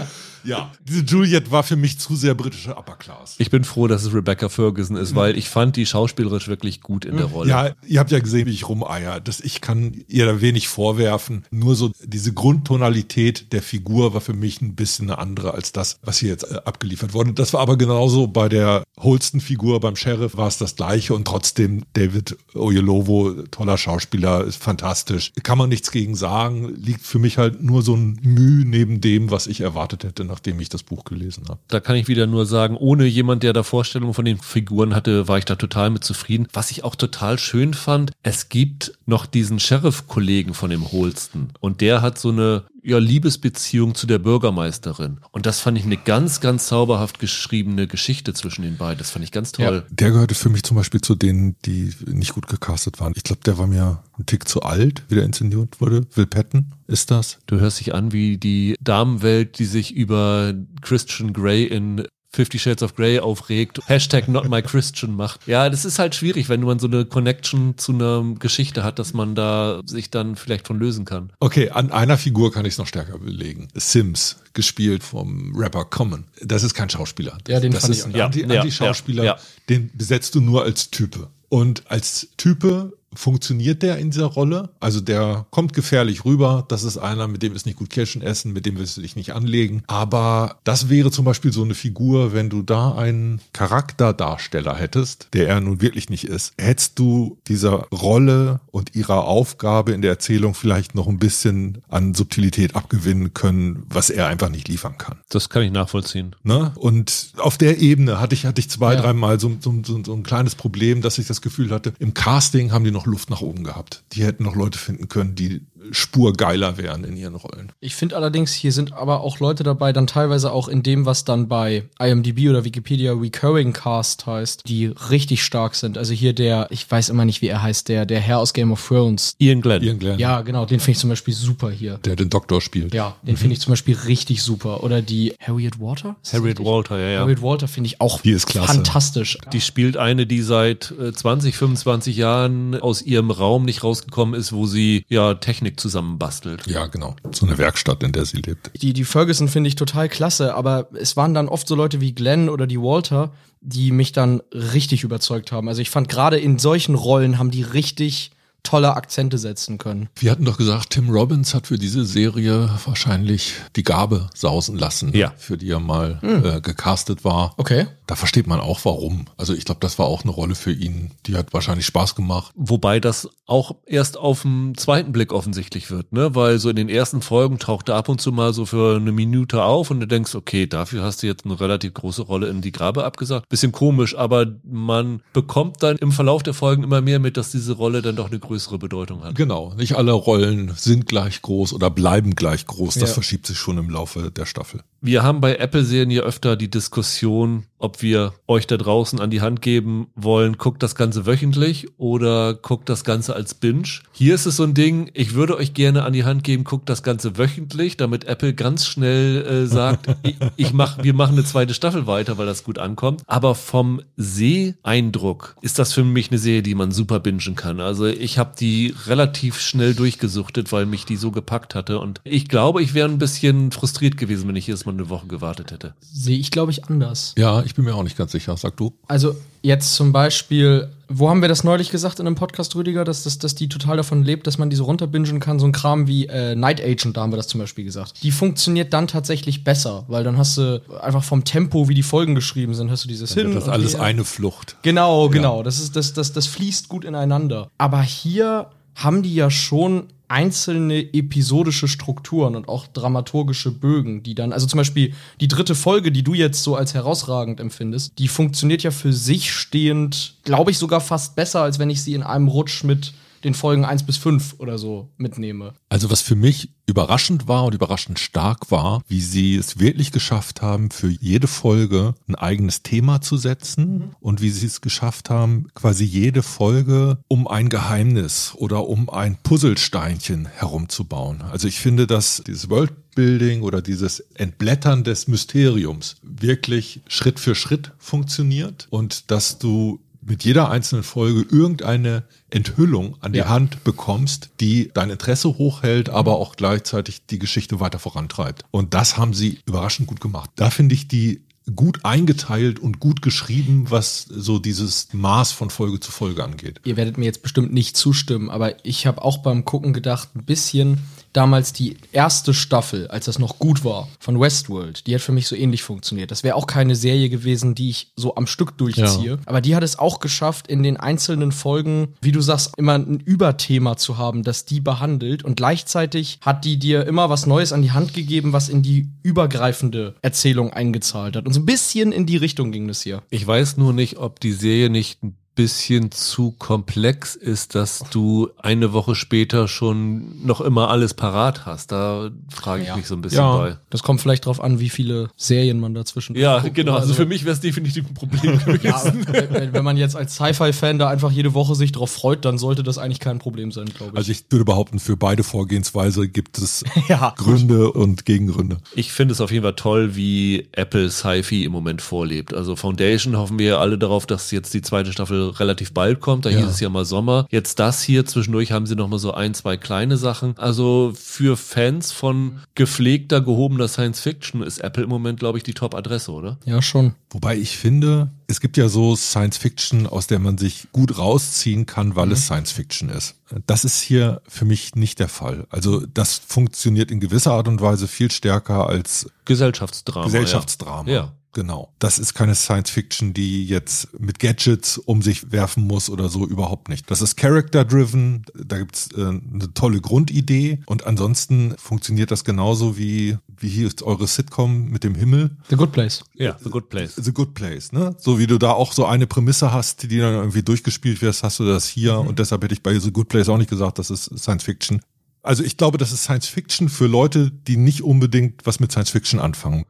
Ja, 0.47 0.73
diese 0.89 1.03
Juliet 1.03 1.51
war 1.51 1.63
für 1.63 1.77
mich 1.77 1.99
zu 1.99 2.15
sehr 2.15 2.35
britische 2.35 2.77
Upper 2.77 2.97
Class. 2.97 3.35
Ich 3.39 3.51
bin 3.51 3.65
froh, 3.65 3.89
dass 3.89 4.05
es 4.05 4.15
Rebecca 4.15 4.49
Ferguson 4.49 4.97
ist, 4.97 5.15
weil 5.15 5.37
ich 5.37 5.49
fand 5.49 5.77
die 5.77 5.87
schauspielerisch 5.87 6.49
wirklich 6.49 6.81
gut 6.81 7.05
in 7.05 7.17
der 7.17 7.27
Rolle. 7.27 7.51
Ja, 7.51 7.71
ihr 7.87 8.01
habt 8.01 8.11
ja 8.11 8.21
gesehen, 8.21 8.47
wie 8.47 8.53
ich 8.53 8.69
rumeier. 8.69 9.21
Das, 9.21 9.41
ich 9.41 9.61
kann 9.61 10.05
ihr 10.09 10.27
da 10.27 10.41
wenig 10.41 10.69
vorwerfen. 10.69 11.45
Nur 11.51 11.75
so 11.75 11.91
diese 12.03 12.33
Grundtonalität 12.33 13.53
der 13.53 13.63
Figur 13.63 14.15
war 14.15 14.21
für 14.21 14.35
mich 14.35 14.61
ein 14.63 14.75
bisschen 14.75 15.11
eine 15.11 15.19
andere 15.19 15.55
als 15.55 15.73
das, 15.73 15.99
was 16.03 16.19
hier 16.19 16.31
jetzt 16.31 16.51
äh, 16.51 16.61
abgeliefert 16.65 17.13
wurde. 17.13 17.33
Das 17.33 17.53
war 17.53 17.61
aber 17.61 17.77
genauso 17.77 18.29
bei 18.29 18.49
der 18.49 18.85
Holsten-Figur 18.99 19.81
beim 19.81 19.97
Sheriff 19.97 20.37
war 20.37 20.49
es 20.49 20.59
das 20.59 20.77
gleiche 20.77 21.15
und 21.15 21.27
trotzdem 21.27 21.83
David 21.95 22.37
Oyelowo, 22.55 23.33
toller 23.51 23.79
Schauspieler, 23.79 24.45
ist 24.45 24.63
fantastisch. 24.63 25.33
Kann 25.43 25.59
man 25.59 25.69
nichts 25.69 25.91
gegen 25.91 26.15
sagen. 26.15 26.75
Liegt 26.77 27.03
für 27.03 27.19
mich 27.19 27.39
halt 27.39 27.63
nur 27.63 27.83
so 27.83 27.95
ein 27.95 28.19
Mühe 28.23 28.65
neben 28.65 29.01
dem, 29.01 29.31
was 29.31 29.47
ich 29.47 29.61
erwartet 29.61 30.05
hätte 30.05 30.25
nachdem 30.37 30.61
ich 30.61 30.69
das 30.69 30.83
Buch 30.83 31.05
gelesen 31.05 31.45
habe. 31.49 31.59
Da 31.69 31.81
kann 31.81 31.97
ich 31.97 32.09
wieder 32.09 32.27
nur 32.27 32.45
sagen, 32.45 32.77
ohne 32.77 33.07
jemand, 33.07 33.43
der 33.43 33.55
da 33.55 33.63
Vorstellungen 33.63 34.13
von 34.13 34.27
den 34.27 34.37
Figuren 34.37 34.95
hatte, 34.95 35.29
war 35.29 35.39
ich 35.39 35.47
da 35.47 35.55
total 35.55 35.89
mit 35.89 36.05
zufrieden. 36.05 36.47
Was 36.53 36.71
ich 36.71 36.85
auch 36.85 36.95
total 36.95 37.39
schön 37.39 37.73
fand, 37.73 38.13
es 38.23 38.51
gibt 38.51 38.99
noch 39.07 39.25
diesen 39.25 39.59
Sheriff-Kollegen 39.59 40.53
von 40.53 40.69
dem 40.69 40.93
Holsten 40.93 41.53
und 41.61 41.81
der 41.81 42.03
hat 42.03 42.19
so 42.19 42.29
eine 42.29 42.65
ja, 42.87 42.99
Liebesbeziehung 42.99 43.97
zu 43.97 44.07
der 44.07 44.21
Bürgermeisterin. 44.21 45.19
Und 45.33 45.45
das 45.45 45.59
fand 45.59 45.77
ich 45.77 45.85
eine 45.85 45.97
ganz, 45.97 46.41
ganz 46.41 46.69
zauberhaft 46.69 47.19
geschriebene 47.19 47.89
Geschichte 47.89 48.33
zwischen 48.33 48.63
den 48.63 48.77
beiden. 48.77 48.99
Das 48.99 49.11
fand 49.11 49.25
ich 49.25 49.33
ganz 49.33 49.51
toll. 49.51 49.65
Ja, 49.65 49.83
der 49.91 50.13
gehörte 50.13 50.37
für 50.37 50.51
mich 50.51 50.63
zum 50.63 50.77
Beispiel 50.77 51.01
zu 51.01 51.17
denen, 51.17 51.57
die 51.65 51.93
nicht 52.07 52.35
gut 52.35 52.47
gecastet 52.47 53.01
waren. 53.01 53.13
Ich 53.17 53.25
glaube, 53.25 53.41
der 53.45 53.59
war 53.59 53.67
mir 53.67 54.03
ein 54.17 54.27
Tick 54.27 54.49
zu 54.49 54.63
alt, 54.63 55.03
wie 55.09 55.17
der 55.17 55.25
inszeniert 55.25 55.81
wurde. 55.81 56.07
Will 56.15 56.27
Patton 56.27 56.73
ist 56.87 57.11
das. 57.11 57.39
Du 57.47 57.59
hörst 57.59 57.81
dich 57.81 57.93
an 57.93 58.13
wie 58.13 58.39
die 58.39 58.77
Damenwelt, 58.81 59.59
die 59.59 59.65
sich 59.65 59.95
über 59.95 60.55
Christian 60.81 61.33
Grey 61.33 61.65
in 61.65 62.07
Fifty 62.37 62.59
Shades 62.59 62.83
of 62.83 62.95
Grey 62.95 63.19
aufregt, 63.19 63.81
Hashtag 63.87 64.29
not 64.29 64.47
my 64.51 64.61
Christian 64.61 65.17
macht. 65.17 65.49
Ja, 65.49 65.71
das 65.71 65.87
ist 65.87 65.99
halt 65.99 66.15
schwierig, 66.15 66.51
wenn 66.51 66.61
man 66.61 66.79
so 66.79 66.87
eine 66.87 67.07
Connection 67.07 67.79
zu 67.79 67.93
einer 67.93 68.23
Geschichte 68.39 68.85
hat, 68.85 68.99
dass 68.99 69.15
man 69.15 69.35
da 69.35 69.81
sich 69.87 70.11
dann 70.11 70.37
vielleicht 70.37 70.67
von 70.67 70.79
lösen 70.79 71.07
kann. 71.07 71.33
Okay, 71.41 71.71
an 71.71 71.91
einer 71.93 72.19
Figur 72.19 72.53
kann 72.53 72.67
ich 72.67 72.75
es 72.75 72.79
noch 72.79 72.87
stärker 72.87 73.19
belegen. 73.19 73.69
Sims, 73.73 74.37
gespielt 74.53 75.03
vom 75.03 75.57
Rapper 75.57 75.87
Common. 75.87 76.25
Das 76.43 76.63
ist 76.63 76.75
kein 76.75 76.91
Schauspieler. 76.91 77.39
Ja, 77.49 77.59
den 77.59 77.73
das 77.73 77.83
fand 77.83 77.95
ist 77.95 78.01
ich 78.01 78.15
ein 78.15 78.15
ja, 78.15 78.27
Anti-Schauspieler, 78.27 79.25
ja, 79.25 79.33
ja. 79.37 79.41
den 79.71 79.91
besetzt 79.95 80.35
du 80.35 80.43
nur 80.43 80.63
als 80.63 80.91
Type. 80.91 81.31
Und 81.49 81.91
als 81.91 82.29
Type 82.37 82.93
funktioniert 83.17 83.83
der 83.83 83.99
in 83.99 84.11
dieser 84.11 84.27
Rolle. 84.27 84.71
Also 84.81 85.01
der 85.01 85.47
kommt 85.51 85.73
gefährlich 85.73 86.25
rüber. 86.25 86.65
Das 86.69 86.85
ist 86.85 86.99
einer, 86.99 87.27
mit 87.29 87.43
dem 87.43 87.55
ist 87.55 87.67
nicht 87.67 87.79
gut 87.79 87.91
Kirschen 87.91 88.23
essen, 88.23 88.53
mit 88.53 88.67
dem 88.67 88.79
willst 88.79 88.97
du 88.97 89.01
dich 89.03 89.17
nicht 89.17 89.33
anlegen. 89.33 89.83
Aber 89.87 90.57
das 90.65 90.89
wäre 90.89 91.11
zum 91.11 91.25
Beispiel 91.25 91.53
so 91.53 91.63
eine 91.63 91.75
Figur, 91.75 92.33
wenn 92.33 92.51
du 92.51 92.63
da 92.63 92.95
einen 92.95 93.41
Charakterdarsteller 93.53 94.75
hättest, 94.77 95.29
der 95.33 95.49
er 95.49 95.61
nun 95.61 95.81
wirklich 95.81 96.11
nicht 96.11 96.25
ist, 96.25 96.53
hättest 96.59 96.99
du 96.99 97.39
dieser 97.49 97.87
Rolle 97.93 98.61
und 98.71 98.95
ihrer 98.95 99.25
Aufgabe 99.25 99.93
in 99.93 100.03
der 100.03 100.11
Erzählung 100.11 100.55
vielleicht 100.55 100.95
noch 100.95 101.07
ein 101.07 101.19
bisschen 101.19 101.79
an 101.89 102.15
Subtilität 102.15 102.75
abgewinnen 102.77 103.33
können, 103.33 103.85
was 103.89 104.11
er 104.11 104.27
einfach 104.27 104.49
nicht 104.51 104.69
liefern 104.69 104.99
kann. 104.99 105.19
Das 105.29 105.49
kann 105.49 105.63
ich 105.63 105.73
nachvollziehen. 105.73 106.35
Ne? 106.43 106.73
Und 106.77 107.31
auf 107.39 107.57
der 107.59 107.79
Ebene 107.81 108.21
hatte 108.21 108.35
ich, 108.35 108.45
hatte 108.47 108.61
ich 108.61 108.69
zwei, 108.71 108.95
Ja. 108.95 109.01
dreimal 109.03 109.41
so, 109.41 109.57
so, 109.61 109.75
so, 109.85 110.03
so 110.05 110.13
ein 110.15 110.23
kleines 110.23 110.55
Problem, 110.55 111.01
dass 111.03 111.19
ich 111.19 111.27
das 111.27 111.41
Gefühl 111.41 111.71
hatte, 111.71 111.93
im 111.99 112.13
Casting 112.15 112.73
haben 112.73 112.85
die 112.85 112.91
noch 112.91 113.06
Luft 113.07 113.31
nach 113.31 113.41
oben 113.41 113.65
gehabt. 113.65 114.05
Die 114.13 114.25
hätten 114.25 114.45
noch 114.45 114.57
Leute 114.57 114.79
finden 114.79 115.09
können, 115.09 115.35
die 115.35 115.67
spurgeiler 115.93 116.79
wären 116.79 117.05
in 117.05 117.17
ihren 117.17 117.35
Rollen. 117.35 117.73
Ich 117.81 117.95
finde 117.95 118.17
allerdings, 118.17 118.53
hier 118.53 118.73
sind 118.73 118.93
aber 118.93 119.21
auch 119.21 119.39
Leute 119.41 119.63
dabei, 119.65 119.93
dann 119.93 120.07
teilweise 120.07 120.53
auch 120.53 120.69
in 120.69 120.83
dem, 120.83 121.07
was 121.07 121.25
dann 121.25 121.49
bei 121.49 121.85
IMDb 121.99 122.49
oder 122.49 122.65
Wikipedia 122.65 123.13
Recurring 123.13 123.73
Cast 123.73 124.27
heißt, 124.27 124.63
die 124.69 124.87
richtig 125.11 125.43
stark 125.43 125.75
sind. 125.75 125.99
Also 125.99 126.13
hier 126.13 126.33
der, 126.33 126.69
ich 126.71 126.91
weiß 126.91 127.09
immer 127.09 127.25
nicht, 127.25 127.43
wie 127.43 127.49
er 127.49 127.63
heißt, 127.63 127.89
der, 127.89 128.07
der 128.07 128.21
Herr 128.21 128.39
aus 128.39 128.53
Game 128.53 128.73
of 128.73 128.87
Thrones. 128.87 129.35
Ian 129.39 129.61
Glenn. 129.61 129.83
Ian 129.83 129.99
Glenn, 129.99 130.19
Ja, 130.19 130.41
genau, 130.43 130.65
den 130.67 130.81
finde 130.81 130.93
ich 130.93 130.99
zum 130.99 131.11
Beispiel 131.11 131.35
super 131.35 131.71
hier. 131.71 131.99
der 132.05 132.17
den 132.17 132.31
Doktor 132.31 132.61
spielt. 132.61 132.95
Ja, 132.95 133.17
den 133.23 133.37
finde 133.37 133.55
ich 133.55 133.61
zum 133.61 133.73
Beispiel 133.73 133.97
richtig 134.07 134.43
super. 134.43 134.83
Oder 134.83 135.03
die 135.03 135.35
Harriet? 135.41 135.75
Ist 135.77 136.05
das 136.23 136.33
Harriet? 136.35 136.59
Walter, 136.65 136.99
ja, 136.99 137.09
ja. 137.09 137.21
Harriet 137.21 137.43
Walter 137.43 137.69
finde 137.69 137.89
ich 137.89 138.01
auch 138.01 138.21
Die 138.23 138.31
ist 138.31 138.47
klasse. 138.47 138.75
fantastisch. 138.75 139.39
Die 139.53 139.61
spielt 139.61 139.97
eine, 139.97 140.27
die 140.27 140.43
seit 140.43 140.93
äh, 141.01 141.13
20, 141.13 141.57
25 141.57 142.17
Jahren 142.17 142.75
aus 142.81 143.03
ihrem 143.03 143.31
Raum 143.31 143.65
nicht 143.65 143.83
rausgekommen 143.85 144.39
ist, 144.39 144.53
wo 144.53 144.67
sie 144.67 145.05
ja 145.09 145.35
Technik 145.35 145.76
zusammenbastelt. 145.77 146.67
Ja, 146.67 146.87
genau. 146.87 147.17
So 147.33 147.47
eine 147.47 147.59
Werkstatt, 147.59 148.03
in 148.03 148.13
der 148.13 148.25
sie 148.25 148.39
lebt. 148.39 148.71
Die, 148.83 148.93
die 148.93 149.05
Ferguson 149.05 149.49
finde 149.49 149.69
ich 149.69 149.77
total 149.77 150.09
klasse, 150.09 150.55
aber 150.55 150.89
es 150.95 151.17
waren 151.17 151.35
dann 151.35 151.49
oft 151.49 151.67
so 151.69 151.75
Leute 151.75 152.01
wie 152.01 152.15
Glenn 152.15 152.49
oder 152.49 152.67
die 152.67 152.81
Walter, 152.81 153.33
die 153.61 153.91
mich 153.93 154.13
dann 154.13 154.41
richtig 154.53 155.03
überzeugt 155.05 155.53
haben. 155.53 155.69
Also 155.69 155.83
ich 155.83 155.91
fand 155.91 156.09
gerade 156.09 156.39
in 156.39 156.59
solchen 156.59 156.95
Rollen 156.95 157.39
haben 157.39 157.51
die 157.51 157.63
richtig 157.63 158.31
tolle 158.63 158.97
Akzente 158.97 159.39
setzen 159.39 159.79
können. 159.79 160.09
Wir 160.17 160.33
hatten 160.33 160.45
doch 160.45 160.59
gesagt, 160.59 160.91
Tim 160.91 161.09
Robbins 161.09 161.55
hat 161.55 161.69
für 161.69 161.79
diese 161.79 162.05
Serie 162.05 162.69
wahrscheinlich 162.85 163.55
die 163.77 163.85
Gabe 163.85 164.29
sausen 164.35 164.77
lassen, 164.77 165.15
Ja. 165.15 165.33
für 165.37 165.57
die 165.57 165.71
er 165.71 165.79
mal 165.79 166.19
äh, 166.23 166.61
gecastet 166.61 167.25
war. 167.25 167.55
Okay. 167.59 167.87
Da 168.07 168.15
versteht 168.15 168.47
man 168.47 168.61
auch 168.61 168.85
warum. 168.85 169.25
Also 169.37 169.53
ich 169.55 169.65
glaube, 169.65 169.81
das 169.81 169.99
war 169.99 170.07
auch 170.07 170.23
eine 170.23 170.31
Rolle 170.31 170.55
für 170.55 170.73
ihn. 170.73 171.11
Die 171.27 171.35
hat 171.37 171.53
wahrscheinlich 171.53 171.87
Spaß 171.87 172.15
gemacht. 172.15 172.53
Wobei 172.55 173.01
das 173.01 173.29
auch 173.47 173.77
erst 173.87 174.17
auf 174.17 174.43
den 174.43 174.75
zweiten 174.77 175.13
Blick 175.13 175.33
offensichtlich 175.33 175.91
wird, 175.91 176.13
ne? 176.13 176.35
Weil 176.35 176.59
so 176.59 176.69
in 176.69 176.77
den 176.77 176.89
ersten 176.89 177.21
Folgen 177.23 177.59
taucht 177.59 177.89
er 177.89 177.97
ab 177.97 178.09
und 178.09 178.21
zu 178.21 178.33
mal 178.33 178.53
so 178.53 178.67
für 178.67 178.97
eine 178.97 179.13
Minute 179.13 179.63
auf 179.63 179.91
und 179.91 180.01
du 180.01 180.07
denkst, 180.07 180.35
okay, 180.35 180.67
dafür 180.67 181.03
hast 181.03 181.23
du 181.23 181.27
jetzt 181.27 181.45
eine 181.45 181.59
relativ 181.59 181.95
große 181.95 182.23
Rolle 182.23 182.49
in 182.49 182.61
die 182.61 182.73
Grabe 182.73 183.05
abgesagt. 183.05 183.49
Bisschen 183.49 183.73
komisch, 183.73 184.17
aber 184.17 184.47
man 184.65 185.23
bekommt 185.33 185.83
dann 185.83 185.97
im 185.99 186.13
Verlauf 186.13 186.43
der 186.43 186.55
Folgen 186.55 186.83
immer 186.85 187.01
mehr 187.01 187.19
mit, 187.19 187.37
dass 187.37 187.51
diese 187.51 187.73
Rolle 187.73 188.03
dann 188.03 188.17
doch 188.17 188.29
eine 188.31 188.39
größere 188.39 188.79
Bedeutung 188.79 189.25
hat. 189.25 189.35
Genau, 189.35 189.75
nicht 189.75 189.97
alle 189.97 190.13
Rollen 190.13 190.73
sind 190.77 191.07
gleich 191.07 191.43
groß 191.43 191.73
oder 191.73 191.91
bleiben 191.91 192.35
gleich 192.37 192.67
groß. 192.67 192.95
Das 192.95 193.11
Ja. 193.11 193.15
verschiebt 193.15 193.47
sich 193.47 193.59
schon 193.59 193.79
im 193.79 193.91
Laufe 193.91 194.31
der 194.31 194.47
Staffel. 194.47 194.81
Wir 195.07 195.23
haben 195.23 195.41
bei 195.41 195.55
Apple-Serien 195.55 196.11
ja 196.11 196.23
öfter 196.23 196.57
die 196.57 196.69
Diskussion, 196.69 197.63
ob 197.79 198.03
wir 198.03 198.33
euch 198.49 198.67
da 198.67 198.77
draußen 198.77 199.21
an 199.21 199.31
die 199.31 199.41
Hand 199.41 199.63
geben 199.63 200.09
wollen, 200.17 200.57
guckt 200.59 200.83
das 200.83 200.97
Ganze 200.97 201.27
wöchentlich 201.27 201.87
oder 201.97 202.55
guckt 202.55 202.89
das 202.89 203.05
Ganze 203.05 203.37
als 203.37 203.55
Binge. 203.55 204.01
Hier 204.11 204.35
ist 204.35 204.47
es 204.47 204.57
so 204.57 204.65
ein 204.65 204.75
Ding, 204.75 205.09
ich 205.15 205.35
würde 205.35 205.57
euch 205.57 205.75
gerne 205.75 206.03
an 206.03 206.13
die 206.13 206.25
Hand 206.25 206.43
geben, 206.43 206.65
guckt 206.65 206.89
das 206.89 207.05
Ganze 207.05 207.39
wöchentlich, 207.39 207.97
damit 207.97 208.25
Apple 208.25 208.53
ganz 208.53 208.85
schnell 208.85 209.47
äh, 209.47 209.67
sagt, 209.67 210.09
ich, 210.25 210.35
ich 210.57 210.73
mach, 210.73 211.05
wir 211.05 211.15
machen 211.15 211.35
eine 211.35 211.45
zweite 211.45 211.75
Staffel 211.75 212.09
weiter, 212.09 212.37
weil 212.37 212.47
das 212.47 212.65
gut 212.65 212.81
ankommt. 212.81 213.23
Aber 213.29 213.55
vom 213.55 214.03
Seeeindruck 214.17 215.55
ist 215.61 215.79
das 215.79 215.93
für 215.93 216.03
mich 216.03 216.33
eine 216.33 216.39
Serie, 216.39 216.65
die 216.65 216.75
man 216.75 216.91
super 216.91 217.21
bingen 217.21 217.55
kann. 217.55 217.79
Also 217.79 218.07
ich 218.07 218.39
habe 218.39 218.55
die 218.59 218.93
relativ 219.07 219.61
schnell 219.61 219.95
durchgesuchtet, 219.95 220.73
weil 220.73 220.85
mich 220.85 221.05
die 221.05 221.17
so 221.17 221.31
gepackt 221.31 221.77
hatte. 221.77 222.01
Und 222.01 222.21
ich 222.25 222.49
glaube, 222.49 222.83
ich 222.83 222.95
wäre 222.95 223.09
ein 223.09 223.19
bisschen 223.19 223.71
frustriert 223.71 224.17
gewesen, 224.17 224.49
wenn 224.49 224.57
ich 224.57 224.67
jedes 224.67 224.85
Mal 224.85 224.96
eine 224.97 225.09
Woche 225.09 225.27
gewartet 225.27 225.71
hätte. 225.71 225.95
Sehe 226.01 226.39
ich, 226.39 226.51
glaube 226.51 226.71
ich, 226.71 226.85
anders. 226.85 227.35
Ja, 227.37 227.63
ich 227.63 227.75
bin 227.75 227.85
mir 227.85 227.95
auch 227.95 228.03
nicht 228.03 228.17
ganz 228.17 228.33
sicher. 228.33 228.57
Sag 228.57 228.77
du. 228.77 228.93
Also 229.09 229.37
jetzt 229.63 229.95
zum 229.95 230.13
Beispiel, 230.13 230.89
wo 231.09 231.29
haben 231.29 231.43
wir 231.43 231.49
das 231.49 231.65
neulich 231.65 231.91
gesagt 231.91 232.21
in 232.21 232.27
einem 232.27 232.37
Podcast, 232.37 232.75
Rüdiger, 232.77 233.05
dass, 233.05 233.25
dass, 233.25 233.39
dass 233.39 233.55
die 233.55 233.69
total 233.69 233.97
davon 233.97 234.23
lebt, 234.23 234.47
dass 234.47 234.59
man 234.59 234.71
die 234.71 234.77
so 234.77 234.85
runterbingen 234.85 235.41
kann? 235.41 235.59
So 235.59 235.67
ein 235.67 235.73
Kram 235.73 236.07
wie 236.07 236.27
äh, 236.27 236.55
Night 236.55 236.81
Agent, 236.81 237.17
da 237.17 237.23
haben 237.23 237.33
wir 237.33 237.37
das 237.37 237.49
zum 237.49 237.61
Beispiel 237.61 237.85
gesagt. 237.85 238.23
Die 238.23 238.31
funktioniert 238.31 238.93
dann 238.93 239.09
tatsächlich 239.09 239.65
besser, 239.65 240.05
weil 240.09 240.25
dann 240.25 240.39
hast 240.39 240.57
du 240.59 240.83
einfach 241.01 241.25
vom 241.25 241.45
Tempo, 241.45 241.89
wie 241.89 241.95
die 241.95 242.03
Folgen 242.03 242.35
geschrieben 242.35 242.75
sind, 242.75 242.91
hast 242.91 243.05
du 243.05 243.09
dieses 243.09 243.35
hin. 243.35 243.55
Das 243.55 243.65
ist 243.65 243.69
alles 243.69 243.95
her. 243.95 244.03
eine 244.03 244.25
Flucht. 244.25 244.77
Genau, 244.83 245.29
genau. 245.29 245.63
Das, 245.63 245.79
ist, 245.79 245.97
das, 245.97 246.13
das, 246.13 246.33
das 246.33 246.47
fließt 246.47 246.89
gut 246.89 247.05
ineinander. 247.05 247.71
Aber 247.79 248.03
hier 248.03 248.69
haben 248.95 249.23
die 249.23 249.35
ja 249.35 249.51
schon 249.51 250.05
einzelne 250.29 251.15
episodische 251.15 251.89
Strukturen 251.89 252.57
und 252.57 252.69
auch 252.69 252.87
dramaturgische 252.87 253.71
Bögen, 253.71 254.23
die 254.23 254.35
dann, 254.35 254.53
also 254.53 254.67
zum 254.67 254.79
Beispiel 254.79 255.15
die 255.41 255.49
dritte 255.49 255.75
Folge, 255.75 256.11
die 256.11 256.23
du 256.23 256.35
jetzt 256.35 256.63
so 256.63 256.75
als 256.75 256.95
herausragend 256.95 257.61
empfindest, 257.61 258.19
die 258.19 258.29
funktioniert 258.29 258.83
ja 258.83 258.91
für 258.91 259.13
sich 259.13 259.53
stehend, 259.53 260.35
glaube 260.45 260.71
ich, 260.71 260.79
sogar 260.79 261.01
fast 261.01 261.37
besser, 261.37 261.63
als 261.63 261.79
wenn 261.79 261.91
ich 261.91 262.03
sie 262.03 262.15
in 262.15 262.23
einem 262.23 262.49
Rutsch 262.49 262.83
mit 262.83 263.13
den 263.45 263.55
Folgen 263.55 263.85
1 263.85 264.05
bis 264.05 264.17
5 264.17 264.57
oder 264.59 264.79
so 264.79 265.11
mitnehme. 265.17 265.75
Also 265.89 266.11
was 266.11 266.21
für 266.21 266.37
mich 266.37 266.71
überraschend 266.87 267.49
war 267.49 267.65
und 267.65 267.75
überraschend 267.75 268.19
stark 268.19 268.71
war, 268.71 269.03
wie 269.09 269.21
sie 269.21 269.57
es 269.57 269.79
wirklich 269.79 270.13
geschafft 270.13 270.63
haben, 270.63 270.91
für 270.91 271.09
jede 271.09 271.49
Folge 271.49 272.15
ein 272.29 272.37
eigenes 272.37 272.83
Thema 272.83 273.21
zu 273.21 273.37
setzen 273.37 274.15
und 274.21 274.41
wie 274.41 274.51
sie 274.51 274.67
es 274.67 274.81
geschafft 274.81 275.29
haben, 275.31 275.67
quasi 275.75 276.05
jede 276.05 276.43
Folge 276.43 277.19
um 277.29 277.49
ein 277.49 277.69
Geheimnis 277.69 278.53
oder 278.55 278.87
um 278.87 279.11
ein 279.11 279.37
Puzzlesteinchen 279.43 280.47
herumzubauen. 280.47 281.43
Also 281.43 281.67
ich 281.67 281.81
finde, 281.81 282.07
dass 282.07 282.43
dieses 282.47 282.71
Worldbuilding 282.71 283.63
oder 283.63 283.83
dieses 283.83 284.21
Entblättern 284.35 285.03
des 285.03 285.27
Mysteriums 285.27 286.17
wirklich 286.23 287.01
Schritt 287.09 287.41
für 287.41 287.57
Schritt 287.57 287.93
funktioniert 287.99 288.87
und 288.91 289.31
dass 289.31 289.59
du 289.59 290.01
mit 290.27 290.45
jeder 290.45 290.71
einzelnen 290.71 291.05
Folge 291.05 291.47
irgendeine 291.51 292.25
Enthüllung 292.51 293.17
an 293.21 293.33
die 293.33 293.39
Ja. 293.41 293.49
Hand 293.49 293.85
bekommst, 293.85 294.51
die 294.61 294.91
dein 294.93 295.11
Interesse 295.11 295.57
hochhält, 295.57 296.09
aber 296.09 296.37
auch 296.37 296.57
gleichzeitig 296.57 297.27
die 297.27 297.39
Geschichte 297.39 297.81
weiter 297.81 297.99
vorantreibt. 297.99 298.65
Und 298.71 298.93
das 298.95 299.17
haben 299.17 299.35
sie 299.35 299.61
überraschend 299.67 300.09
gut 300.09 300.21
gemacht. 300.21 300.51
Da 300.57 300.71
finde 300.71 300.95
ich 300.95 301.09
die 301.09 301.43
gut 301.75 302.05
eingeteilt 302.05 302.79
und 302.79 303.01
gut 303.01 303.23
geschrieben, 303.23 303.87
was 303.89 304.23
so 304.23 304.59
dieses 304.61 305.09
Maß 305.13 305.51
von 305.53 305.71
Folge 305.71 305.99
zu 305.99 306.13
Folge 306.13 306.45
angeht. 306.45 306.81
Ihr 306.85 306.97
werdet 306.97 307.19
mir 307.19 307.25
jetzt 307.25 307.43
bestimmt 307.43 307.73
nicht 307.73 307.97
zustimmen, 307.97 308.51
aber 308.51 308.85
ich 308.85 309.07
habe 309.07 309.23
auch 309.23 309.39
beim 309.39 309.65
Gucken 309.65 309.93
gedacht, 309.93 310.29
ein 310.37 310.45
bisschen 310.45 310.99
damals 311.37 311.73
die 311.73 311.97
erste 312.13 312.55
Staffel, 312.55 313.09
als 313.09 313.27
das 313.27 313.39
noch 313.39 313.59
gut 313.59 313.85
war, 313.85 314.09
von 314.19 314.41
Westworld, 314.41 315.07
die 315.07 315.15
hat 315.15 315.23
für 315.23 315.33
mich 315.33 315.47
so 315.49 315.55
ähnlich 315.55 315.83
funktioniert. 315.83 316.31
Das 316.31 316.43
wäre 316.43 316.57
auch 316.57 316.67
keine 316.67 316.97
Serie 316.97 317.29
gewesen, 317.29 317.75
die 317.75 317.91
ich 317.91 318.13
so 318.17 318.37
am 318.37 318.47
Stück 318.47 318.79
durchziehe. 318.79 319.39
Aber 319.47 319.61
die 319.61 319.77
hat 319.77 319.83
es 319.83 319.99
auch 319.99 320.21
geschafft, 320.21 320.67
in 320.69 320.83
den 320.83 320.97
einzelnen 320.97 321.53
Folgen, 321.53 322.15
wie 322.21 322.33
du 322.33 322.41
sagst, 322.41 322.73
immer 322.79 322.95
ein 322.95 323.21
Überthema 323.21 323.97
zu 323.97 324.17
haben, 324.17 324.43
das 324.43 324.65
die 324.65 324.81
behandelt. 324.81 325.45
Und 325.45 325.57
gleichzeitig 325.57 326.39
hat 326.41 326.65
die 326.65 326.79
dir 326.79 327.07
immer 327.07 327.29
was 327.29 327.47
Neues 327.47 327.73
an 327.73 327.83
die 327.83 327.93
Hand 327.93 328.15
gegeben, 328.15 328.53
was 328.53 328.69
in 328.69 328.83
die 328.83 329.09
übergreifende 329.23 330.15
Erzählung 330.23 330.73
eingezahlt 330.73 331.37
hat. 331.37 331.47
Und 331.47 331.53
so 331.53 331.61
ein 331.61 331.67
bisschen 331.67 332.13
in 332.13 332.27
die 332.27 332.37
Richtung 332.37 332.73
ging 332.73 332.89
das 332.89 333.03
hier. 333.03 333.23
Ich 333.31 333.47
weiß 333.47 333.77
nur 333.77 333.93
nicht, 333.93 334.17
ob 334.17 334.41
die 334.41 334.53
Serie 334.53 334.89
nicht 334.89 335.23
ein 335.23 335.37
bisschen 335.57 336.13
zu 336.13 336.53
komplex 336.53 337.35
ist, 337.35 337.75
dass 337.75 338.05
du 338.13 338.51
eine 338.59 338.93
Woche 338.93 339.15
später 339.17 339.67
schon 339.67 340.47
noch 340.47 340.61
immer 340.61 340.91
alles 340.91 341.15
parat 341.15 341.67
hast. 341.67 341.91
Da 341.91 342.31
frage 342.55 342.83
ich 342.83 342.89
Ja. 342.89 342.97
mich 342.97 343.07
so 343.07 343.15
ein 343.17 343.23
bisschen 343.23 343.39
Ja, 343.41 343.57
bei. 343.57 343.77
das 343.91 344.05
kommt 344.05 344.21
vielleicht 344.21 344.47
drauf 344.47 344.61
an, 344.63 344.79
wie 344.79 344.91
viele 344.91 345.31
Serien 345.37 345.81
man 345.81 345.95
dazwischen 345.95 346.37
Ja, 346.37 346.61
guckt. 346.61 346.75
genau. 346.75 346.93
Also 346.93 347.07
Also- 347.09 347.15
für 347.15 347.27
mich 347.27 347.45
wäre 347.45 347.55
es 347.55 347.61
definitiv 347.61 348.05
ein 348.09 348.15
Problem 348.15 348.59
gewesen. 348.59 348.81
Ja, 348.83 349.03
wenn, 349.51 349.73
wenn 349.73 349.85
man 349.85 349.97
jetzt 349.97 350.15
als 350.15 350.35
Sci-Fi-Fan 350.37 350.99
da 350.99 351.09
einfach 351.09 351.31
jede 351.33 351.55
Woche 351.55 351.75
sich 351.75 351.91
drauf 351.93 352.11
freut, 352.11 352.45
dann 352.45 352.59
sollte 352.59 352.83
das 352.83 352.99
eigentlich 352.99 353.21
kein 353.21 353.39
Problem 353.39 353.73
sein, 353.73 353.87
glaube 353.87 354.13
ich. 354.13 354.19
Also 354.19 354.33
ich 354.33 354.45
würde 354.51 354.65
behaupten, 354.65 354.99
für 354.99 355.17
beide 355.17 355.43
Vorgehensweise 355.43 356.29
gibt 356.29 356.59
es 356.59 356.85
Ja. 357.09 357.33
Gründe 357.37 357.91
und 357.93 358.25
Gegengründe. 358.27 358.77
Ich 358.95 359.11
finde 359.13 359.33
es 359.33 359.41
auf 359.41 359.51
jeden 359.51 359.63
Fall 359.63 359.75
toll, 359.77 360.17
wie 360.17 360.69
Apple 360.73 361.11
Sci-Fi 361.11 361.65
im 361.65 361.73
Moment 361.73 362.03
vorlebt. 362.03 362.53
Also 362.53 362.77
Foundation 362.77 363.37
hoffen 363.37 363.59
wir 363.59 363.79
alle 363.81 363.97
darauf, 363.97 364.27
dass 364.27 364.51
jetzt 364.51 364.75
die 364.75 364.83
zweite 364.83 365.13
Staffel 365.13 365.46
relativ 365.49 365.93
bald 365.93 366.21
kommt. 366.21 366.45
Da 366.47 366.51
Ja. 366.51 366.59
hieß 366.59 366.67
es 366.69 366.81
ja 366.81 366.89
mal 366.89 367.05
Sommer. 367.05 367.47
Jetzt 367.51 367.79
das 367.79 368.03
hier, 368.03 368.27
zwischendurch 368.27 368.73
haben 368.73 368.87
sie 368.87 368.95
noch 368.97 369.09
mal 369.09 369.19
so 369.19 369.33
ein, 369.33 369.55
zwei 369.55 369.77
kleine 369.77 370.17
Sachen. 370.17 370.55
Also 370.59 371.13
für 371.17 371.57
Fans 371.57 372.13
von 372.13 372.61
gepflegter, 372.75 373.41
gehobener 373.41 373.89
Science 373.89 374.21
Fiction 374.21 374.63
ist 374.63 374.79
Apple 374.79 375.05
im 375.05 375.09
Moment, 375.11 375.39
glaube 375.41 375.59
ich, 375.59 375.65
die 375.65 375.75
Top-Adresse, 375.75 376.31
oder? 376.33 376.59
ja, 376.65 376.81
schon. 376.83 377.15
Wobei 377.31 377.57
ich 377.57 377.77
finde, 377.77 378.31
es 378.47 378.61
gibt 378.61 378.77
ja 378.77 378.89
so 378.89 379.15
Science 379.17 379.59
Fiction, 379.59 380.07
aus 380.07 380.27
der 380.27 380.39
man 380.39 380.57
sich 380.59 380.87
gut 380.93 381.19
rausziehen 381.19 381.85
kann, 381.85 382.17
weil 382.17 382.33
es 382.33 382.45
Science 382.47 382.73
Fiction 382.73 383.09
ist. 383.11 383.35
Das 383.67 383.85
ist 383.85 384.01
hier 384.01 384.41
für 384.49 384.65
mich 384.65 384.95
nicht 384.95 385.19
der 385.19 385.29
Fall. 385.29 385.67
Also 385.69 386.05
das 386.07 386.41
funktioniert 386.47 387.11
in 387.11 387.21
gewisser 387.21 387.53
Art 387.53 387.69
und 387.69 387.81
Weise 387.81 388.09
viel 388.09 388.31
stärker 388.31 388.89
als 388.89 389.29
Gesellschaftsdrama. 389.45 390.27
Gesellschaftsdrama. 390.27 391.11
Ja. 391.11 391.33
Genau. 391.57 391.91
Das 391.99 392.19
ist 392.19 392.35
keine 392.35 392.55
Science 392.55 392.91
Fiction, 392.91 393.33
die 393.33 393.65
jetzt 393.65 394.21
mit 394.21 394.41
Gadgets 394.41 394.99
um 394.99 395.23
sich 395.23 395.53
werfen 395.53 395.87
muss 395.87 396.11
oder 396.11 396.29
so, 396.29 396.47
überhaupt 396.47 396.91
nicht. 396.91 397.11
Das 397.11 397.23
ist 397.23 397.39
character-driven, 397.39 398.45
da 398.63 398.77
gibt's 398.77 399.09
äh, 399.17 399.23
eine 399.23 399.73
tolle 399.73 400.03
Grundidee 400.03 400.83
und 400.85 401.07
ansonsten 401.07 401.75
funktioniert 401.79 402.31
das 402.31 402.45
genauso 402.45 402.99
wie, 402.99 403.39
wie 403.57 403.71
hier 403.71 403.87
ist 403.87 404.03
eure 404.03 404.27
Sitcom 404.27 404.91
mit 404.91 405.03
dem 405.03 405.15
Himmel. 405.15 405.57
The 405.71 405.77
Good 405.77 405.93
Place. 405.93 406.25
Ja, 406.35 406.59
The 406.63 406.69
Good 406.69 406.91
Place. 406.91 407.15
The 407.17 407.33
Good 407.33 407.55
Place, 407.55 407.91
ne? 407.91 408.15
So 408.19 408.39
wie 408.39 408.47
du 408.47 408.59
da 408.59 408.73
auch 408.73 408.93
so 408.93 409.07
eine 409.07 409.27
Prämisse 409.27 409.73
hast, 409.73 410.03
die 410.03 410.19
dann 410.19 410.35
irgendwie 410.35 410.63
durchgespielt 410.63 411.23
wirst, 411.23 411.43
hast 411.43 411.59
du 411.59 411.65
das 411.65 411.87
hier 411.87 412.19
und 412.19 412.39
deshalb 412.39 412.65
hätte 412.65 412.75
ich 412.75 412.83
bei 412.83 412.99
The 412.99 413.13
Good 413.13 413.31
Place 413.31 413.49
auch 413.49 413.57
nicht 413.57 413.71
gesagt, 413.71 413.99
das 413.99 414.11
ist 414.11 414.25
Science 414.39 414.65
Fiction. 414.65 415.01
Also 415.43 415.65
ich 415.65 415.79
glaube, 415.79 415.97
das 415.97 416.13
ist 416.13 416.25
Science 416.25 416.49
Fiction 416.49 416.91
für 416.91 417.07
Leute, 417.07 417.51
die 417.51 417.79
nicht 417.79 418.03
unbedingt 418.03 418.67
was 418.67 418.79
mit 418.79 418.93
Science 418.93 419.09
Fiction 419.09 419.41
anfangen. 419.41 419.87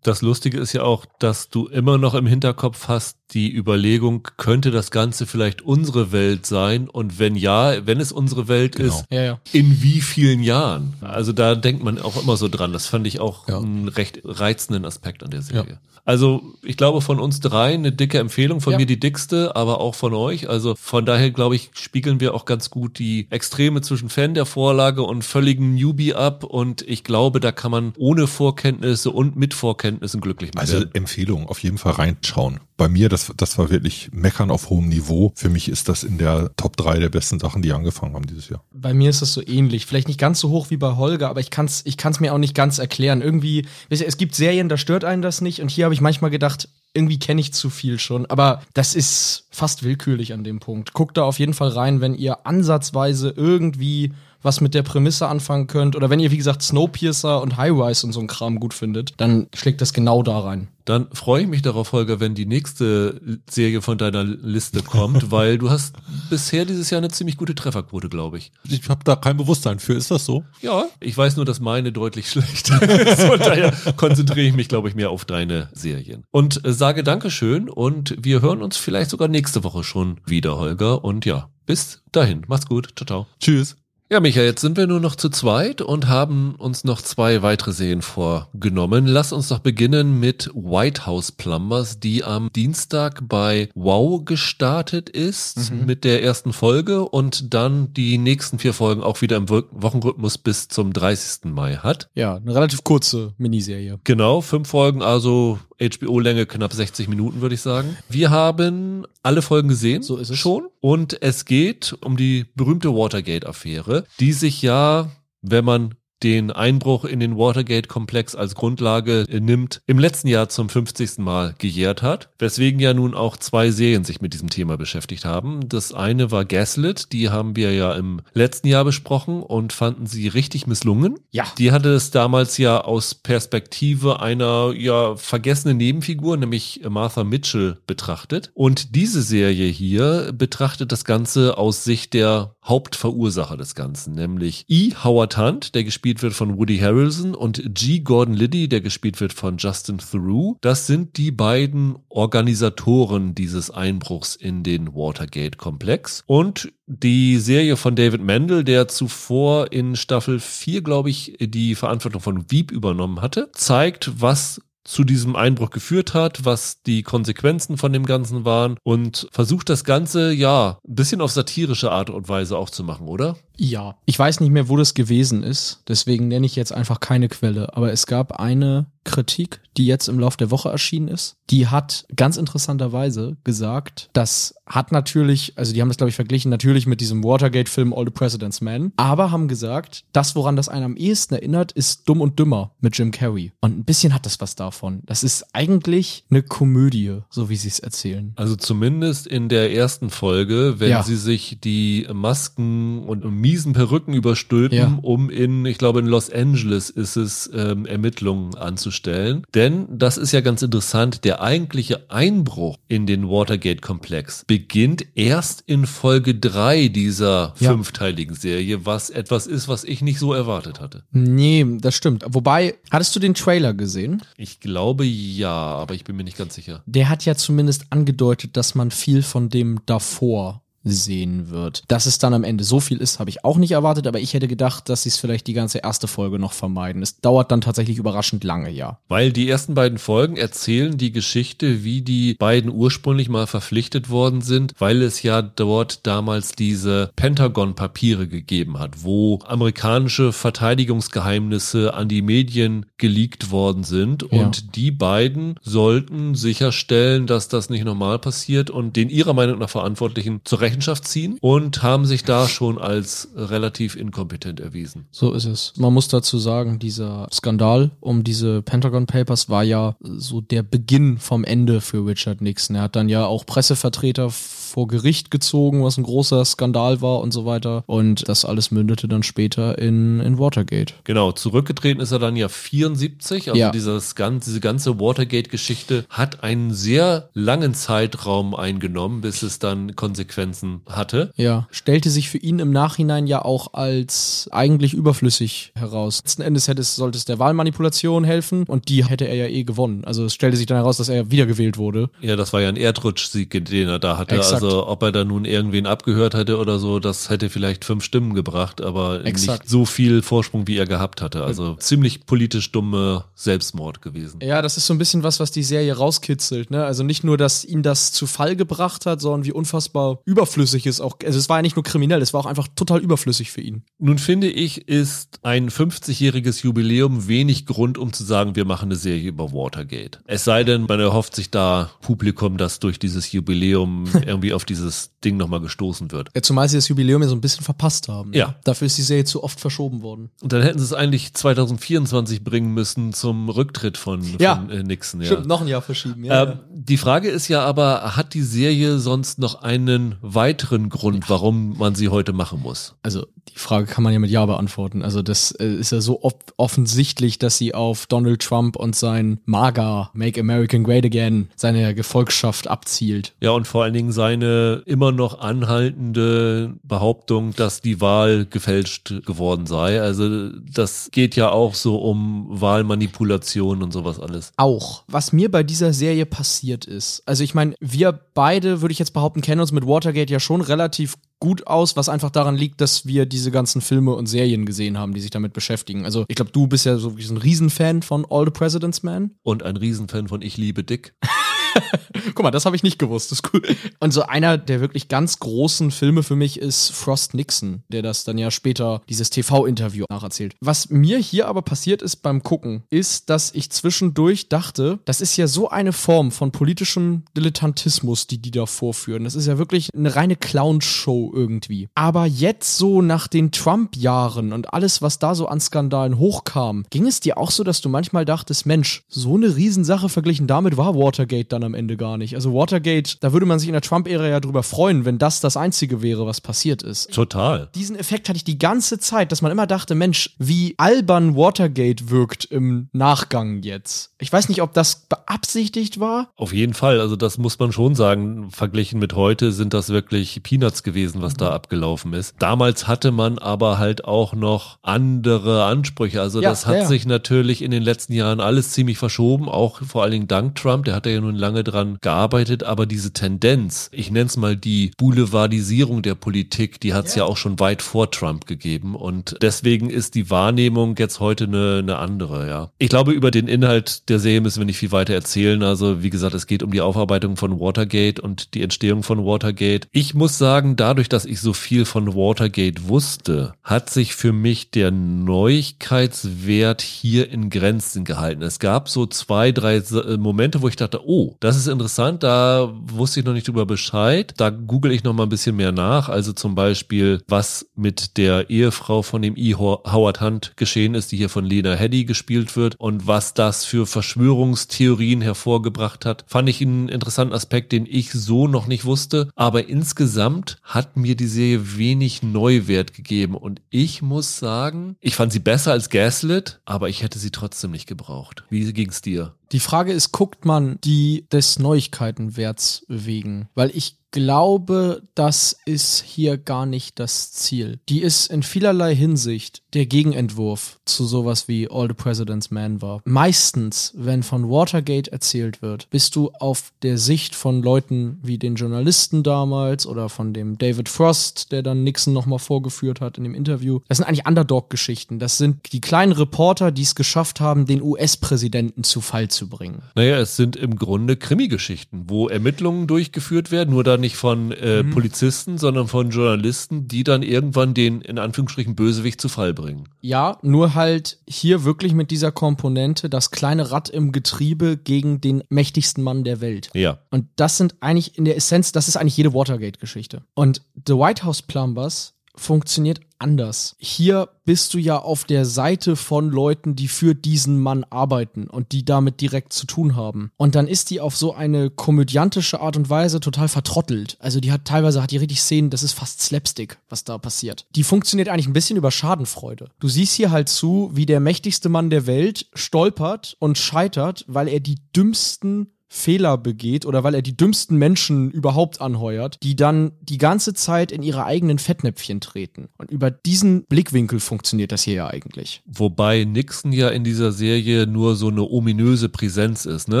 Das 0.02 0.20
Lustige 0.20 0.58
ist 0.58 0.72
ja 0.72 0.82
auch, 0.82 1.06
dass 1.20 1.48
du 1.48 1.68
immer 1.68 1.96
noch 1.96 2.14
im 2.14 2.26
Hinterkopf 2.26 2.88
hast, 2.88 3.18
die 3.34 3.54
Überlegung, 3.54 4.28
könnte 4.36 4.70
das 4.70 4.90
Ganze 4.90 5.26
vielleicht 5.26 5.62
unsere 5.62 6.12
Welt 6.12 6.46
sein? 6.46 6.88
Und 6.88 7.18
wenn 7.18 7.34
ja, 7.34 7.86
wenn 7.86 8.00
es 8.00 8.12
unsere 8.12 8.48
Welt 8.48 8.76
Genau. 8.76 8.88
ist, 8.88 9.04
Ja, 9.10 9.22
ja. 9.22 9.40
in 9.52 9.82
wie 9.82 10.00
vielen 10.00 10.42
Jahren? 10.42 10.94
Also 11.00 11.32
da 11.32 11.54
denkt 11.54 11.82
man 11.82 12.00
auch 12.00 12.22
immer 12.22 12.36
so 12.36 12.48
dran. 12.48 12.72
Das 12.72 12.86
fand 12.86 13.06
ich 13.06 13.20
auch 13.20 13.48
Ja. 13.48 13.58
einen 13.58 13.88
recht 13.88 14.20
reizenden 14.24 14.84
Aspekt 14.84 15.22
an 15.22 15.30
der 15.30 15.42
Serie. 15.42 15.78
Also 16.04 16.42
ich 16.64 16.76
glaube 16.76 17.00
von 17.00 17.20
uns 17.20 17.38
drei 17.38 17.74
eine 17.74 17.92
dicke 17.92 18.18
Empfehlung, 18.18 18.60
von 18.60 18.72
Ja. 18.72 18.78
mir 18.80 18.86
die 18.86 18.98
dickste, 18.98 19.54
aber 19.54 19.80
auch 19.80 19.94
von 19.94 20.14
euch. 20.14 20.48
Also 20.48 20.74
von 20.74 21.06
daher 21.06 21.30
glaube 21.30 21.54
ich, 21.54 21.70
spiegeln 21.74 22.18
wir 22.18 22.34
auch 22.34 22.44
ganz 22.44 22.70
gut 22.70 22.98
die 22.98 23.28
Extreme 23.30 23.82
zwischen 23.82 24.08
Fan 24.08 24.34
der 24.34 24.44
Vorlage 24.44 25.04
und 25.04 25.22
völligen 25.22 25.74
Newbie 25.76 26.14
ab. 26.14 26.42
Und 26.42 26.82
ich 26.82 27.04
glaube, 27.04 27.38
da 27.38 27.52
kann 27.52 27.70
man 27.70 27.92
ohne 27.98 28.26
Vorkenntnisse 28.26 29.12
und 29.12 29.36
mit 29.36 29.54
Vorkenntnissen 29.54 30.20
glücklich 30.20 30.50
Also 30.56 30.72
werden. 30.78 30.90
Empfehlung, 30.94 31.46
auf 31.48 31.60
jeden 31.62 31.78
Fall 31.78 31.92
reinschauen. 31.92 32.58
Bei 32.76 32.88
mir, 32.88 33.08
das, 33.08 33.21
das 33.36 33.58
war 33.58 33.70
wirklich 33.70 34.10
Meckern 34.12 34.50
auf 34.50 34.70
hohem 34.70 34.88
Niveau. 34.88 35.32
Für 35.36 35.48
mich 35.48 35.68
ist 35.68 35.88
das 35.88 36.02
in 36.02 36.18
der 36.18 36.50
Top 36.56 36.76
3 36.76 36.98
der 36.98 37.08
besten 37.08 37.38
Sachen, 37.38 37.62
die 37.62 37.72
angefangen 37.72 38.14
haben 38.14 38.26
dieses 38.26 38.48
Jahr. 38.48 38.62
Bei 38.72 38.94
mir 38.94 39.10
ist 39.10 39.22
das 39.22 39.32
so 39.32 39.46
ähnlich. 39.46 39.86
Vielleicht 39.86 40.08
nicht 40.08 40.20
ganz 40.20 40.40
so 40.40 40.50
hoch 40.50 40.70
wie 40.70 40.76
bei 40.76 40.96
Holger, 40.96 41.28
aber 41.28 41.40
ich 41.40 41.50
kann 41.50 41.66
es 41.66 41.82
ich 41.84 41.96
kann's 41.96 42.20
mir 42.20 42.32
auch 42.34 42.38
nicht 42.38 42.54
ganz 42.54 42.78
erklären. 42.78 43.22
Irgendwie, 43.22 43.66
es 43.88 44.16
gibt 44.16 44.34
Serien, 44.34 44.68
da 44.68 44.76
stört 44.76 45.04
einen 45.04 45.22
das 45.22 45.40
nicht. 45.40 45.60
Und 45.60 45.70
hier 45.70 45.84
habe 45.84 45.94
ich 45.94 46.00
manchmal 46.00 46.30
gedacht, 46.30 46.68
irgendwie 46.94 47.18
kenne 47.18 47.40
ich 47.40 47.52
zu 47.54 47.70
viel 47.70 47.98
schon. 47.98 48.26
Aber 48.26 48.62
das 48.74 48.94
ist 48.94 49.46
fast 49.50 49.82
willkürlich 49.82 50.32
an 50.32 50.44
dem 50.44 50.60
Punkt. 50.60 50.92
Guckt 50.92 51.16
da 51.16 51.24
auf 51.24 51.38
jeden 51.38 51.54
Fall 51.54 51.68
rein, 51.68 52.00
wenn 52.00 52.14
ihr 52.14 52.46
ansatzweise 52.46 53.32
irgendwie 53.36 54.12
was 54.42 54.60
mit 54.60 54.74
der 54.74 54.82
Prämisse 54.82 55.28
anfangen 55.28 55.66
könnt. 55.66 55.96
Oder 55.96 56.10
wenn 56.10 56.20
ihr, 56.20 56.30
wie 56.30 56.36
gesagt, 56.36 56.62
Snowpiercer 56.62 57.40
und 57.40 57.56
High-Rise 57.56 58.06
und 58.06 58.12
so 58.12 58.20
ein 58.20 58.26
Kram 58.26 58.60
gut 58.60 58.74
findet, 58.74 59.14
dann 59.18 59.48
schlägt 59.54 59.80
das 59.80 59.92
genau 59.92 60.22
da 60.22 60.40
rein. 60.40 60.68
Dann 60.84 61.06
freue 61.12 61.42
ich 61.42 61.48
mich 61.48 61.62
darauf, 61.62 61.92
Holger, 61.92 62.18
wenn 62.18 62.34
die 62.34 62.46
nächste 62.46 63.20
Serie 63.48 63.82
von 63.82 63.98
deiner 63.98 64.24
Liste 64.24 64.82
kommt, 64.82 65.30
weil 65.30 65.58
du 65.58 65.70
hast 65.70 65.94
bisher 66.28 66.64
dieses 66.64 66.90
Jahr 66.90 66.98
eine 66.98 67.10
ziemlich 67.10 67.36
gute 67.36 67.54
Trefferquote, 67.54 68.08
glaube 68.08 68.38
ich. 68.38 68.50
Ich 68.68 68.88
habe 68.88 69.04
da 69.04 69.16
kein 69.16 69.36
Bewusstsein 69.36 69.78
für. 69.78 69.94
Ist 69.94 70.10
das 70.10 70.24
so? 70.24 70.44
Ja, 70.60 70.86
ich 71.00 71.16
weiß 71.16 71.36
nur, 71.36 71.44
dass 71.44 71.60
meine 71.60 71.92
deutlich 71.92 72.28
schlechter 72.28 72.82
ist. 72.82 73.22
Von 73.22 73.38
daher 73.38 73.72
konzentriere 73.96 74.46
ich 74.46 74.54
mich, 74.54 74.68
glaube 74.68 74.88
ich, 74.88 74.94
mehr 74.94 75.10
auf 75.10 75.24
deine 75.24 75.68
Serien. 75.72 76.24
Und 76.30 76.64
äh, 76.64 76.72
sage 76.72 77.04
Dankeschön 77.04 77.68
und 77.68 78.16
wir 78.18 78.42
hören 78.42 78.62
uns 78.62 78.76
vielleicht 78.76 79.10
sogar 79.10 79.28
nächste 79.28 79.62
Woche 79.64 79.84
schon 79.84 80.20
wieder, 80.26 80.56
Holger. 80.56 81.04
Und 81.04 81.24
ja, 81.24 81.48
bis 81.66 82.02
dahin. 82.10 82.44
Macht's 82.48 82.66
gut. 82.66 82.88
Ciao, 82.96 83.06
ciao. 83.06 83.26
Tschüss. 83.40 83.81
Ja, 84.12 84.20
Micha, 84.20 84.42
jetzt 84.42 84.60
sind 84.60 84.76
wir 84.76 84.86
nur 84.86 85.00
noch 85.00 85.16
zu 85.16 85.30
zweit 85.30 85.80
und 85.80 86.06
haben 86.06 86.54
uns 86.56 86.84
noch 86.84 87.00
zwei 87.00 87.40
weitere 87.40 87.72
Serien 87.72 88.02
vorgenommen. 88.02 89.06
Lass 89.06 89.32
uns 89.32 89.48
doch 89.48 89.60
beginnen 89.60 90.20
mit 90.20 90.50
White 90.52 91.06
House 91.06 91.32
Plumbers, 91.32 91.98
die 91.98 92.22
am 92.22 92.50
Dienstag 92.54 93.22
bei 93.26 93.70
Wow 93.74 94.22
gestartet 94.22 95.08
ist 95.08 95.72
mit 95.72 96.04
der 96.04 96.22
ersten 96.22 96.52
Folge 96.52 97.08
und 97.08 97.54
dann 97.54 97.94
die 97.94 98.18
nächsten 98.18 98.58
vier 98.58 98.74
Folgen 98.74 99.02
auch 99.02 99.22
wieder 99.22 99.38
im 99.38 99.48
Wo- 99.48 99.62
Wochenrhythmus 99.70 100.36
bis 100.36 100.68
zum 100.68 100.92
30. 100.92 101.50
Mai 101.50 101.76
hat. 101.76 102.10
Ja, 102.14 102.36
eine 102.36 102.54
relativ 102.54 102.84
kurze 102.84 103.32
Miniserie. 103.38 103.98
Genau, 104.04 104.42
fünf 104.42 104.68
Folgen, 104.68 105.00
also 105.00 105.58
HBO-Länge 105.82 106.46
knapp 106.46 106.72
60 106.72 107.08
Minuten, 107.08 107.40
würde 107.40 107.54
ich 107.54 107.60
sagen. 107.60 107.96
Wir 108.08 108.30
haben 108.30 109.04
alle 109.22 109.42
Folgen 109.42 109.68
gesehen. 109.68 110.02
So 110.02 110.16
ist 110.16 110.30
es. 110.30 110.38
Schon. 110.38 110.68
Und 110.80 111.20
es 111.22 111.44
geht 111.44 111.96
um 112.00 112.16
die 112.16 112.46
berühmte 112.54 112.94
Watergate-Affäre, 112.94 114.04
die 114.20 114.32
sich 114.32 114.62
ja, 114.62 115.10
wenn 115.40 115.64
man 115.64 115.94
den 116.22 116.50
Einbruch 116.50 117.04
in 117.04 117.20
den 117.20 117.36
Watergate-Komplex 117.36 118.34
als 118.34 118.54
Grundlage 118.54 119.26
äh, 119.28 119.40
nimmt, 119.40 119.82
im 119.86 119.98
letzten 119.98 120.28
Jahr 120.28 120.48
zum 120.48 120.68
50. 120.68 121.18
Mal 121.18 121.54
gejährt 121.58 122.02
hat, 122.02 122.30
weswegen 122.38 122.80
ja 122.80 122.94
nun 122.94 123.14
auch 123.14 123.36
zwei 123.36 123.70
Serien 123.70 124.04
sich 124.04 124.20
mit 124.20 124.32
diesem 124.32 124.50
Thema 124.50 124.76
beschäftigt 124.76 125.24
haben. 125.24 125.68
Das 125.68 125.92
eine 125.92 126.30
war 126.30 126.44
Gaslit, 126.44 127.12
die 127.12 127.30
haben 127.30 127.56
wir 127.56 127.72
ja 127.72 127.92
im 127.94 128.20
letzten 128.34 128.68
Jahr 128.68 128.84
besprochen 128.84 129.42
und 129.42 129.72
fanden 129.72 130.06
sie 130.06 130.28
richtig 130.28 130.66
misslungen. 130.66 131.18
Ja. 131.30 131.44
Die 131.58 131.72
hatte 131.72 131.90
es 131.90 132.10
damals 132.10 132.58
ja 132.58 132.80
aus 132.80 133.14
Perspektive 133.14 134.20
einer 134.20 134.72
ja 134.76 135.16
vergessenen 135.16 135.76
Nebenfigur, 135.76 136.36
nämlich 136.36 136.82
Martha 136.88 137.24
Mitchell, 137.24 137.78
betrachtet. 137.86 138.50
Und 138.54 138.94
diese 138.94 139.22
Serie 139.22 139.68
hier 139.68 140.32
betrachtet 140.32 140.92
das 140.92 141.04
Ganze 141.04 141.58
aus 141.58 141.84
Sicht 141.84 142.14
der 142.14 142.54
Hauptverursacher 142.64 143.56
des 143.56 143.74
Ganzen, 143.74 144.14
nämlich 144.14 144.64
E. 144.68 144.92
Howard 145.02 145.36
Hunt, 145.36 145.74
der 145.74 145.84
gespielt 145.84 146.22
wird 146.22 146.32
von 146.32 146.56
Woody 146.56 146.78
Harrelson, 146.78 147.34
und 147.34 147.62
G. 147.74 148.00
Gordon 148.00 148.34
Liddy, 148.34 148.68
der 148.68 148.80
gespielt 148.80 149.20
wird 149.20 149.32
von 149.32 149.56
Justin 149.56 149.98
Theroux. 149.98 150.56
Das 150.60 150.86
sind 150.86 151.16
die 151.16 151.32
beiden 151.32 151.96
Organisatoren 152.08 153.34
dieses 153.34 153.70
Einbruchs 153.70 154.36
in 154.36 154.62
den 154.62 154.94
Watergate-Komplex. 154.94 156.22
Und 156.26 156.72
die 156.86 157.38
Serie 157.38 157.76
von 157.76 157.96
David 157.96 158.22
Mendel, 158.22 158.64
der 158.64 158.86
zuvor 158.88 159.72
in 159.72 159.96
Staffel 159.96 160.38
4, 160.38 160.82
glaube 160.82 161.10
ich, 161.10 161.36
die 161.40 161.74
Verantwortung 161.74 162.20
von 162.20 162.50
Veep 162.50 162.70
übernommen 162.70 163.20
hatte, 163.20 163.50
zeigt, 163.52 164.20
was 164.20 164.60
zu 164.84 165.04
diesem 165.04 165.36
Einbruch 165.36 165.70
geführt 165.70 166.14
hat, 166.14 166.44
was 166.44 166.82
die 166.82 167.02
Konsequenzen 167.02 167.76
von 167.76 167.92
dem 167.92 168.04
Ganzen 168.04 168.44
waren 168.44 168.76
und 168.82 169.28
versucht 169.30 169.68
das 169.68 169.84
Ganze, 169.84 170.32
ja, 170.32 170.78
ein 170.86 170.94
bisschen 170.94 171.20
auf 171.20 171.30
satirische 171.30 171.90
Art 171.90 172.10
und 172.10 172.28
Weise 172.28 172.56
auch 172.56 172.70
zu 172.70 172.84
machen, 172.84 173.06
oder? 173.06 173.36
Ja. 173.56 173.96
Ich 174.06 174.18
weiß 174.18 174.40
nicht 174.40 174.50
mehr, 174.50 174.68
wo 174.68 174.76
das 174.76 174.94
gewesen 174.94 175.42
ist, 175.42 175.82
deswegen 175.88 176.28
nenne 176.28 176.46
ich 176.46 176.56
jetzt 176.56 176.72
einfach 176.72 177.00
keine 177.00 177.28
Quelle, 177.28 177.76
aber 177.76 177.92
es 177.92 178.06
gab 178.06 178.40
eine 178.40 178.86
Kritik, 179.04 179.60
die 179.76 179.86
jetzt 179.86 180.08
im 180.08 180.18
Laufe 180.18 180.36
der 180.36 180.50
Woche 180.50 180.68
erschienen 180.68 181.08
ist. 181.08 181.36
Die 181.50 181.66
hat 181.66 182.06
ganz 182.14 182.36
interessanterweise 182.36 183.36
gesagt, 183.44 184.08
das 184.12 184.54
hat 184.66 184.92
natürlich, 184.92 185.52
also 185.56 185.72
die 185.74 185.80
haben 185.80 185.88
das 185.88 185.96
glaube 185.96 186.08
ich 186.10 186.14
verglichen, 186.16 186.50
natürlich 186.50 186.86
mit 186.86 187.00
diesem 187.00 187.22
Watergate-Film 187.24 187.92
All 187.92 188.04
the 188.06 188.10
President's 188.10 188.60
Men, 188.60 188.92
aber 188.96 189.30
haben 189.30 189.48
gesagt, 189.48 190.04
das, 190.12 190.34
woran 190.36 190.56
das 190.56 190.68
einen 190.68 190.84
am 190.84 190.96
ehesten 190.96 191.34
erinnert, 191.34 191.72
ist 191.72 192.08
Dumm 192.08 192.20
und 192.20 192.38
Dümmer 192.38 192.72
mit 192.80 192.96
Jim 192.96 193.10
Carrey. 193.10 193.52
Und 193.60 193.78
ein 193.78 193.84
bisschen 193.84 194.14
hat 194.14 194.24
das 194.26 194.40
was 194.40 194.56
davon. 194.56 195.02
Das 195.06 195.24
ist 195.24 195.44
eigentlich 195.52 196.24
eine 196.30 196.42
Komödie, 196.42 197.18
so 197.28 197.48
wie 197.50 197.56
sie 197.56 197.68
es 197.68 197.80
erzählen. 197.80 198.32
Also 198.36 198.56
zumindest 198.56 199.26
in 199.26 199.48
der 199.48 199.74
ersten 199.74 200.10
Folge, 200.10 200.76
wenn 200.78 200.90
Ja. 200.90 201.02
sie 201.02 201.16
sich 201.16 201.58
die 201.62 202.06
Masken 202.12 203.04
und 203.04 203.24
miesen 203.30 203.72
Perücken 203.72 204.14
überstülpen, 204.14 204.78
Ja. 204.78 204.98
um 205.02 205.28
in, 205.30 205.66
ich 205.66 205.78
glaube 205.78 206.00
in 206.00 206.06
Los 206.06 206.30
Angeles 206.30 206.88
ist 206.90 207.16
es, 207.16 207.50
ähm, 207.54 207.84
Ermittlungen 207.86 208.54
anzustellen. 208.54 208.91
Herzustellen. 209.02 209.44
Denn 209.54 209.86
das 209.90 210.18
ist 210.18 210.32
ja 210.32 210.40
ganz 210.40 210.62
interessant, 210.62 211.24
der 211.24 211.40
eigentliche 211.40 212.10
Einbruch 212.10 212.76
in 212.88 213.06
den 213.06 213.28
Watergate-Komplex 213.28 214.44
beginnt 214.46 215.04
erst 215.14 215.62
in 215.66 215.86
Folge 215.86 216.34
drei 216.34 216.88
dieser 216.88 217.54
Ja. 217.58 217.70
fünfteiligen 217.72 218.34
Serie, 218.34 218.84
was 218.86 219.10
etwas 219.10 219.46
ist, 219.46 219.68
was 219.68 219.84
ich 219.84 220.02
nicht 220.02 220.18
so 220.18 220.32
erwartet 220.32 220.80
hatte. 220.80 221.04
Nee, 221.10 221.66
das 221.80 221.94
stimmt. 221.94 222.24
Wobei, 222.28 222.74
hattest 222.90 223.14
du 223.16 223.20
den 223.20 223.34
Trailer 223.34 223.74
gesehen? 223.74 224.22
Ich 224.36 224.60
glaube 224.60 225.04
ja, 225.04 225.48
aber 225.50 225.94
ich 225.94 226.04
bin 226.04 226.16
mir 226.16 226.24
nicht 226.24 226.38
ganz 226.38 226.54
sicher. 226.54 226.82
Der 226.86 227.08
hat 227.08 227.24
ja 227.24 227.34
zumindest 227.34 227.86
angedeutet, 227.90 228.56
dass 228.56 228.74
man 228.74 228.90
viel 228.90 229.22
von 229.22 229.48
dem 229.48 229.80
davor 229.86 230.62
sehen 230.84 231.50
wird. 231.50 231.82
Dass 231.88 232.06
es 232.06 232.18
dann 232.18 232.34
am 232.34 232.44
Ende 232.44 232.64
so 232.64 232.80
viel 232.80 232.98
ist, 232.98 233.18
habe 233.18 233.30
ich 233.30 233.44
auch 233.44 233.56
nicht 233.56 233.72
erwartet, 233.72 234.06
aber 234.06 234.20
ich 234.20 234.34
hätte 234.34 234.48
gedacht, 234.48 234.88
dass 234.88 235.02
sie 235.02 235.10
es 235.10 235.16
vielleicht 235.16 235.46
die 235.46 235.52
ganze 235.52 235.78
erste 235.78 236.08
Folge 236.08 236.38
noch 236.38 236.52
vermeiden. 236.52 237.02
Es 237.02 237.20
dauert 237.20 237.50
dann 237.50 237.60
tatsächlich 237.60 237.98
überraschend 237.98 238.44
lange, 238.44 238.70
ja. 238.70 238.98
Weil 239.08 239.32
die 239.32 239.48
ersten 239.48 239.74
beiden 239.74 239.98
Folgen 239.98 240.36
erzählen 240.36 240.96
die 240.96 241.12
Geschichte, 241.12 241.84
wie 241.84 242.02
die 242.02 242.34
beiden 242.34 242.70
ursprünglich 242.70 243.28
mal 243.28 243.46
verpflichtet 243.46 244.10
worden 244.10 244.40
sind, 244.40 244.74
weil 244.78 245.02
es 245.02 245.22
ja 245.22 245.42
dort 245.42 246.06
damals 246.06 246.52
diese 246.52 247.10
Pentagon-Papiere 247.16 248.26
gegeben 248.28 248.78
hat, 248.78 249.04
wo 249.04 249.38
amerikanische 249.46 250.32
Verteidigungsgeheimnisse 250.32 251.94
an 251.94 252.08
die 252.08 252.22
Medien 252.22 252.86
geleakt 252.98 253.50
worden 253.50 253.84
sind. 253.84 254.26
Ja. 254.30 254.42
Und 254.42 254.76
die 254.76 254.90
beiden 254.90 255.56
sollten 255.62 256.34
sicherstellen, 256.34 257.26
dass 257.26 257.48
das 257.48 257.70
nicht 257.70 257.84
normal 257.84 258.18
passiert 258.18 258.70
und 258.70 258.96
den 258.96 259.08
ihrer 259.08 259.34
Meinung 259.34 259.58
nach 259.58 259.70
Verantwortlichen 259.70 260.40
zur 260.44 260.60
Rechenschaft 260.72 261.06
ziehen 261.06 261.38
und 261.40 261.82
haben 261.82 262.06
sich 262.06 262.24
da 262.24 262.48
schon 262.48 262.78
als 262.78 263.28
relativ 263.36 263.94
inkompetent 263.94 264.58
erwiesen. 264.58 265.06
So 265.10 265.32
ist 265.32 265.44
es. 265.44 265.74
Man 265.76 265.92
muss 265.92 266.08
dazu 266.08 266.38
sagen, 266.38 266.78
dieser 266.78 267.28
Skandal 267.32 267.90
um 268.00 268.24
diese 268.24 268.62
Pentagon 268.62 269.06
Papers 269.06 269.48
war 269.48 269.62
ja 269.62 269.96
so 270.00 270.40
der 270.40 270.62
Beginn 270.62 271.18
vom 271.18 271.44
Ende 271.44 271.80
für 271.80 272.06
Richard 272.06 272.40
Nixon. 272.40 272.76
Er 272.76 272.82
hat 272.82 272.96
dann 272.96 273.08
ja 273.08 273.26
auch 273.26 273.44
Pressevertreter 273.44 274.30
vor 274.72 274.88
Gericht 274.88 275.30
gezogen, 275.30 275.84
was 275.84 275.98
ein 275.98 276.02
großer 276.04 276.42
Skandal 276.46 277.02
war 277.02 277.20
und 277.20 277.30
so 277.32 277.44
weiter. 277.44 277.84
Und 277.86 278.26
das 278.26 278.46
alles 278.46 278.70
mündete 278.70 279.06
dann 279.06 279.22
später 279.22 279.78
in, 279.78 280.20
in 280.20 280.38
Watergate. 280.38 280.94
Genau, 281.04 281.32
zurückgetreten 281.32 282.00
ist 282.00 282.10
er 282.10 282.18
dann 282.18 282.36
ja 282.36 282.48
74. 282.48 283.50
Also 283.50 283.58
Ja. 283.60 283.70
dieses, 283.70 284.14
diese 284.16 284.60
ganze 284.60 284.98
Watergate-Geschichte 284.98 286.06
hat 286.08 286.42
einen 286.42 286.72
sehr 286.72 287.28
langen 287.34 287.74
Zeitraum 287.74 288.54
eingenommen, 288.54 289.20
bis 289.20 289.42
es 289.42 289.58
dann 289.58 289.94
Konsequenzen 289.94 290.80
hatte. 290.88 291.32
Ja, 291.36 291.68
stellte 291.70 292.08
sich 292.08 292.30
für 292.30 292.38
ihn 292.38 292.58
im 292.58 292.70
Nachhinein 292.70 293.26
ja 293.26 293.44
auch 293.44 293.74
als 293.74 294.48
eigentlich 294.52 294.94
überflüssig 294.94 295.72
heraus. 295.74 296.20
Letzten 296.24 296.42
Endes 296.42 296.66
hätte 296.68 296.80
es, 296.80 296.96
sollte 296.96 297.18
es 297.18 297.26
der 297.26 297.38
Wahlmanipulation 297.38 298.24
helfen 298.24 298.64
und 298.64 298.88
die 298.88 299.04
hätte 299.04 299.26
er 299.28 299.34
ja 299.34 299.46
eh 299.48 299.64
gewonnen. 299.64 300.04
Also 300.06 300.24
es 300.24 300.32
stellte 300.34 300.56
sich 300.56 300.66
dann 300.66 300.78
heraus, 300.78 300.96
dass 300.96 301.10
er 301.10 301.30
wiedergewählt 301.30 301.76
wurde. 301.76 302.08
Ja, 302.22 302.36
das 302.36 302.54
war 302.54 302.62
ja 302.62 302.68
ein 302.70 302.76
Erdrutschsieg, 302.76 303.50
den 303.66 303.88
er 303.88 303.98
da 303.98 304.16
hatte. 304.16 304.36
Exakt. 304.36 304.61
Also 304.62 304.86
ob 304.86 305.02
er 305.02 305.10
da 305.10 305.24
nun 305.24 305.44
irgendwen 305.44 305.86
abgehört 305.86 306.34
hätte 306.34 306.56
oder 306.58 306.78
so, 306.78 307.00
das 307.00 307.30
hätte 307.30 307.50
vielleicht 307.50 307.84
fünf 307.84 308.04
Stimmen 308.04 308.32
gebracht, 308.32 308.80
aber 308.80 309.24
Exakt. 309.24 309.64
nicht 309.64 309.70
so 309.70 309.84
viel 309.84 310.22
Vorsprung, 310.22 310.68
wie 310.68 310.76
er 310.76 310.86
gehabt 310.86 311.20
hatte. 311.20 311.42
Also 311.42 311.74
ziemlich 311.74 312.26
politisch 312.26 312.70
dumme 312.70 313.24
Selbstmord 313.34 314.02
gewesen. 314.02 314.38
Ja, 314.40 314.62
das 314.62 314.76
ist 314.76 314.86
so 314.86 314.94
ein 314.94 314.98
bisschen 314.98 315.24
was, 315.24 315.40
was 315.40 315.50
die 315.50 315.64
Serie 315.64 315.96
rauskitzelt, 315.96 316.70
ne? 316.70 316.84
Also 316.84 317.02
nicht 317.02 317.24
nur, 317.24 317.36
dass 317.36 317.64
ihn 317.64 317.82
das 317.82 318.12
zu 318.12 318.28
Fall 318.28 318.54
gebracht 318.54 319.04
hat, 319.04 319.20
sondern 319.20 319.44
wie 319.44 319.52
unfassbar 319.52 320.20
überflüssig 320.26 320.86
es 320.86 321.00
auch. 321.00 321.16
Also 321.24 321.40
es 321.40 321.48
war 321.48 321.58
ja 321.58 321.62
nicht 321.62 321.74
nur 321.74 321.82
kriminell, 321.82 322.22
es 322.22 322.32
war 322.32 322.40
auch 322.42 322.46
einfach 322.46 322.68
total 322.76 323.00
überflüssig 323.00 323.50
für 323.50 323.62
ihn. 323.62 323.82
Nun 323.98 324.18
finde 324.18 324.48
ich, 324.48 324.86
ist 324.86 325.40
ein 325.42 325.70
50-jähriges 325.70 326.62
Jubiläum 326.62 327.26
wenig 327.26 327.66
Grund, 327.66 327.98
um 327.98 328.12
zu 328.12 328.22
sagen, 328.22 328.54
wir 328.54 328.64
machen 328.64 328.90
eine 328.90 328.96
Serie 328.96 329.28
über 329.28 329.52
Watergate. 329.52 330.20
Es 330.26 330.44
sei 330.44 330.62
denn, 330.62 330.82
man 330.82 331.00
erhofft 331.00 331.34
sich 331.34 331.50
da 331.50 331.90
Publikum, 332.00 332.58
das 332.58 332.78
durch 332.78 333.00
dieses 333.00 333.32
Jubiläum 333.32 334.04
irgendwie 334.24 334.51
auf 334.54 334.64
dieses 334.64 335.10
Ding 335.24 335.36
nochmal 335.36 335.60
gestoßen 335.60 336.10
wird. 336.12 336.28
Ja, 336.34 336.42
zumal 336.42 336.68
sie 336.68 336.76
das 336.76 336.88
Jubiläum 336.88 337.22
ja 337.22 337.28
so 337.28 337.34
ein 337.34 337.40
bisschen 337.40 337.64
verpasst 337.64 338.08
haben. 338.08 338.30
ne? 338.30 338.36
Ja. 338.38 338.54
Dafür 338.64 338.86
ist 338.86 338.98
die 338.98 339.02
Serie 339.02 339.24
zu 339.24 339.42
oft 339.44 339.60
verschoben 339.60 340.02
worden. 340.02 340.30
Und 340.40 340.52
dann 340.52 340.62
hätten 340.62 340.78
sie 340.78 340.84
es 340.84 340.92
eigentlich 340.92 341.34
2024 341.34 342.42
bringen 342.44 342.72
müssen 342.74 343.12
zum 343.12 343.48
Rücktritt 343.48 343.96
von, 343.96 344.22
Ja. 344.38 344.56
von 344.56 344.70
äh, 344.70 344.82
Nixon. 344.82 345.20
Ja. 345.20 345.26
Stimmt, 345.28 345.46
noch 345.46 345.60
ein 345.60 345.68
Jahr 345.68 345.82
verschieben, 345.82 346.24
Ähm, 346.24 346.58
die 346.70 346.96
Frage 346.96 347.28
ist 347.28 347.48
ja 347.48 347.62
aber, 347.64 348.16
hat 348.16 348.34
die 348.34 348.42
Serie 348.42 348.98
sonst 348.98 349.38
noch 349.38 349.62
einen 349.62 350.16
weiteren 350.20 350.88
Grund, 350.88 351.28
warum 351.30 351.76
man 351.78 351.94
sie 351.94 352.08
heute 352.08 352.32
machen 352.32 352.60
muss? 352.62 352.94
Also 353.02 353.26
die 353.48 353.58
Frage 353.58 353.86
kann 353.86 354.02
man 354.04 354.12
ja 354.12 354.18
mit 354.18 354.30
Ja 354.30 354.46
beantworten. 354.46 355.02
Also 355.02 355.22
das 355.22 355.52
äh, 355.52 355.66
ist 355.74 355.92
ja 355.92 356.00
so 356.00 356.22
off 356.22 356.34
offensichtlich, 356.56 357.38
dass 357.38 357.58
sie 357.58 357.74
auf 357.74 358.06
Donald 358.06 358.40
Trump 358.42 358.76
und 358.76 358.96
sein 358.96 359.40
MAGA, 359.44 360.10
Make 360.14 360.40
American 360.40 360.84
Great 360.84 361.04
Again, 361.04 361.48
seine 361.56 361.94
Gefolgschaft 361.94 362.68
abzielt. 362.68 363.34
Ja, 363.40 363.50
und 363.50 363.66
vor 363.66 363.82
allen 363.84 363.94
Dingen 363.94 364.12
seine 364.42 364.82
immer 364.86 365.12
noch 365.12 365.38
anhaltende 365.40 366.74
Behauptung, 366.82 367.54
dass 367.54 367.80
die 367.80 368.00
Wahl 368.00 368.46
gefälscht 368.46 369.24
geworden 369.24 369.66
sei. 369.66 370.00
Also 370.00 370.48
das 370.50 371.10
geht 371.12 371.36
ja 371.36 371.50
auch 371.50 371.74
so 371.74 371.96
um 371.96 372.46
Wahlmanipulation 372.48 373.82
und 373.82 373.92
sowas 373.92 374.18
alles. 374.18 374.52
Auch. 374.56 375.04
Was 375.08 375.32
mir 375.32 375.50
bei 375.50 375.62
dieser 375.62 375.92
Serie 375.92 376.26
passiert 376.26 376.84
ist, 376.84 377.22
also 377.26 377.44
ich 377.44 377.54
meine, 377.54 377.74
wir 377.80 378.12
beide, 378.12 378.80
würde 378.80 378.92
ich 378.92 378.98
jetzt 378.98 379.12
behaupten, 379.12 379.40
kennen 379.40 379.60
uns 379.60 379.72
mit 379.72 379.86
Watergate 379.86 380.32
ja 380.32 380.40
schon 380.40 380.60
relativ 380.60 381.16
gut 381.38 381.66
aus, 381.66 381.96
was 381.96 382.08
einfach 382.08 382.30
daran 382.30 382.56
liegt, 382.56 382.80
dass 382.80 383.04
wir 383.04 383.26
diese 383.26 383.50
ganzen 383.50 383.80
Filme 383.80 384.14
und 384.14 384.26
Serien 384.26 384.64
gesehen 384.64 384.96
haben, 384.96 385.12
die 385.12 385.20
sich 385.20 385.30
damit 385.30 385.52
beschäftigen. 385.52 386.04
Also 386.04 386.24
ich 386.28 386.36
glaube, 386.36 386.52
du 386.52 386.68
bist 386.68 386.86
ja 386.86 386.98
so 386.98 387.10
ein 387.10 387.36
Riesenfan 387.36 388.02
von 388.02 388.24
All 388.28 388.44
the 388.44 388.52
President's 388.52 389.02
Man. 389.02 389.32
Und 389.42 389.64
ein 389.64 389.76
Riesenfan 389.76 390.28
von 390.28 390.40
Ich 390.40 390.56
liebe 390.56 390.84
Dick. 390.84 391.14
Guck 392.34 392.42
mal, 392.42 392.50
das 392.50 392.66
habe 392.66 392.76
ich 392.76 392.82
nicht 392.82 392.98
gewusst. 392.98 393.30
Das 393.30 393.40
ist 393.40 393.50
cool. 393.52 393.62
Und 394.00 394.12
so 394.12 394.22
einer 394.22 394.58
der 394.58 394.80
wirklich 394.80 395.08
ganz 395.08 395.38
großen 395.38 395.90
Filme 395.90 396.22
für 396.22 396.36
mich 396.36 396.58
ist 396.58 396.90
Frost 396.90 397.34
Nixon, 397.34 397.82
der 397.88 398.02
das 398.02 398.24
dann 398.24 398.38
ja 398.38 398.50
später 398.50 399.02
dieses 399.08 399.30
TV-Interview 399.30 400.04
nacherzählt. 400.08 400.54
Was 400.60 400.90
mir 400.90 401.18
hier 401.18 401.48
aber 401.48 401.62
passiert 401.62 402.02
ist 402.02 402.16
beim 402.16 402.42
Gucken, 402.42 402.82
ist, 402.90 403.30
dass 403.30 403.52
ich 403.54 403.70
zwischendurch 403.70 404.48
dachte, 404.48 404.98
das 405.04 405.20
ist 405.20 405.36
ja 405.36 405.46
so 405.46 405.68
eine 405.68 405.92
Form 405.92 406.30
von 406.30 406.52
politischem 406.52 407.24
Dilettantismus, 407.36 408.26
die 408.26 408.38
die 408.38 408.50
da 408.50 408.66
vorführen. 408.66 409.24
Das 409.24 409.34
ist 409.34 409.46
ja 409.46 409.58
wirklich 409.58 409.88
eine 409.94 410.14
reine 410.14 410.36
Clown-Show 410.36 411.32
irgendwie. 411.34 411.88
Aber 411.94 412.26
jetzt 412.26 412.76
so 412.76 413.02
nach 413.02 413.28
den 413.28 413.52
Trump-Jahren 413.52 414.52
und 414.52 414.72
alles, 414.72 415.02
was 415.02 415.18
da 415.18 415.34
so 415.34 415.46
an 415.46 415.60
Skandalen 415.60 416.18
hochkam, 416.18 416.84
ging 416.90 417.06
es 417.06 417.20
dir 417.20 417.38
auch 417.38 417.50
so, 417.50 417.64
dass 417.64 417.80
du 417.80 417.88
manchmal 417.88 418.24
dachtest, 418.24 418.66
Mensch, 418.66 419.02
so 419.08 419.34
eine 419.34 419.56
Riesensache 419.56 420.08
verglichen 420.08 420.46
damit 420.46 420.76
war 420.76 420.94
Watergate 420.94 421.48
dann 421.48 421.61
am 421.64 421.74
Ende 421.74 421.96
gar 421.96 422.18
nicht. 422.18 422.34
Also 422.34 422.54
Watergate, 422.54 423.16
da 423.20 423.32
würde 423.32 423.46
man 423.46 423.58
sich 423.58 423.68
in 423.68 423.72
der 423.72 423.82
Trump-Ära 423.82 424.26
ja 424.28 424.40
drüber 424.40 424.62
freuen, 424.62 425.04
wenn 425.04 425.18
das 425.18 425.40
das 425.40 425.56
Einzige 425.56 426.02
wäre, 426.02 426.26
was 426.26 426.40
passiert 426.40 426.82
ist. 426.82 427.12
Total. 427.12 427.68
Diesen 427.74 427.96
Effekt 427.96 428.28
hatte 428.28 428.36
ich 428.36 428.44
die 428.44 428.58
ganze 428.58 428.98
Zeit, 428.98 429.32
dass 429.32 429.42
man 429.42 429.52
immer 429.52 429.66
dachte, 429.66 429.94
Mensch, 429.94 430.34
wie 430.38 430.74
albern 430.78 431.36
Watergate 431.36 432.10
wirkt 432.10 432.44
im 432.44 432.88
Nachgang 432.92 433.62
jetzt. 433.62 434.12
Ich 434.18 434.32
weiß 434.32 434.48
nicht, 434.48 434.62
ob 434.62 434.72
das 434.72 435.06
beabsichtigt 435.06 436.00
war. 436.00 436.30
Auf 436.36 436.52
jeden 436.52 436.74
Fall. 436.74 437.00
Also 437.00 437.16
das 437.16 437.38
muss 437.38 437.58
man 437.58 437.72
schon 437.72 437.94
sagen. 437.94 438.50
Verglichen 438.50 438.98
mit 438.98 439.14
heute 439.14 439.52
sind 439.52 439.74
das 439.74 439.88
wirklich 439.88 440.42
Peanuts 440.42 440.82
gewesen, 440.82 441.22
was 441.22 441.34
da 441.34 441.52
abgelaufen 441.52 442.12
ist. 442.12 442.34
Damals 442.38 442.86
hatte 442.88 443.12
man 443.12 443.38
aber 443.38 443.78
halt 443.78 444.04
auch 444.04 444.34
noch 444.34 444.78
andere 444.82 445.64
Ansprüche. 445.64 446.20
Also 446.20 446.40
Ja, 446.40 446.50
das 446.50 446.66
hat 446.66 446.76
ja, 446.76 446.86
sich 446.86 447.06
natürlich 447.06 447.62
in 447.62 447.70
den 447.70 447.82
letzten 447.82 448.12
Jahren 448.12 448.40
alles 448.40 448.70
ziemlich 448.72 448.98
verschoben, 448.98 449.48
auch 449.48 449.82
vor 449.82 450.02
allen 450.02 450.12
Dingen 450.12 450.28
dank 450.28 450.54
Trump. 450.54 450.84
Der 450.84 450.94
hat 450.94 451.06
ja 451.06 451.20
nun 451.20 451.36
lange 451.36 451.51
dran 451.52 451.98
gearbeitet, 452.00 452.62
aber 452.64 452.86
diese 452.86 453.12
Tendenz, 453.12 453.90
ich 453.92 454.10
nenne 454.10 454.26
es 454.26 454.36
mal 454.36 454.56
die 454.56 454.92
Boulevardisierung 454.96 456.02
der 456.02 456.14
Politik, 456.14 456.80
die 456.80 456.94
hat 456.94 457.06
es 457.06 457.14
ja. 457.14 457.24
auch 457.24 457.36
schon 457.36 457.60
weit 457.60 457.82
vor 457.82 458.10
Trump 458.10 458.46
gegeben. 458.46 458.94
Und 458.94 459.36
deswegen 459.42 459.90
ist 459.90 460.14
die 460.14 460.30
Wahrnehmung 460.30 460.96
jetzt 460.98 461.20
heute 461.20 461.44
eine, 461.44 461.80
eine 461.82 461.98
andere, 461.98 462.48
ja. 462.48 462.70
Ich 462.78 462.88
glaube, 462.88 463.12
über 463.12 463.30
den 463.30 463.48
Inhalt 463.48 464.08
der 464.08 464.18
Serie 464.18 464.40
müssen 464.40 464.60
wir 464.60 464.66
nicht 464.66 464.78
viel 464.78 464.92
weiter 464.92 465.12
erzählen. 465.12 465.62
Also, 465.62 466.02
wie 466.02 466.10
gesagt, 466.10 466.34
es 466.34 466.46
geht 466.46 466.62
um 466.62 466.70
die 466.70 466.80
Aufarbeitung 466.80 467.36
von 467.36 467.60
Watergate 467.60 468.20
und 468.20 468.54
die 468.54 468.62
Entstehung 468.62 469.02
von 469.02 469.24
Watergate. 469.24 469.88
Ich 469.92 470.14
muss 470.14 470.38
sagen, 470.38 470.76
dadurch, 470.76 471.08
dass 471.08 471.24
ich 471.24 471.40
so 471.40 471.52
viel 471.52 471.84
von 471.84 472.14
Watergate 472.14 472.88
wusste, 472.88 473.54
hat 473.62 473.90
sich 473.90 474.14
für 474.14 474.32
mich 474.32 474.70
der 474.70 474.90
Neuigkeitswert 474.90 476.80
hier 476.80 477.30
in 477.30 477.50
Grenzen 477.50 478.04
gehalten. 478.04 478.42
Es 478.42 478.58
gab 478.58 478.88
so 478.88 479.06
zwei, 479.06 479.52
drei 479.52 479.76
äh, 479.76 480.16
Momente, 480.16 480.62
wo 480.62 480.68
ich 480.68 480.76
dachte, 480.76 481.06
oh, 481.06 481.36
Das 481.42 481.56
ist 481.56 481.66
interessant, 481.66 482.22
da 482.22 482.72
wusste 482.84 483.18
ich 483.18 483.26
noch 483.26 483.32
nicht 483.32 483.48
drüber 483.48 483.66
Bescheid. 483.66 484.32
Da 484.36 484.50
google 484.50 484.92
ich 484.92 485.02
noch 485.02 485.12
mal 485.12 485.24
ein 485.24 485.28
bisschen 485.28 485.56
mehr 485.56 485.72
nach. 485.72 486.08
Also 486.08 486.32
zum 486.32 486.54
Beispiel, 486.54 487.20
was 487.26 487.66
mit 487.74 488.16
der 488.16 488.48
Ehefrau 488.48 489.02
von 489.02 489.22
dem 489.22 489.36
E. 489.36 489.56
Howard 489.56 490.20
Hunt 490.20 490.52
geschehen 490.54 490.94
ist, 490.94 491.10
die 491.10 491.16
hier 491.16 491.28
von 491.28 491.44
Lena 491.44 491.74
Headey 491.74 492.04
gespielt 492.04 492.54
wird 492.54 492.76
und 492.78 493.08
was 493.08 493.34
das 493.34 493.64
für 493.64 493.86
Verschwörungstheorien 493.86 495.20
hervorgebracht 495.20 496.06
hat, 496.06 496.24
fand 496.28 496.48
ich 496.48 496.62
einen 496.62 496.88
interessanten 496.88 497.34
Aspekt, 497.34 497.72
den 497.72 497.86
ich 497.90 498.12
so 498.12 498.46
noch 498.46 498.68
nicht 498.68 498.84
wusste. 498.84 499.28
Aber 499.34 499.68
insgesamt 499.68 500.58
hat 500.62 500.96
mir 500.96 501.16
die 501.16 501.26
Serie 501.26 501.76
wenig 501.76 502.22
Neuwert 502.22 502.94
gegeben 502.94 503.34
und 503.34 503.60
ich 503.68 504.00
muss 504.00 504.38
sagen, 504.38 504.94
ich 505.00 505.16
fand 505.16 505.32
sie 505.32 505.40
besser 505.40 505.72
als 505.72 505.90
Gaslit, 505.90 506.60
aber 506.66 506.88
ich 506.88 507.02
hätte 507.02 507.18
sie 507.18 507.32
trotzdem 507.32 507.72
nicht 507.72 507.88
gebraucht. 507.88 508.44
Wie 508.48 508.72
ging's 508.72 509.02
dir? 509.02 509.34
Die 509.52 509.60
Frage 509.60 509.92
ist, 509.92 510.12
guckt 510.12 510.44
man 510.44 510.78
die 510.82 511.26
des 511.30 511.58
Neuigkeitenwerts 511.58 512.84
wegen? 512.88 513.48
Weil 513.54 513.70
ich 513.74 514.01
glaube, 514.12 515.02
das 515.14 515.56
ist 515.64 516.04
hier 516.06 516.38
gar 516.38 516.66
nicht 516.66 517.00
das 517.00 517.32
Ziel. 517.32 517.80
Die 517.88 518.02
ist 518.02 518.30
in 518.30 518.42
vielerlei 518.42 518.94
Hinsicht 518.94 519.62
der 519.74 519.86
Gegenentwurf 519.86 520.78
zu 520.84 521.06
sowas 521.06 521.48
wie 521.48 521.68
All 521.70 521.88
the 521.88 521.94
President's 521.94 522.50
Man 522.50 522.82
war. 522.82 523.00
Meistens, 523.04 523.92
wenn 523.96 524.22
von 524.22 524.48
Watergate 524.48 525.10
erzählt 525.10 525.62
wird, 525.62 525.88
bist 525.90 526.14
du 526.14 526.30
auf 526.38 526.72
der 526.82 526.98
Sicht 526.98 527.34
von 527.34 527.62
Leuten 527.62 528.18
wie 528.22 528.38
den 528.38 528.54
Journalisten 528.54 529.22
damals 529.22 529.86
oder 529.86 530.08
von 530.08 530.34
dem 530.34 530.58
David 530.58 530.88
Frost, 530.88 531.50
der 531.50 531.62
dann 531.62 531.82
Nixon 531.82 532.12
nochmal 532.12 532.38
vorgeführt 532.38 533.00
hat 533.00 533.16
in 533.16 533.24
dem 533.24 533.34
Interview. 533.34 533.80
Das 533.88 533.96
sind 533.98 534.06
eigentlich 534.06 534.26
Underdog-Geschichten. 534.26 535.18
Das 535.18 535.38
sind 535.38 535.72
die 535.72 535.80
kleinen 535.80 536.12
Reporter, 536.12 536.70
die 536.70 536.82
es 536.82 536.94
geschafft 536.94 537.40
haben, 537.40 537.64
den 537.64 537.82
US-Präsidenten 537.82 538.84
zu 538.84 539.00
Fall 539.00 539.28
zu 539.28 539.48
bringen. 539.48 539.82
Naja, 539.94 540.18
es 540.18 540.36
sind 540.36 540.56
im 540.56 540.76
Grunde 540.76 541.16
Krimi-Geschichten, 541.16 542.04
wo 542.08 542.28
Ermittlungen 542.28 542.86
durchgeführt 542.86 543.50
werden, 543.50 543.70
nur 543.70 543.84
dann 543.84 544.01
nicht 544.02 544.16
von 544.16 544.52
äh, 544.52 544.82
mhm. 544.82 544.90
Polizisten, 544.90 545.56
sondern 545.56 545.88
von 545.88 546.10
Journalisten, 546.10 546.86
die 546.86 547.04
dann 547.04 547.22
irgendwann 547.22 547.72
den 547.72 548.02
in 548.02 548.18
Anführungsstrichen 548.18 548.76
Bösewicht 548.76 549.20
zu 549.20 549.30
Fall 549.30 549.54
bringen. 549.54 549.88
Ja, 550.02 550.38
nur 550.42 550.74
halt 550.74 551.18
hier 551.26 551.64
wirklich 551.64 551.94
mit 551.94 552.10
dieser 552.10 552.30
Komponente 552.30 553.08
das 553.08 553.30
kleine 553.30 553.70
Rad 553.70 553.88
im 553.88 554.12
Getriebe 554.12 554.76
gegen 554.76 555.22
den 555.22 555.42
mächtigsten 555.48 556.04
Mann 556.04 556.24
der 556.24 556.42
Welt. 556.42 556.68
Ja. 556.74 556.98
Und 557.10 557.26
das 557.36 557.56
sind 557.56 557.76
eigentlich 557.80 558.18
in 558.18 558.26
der 558.26 558.36
Essenz, 558.36 558.72
das 558.72 558.88
ist 558.88 558.96
eigentlich 558.96 559.16
jede 559.16 559.32
Watergate-Geschichte. 559.32 560.22
Und 560.34 560.60
The 560.86 560.94
White 560.94 561.24
House 561.24 561.40
Plumbers 561.40 562.14
funktioniert 562.34 563.00
anders. 563.18 563.76
Hier 563.78 564.28
bist 564.44 564.74
du 564.74 564.78
ja 564.78 564.98
auf 564.98 565.24
der 565.24 565.44
Seite 565.44 565.96
von 565.96 566.30
Leuten, 566.30 566.74
die 566.74 566.88
für 566.88 567.14
diesen 567.14 567.60
Mann 567.60 567.84
arbeiten 567.84 568.48
und 568.48 568.72
die 568.72 568.84
damit 568.84 569.20
direkt 569.20 569.52
zu 569.52 569.66
tun 569.66 569.94
haben. 569.94 570.32
Und 570.36 570.54
dann 570.54 570.66
ist 570.66 570.90
die 570.90 571.00
auf 571.00 571.16
so 571.16 571.32
eine 571.32 571.70
komödiantische 571.70 572.60
Art 572.60 572.76
und 572.76 572.90
Weise 572.90 573.20
total 573.20 573.48
vertrottelt. 573.48 574.16
Also 574.18 574.40
die 574.40 574.50
hat 574.50 574.64
teilweise 574.64 575.02
hat 575.02 575.12
die 575.12 575.18
richtig 575.18 575.40
Szenen, 575.40 575.70
das 575.70 575.82
ist 575.82 575.92
fast 575.92 576.20
Slapstick, 576.20 576.78
was 576.88 577.04
da 577.04 577.16
passiert. 577.18 577.66
Die 577.76 577.84
funktioniert 577.84 578.28
eigentlich 578.28 578.48
ein 578.48 578.52
bisschen 578.52 578.76
über 578.76 578.90
Schadenfreude. 578.90 579.70
Du 579.78 579.88
siehst 579.88 580.14
hier 580.14 580.30
halt 580.30 580.48
zu, 580.48 580.90
wie 580.92 581.06
der 581.06 581.20
mächtigste 581.20 581.68
Mann 581.68 581.90
der 581.90 582.06
Welt 582.06 582.46
stolpert 582.54 583.36
und 583.38 583.56
scheitert, 583.56 584.24
weil 584.26 584.48
er 584.48 584.60
die 584.60 584.78
dümmsten 584.96 585.68
Fehler 585.94 586.38
begeht 586.38 586.86
oder 586.86 587.04
weil 587.04 587.14
er 587.14 587.20
die 587.20 587.36
dümmsten 587.36 587.76
Menschen 587.76 588.30
überhaupt 588.30 588.80
anheuert, 588.80 589.36
die 589.42 589.56
dann 589.56 589.92
die 590.00 590.16
ganze 590.16 590.54
Zeit 590.54 590.90
in 590.90 591.02
ihre 591.02 591.26
eigenen 591.26 591.58
Fettnäpfchen 591.58 592.22
treten. 592.22 592.70
Und 592.78 592.90
über 592.90 593.10
diesen 593.10 593.64
Blickwinkel 593.66 594.18
funktioniert 594.18 594.72
das 594.72 594.84
hier 594.84 594.94
ja 594.94 595.08
eigentlich. 595.08 595.60
Wobei 595.66 596.24
Nixon 596.24 596.72
ja 596.72 596.88
in 596.88 597.04
dieser 597.04 597.30
Serie 597.30 597.86
nur 597.86 598.16
so 598.16 598.28
eine 598.28 598.42
ominöse 598.42 599.10
Präsenz 599.10 599.66
ist. 599.66 599.88
Ne? 599.88 600.00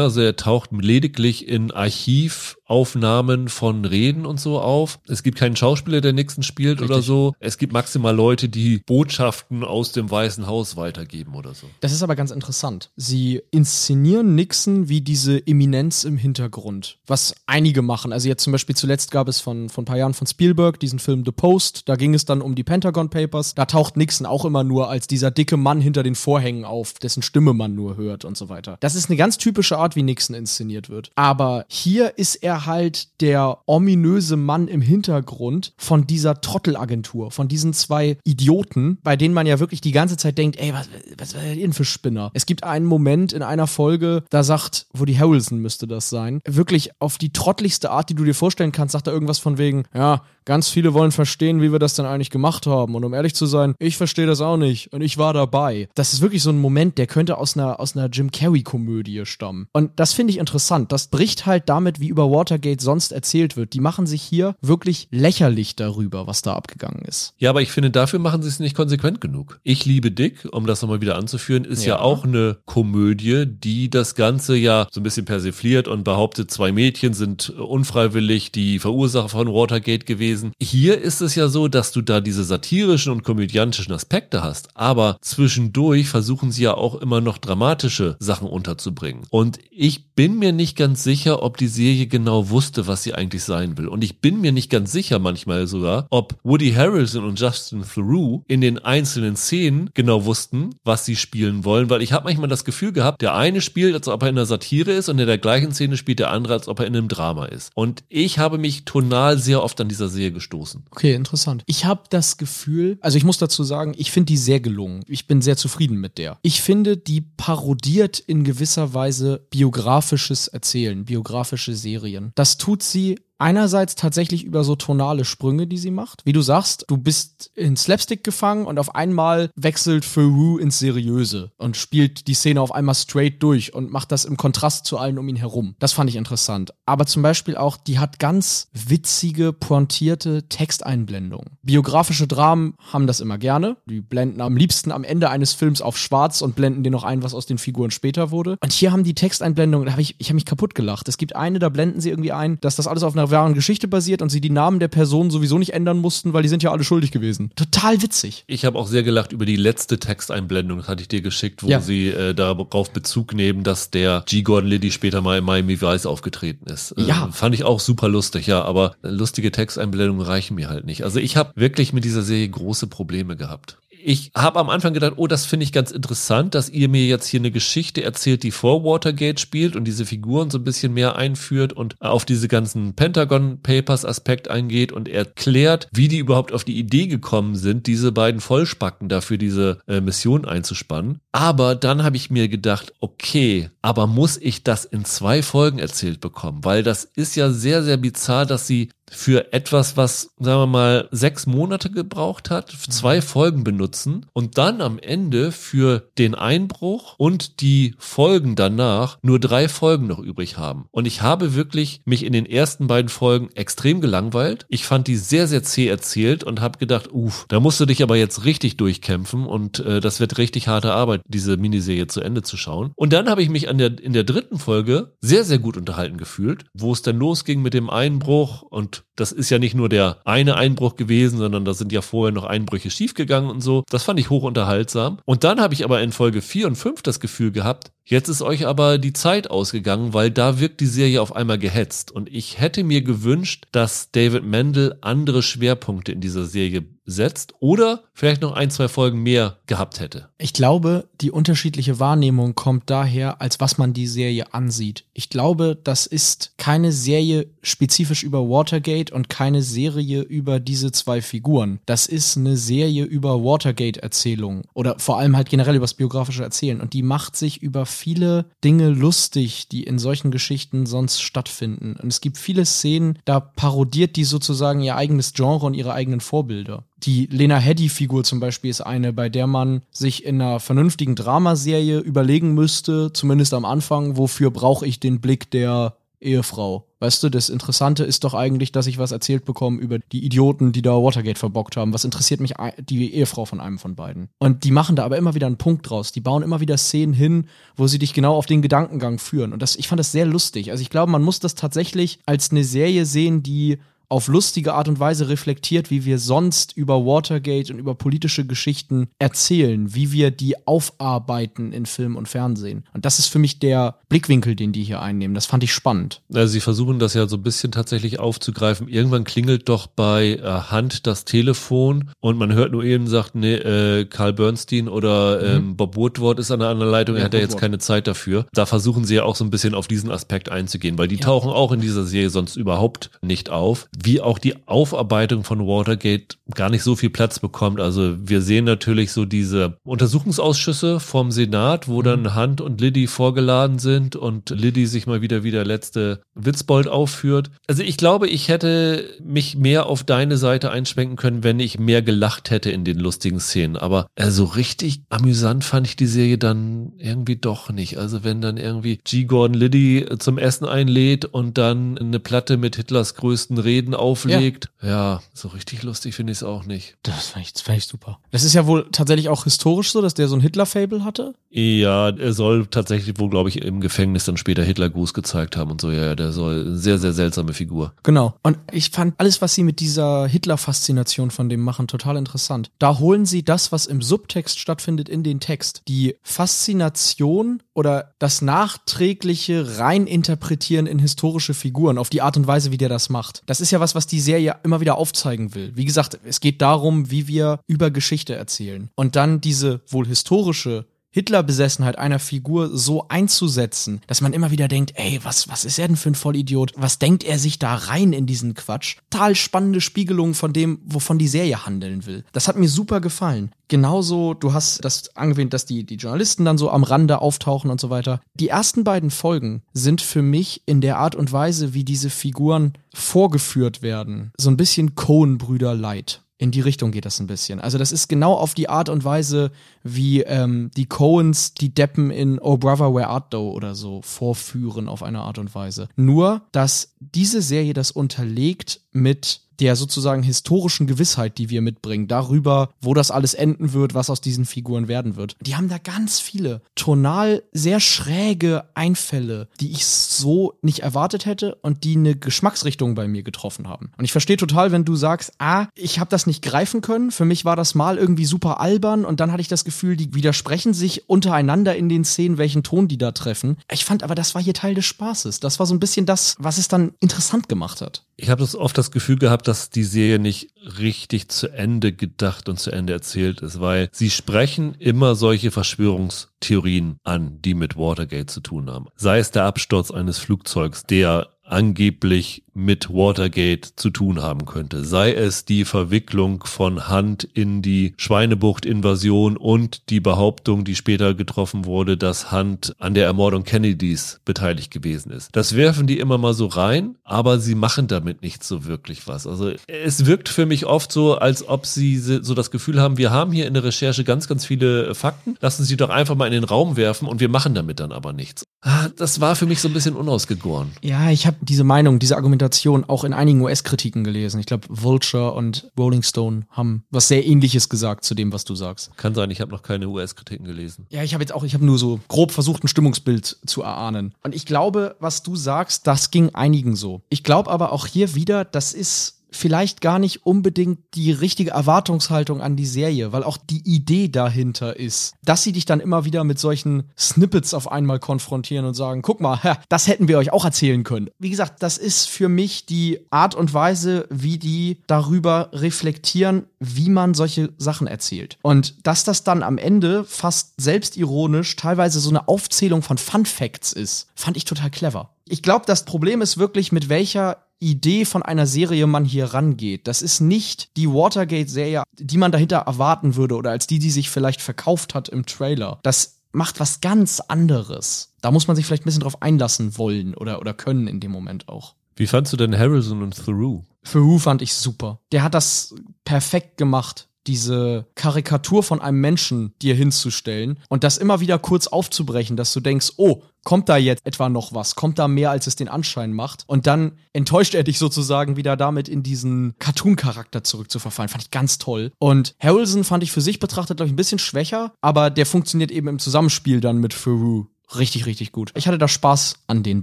Also 0.00 0.22
er 0.22 0.36
taucht 0.36 0.70
lediglich 0.72 1.46
in 1.46 1.70
Archiv 1.70 2.56
Aufnahmen 2.72 3.48
von 3.50 3.84
Reden 3.84 4.24
und 4.24 4.40
so 4.40 4.58
auf. 4.58 4.98
Es 5.06 5.22
gibt 5.22 5.36
keinen 5.36 5.56
Schauspieler, 5.56 6.00
der 6.00 6.14
Nixon 6.14 6.42
spielt 6.42 6.80
Richtig. 6.80 6.90
oder 6.90 7.02
so. 7.02 7.34
Es 7.38 7.58
gibt 7.58 7.74
maximal 7.74 8.16
Leute, 8.16 8.48
die 8.48 8.78
Botschaften 8.78 9.62
aus 9.62 9.92
dem 9.92 10.10
Weißen 10.10 10.46
Haus 10.46 10.74
weitergeben 10.74 11.34
oder 11.34 11.52
so. 11.52 11.66
Das 11.80 11.92
ist 11.92 12.02
aber 12.02 12.16
ganz 12.16 12.30
interessant. 12.30 12.90
Sie 12.96 13.42
inszenieren 13.50 14.34
Nixon 14.34 14.88
wie 14.88 15.02
diese 15.02 15.46
Eminenz 15.46 16.04
im 16.04 16.16
Hintergrund, 16.16 16.96
was 17.06 17.34
einige 17.44 17.82
machen. 17.82 18.10
Also 18.10 18.28
jetzt 18.28 18.42
zum 18.42 18.52
Beispiel 18.52 18.74
zuletzt 18.74 19.10
gab 19.10 19.28
es 19.28 19.38
von, 19.38 19.68
von 19.68 19.82
ein 19.82 19.84
paar 19.84 19.98
Jahren 19.98 20.14
von 20.14 20.26
Spielberg 20.26 20.80
diesen 20.80 20.98
Film 20.98 21.24
The 21.26 21.32
Post. 21.32 21.90
Da 21.90 21.96
ging 21.96 22.14
es 22.14 22.24
dann 22.24 22.40
um 22.40 22.54
die 22.54 22.64
Pentagon 22.64 23.10
Papers. 23.10 23.54
Da 23.54 23.66
taucht 23.66 23.98
Nixon 23.98 24.26
auch 24.26 24.46
immer 24.46 24.64
nur 24.64 24.88
als 24.88 25.06
dieser 25.06 25.30
dicke 25.30 25.58
Mann 25.58 25.82
hinter 25.82 26.02
den 26.02 26.14
Vorhängen 26.14 26.64
auf, 26.64 26.94
dessen 26.94 27.22
Stimme 27.22 27.52
man 27.52 27.74
nur 27.74 27.98
hört 27.98 28.24
und 28.24 28.38
so 28.38 28.48
weiter. 28.48 28.78
Das 28.80 28.94
ist 28.94 29.10
eine 29.10 29.18
ganz 29.18 29.36
typische 29.36 29.76
Art, 29.76 29.94
wie 29.94 30.02
Nixon 30.02 30.34
inszeniert 30.34 30.88
wird. 30.88 31.10
Aber 31.16 31.66
hier 31.68 32.16
ist 32.16 32.36
er 32.36 32.61
halt 32.66 33.20
der 33.20 33.58
ominöse 33.66 34.36
Mann 34.36 34.68
im 34.68 34.80
Hintergrund 34.80 35.74
von 35.76 36.06
dieser 36.06 36.40
Trottelagentur, 36.40 37.30
von 37.30 37.48
diesen 37.48 37.72
zwei 37.72 38.16
Idioten, 38.24 38.98
bei 39.02 39.16
denen 39.16 39.34
man 39.34 39.46
ja 39.46 39.58
wirklich 39.58 39.80
die 39.80 39.92
ganze 39.92 40.16
Zeit 40.16 40.38
denkt, 40.38 40.58
ey, 40.58 40.72
was, 40.72 40.88
was 41.18 41.32
was 41.34 41.42
denn 41.42 41.72
für 41.72 41.84
Spinner? 41.84 42.30
Es 42.34 42.46
gibt 42.46 42.64
einen 42.64 42.86
Moment 42.86 43.32
in 43.32 43.42
einer 43.42 43.66
Folge, 43.66 44.24
da 44.30 44.42
sagt, 44.42 44.86
wo 44.92 45.04
die 45.04 45.18
Harrelson 45.18 45.58
müsste 45.58 45.86
das 45.86 46.08
sein, 46.08 46.40
wirklich 46.44 46.90
auf 47.00 47.18
die 47.18 47.32
trottligste 47.32 47.90
Art, 47.90 48.10
die 48.10 48.14
du 48.14 48.24
dir 48.24 48.34
vorstellen 48.34 48.72
kannst, 48.72 48.92
sagt 48.92 49.06
er 49.06 49.12
irgendwas 49.12 49.38
von 49.38 49.58
wegen, 49.58 49.84
ja, 49.94 50.22
Ganz 50.44 50.68
viele 50.68 50.94
wollen 50.94 51.12
verstehen, 51.12 51.62
wie 51.62 51.72
wir 51.72 51.78
das 51.78 51.94
denn 51.94 52.06
eigentlich 52.06 52.30
gemacht 52.30 52.66
haben. 52.66 52.94
Und 52.94 53.04
um 53.04 53.14
ehrlich 53.14 53.34
zu 53.34 53.46
sein, 53.46 53.74
ich 53.78 53.96
verstehe 53.96 54.26
das 54.26 54.40
auch 54.40 54.56
nicht. 54.56 54.92
Und 54.92 55.02
ich 55.02 55.18
war 55.18 55.32
dabei. 55.32 55.88
Das 55.94 56.12
ist 56.12 56.20
wirklich 56.20 56.42
so 56.42 56.50
ein 56.50 56.58
Moment, 56.58 56.98
der 56.98 57.06
könnte 57.06 57.38
aus 57.38 57.56
einer, 57.56 57.80
aus 57.80 57.96
einer 57.96 58.08
Jim 58.08 58.30
Carrey-Komödie 58.30 59.24
stammen. 59.24 59.68
Und 59.72 59.92
das 59.96 60.12
finde 60.12 60.32
ich 60.32 60.38
interessant. 60.38 60.92
Das 60.92 61.08
bricht 61.08 61.46
halt 61.46 61.68
damit, 61.68 62.00
wie 62.00 62.08
über 62.08 62.30
Watergate 62.30 62.82
sonst 62.82 63.12
erzählt 63.12 63.56
wird. 63.56 63.72
Die 63.72 63.80
machen 63.80 64.06
sich 64.06 64.22
hier 64.22 64.56
wirklich 64.60 65.08
lächerlich 65.10 65.76
darüber, 65.76 66.26
was 66.26 66.42
da 66.42 66.54
abgegangen 66.54 67.02
ist. 67.04 67.34
Ja, 67.38 67.50
aber 67.50 67.62
ich 67.62 67.70
finde, 67.70 67.90
dafür 67.90 68.18
machen 68.18 68.42
sie 68.42 68.48
es 68.48 68.58
nicht 68.58 68.76
konsequent 68.76 69.20
genug. 69.20 69.60
Ich 69.62 69.84
liebe 69.84 70.10
Dick, 70.10 70.48
um 70.50 70.66
das 70.66 70.82
nochmal 70.82 71.00
wieder 71.00 71.16
anzuführen, 71.16 71.64
ist 71.64 71.84
ja. 71.84 71.96
ja 71.96 72.00
auch 72.00 72.24
eine 72.24 72.58
Komödie, 72.64 73.46
die 73.46 73.90
das 73.90 74.14
Ganze 74.14 74.56
ja 74.56 74.86
so 74.90 75.00
ein 75.00 75.02
bisschen 75.04 75.24
persifliert 75.24 75.88
und 75.88 76.04
behauptet, 76.04 76.50
zwei 76.50 76.72
Mädchen 76.72 77.14
sind 77.14 77.50
unfreiwillig 77.50 78.52
die 78.52 78.78
Verursacher 78.78 79.28
von 79.28 79.48
Watergate 79.48 80.04
gewesen 80.04 80.31
gewesen. 80.32 80.52
Hier 80.60 81.00
ist 81.00 81.20
es 81.20 81.34
ja 81.34 81.48
so, 81.48 81.68
dass 81.68 81.92
du 81.92 82.02
da 82.02 82.20
diese 82.20 82.44
satirischen 82.44 83.12
und 83.12 83.22
komödiantischen 83.22 83.92
Aspekte 83.92 84.42
hast, 84.42 84.68
aber 84.74 85.18
zwischendurch 85.20 86.08
versuchen 86.08 86.50
sie 86.50 86.64
ja 86.64 86.74
auch 86.74 86.96
immer 86.96 87.20
noch 87.20 87.38
dramatische 87.38 88.16
Sachen 88.18 88.48
unterzubringen. 88.48 89.24
Und 89.30 89.58
ich 89.70 90.14
bin 90.14 90.38
mir 90.38 90.52
nicht 90.52 90.76
ganz 90.76 91.02
sicher, 91.02 91.42
ob 91.42 91.56
die 91.56 91.68
Serie 91.68 92.06
genau 92.06 92.50
wusste, 92.50 92.86
was 92.86 93.02
sie 93.02 93.14
eigentlich 93.14 93.44
sein 93.44 93.78
will. 93.78 93.88
Und 93.88 94.04
ich 94.04 94.20
bin 94.20 94.40
mir 94.40 94.52
nicht 94.52 94.70
ganz 94.70 94.92
sicher 94.92 95.18
manchmal 95.18 95.66
sogar, 95.66 96.06
ob 96.10 96.34
Woody 96.42 96.72
Harrelson 96.72 97.24
und 97.24 97.38
Justin 97.38 97.82
Theroux 97.82 98.42
in 98.48 98.60
den 98.60 98.78
einzelnen 98.78 99.36
Szenen 99.36 99.90
genau 99.94 100.24
wussten, 100.24 100.70
was 100.84 101.04
sie 101.04 101.16
spielen 101.16 101.64
wollen, 101.64 101.90
weil 101.90 102.02
ich 102.02 102.12
habe 102.12 102.24
manchmal 102.24 102.48
das 102.48 102.64
Gefühl 102.64 102.92
gehabt, 102.92 103.22
der 103.22 103.34
eine 103.34 103.60
spielt, 103.60 103.94
als 103.94 104.08
ob 104.08 104.22
er 104.22 104.28
in 104.28 104.36
einer 104.36 104.46
Satire 104.46 104.92
ist 104.92 105.08
und 105.08 105.18
in 105.18 105.26
der 105.26 105.38
gleichen 105.38 105.72
Szene 105.72 105.96
spielt 105.96 106.18
der 106.18 106.30
andere, 106.30 106.54
als 106.54 106.68
ob 106.68 106.80
er 106.80 106.86
in 106.86 106.96
einem 106.96 107.08
Drama 107.08 107.46
ist. 107.46 107.70
Und 107.74 108.04
ich 108.08 108.38
habe 108.38 108.58
mich 108.58 108.84
tonal 108.84 109.38
sehr 109.38 109.62
oft 109.62 109.80
an 109.80 109.88
dieser 109.88 110.08
Serie 110.08 110.21
Serie 110.22 110.32
gestoßen. 110.32 110.84
Okay, 110.90 111.14
interessant. 111.14 111.64
Ich 111.66 111.84
habe 111.84 112.04
das 112.10 112.36
Gefühl, 112.36 112.98
also 113.00 113.18
ich 113.18 113.24
muss 113.24 113.38
dazu 113.38 113.64
sagen, 113.64 113.92
ich 113.96 114.12
finde 114.12 114.26
die 114.26 114.36
sehr 114.36 114.60
gelungen. 114.60 115.02
Ich 115.08 115.26
bin 115.26 115.42
sehr 115.42 115.56
zufrieden 115.56 115.98
mit 115.98 116.18
der. 116.18 116.38
Ich 116.42 116.62
finde, 116.62 116.96
die 116.96 117.20
parodiert 117.20 118.18
in 118.20 118.44
gewisser 118.44 118.94
Weise 118.94 119.46
biografisches 119.50 120.48
Erzählen, 120.48 121.04
biografische 121.04 121.74
Serien. 121.74 122.32
Das 122.34 122.56
tut 122.56 122.82
sie 122.82 123.18
einerseits 123.42 123.96
tatsächlich 123.96 124.44
über 124.44 124.62
so 124.62 124.76
tonale 124.76 125.24
Sprünge, 125.24 125.66
die 125.66 125.76
sie 125.76 125.90
macht. 125.90 126.22
Wie 126.24 126.32
du 126.32 126.40
sagst, 126.42 126.84
du 126.86 126.96
bist 126.96 127.50
in 127.54 127.76
Slapstick 127.76 128.22
gefangen 128.22 128.66
und 128.66 128.78
auf 128.78 128.94
einmal 128.94 129.50
wechselt 129.56 130.06
Theroux 130.14 130.58
ins 130.58 130.78
Seriöse 130.78 131.50
und 131.58 131.76
spielt 131.76 132.28
die 132.28 132.34
Szene 132.34 132.60
auf 132.60 132.72
einmal 132.72 132.94
straight 132.94 133.42
durch 133.42 133.74
und 133.74 133.90
macht 133.90 134.12
das 134.12 134.24
im 134.24 134.36
Kontrast 134.36 134.86
zu 134.86 134.96
allen 134.96 135.18
um 135.18 135.28
ihn 135.28 135.36
herum. 135.36 135.74
Das 135.80 135.92
fand 135.92 136.08
ich 136.08 136.16
interessant. 136.16 136.72
Aber 136.86 137.04
zum 137.04 137.22
Beispiel 137.22 137.56
auch, 137.56 137.76
die 137.76 137.98
hat 137.98 138.20
ganz 138.20 138.68
witzige, 138.72 139.52
pointierte 139.52 140.48
Texteinblendungen. 140.48 141.58
Biografische 141.62 142.28
Dramen 142.28 142.74
haben 142.92 143.08
das 143.08 143.18
immer 143.18 143.38
gerne. 143.38 143.76
Die 143.86 144.00
blenden 144.00 144.40
am 144.40 144.56
liebsten 144.56 144.92
am 144.92 145.02
Ende 145.02 145.30
eines 145.30 145.52
Films 145.52 145.82
auf 145.82 145.98
schwarz 145.98 146.42
und 146.42 146.54
blenden 146.54 146.84
dir 146.84 146.90
noch 146.90 147.02
ein, 147.02 147.24
was 147.24 147.34
aus 147.34 147.46
den 147.46 147.58
Figuren 147.58 147.90
später 147.90 148.30
wurde. 148.30 148.56
Und 148.62 148.72
hier 148.72 148.92
haben 148.92 149.02
die 149.02 149.14
Texteinblendungen, 149.14 149.86
da 149.86 149.92
habe 149.92 150.02
ich, 150.02 150.14
ich 150.18 150.28
habe 150.28 150.36
mich 150.36 150.46
kaputt 150.46 150.76
gelacht. 150.76 151.08
Es 151.08 151.16
gibt 151.16 151.34
eine, 151.34 151.58
da 151.58 151.70
blenden 151.70 152.00
sie 152.00 152.10
irgendwie 152.10 152.30
ein, 152.30 152.58
dass 152.60 152.76
das 152.76 152.86
alles 152.86 153.02
auf 153.02 153.14
einer 153.14 153.31
wahren 153.32 153.54
Geschichte 153.54 153.88
basiert 153.88 154.22
und 154.22 154.28
sie 154.28 154.40
die 154.40 154.50
Namen 154.50 154.78
der 154.78 154.86
Personen 154.86 155.30
sowieso 155.30 155.58
nicht 155.58 155.74
ändern 155.74 155.98
mussten, 155.98 156.32
weil 156.32 156.44
die 156.44 156.48
sind 156.48 156.62
ja 156.62 156.70
alle 156.70 156.84
schuldig 156.84 157.10
gewesen. 157.10 157.50
Total 157.56 158.00
witzig. 158.00 158.44
Ich 158.46 158.64
habe 158.64 158.78
auch 158.78 158.86
sehr 158.86 159.02
gelacht 159.02 159.32
über 159.32 159.44
die 159.44 159.56
letzte 159.56 159.98
Texteinblendung, 159.98 160.78
das 160.78 160.88
hatte 160.88 161.02
ich 161.02 161.08
dir 161.08 161.20
geschickt, 161.20 161.64
wo 161.64 161.68
ja. 161.68 161.80
sie 161.80 162.08
äh, 162.08 162.34
darauf 162.34 162.92
Bezug 162.92 163.34
nehmen, 163.34 163.64
dass 163.64 163.90
der 163.90 164.22
G. 164.26 164.42
Gordon 164.42 164.70
Liddy 164.70 164.92
später 164.92 165.20
mal 165.20 165.38
in 165.38 165.44
Miami 165.44 165.80
Vice 165.80 166.06
aufgetreten 166.06 166.70
ist. 166.70 166.92
Äh, 166.92 167.02
ja. 167.02 167.28
Fand 167.32 167.54
ich 167.54 167.64
auch 167.64 167.80
super 167.80 168.08
lustig, 168.08 168.46
ja, 168.46 168.62
aber 168.62 168.94
lustige 169.02 169.50
Texteinblendungen 169.50 170.24
reichen 170.24 170.54
mir 170.54 170.68
halt 170.68 170.86
nicht. 170.86 171.02
Also 171.02 171.18
ich 171.18 171.36
habe 171.36 171.52
wirklich 171.56 171.92
mit 171.92 172.04
dieser 172.04 172.22
Serie 172.22 172.48
große 172.48 172.86
Probleme 172.86 173.36
gehabt 173.36 173.78
ich 174.04 174.30
habe 174.34 174.58
am 174.58 174.68
Anfang 174.68 174.94
gedacht, 174.94 175.14
oh, 175.16 175.26
das 175.26 175.46
finde 175.46 175.64
ich 175.64 175.72
ganz 175.72 175.90
interessant, 175.90 176.54
dass 176.54 176.68
ihr 176.68 176.88
mir 176.88 177.06
jetzt 177.06 177.26
hier 177.26 177.40
eine 177.40 177.50
Geschichte 177.50 178.02
erzählt, 178.02 178.42
die 178.42 178.50
vor 178.50 178.84
Watergate 178.84 179.40
spielt 179.40 179.76
und 179.76 179.84
diese 179.84 180.06
Figuren 180.06 180.50
so 180.50 180.58
ein 180.58 180.64
bisschen 180.64 180.94
mehr 180.94 181.16
einführt 181.16 181.72
und 181.72 181.96
auf 182.00 182.24
diese 182.24 182.48
ganzen 182.48 182.94
Pentagon 182.94 183.60
Papers 183.62 184.04
Aspekt 184.04 184.48
eingeht 184.48 184.92
und 184.92 185.08
erklärt, 185.08 185.88
wie 185.92 186.08
die 186.08 186.18
überhaupt 186.18 186.52
auf 186.52 186.64
die 186.64 186.78
Idee 186.78 187.06
gekommen 187.06 187.54
sind, 187.54 187.86
diese 187.86 188.12
beiden 188.12 188.40
Vollspacken 188.40 189.08
dafür 189.08 189.38
diese 189.38 189.78
äh, 189.86 190.00
Mission 190.00 190.44
einzuspannen. 190.44 191.20
Aber 191.32 191.74
dann 191.74 192.02
habe 192.02 192.16
ich 192.16 192.30
mir 192.30 192.48
gedacht, 192.48 192.92
okay, 193.00 193.70
aber 193.80 194.06
muss 194.06 194.36
ich 194.36 194.64
das 194.64 194.84
in 194.84 195.04
zwei 195.04 195.42
Folgen 195.42 195.78
erzählt 195.78 196.20
bekommen? 196.20 196.64
Weil 196.64 196.82
das 196.82 197.04
ist 197.04 197.36
ja 197.36 197.50
sehr, 197.50 197.82
sehr 197.82 197.96
bizarr, 197.96 198.46
dass 198.46 198.66
sie 198.66 198.90
für 199.12 199.52
etwas, 199.52 199.96
was, 199.96 200.30
sagen 200.38 200.60
wir 200.60 200.66
mal, 200.66 201.08
sechs 201.10 201.46
Monate 201.46 201.90
gebraucht 201.90 202.50
hat, 202.50 202.70
zwei 202.70 203.20
Folgen 203.20 203.62
benutzen 203.62 204.26
und 204.32 204.58
dann 204.58 204.80
am 204.80 204.98
Ende 204.98 205.52
für 205.52 206.08
den 206.18 206.34
Einbruch 206.34 207.14
und 207.18 207.60
die 207.60 207.94
Folgen 207.98 208.56
danach 208.56 209.18
nur 209.22 209.38
drei 209.38 209.68
Folgen 209.68 210.06
noch 210.06 210.18
übrig 210.18 210.56
haben. 210.56 210.86
Und 210.90 211.06
ich 211.06 211.22
habe 211.22 211.54
wirklich 211.54 212.00
mich 212.04 212.24
in 212.24 212.32
den 212.32 212.46
ersten 212.46 212.86
beiden 212.86 213.08
Folgen 213.08 213.50
extrem 213.54 214.00
gelangweilt. 214.00 214.66
Ich 214.68 214.84
fand 214.84 215.06
die 215.06 215.16
sehr, 215.16 215.46
sehr 215.46 215.62
zäh 215.62 215.88
erzählt 215.88 216.42
und 216.44 216.60
habe 216.60 216.78
gedacht, 216.78 217.12
uff, 217.12 217.44
da 217.48 217.60
musst 217.60 217.80
du 217.80 217.86
dich 217.86 218.02
aber 218.02 218.16
jetzt 218.16 218.44
richtig 218.44 218.76
durchkämpfen 218.76 219.46
und 219.46 219.80
äh, 219.80 220.00
das 220.00 220.20
wird 220.20 220.38
richtig 220.38 220.68
harte 220.68 220.92
Arbeit, 220.92 221.22
diese 221.26 221.56
Miniserie 221.56 222.06
zu 222.06 222.20
Ende 222.20 222.42
zu 222.42 222.56
schauen. 222.56 222.92
Und 222.96 223.12
dann 223.12 223.28
habe 223.28 223.42
ich 223.42 223.50
mich 223.50 223.68
an 223.68 223.78
der, 223.78 223.98
in 224.02 224.12
der 224.12 224.24
dritten 224.24 224.58
Folge 224.58 225.12
sehr, 225.20 225.44
sehr 225.44 225.58
gut 225.58 225.76
unterhalten 225.76 226.16
gefühlt, 226.16 226.64
wo 226.72 226.92
es 226.92 227.02
dann 227.02 227.18
losging 227.18 227.62
mit 227.62 227.74
dem 227.74 227.90
Einbruch 227.90 228.62
und 228.62 229.01
das 229.16 229.32
ist 229.32 229.50
ja 229.50 229.58
nicht 229.58 229.74
nur 229.74 229.88
der 229.88 230.18
eine 230.24 230.56
Einbruch 230.56 230.96
gewesen, 230.96 231.38
sondern 231.38 231.64
da 231.64 231.74
sind 231.74 231.92
ja 231.92 232.02
vorher 232.02 232.32
noch 232.32 232.44
Einbrüche 232.44 232.90
schiefgegangen 232.90 233.50
und 233.50 233.60
so. 233.60 233.84
Das 233.90 234.04
fand 234.04 234.18
ich 234.18 234.30
hoch 234.30 234.42
unterhaltsam. 234.42 235.18
Und 235.24 235.44
dann 235.44 235.60
habe 235.60 235.74
ich 235.74 235.84
aber 235.84 236.00
in 236.02 236.12
Folge 236.12 236.42
4 236.42 236.66
und 236.66 236.76
5 236.76 237.02
das 237.02 237.20
Gefühl 237.20 237.52
gehabt, 237.52 237.91
Jetzt 238.04 238.28
ist 238.28 238.42
euch 238.42 238.66
aber 238.66 238.98
die 238.98 239.12
Zeit 239.12 239.50
ausgegangen, 239.50 240.12
weil 240.12 240.30
da 240.30 240.58
wirkt 240.58 240.80
die 240.80 240.86
Serie 240.86 241.22
auf 241.22 241.34
einmal 241.34 241.58
gehetzt. 241.58 242.10
Und 242.10 242.28
ich 242.28 242.60
hätte 242.60 242.84
mir 242.84 243.02
gewünscht, 243.02 243.66
dass 243.72 244.10
David 244.10 244.44
Mendel 244.44 244.98
andere 245.00 245.42
Schwerpunkte 245.42 246.12
in 246.12 246.20
dieser 246.20 246.44
Serie 246.46 246.84
setzt 247.04 247.54
oder 247.58 248.04
vielleicht 248.14 248.42
noch 248.42 248.52
ein, 248.52 248.70
zwei 248.70 248.88
Folgen 248.88 249.22
mehr 249.22 249.58
gehabt 249.66 250.00
hätte. 250.00 250.28
Ich 250.38 250.52
glaube, 250.52 251.08
die 251.20 251.30
unterschiedliche 251.30 251.98
Wahrnehmung 251.98 252.54
kommt 252.54 252.88
daher, 252.90 253.40
als 253.40 253.60
was 253.60 253.78
man 253.78 253.92
die 253.92 254.06
Serie 254.06 254.54
ansieht. 254.54 255.04
Ich 255.12 255.28
glaube, 255.28 255.78
das 255.82 256.06
ist 256.06 256.54
keine 256.58 256.92
Serie 256.92 257.46
spezifisch 257.62 258.22
über 258.22 258.48
Watergate 258.48 259.12
und 259.12 259.28
keine 259.28 259.62
Serie 259.62 260.22
über 260.22 260.60
diese 260.60 260.92
zwei 260.92 261.22
Figuren. 261.22 261.80
Das 261.86 262.06
ist 262.06 262.36
eine 262.36 262.56
Serie 262.56 263.04
über 263.04 263.42
Watergate-Erzählungen 263.42 264.62
oder 264.74 264.98
vor 264.98 265.18
allem 265.18 265.36
halt 265.36 265.48
generell 265.48 265.74
über 265.74 265.84
das 265.84 265.94
biografische 265.94 266.44
Erzählen. 266.44 266.80
Und 266.80 266.92
die 266.92 267.02
macht 267.02 267.36
sich 267.36 267.62
über 267.62 267.86
viele 267.92 268.46
Dinge 268.64 268.88
lustig, 268.88 269.68
die 269.68 269.84
in 269.84 269.98
solchen 269.98 270.30
Geschichten 270.30 270.86
sonst 270.86 271.20
stattfinden. 271.22 271.96
Und 272.02 272.08
es 272.08 272.20
gibt 272.20 272.38
viele 272.38 272.64
Szenen, 272.64 273.18
da 273.24 273.40
parodiert 273.40 274.16
die 274.16 274.24
sozusagen 274.24 274.80
ihr 274.80 274.96
eigenes 274.96 275.32
Genre 275.32 275.66
und 275.66 275.74
ihre 275.74 275.92
eigenen 275.92 276.20
Vorbilder. 276.20 276.84
Die 277.02 277.26
Lena 277.26 277.58
Headey-Figur 277.58 278.24
zum 278.24 278.40
Beispiel 278.40 278.70
ist 278.70 278.80
eine, 278.80 279.12
bei 279.12 279.28
der 279.28 279.46
man 279.46 279.82
sich 279.90 280.24
in 280.24 280.40
einer 280.40 280.60
vernünftigen 280.60 281.16
Dramaserie 281.16 281.98
überlegen 281.98 282.54
müsste, 282.54 283.12
zumindest 283.12 283.54
am 283.54 283.64
Anfang, 283.64 284.16
wofür 284.16 284.50
brauche 284.50 284.86
ich 284.86 285.00
den 285.00 285.20
Blick 285.20 285.50
der 285.50 285.96
Ehefrau. 286.20 286.86
Weißt 287.02 287.20
du, 287.24 287.30
das 287.30 287.48
Interessante 287.48 288.04
ist 288.04 288.22
doch 288.22 288.32
eigentlich, 288.32 288.70
dass 288.70 288.86
ich 288.86 288.96
was 288.96 289.10
erzählt 289.10 289.44
bekomme 289.44 289.80
über 289.80 289.98
die 289.98 290.24
Idioten, 290.24 290.70
die 290.70 290.82
da 290.82 290.92
Watergate 290.92 291.36
verbockt 291.36 291.76
haben. 291.76 291.92
Was 291.92 292.04
interessiert 292.04 292.38
mich 292.38 292.54
die 292.78 293.12
Ehefrau 293.12 293.44
von 293.44 293.60
einem 293.60 293.80
von 293.80 293.96
beiden? 293.96 294.28
Und 294.38 294.62
die 294.62 294.70
machen 294.70 294.94
da 294.94 295.04
aber 295.04 295.16
immer 295.16 295.34
wieder 295.34 295.48
einen 295.48 295.56
Punkt 295.56 295.90
draus. 295.90 296.12
Die 296.12 296.20
bauen 296.20 296.44
immer 296.44 296.60
wieder 296.60 296.78
Szenen 296.78 297.12
hin, 297.12 297.48
wo 297.74 297.88
sie 297.88 297.98
dich 297.98 298.14
genau 298.14 298.36
auf 298.36 298.46
den 298.46 298.62
Gedankengang 298.62 299.18
führen. 299.18 299.52
Und 299.52 299.62
das, 299.62 299.74
ich 299.74 299.88
fand 299.88 299.98
das 299.98 300.12
sehr 300.12 300.26
lustig. 300.26 300.70
Also 300.70 300.80
ich 300.80 300.90
glaube, 300.90 301.10
man 301.10 301.24
muss 301.24 301.40
das 301.40 301.56
tatsächlich 301.56 302.20
als 302.24 302.52
eine 302.52 302.62
Serie 302.62 303.04
sehen, 303.04 303.42
die 303.42 303.78
auf 304.12 304.28
lustige 304.28 304.74
Art 304.74 304.88
und 304.88 305.00
Weise 305.00 305.30
reflektiert, 305.30 305.90
wie 305.90 306.04
wir 306.04 306.18
sonst 306.18 306.76
über 306.76 307.06
Watergate 307.06 307.72
und 307.72 307.78
über 307.78 307.94
politische 307.94 308.44
Geschichten 308.44 309.08
erzählen, 309.18 309.94
wie 309.94 310.12
wir 310.12 310.30
die 310.30 310.66
aufarbeiten 310.66 311.72
in 311.72 311.86
Film 311.86 312.16
und 312.16 312.28
Fernsehen. 312.28 312.84
Und 312.92 313.06
das 313.06 313.18
ist 313.18 313.28
für 313.28 313.38
mich 313.38 313.58
der 313.58 313.96
Blickwinkel, 314.10 314.54
den 314.54 314.72
die 314.72 314.82
hier 314.82 315.00
einnehmen. 315.00 315.34
Das 315.34 315.46
fand 315.46 315.64
ich 315.64 315.72
spannend. 315.72 316.20
Also 316.30 316.52
sie 316.52 316.60
versuchen 316.60 316.98
das 316.98 317.14
ja 317.14 317.26
so 317.26 317.36
ein 317.36 317.42
bisschen 317.42 317.72
tatsächlich 317.72 318.20
aufzugreifen. 318.20 318.86
Irgendwann 318.86 319.24
klingelt 319.24 319.70
doch 319.70 319.86
bei 319.86 320.34
äh, 320.34 320.42
Hand 320.42 321.06
das 321.06 321.24
Telefon 321.24 322.10
und 322.20 322.36
man 322.36 322.52
hört 322.52 322.72
nur 322.72 322.84
eben 322.84 323.06
sagt, 323.06 323.34
nee, 323.34 323.54
äh, 323.54 324.04
Carl 324.04 324.34
Bernstein 324.34 324.88
oder 324.88 325.38
mhm. 325.38 325.68
ähm, 325.68 325.76
Bob 325.76 325.96
Woodward 325.96 326.38
ist 326.38 326.50
an 326.50 326.60
der 326.60 326.68
anderen 326.68 326.92
Leitung, 326.92 327.14
ja, 327.14 327.22
er 327.22 327.24
hat 327.24 327.34
ja 327.34 327.40
jetzt 327.40 327.56
keine 327.56 327.78
Zeit 327.78 328.06
dafür. 328.06 328.44
Da 328.52 328.66
versuchen 328.66 329.06
sie 329.06 329.14
ja 329.14 329.24
auch 329.24 329.36
so 329.36 329.44
ein 329.44 329.50
bisschen 329.50 329.74
auf 329.74 329.88
diesen 329.88 330.10
Aspekt 330.10 330.50
einzugehen, 330.50 330.98
weil 330.98 331.08
die 331.08 331.16
ja. 331.16 331.22
tauchen 331.22 331.50
auch 331.50 331.72
in 331.72 331.80
dieser 331.80 332.04
Serie 332.04 332.28
sonst 332.28 332.56
überhaupt 332.56 333.10
nicht 333.22 333.48
auf 333.48 333.88
wie 334.04 334.20
auch 334.20 334.38
die 334.38 334.66
Aufarbeitung 334.66 335.44
von 335.44 335.66
Watergate 335.66 336.36
gar 336.54 336.70
nicht 336.70 336.82
so 336.82 336.96
viel 336.96 337.10
Platz 337.10 337.38
bekommt. 337.38 337.80
Also 337.80 338.16
wir 338.18 338.42
sehen 338.42 338.64
natürlich 338.64 339.12
so 339.12 339.24
diese 339.24 339.78
Untersuchungsausschüsse 339.84 341.00
vom 341.00 341.30
Senat, 341.30 341.88
wo 341.88 342.02
dann 342.02 342.22
mhm. 342.22 342.36
Hunt 342.36 342.60
und 342.60 342.80
Liddy 342.80 343.06
vorgeladen 343.06 343.78
sind 343.78 344.16
und 344.16 344.50
Liddy 344.50 344.86
sich 344.86 345.06
mal 345.06 345.22
wieder 345.22 345.44
wie 345.44 345.50
der 345.50 345.64
letzte 345.64 346.22
Witzbold 346.34 346.88
aufführt. 346.88 347.50
Also 347.66 347.82
ich 347.82 347.96
glaube, 347.96 348.28
ich 348.28 348.48
hätte 348.48 349.08
mich 349.22 349.56
mehr 349.56 349.86
auf 349.86 350.04
deine 350.04 350.36
Seite 350.36 350.70
einschwenken 350.70 351.16
können, 351.16 351.44
wenn 351.44 351.60
ich 351.60 351.78
mehr 351.78 352.02
gelacht 352.02 352.50
hätte 352.50 352.70
in 352.70 352.84
den 352.84 352.98
lustigen 352.98 353.40
Szenen. 353.40 353.76
Aber 353.76 354.06
äh, 354.14 354.30
so 354.30 354.44
richtig 354.44 355.02
amüsant 355.08 355.64
fand 355.64 355.86
ich 355.86 355.96
die 355.96 356.06
Serie 356.06 356.38
dann 356.38 356.92
irgendwie 356.98 357.36
doch 357.36 357.70
nicht. 357.70 357.98
Also 357.98 358.24
wenn 358.24 358.40
dann 358.40 358.56
irgendwie 358.56 359.00
G. 359.04 359.24
Gordon 359.24 359.54
Liddy 359.58 360.06
zum 360.18 360.38
Essen 360.38 360.66
einlädt 360.66 361.24
und 361.24 361.58
dann 361.58 361.98
eine 361.98 362.20
Platte 362.20 362.56
mit 362.56 362.76
Hitlers 362.76 363.14
größten 363.14 363.58
Reden 363.58 363.91
Reden 363.92 363.94
auflegt. 363.94 364.70
Ja, 364.82 364.88
ja 364.88 365.22
so 365.34 365.48
richtig 365.48 365.82
lustig 365.82 366.14
finde 366.14 366.32
ich 366.32 366.38
es 366.38 366.42
auch 366.42 366.64
nicht. 366.64 366.96
Das 367.02 367.28
fand, 367.28 367.46
ich, 367.46 367.62
fand 367.62 367.78
ich 367.78 367.86
super. 367.86 368.18
Das 368.30 368.44
ist 368.44 368.54
ja 368.54 368.66
wohl 368.66 368.88
tatsächlich 368.92 369.28
auch 369.28 369.44
historisch 369.44 369.92
so, 369.92 370.00
dass 370.00 370.14
der 370.14 370.28
so 370.28 370.36
ein 370.36 370.40
Hitler-Fable 370.40 371.04
hatte? 371.04 371.34
Ja, 371.50 372.08
er 372.10 372.32
soll 372.32 372.66
tatsächlich 372.66 373.18
wohl, 373.18 373.28
glaube 373.28 373.48
ich, 373.48 373.62
im 373.62 373.80
Gefängnis 373.80 374.24
dann 374.24 374.36
später 374.36 374.62
Hitler-Gruß 374.62 375.14
gezeigt 375.14 375.56
haben 375.56 375.70
und 375.70 375.80
so. 375.80 375.90
Ja, 375.90 376.14
der 376.14 376.32
soll 376.32 376.62
eine 376.62 376.76
sehr, 376.76 376.98
sehr 376.98 377.12
seltsame 377.12 377.52
Figur. 377.52 377.92
Genau. 378.02 378.34
Und 378.42 378.58
ich 378.70 378.90
fand 378.90 379.14
alles, 379.18 379.42
was 379.42 379.54
sie 379.54 379.62
mit 379.62 379.80
dieser 379.80 380.26
Hitler-Faszination 380.26 381.30
von 381.30 381.48
dem 381.48 381.60
machen, 381.60 381.88
total 381.88 382.16
interessant. 382.16 382.70
Da 382.78 382.98
holen 382.98 383.26
sie 383.26 383.42
das, 383.42 383.72
was 383.72 383.86
im 383.86 384.02
Subtext 384.02 384.58
stattfindet, 384.58 385.08
in 385.08 385.22
den 385.22 385.40
Text. 385.40 385.82
Die 385.88 386.16
Faszination 386.22 387.62
oder 387.74 388.14
das 388.18 388.42
nachträgliche 388.42 389.78
Reininterpretieren 389.78 390.86
in 390.86 390.98
historische 390.98 391.54
Figuren 391.54 391.98
auf 391.98 392.10
die 392.10 392.22
Art 392.22 392.36
und 392.36 392.46
Weise, 392.46 392.70
wie 392.70 392.78
der 392.78 392.88
das 392.88 393.08
macht. 393.08 393.42
Das 393.46 393.60
ist 393.60 393.70
ja 393.72 393.80
was, 393.80 393.94
was 393.94 394.06
die 394.06 394.20
Serie 394.20 394.56
immer 394.62 394.80
wieder 394.80 394.96
aufzeigen 394.96 395.54
will. 395.54 395.72
Wie 395.74 395.84
gesagt, 395.84 396.18
es 396.24 396.40
geht 396.40 396.62
darum, 396.62 397.10
wie 397.10 397.26
wir 397.28 397.60
über 397.66 397.90
Geschichte 397.90 398.34
erzählen. 398.34 398.90
Und 398.94 399.16
dann 399.16 399.40
diese 399.40 399.80
wohl 399.88 400.06
historische 400.06 400.86
Hitlerbesessenheit 401.12 401.98
einer 401.98 402.18
Figur 402.18 402.76
so 402.76 403.06
einzusetzen, 403.08 404.00
dass 404.06 404.22
man 404.22 404.32
immer 404.32 404.50
wieder 404.50 404.66
denkt, 404.66 404.92
ey, 404.96 405.20
was, 405.22 405.48
was 405.48 405.64
ist 405.64 405.78
er 405.78 405.86
denn 405.86 405.96
für 405.96 406.10
ein 406.10 406.14
Vollidiot? 406.14 406.72
Was 406.76 406.98
denkt 406.98 407.22
er 407.22 407.38
sich 407.38 407.58
da 407.58 407.74
rein 407.74 408.12
in 408.12 408.26
diesen 408.26 408.54
Quatsch? 408.54 408.96
Total 409.10 409.34
spannende 409.34 409.80
Spiegelung 409.80 410.34
von 410.34 410.52
dem, 410.52 410.80
wovon 410.84 411.18
die 411.18 411.28
Serie 411.28 411.66
handeln 411.66 412.06
will. 412.06 412.24
Das 412.32 412.48
hat 412.48 412.56
mir 412.56 412.68
super 412.68 413.00
gefallen. 413.00 413.52
Genauso, 413.68 414.34
du 414.34 414.52
hast 414.52 414.84
das 414.84 415.14
angewähnt, 415.16 415.52
dass 415.52 415.66
die, 415.66 415.84
die 415.84 415.96
Journalisten 415.96 416.44
dann 416.44 416.58
so 416.58 416.70
am 416.70 416.82
Rande 416.82 417.20
auftauchen 417.20 417.70
und 417.70 417.80
so 417.80 417.90
weiter. 417.90 418.20
Die 418.34 418.48
ersten 418.48 418.84
beiden 418.84 419.10
Folgen 419.10 419.62
sind 419.72 420.00
für 420.00 420.22
mich 420.22 420.62
in 420.66 420.80
der 420.80 420.98
Art 420.98 421.14
und 421.14 421.32
Weise, 421.32 421.74
wie 421.74 421.84
diese 421.84 422.10
Figuren 422.10 422.72
vorgeführt 422.94 423.82
werden, 423.82 424.32
so 424.38 424.50
ein 424.50 424.56
bisschen 424.56 424.94
Cohen-Brüder 424.94 425.74
light 425.74 426.21
in 426.42 426.50
die 426.50 426.60
Richtung 426.60 426.90
geht 426.90 427.04
das 427.04 427.20
ein 427.20 427.28
bisschen. 427.28 427.60
Also 427.60 427.78
das 427.78 427.92
ist 427.92 428.08
genau 428.08 428.34
auf 428.34 428.52
die 428.52 428.68
Art 428.68 428.88
und 428.88 429.04
Weise, 429.04 429.52
wie 429.84 430.22
ähm, 430.22 430.72
die 430.76 430.86
Coens 430.86 431.54
die 431.54 431.72
Deppen 431.72 432.10
in 432.10 432.40
Oh 432.40 432.56
Brother 432.56 432.92
Where 432.92 433.06
Art 433.06 433.32
Thou 433.32 433.52
oder 433.52 433.76
so 433.76 434.02
vorführen 434.02 434.88
auf 434.88 435.04
eine 435.04 435.20
Art 435.20 435.38
und 435.38 435.54
Weise. 435.54 435.88
Nur, 435.94 436.42
dass 436.50 436.94
diese 436.98 437.42
Serie 437.42 437.74
das 437.74 437.92
unterlegt 437.92 438.80
mit 438.90 439.42
der 439.62 439.76
sozusagen 439.76 440.24
historischen 440.24 440.88
Gewissheit, 440.88 441.38
die 441.38 441.48
wir 441.48 441.62
mitbringen, 441.62 442.08
darüber, 442.08 442.70
wo 442.80 442.94
das 442.94 443.12
alles 443.12 443.32
enden 443.32 443.72
wird, 443.72 443.94
was 443.94 444.10
aus 444.10 444.20
diesen 444.20 444.44
Figuren 444.44 444.88
werden 444.88 445.14
wird. 445.14 445.36
Die 445.40 445.54
haben 445.54 445.68
da 445.68 445.78
ganz 445.78 446.18
viele 446.18 446.62
tonal 446.74 447.44
sehr 447.52 447.78
schräge 447.78 448.64
Einfälle, 448.74 449.46
die 449.60 449.70
ich 449.70 449.86
so 449.86 450.54
nicht 450.62 450.80
erwartet 450.80 451.26
hätte 451.26 451.54
und 451.62 451.84
die 451.84 451.94
eine 451.94 452.16
Geschmacksrichtung 452.16 452.96
bei 452.96 453.06
mir 453.06 453.22
getroffen 453.22 453.68
haben. 453.68 453.92
Und 453.96 454.04
ich 454.04 454.10
verstehe 454.10 454.36
total, 454.36 454.72
wenn 454.72 454.84
du 454.84 454.96
sagst, 454.96 455.32
ah, 455.38 455.68
ich 455.76 456.00
habe 456.00 456.10
das 456.10 456.26
nicht 456.26 456.42
greifen 456.42 456.80
können. 456.80 457.12
Für 457.12 457.24
mich 457.24 457.44
war 457.44 457.54
das 457.54 457.76
mal 457.76 457.98
irgendwie 457.98 458.24
super 458.24 458.58
albern 458.60 459.04
und 459.04 459.20
dann 459.20 459.30
hatte 459.30 459.42
ich 459.42 459.48
das 459.48 459.64
Gefühl, 459.64 459.96
die 459.96 460.12
widersprechen 460.12 460.74
sich 460.74 461.08
untereinander 461.08 461.76
in 461.76 461.88
den 461.88 462.04
Szenen, 462.04 462.36
welchen 462.36 462.64
Ton 462.64 462.88
die 462.88 462.98
da 462.98 463.12
treffen. 463.12 463.58
Ich 463.70 463.84
fand 463.84 464.02
aber, 464.02 464.16
das 464.16 464.34
war 464.34 464.42
hier 464.42 464.54
Teil 464.54 464.74
des 464.74 464.86
Spaßes. 464.86 465.38
Das 465.38 465.60
war 465.60 465.66
so 465.66 465.74
ein 465.74 465.80
bisschen 465.80 466.04
das, 466.04 466.34
was 466.40 466.58
es 466.58 466.66
dann 466.66 466.94
interessant 466.98 467.48
gemacht 467.48 467.80
hat. 467.80 468.02
Ich 468.16 468.28
habe 468.28 468.40
das 468.40 468.54
oft 468.54 468.76
das 468.78 468.90
Gefühl 468.90 469.18
gehabt, 469.18 469.48
dass 469.48 469.51
die 469.70 469.84
Serie 469.84 470.18
nicht 470.18 470.50
richtig 470.78 471.28
zu 471.28 471.48
Ende 471.48 471.92
gedacht 471.92 472.48
und 472.48 472.58
zu 472.58 472.70
Ende 472.70 472.92
erzählt 472.92 473.40
ist, 473.40 473.60
weil 473.60 473.88
sie 473.92 474.10
sprechen 474.10 474.74
immer 474.74 475.14
solche 475.14 475.50
Verschwörungstheorien 475.50 476.98
an, 477.04 477.40
die 477.42 477.54
mit 477.54 477.76
Watergate 477.76 478.26
zu 478.26 478.40
tun 478.40 478.70
haben. 478.70 478.86
Sei 478.96 479.18
es 479.18 479.30
der 479.30 479.44
Absturz 479.44 479.90
eines 479.90 480.18
Flugzeugs, 480.18 480.84
der 480.84 481.28
angeblich 481.52 482.44
mit 482.54 482.90
Watergate 482.90 483.76
zu 483.76 483.90
tun 483.90 484.20
haben 484.20 484.44
könnte. 484.44 484.84
Sei 484.84 485.12
es 485.12 485.44
die 485.44 485.64
Verwicklung 485.64 486.44
von 486.44 486.90
Hunt 486.90 487.24
in 487.24 487.62
die 487.62 487.94
Schweinebucht-Invasion 487.96 489.36
und 489.36 489.88
die 489.90 490.00
Behauptung, 490.00 490.64
die 490.64 490.74
später 490.74 491.14
getroffen 491.14 491.64
wurde, 491.64 491.96
dass 491.96 492.32
Hunt 492.32 492.74
an 492.78 492.94
der 492.94 493.06
Ermordung 493.06 493.44
Kennedys 493.44 494.20
beteiligt 494.24 494.70
gewesen 494.70 495.12
ist. 495.12 495.30
Das 495.32 495.56
werfen 495.56 495.86
die 495.86 495.98
immer 495.98 496.18
mal 496.18 496.34
so 496.34 496.46
rein, 496.46 496.96
aber 497.04 497.38
sie 497.38 497.54
machen 497.54 497.86
damit 497.86 498.22
nicht 498.22 498.44
so 498.44 498.64
wirklich 498.66 499.06
was. 499.06 499.26
Also 499.26 499.52
es 499.66 500.06
wirkt 500.06 500.28
für 500.28 500.46
mich 500.46 500.66
oft 500.66 500.92
so, 500.92 501.16
als 501.16 501.46
ob 501.46 501.66
sie 501.66 501.98
so 501.98 502.34
das 502.34 502.50
Gefühl 502.50 502.80
haben, 502.80 502.98
wir 502.98 503.10
haben 503.10 503.32
hier 503.32 503.46
in 503.46 503.54
der 503.54 503.64
Recherche 503.64 504.04
ganz, 504.04 504.28
ganz 504.28 504.44
viele 504.44 504.94
Fakten, 504.94 505.36
lassen 505.40 505.64
sie 505.64 505.76
doch 505.76 505.90
einfach 505.90 506.14
mal 506.14 506.26
in 506.26 506.32
den 506.32 506.44
Raum 506.44 506.76
werfen 506.76 507.08
und 507.08 507.20
wir 507.20 507.28
machen 507.28 507.54
damit 507.54 507.80
dann 507.80 507.92
aber 507.92 508.12
nichts. 508.12 508.44
Ah, 508.62 508.88
das 508.96 509.20
war 509.20 509.34
für 509.34 509.46
mich 509.46 509.60
so 509.60 509.68
ein 509.68 509.74
bisschen 509.74 509.96
unausgegoren. 509.96 510.70
Ja, 510.82 511.10
ich 511.10 511.26
habe 511.26 511.36
diese 511.40 511.64
Meinung, 511.64 511.98
diese 511.98 512.16
Argumentation 512.16 512.84
auch 512.84 513.02
in 513.02 513.12
einigen 513.12 513.40
US-Kritiken 513.40 514.04
gelesen. 514.04 514.38
Ich 514.38 514.46
glaube, 514.46 514.68
Vulture 514.68 515.32
und 515.32 515.70
Rolling 515.76 516.04
Stone 516.04 516.46
haben 516.50 516.84
was 516.90 517.08
sehr 517.08 517.26
ähnliches 517.26 517.68
gesagt 517.68 518.04
zu 518.04 518.14
dem, 518.14 518.32
was 518.32 518.44
du 518.44 518.54
sagst. 518.54 518.96
Kann 518.96 519.14
sein, 519.14 519.32
ich 519.32 519.40
habe 519.40 519.50
noch 519.50 519.62
keine 519.62 519.88
US-Kritiken 519.88 520.46
gelesen. 520.46 520.86
Ja, 520.90 521.02
ich 521.02 521.12
habe 521.12 521.24
jetzt 521.24 521.32
auch, 521.32 521.42
ich 521.42 521.54
habe 521.54 521.66
nur 521.66 521.76
so 521.76 521.98
grob 522.06 522.30
versucht, 522.30 522.62
ein 522.62 522.68
Stimmungsbild 522.68 523.38
zu 523.44 523.62
erahnen. 523.62 524.14
Und 524.22 524.32
ich 524.32 524.46
glaube, 524.46 524.94
was 525.00 525.24
du 525.24 525.34
sagst, 525.34 525.88
das 525.88 526.12
ging 526.12 526.32
einigen 526.32 526.76
so. 526.76 527.02
Ich 527.08 527.24
glaube 527.24 527.50
aber 527.50 527.72
auch 527.72 527.86
hier 527.86 528.14
wieder, 528.14 528.44
das 528.44 528.74
ist 528.74 529.21
vielleicht 529.32 529.80
gar 529.80 529.98
nicht 529.98 530.26
unbedingt 530.26 530.78
die 530.94 531.12
richtige 531.12 531.50
Erwartungshaltung 531.50 532.40
an 532.40 532.56
die 532.56 532.66
Serie, 532.66 533.12
weil 533.12 533.24
auch 533.24 533.36
die 533.36 533.62
Idee 533.64 534.08
dahinter 534.08 534.78
ist, 534.78 535.14
dass 535.24 535.42
sie 535.42 535.52
dich 535.52 535.64
dann 535.64 535.80
immer 535.80 536.04
wieder 536.04 536.24
mit 536.24 536.38
solchen 536.38 536.84
Snippets 536.98 537.54
auf 537.54 537.70
einmal 537.70 537.98
konfrontieren 537.98 538.66
und 538.66 538.74
sagen, 538.74 539.02
guck 539.02 539.20
mal, 539.20 539.40
das 539.68 539.86
hätten 539.86 540.08
wir 540.08 540.18
euch 540.18 540.32
auch 540.32 540.44
erzählen 540.44 540.84
können. 540.84 541.08
Wie 541.18 541.30
gesagt, 541.30 541.62
das 541.62 541.78
ist 541.78 542.08
für 542.08 542.28
mich 542.28 542.66
die 542.66 543.00
Art 543.10 543.34
und 543.34 543.52
Weise, 543.54 544.06
wie 544.10 544.38
die 544.38 544.78
darüber 544.86 545.50
reflektieren, 545.52 546.44
wie 546.60 546.90
man 546.90 547.14
solche 547.14 547.50
Sachen 547.58 547.86
erzählt. 547.86 548.38
Und 548.42 548.86
dass 548.86 549.04
das 549.04 549.24
dann 549.24 549.42
am 549.42 549.58
Ende 549.58 550.04
fast 550.04 550.60
selbstironisch 550.60 551.56
teilweise 551.56 552.00
so 552.00 552.10
eine 552.10 552.28
Aufzählung 552.28 552.82
von 552.82 552.98
Fun 552.98 553.26
Facts 553.26 553.72
ist, 553.72 554.08
fand 554.14 554.36
ich 554.36 554.44
total 554.44 554.70
clever. 554.70 555.10
Ich 555.26 555.42
glaube, 555.42 555.64
das 555.66 555.84
Problem 555.84 556.20
ist 556.20 556.38
wirklich, 556.38 556.72
mit 556.72 556.88
welcher 556.88 557.38
Idee 557.62 558.04
von 558.04 558.22
einer 558.22 558.46
Serie 558.46 558.86
man 558.86 559.04
hier 559.04 559.26
rangeht. 559.26 559.86
Das 559.86 560.02
ist 560.02 560.20
nicht 560.20 560.76
die 560.76 560.88
Watergate-Serie, 560.88 561.84
die 561.98 562.18
man 562.18 562.32
dahinter 562.32 562.58
erwarten 562.58 563.16
würde 563.16 563.36
oder 563.36 563.50
als 563.50 563.66
die, 563.66 563.78
die 563.78 563.90
sich 563.90 564.10
vielleicht 564.10 564.40
verkauft 564.40 564.94
hat 564.94 565.08
im 565.08 565.24
Trailer. 565.26 565.78
Das 565.82 566.22
macht 566.32 566.60
was 566.60 566.80
ganz 566.80 567.20
anderes. 567.20 568.14
Da 568.20 568.30
muss 568.30 568.48
man 568.48 568.56
sich 568.56 568.66
vielleicht 568.66 568.82
ein 568.82 568.86
bisschen 568.86 569.02
drauf 569.02 569.22
einlassen 569.22 569.78
wollen 569.78 570.14
oder, 570.14 570.40
oder 570.40 570.54
können 570.54 570.88
in 570.88 571.00
dem 571.00 571.12
Moment 571.12 571.48
auch. 571.48 571.74
Wie 571.94 572.06
fandst 572.06 572.32
du 572.32 572.36
denn 572.36 572.58
Harrison 572.58 573.02
und 573.02 573.24
Theroux? 573.24 573.64
Theroux 573.84 574.18
fand 574.18 574.42
ich 574.42 574.54
super. 574.54 575.00
Der 575.12 575.22
hat 575.22 575.34
das 575.34 575.74
perfekt 576.04 576.56
gemacht 576.56 577.08
diese 577.26 577.86
Karikatur 577.94 578.62
von 578.62 578.80
einem 578.80 579.00
Menschen 579.00 579.54
dir 579.62 579.74
hinzustellen 579.74 580.58
und 580.68 580.84
das 580.84 580.98
immer 580.98 581.20
wieder 581.20 581.38
kurz 581.38 581.66
aufzubrechen, 581.66 582.36
dass 582.36 582.52
du 582.52 582.60
denkst, 582.60 582.92
oh, 582.96 583.22
kommt 583.44 583.68
da 583.68 583.76
jetzt 583.76 584.04
etwa 584.06 584.28
noch 584.28 584.54
was? 584.54 584.74
Kommt 584.76 584.98
da 584.98 585.08
mehr, 585.08 585.30
als 585.30 585.46
es 585.46 585.56
den 585.56 585.68
Anschein 585.68 586.12
macht? 586.12 586.44
Und 586.46 586.66
dann 586.66 586.92
enttäuscht 587.12 587.54
er 587.54 587.64
dich 587.64 587.78
sozusagen 587.78 588.36
wieder 588.36 588.56
damit 588.56 588.88
in 588.88 589.02
diesen 589.02 589.54
Cartoon-Charakter 589.58 590.44
zurückzuverfallen. 590.44 591.08
Fand 591.08 591.24
ich 591.24 591.30
ganz 591.30 591.58
toll. 591.58 591.92
Und 591.98 592.34
Harrelson 592.40 592.84
fand 592.84 593.02
ich 593.02 593.12
für 593.12 593.20
sich 593.20 593.38
betrachtet, 593.38 593.76
glaube 593.76 593.88
ich, 593.88 593.92
ein 593.92 593.96
bisschen 593.96 594.18
schwächer, 594.18 594.72
aber 594.80 595.10
der 595.10 595.26
funktioniert 595.26 595.70
eben 595.70 595.88
im 595.88 595.98
Zusammenspiel 595.98 596.60
dann 596.60 596.78
mit 596.78 596.94
Farouk 596.94 597.51
richtig, 597.78 598.06
richtig 598.06 598.32
gut. 598.32 598.50
Ich 598.54 598.66
hatte 598.66 598.78
da 598.78 598.88
Spaß 598.88 599.44
an 599.46 599.62
den 599.62 599.82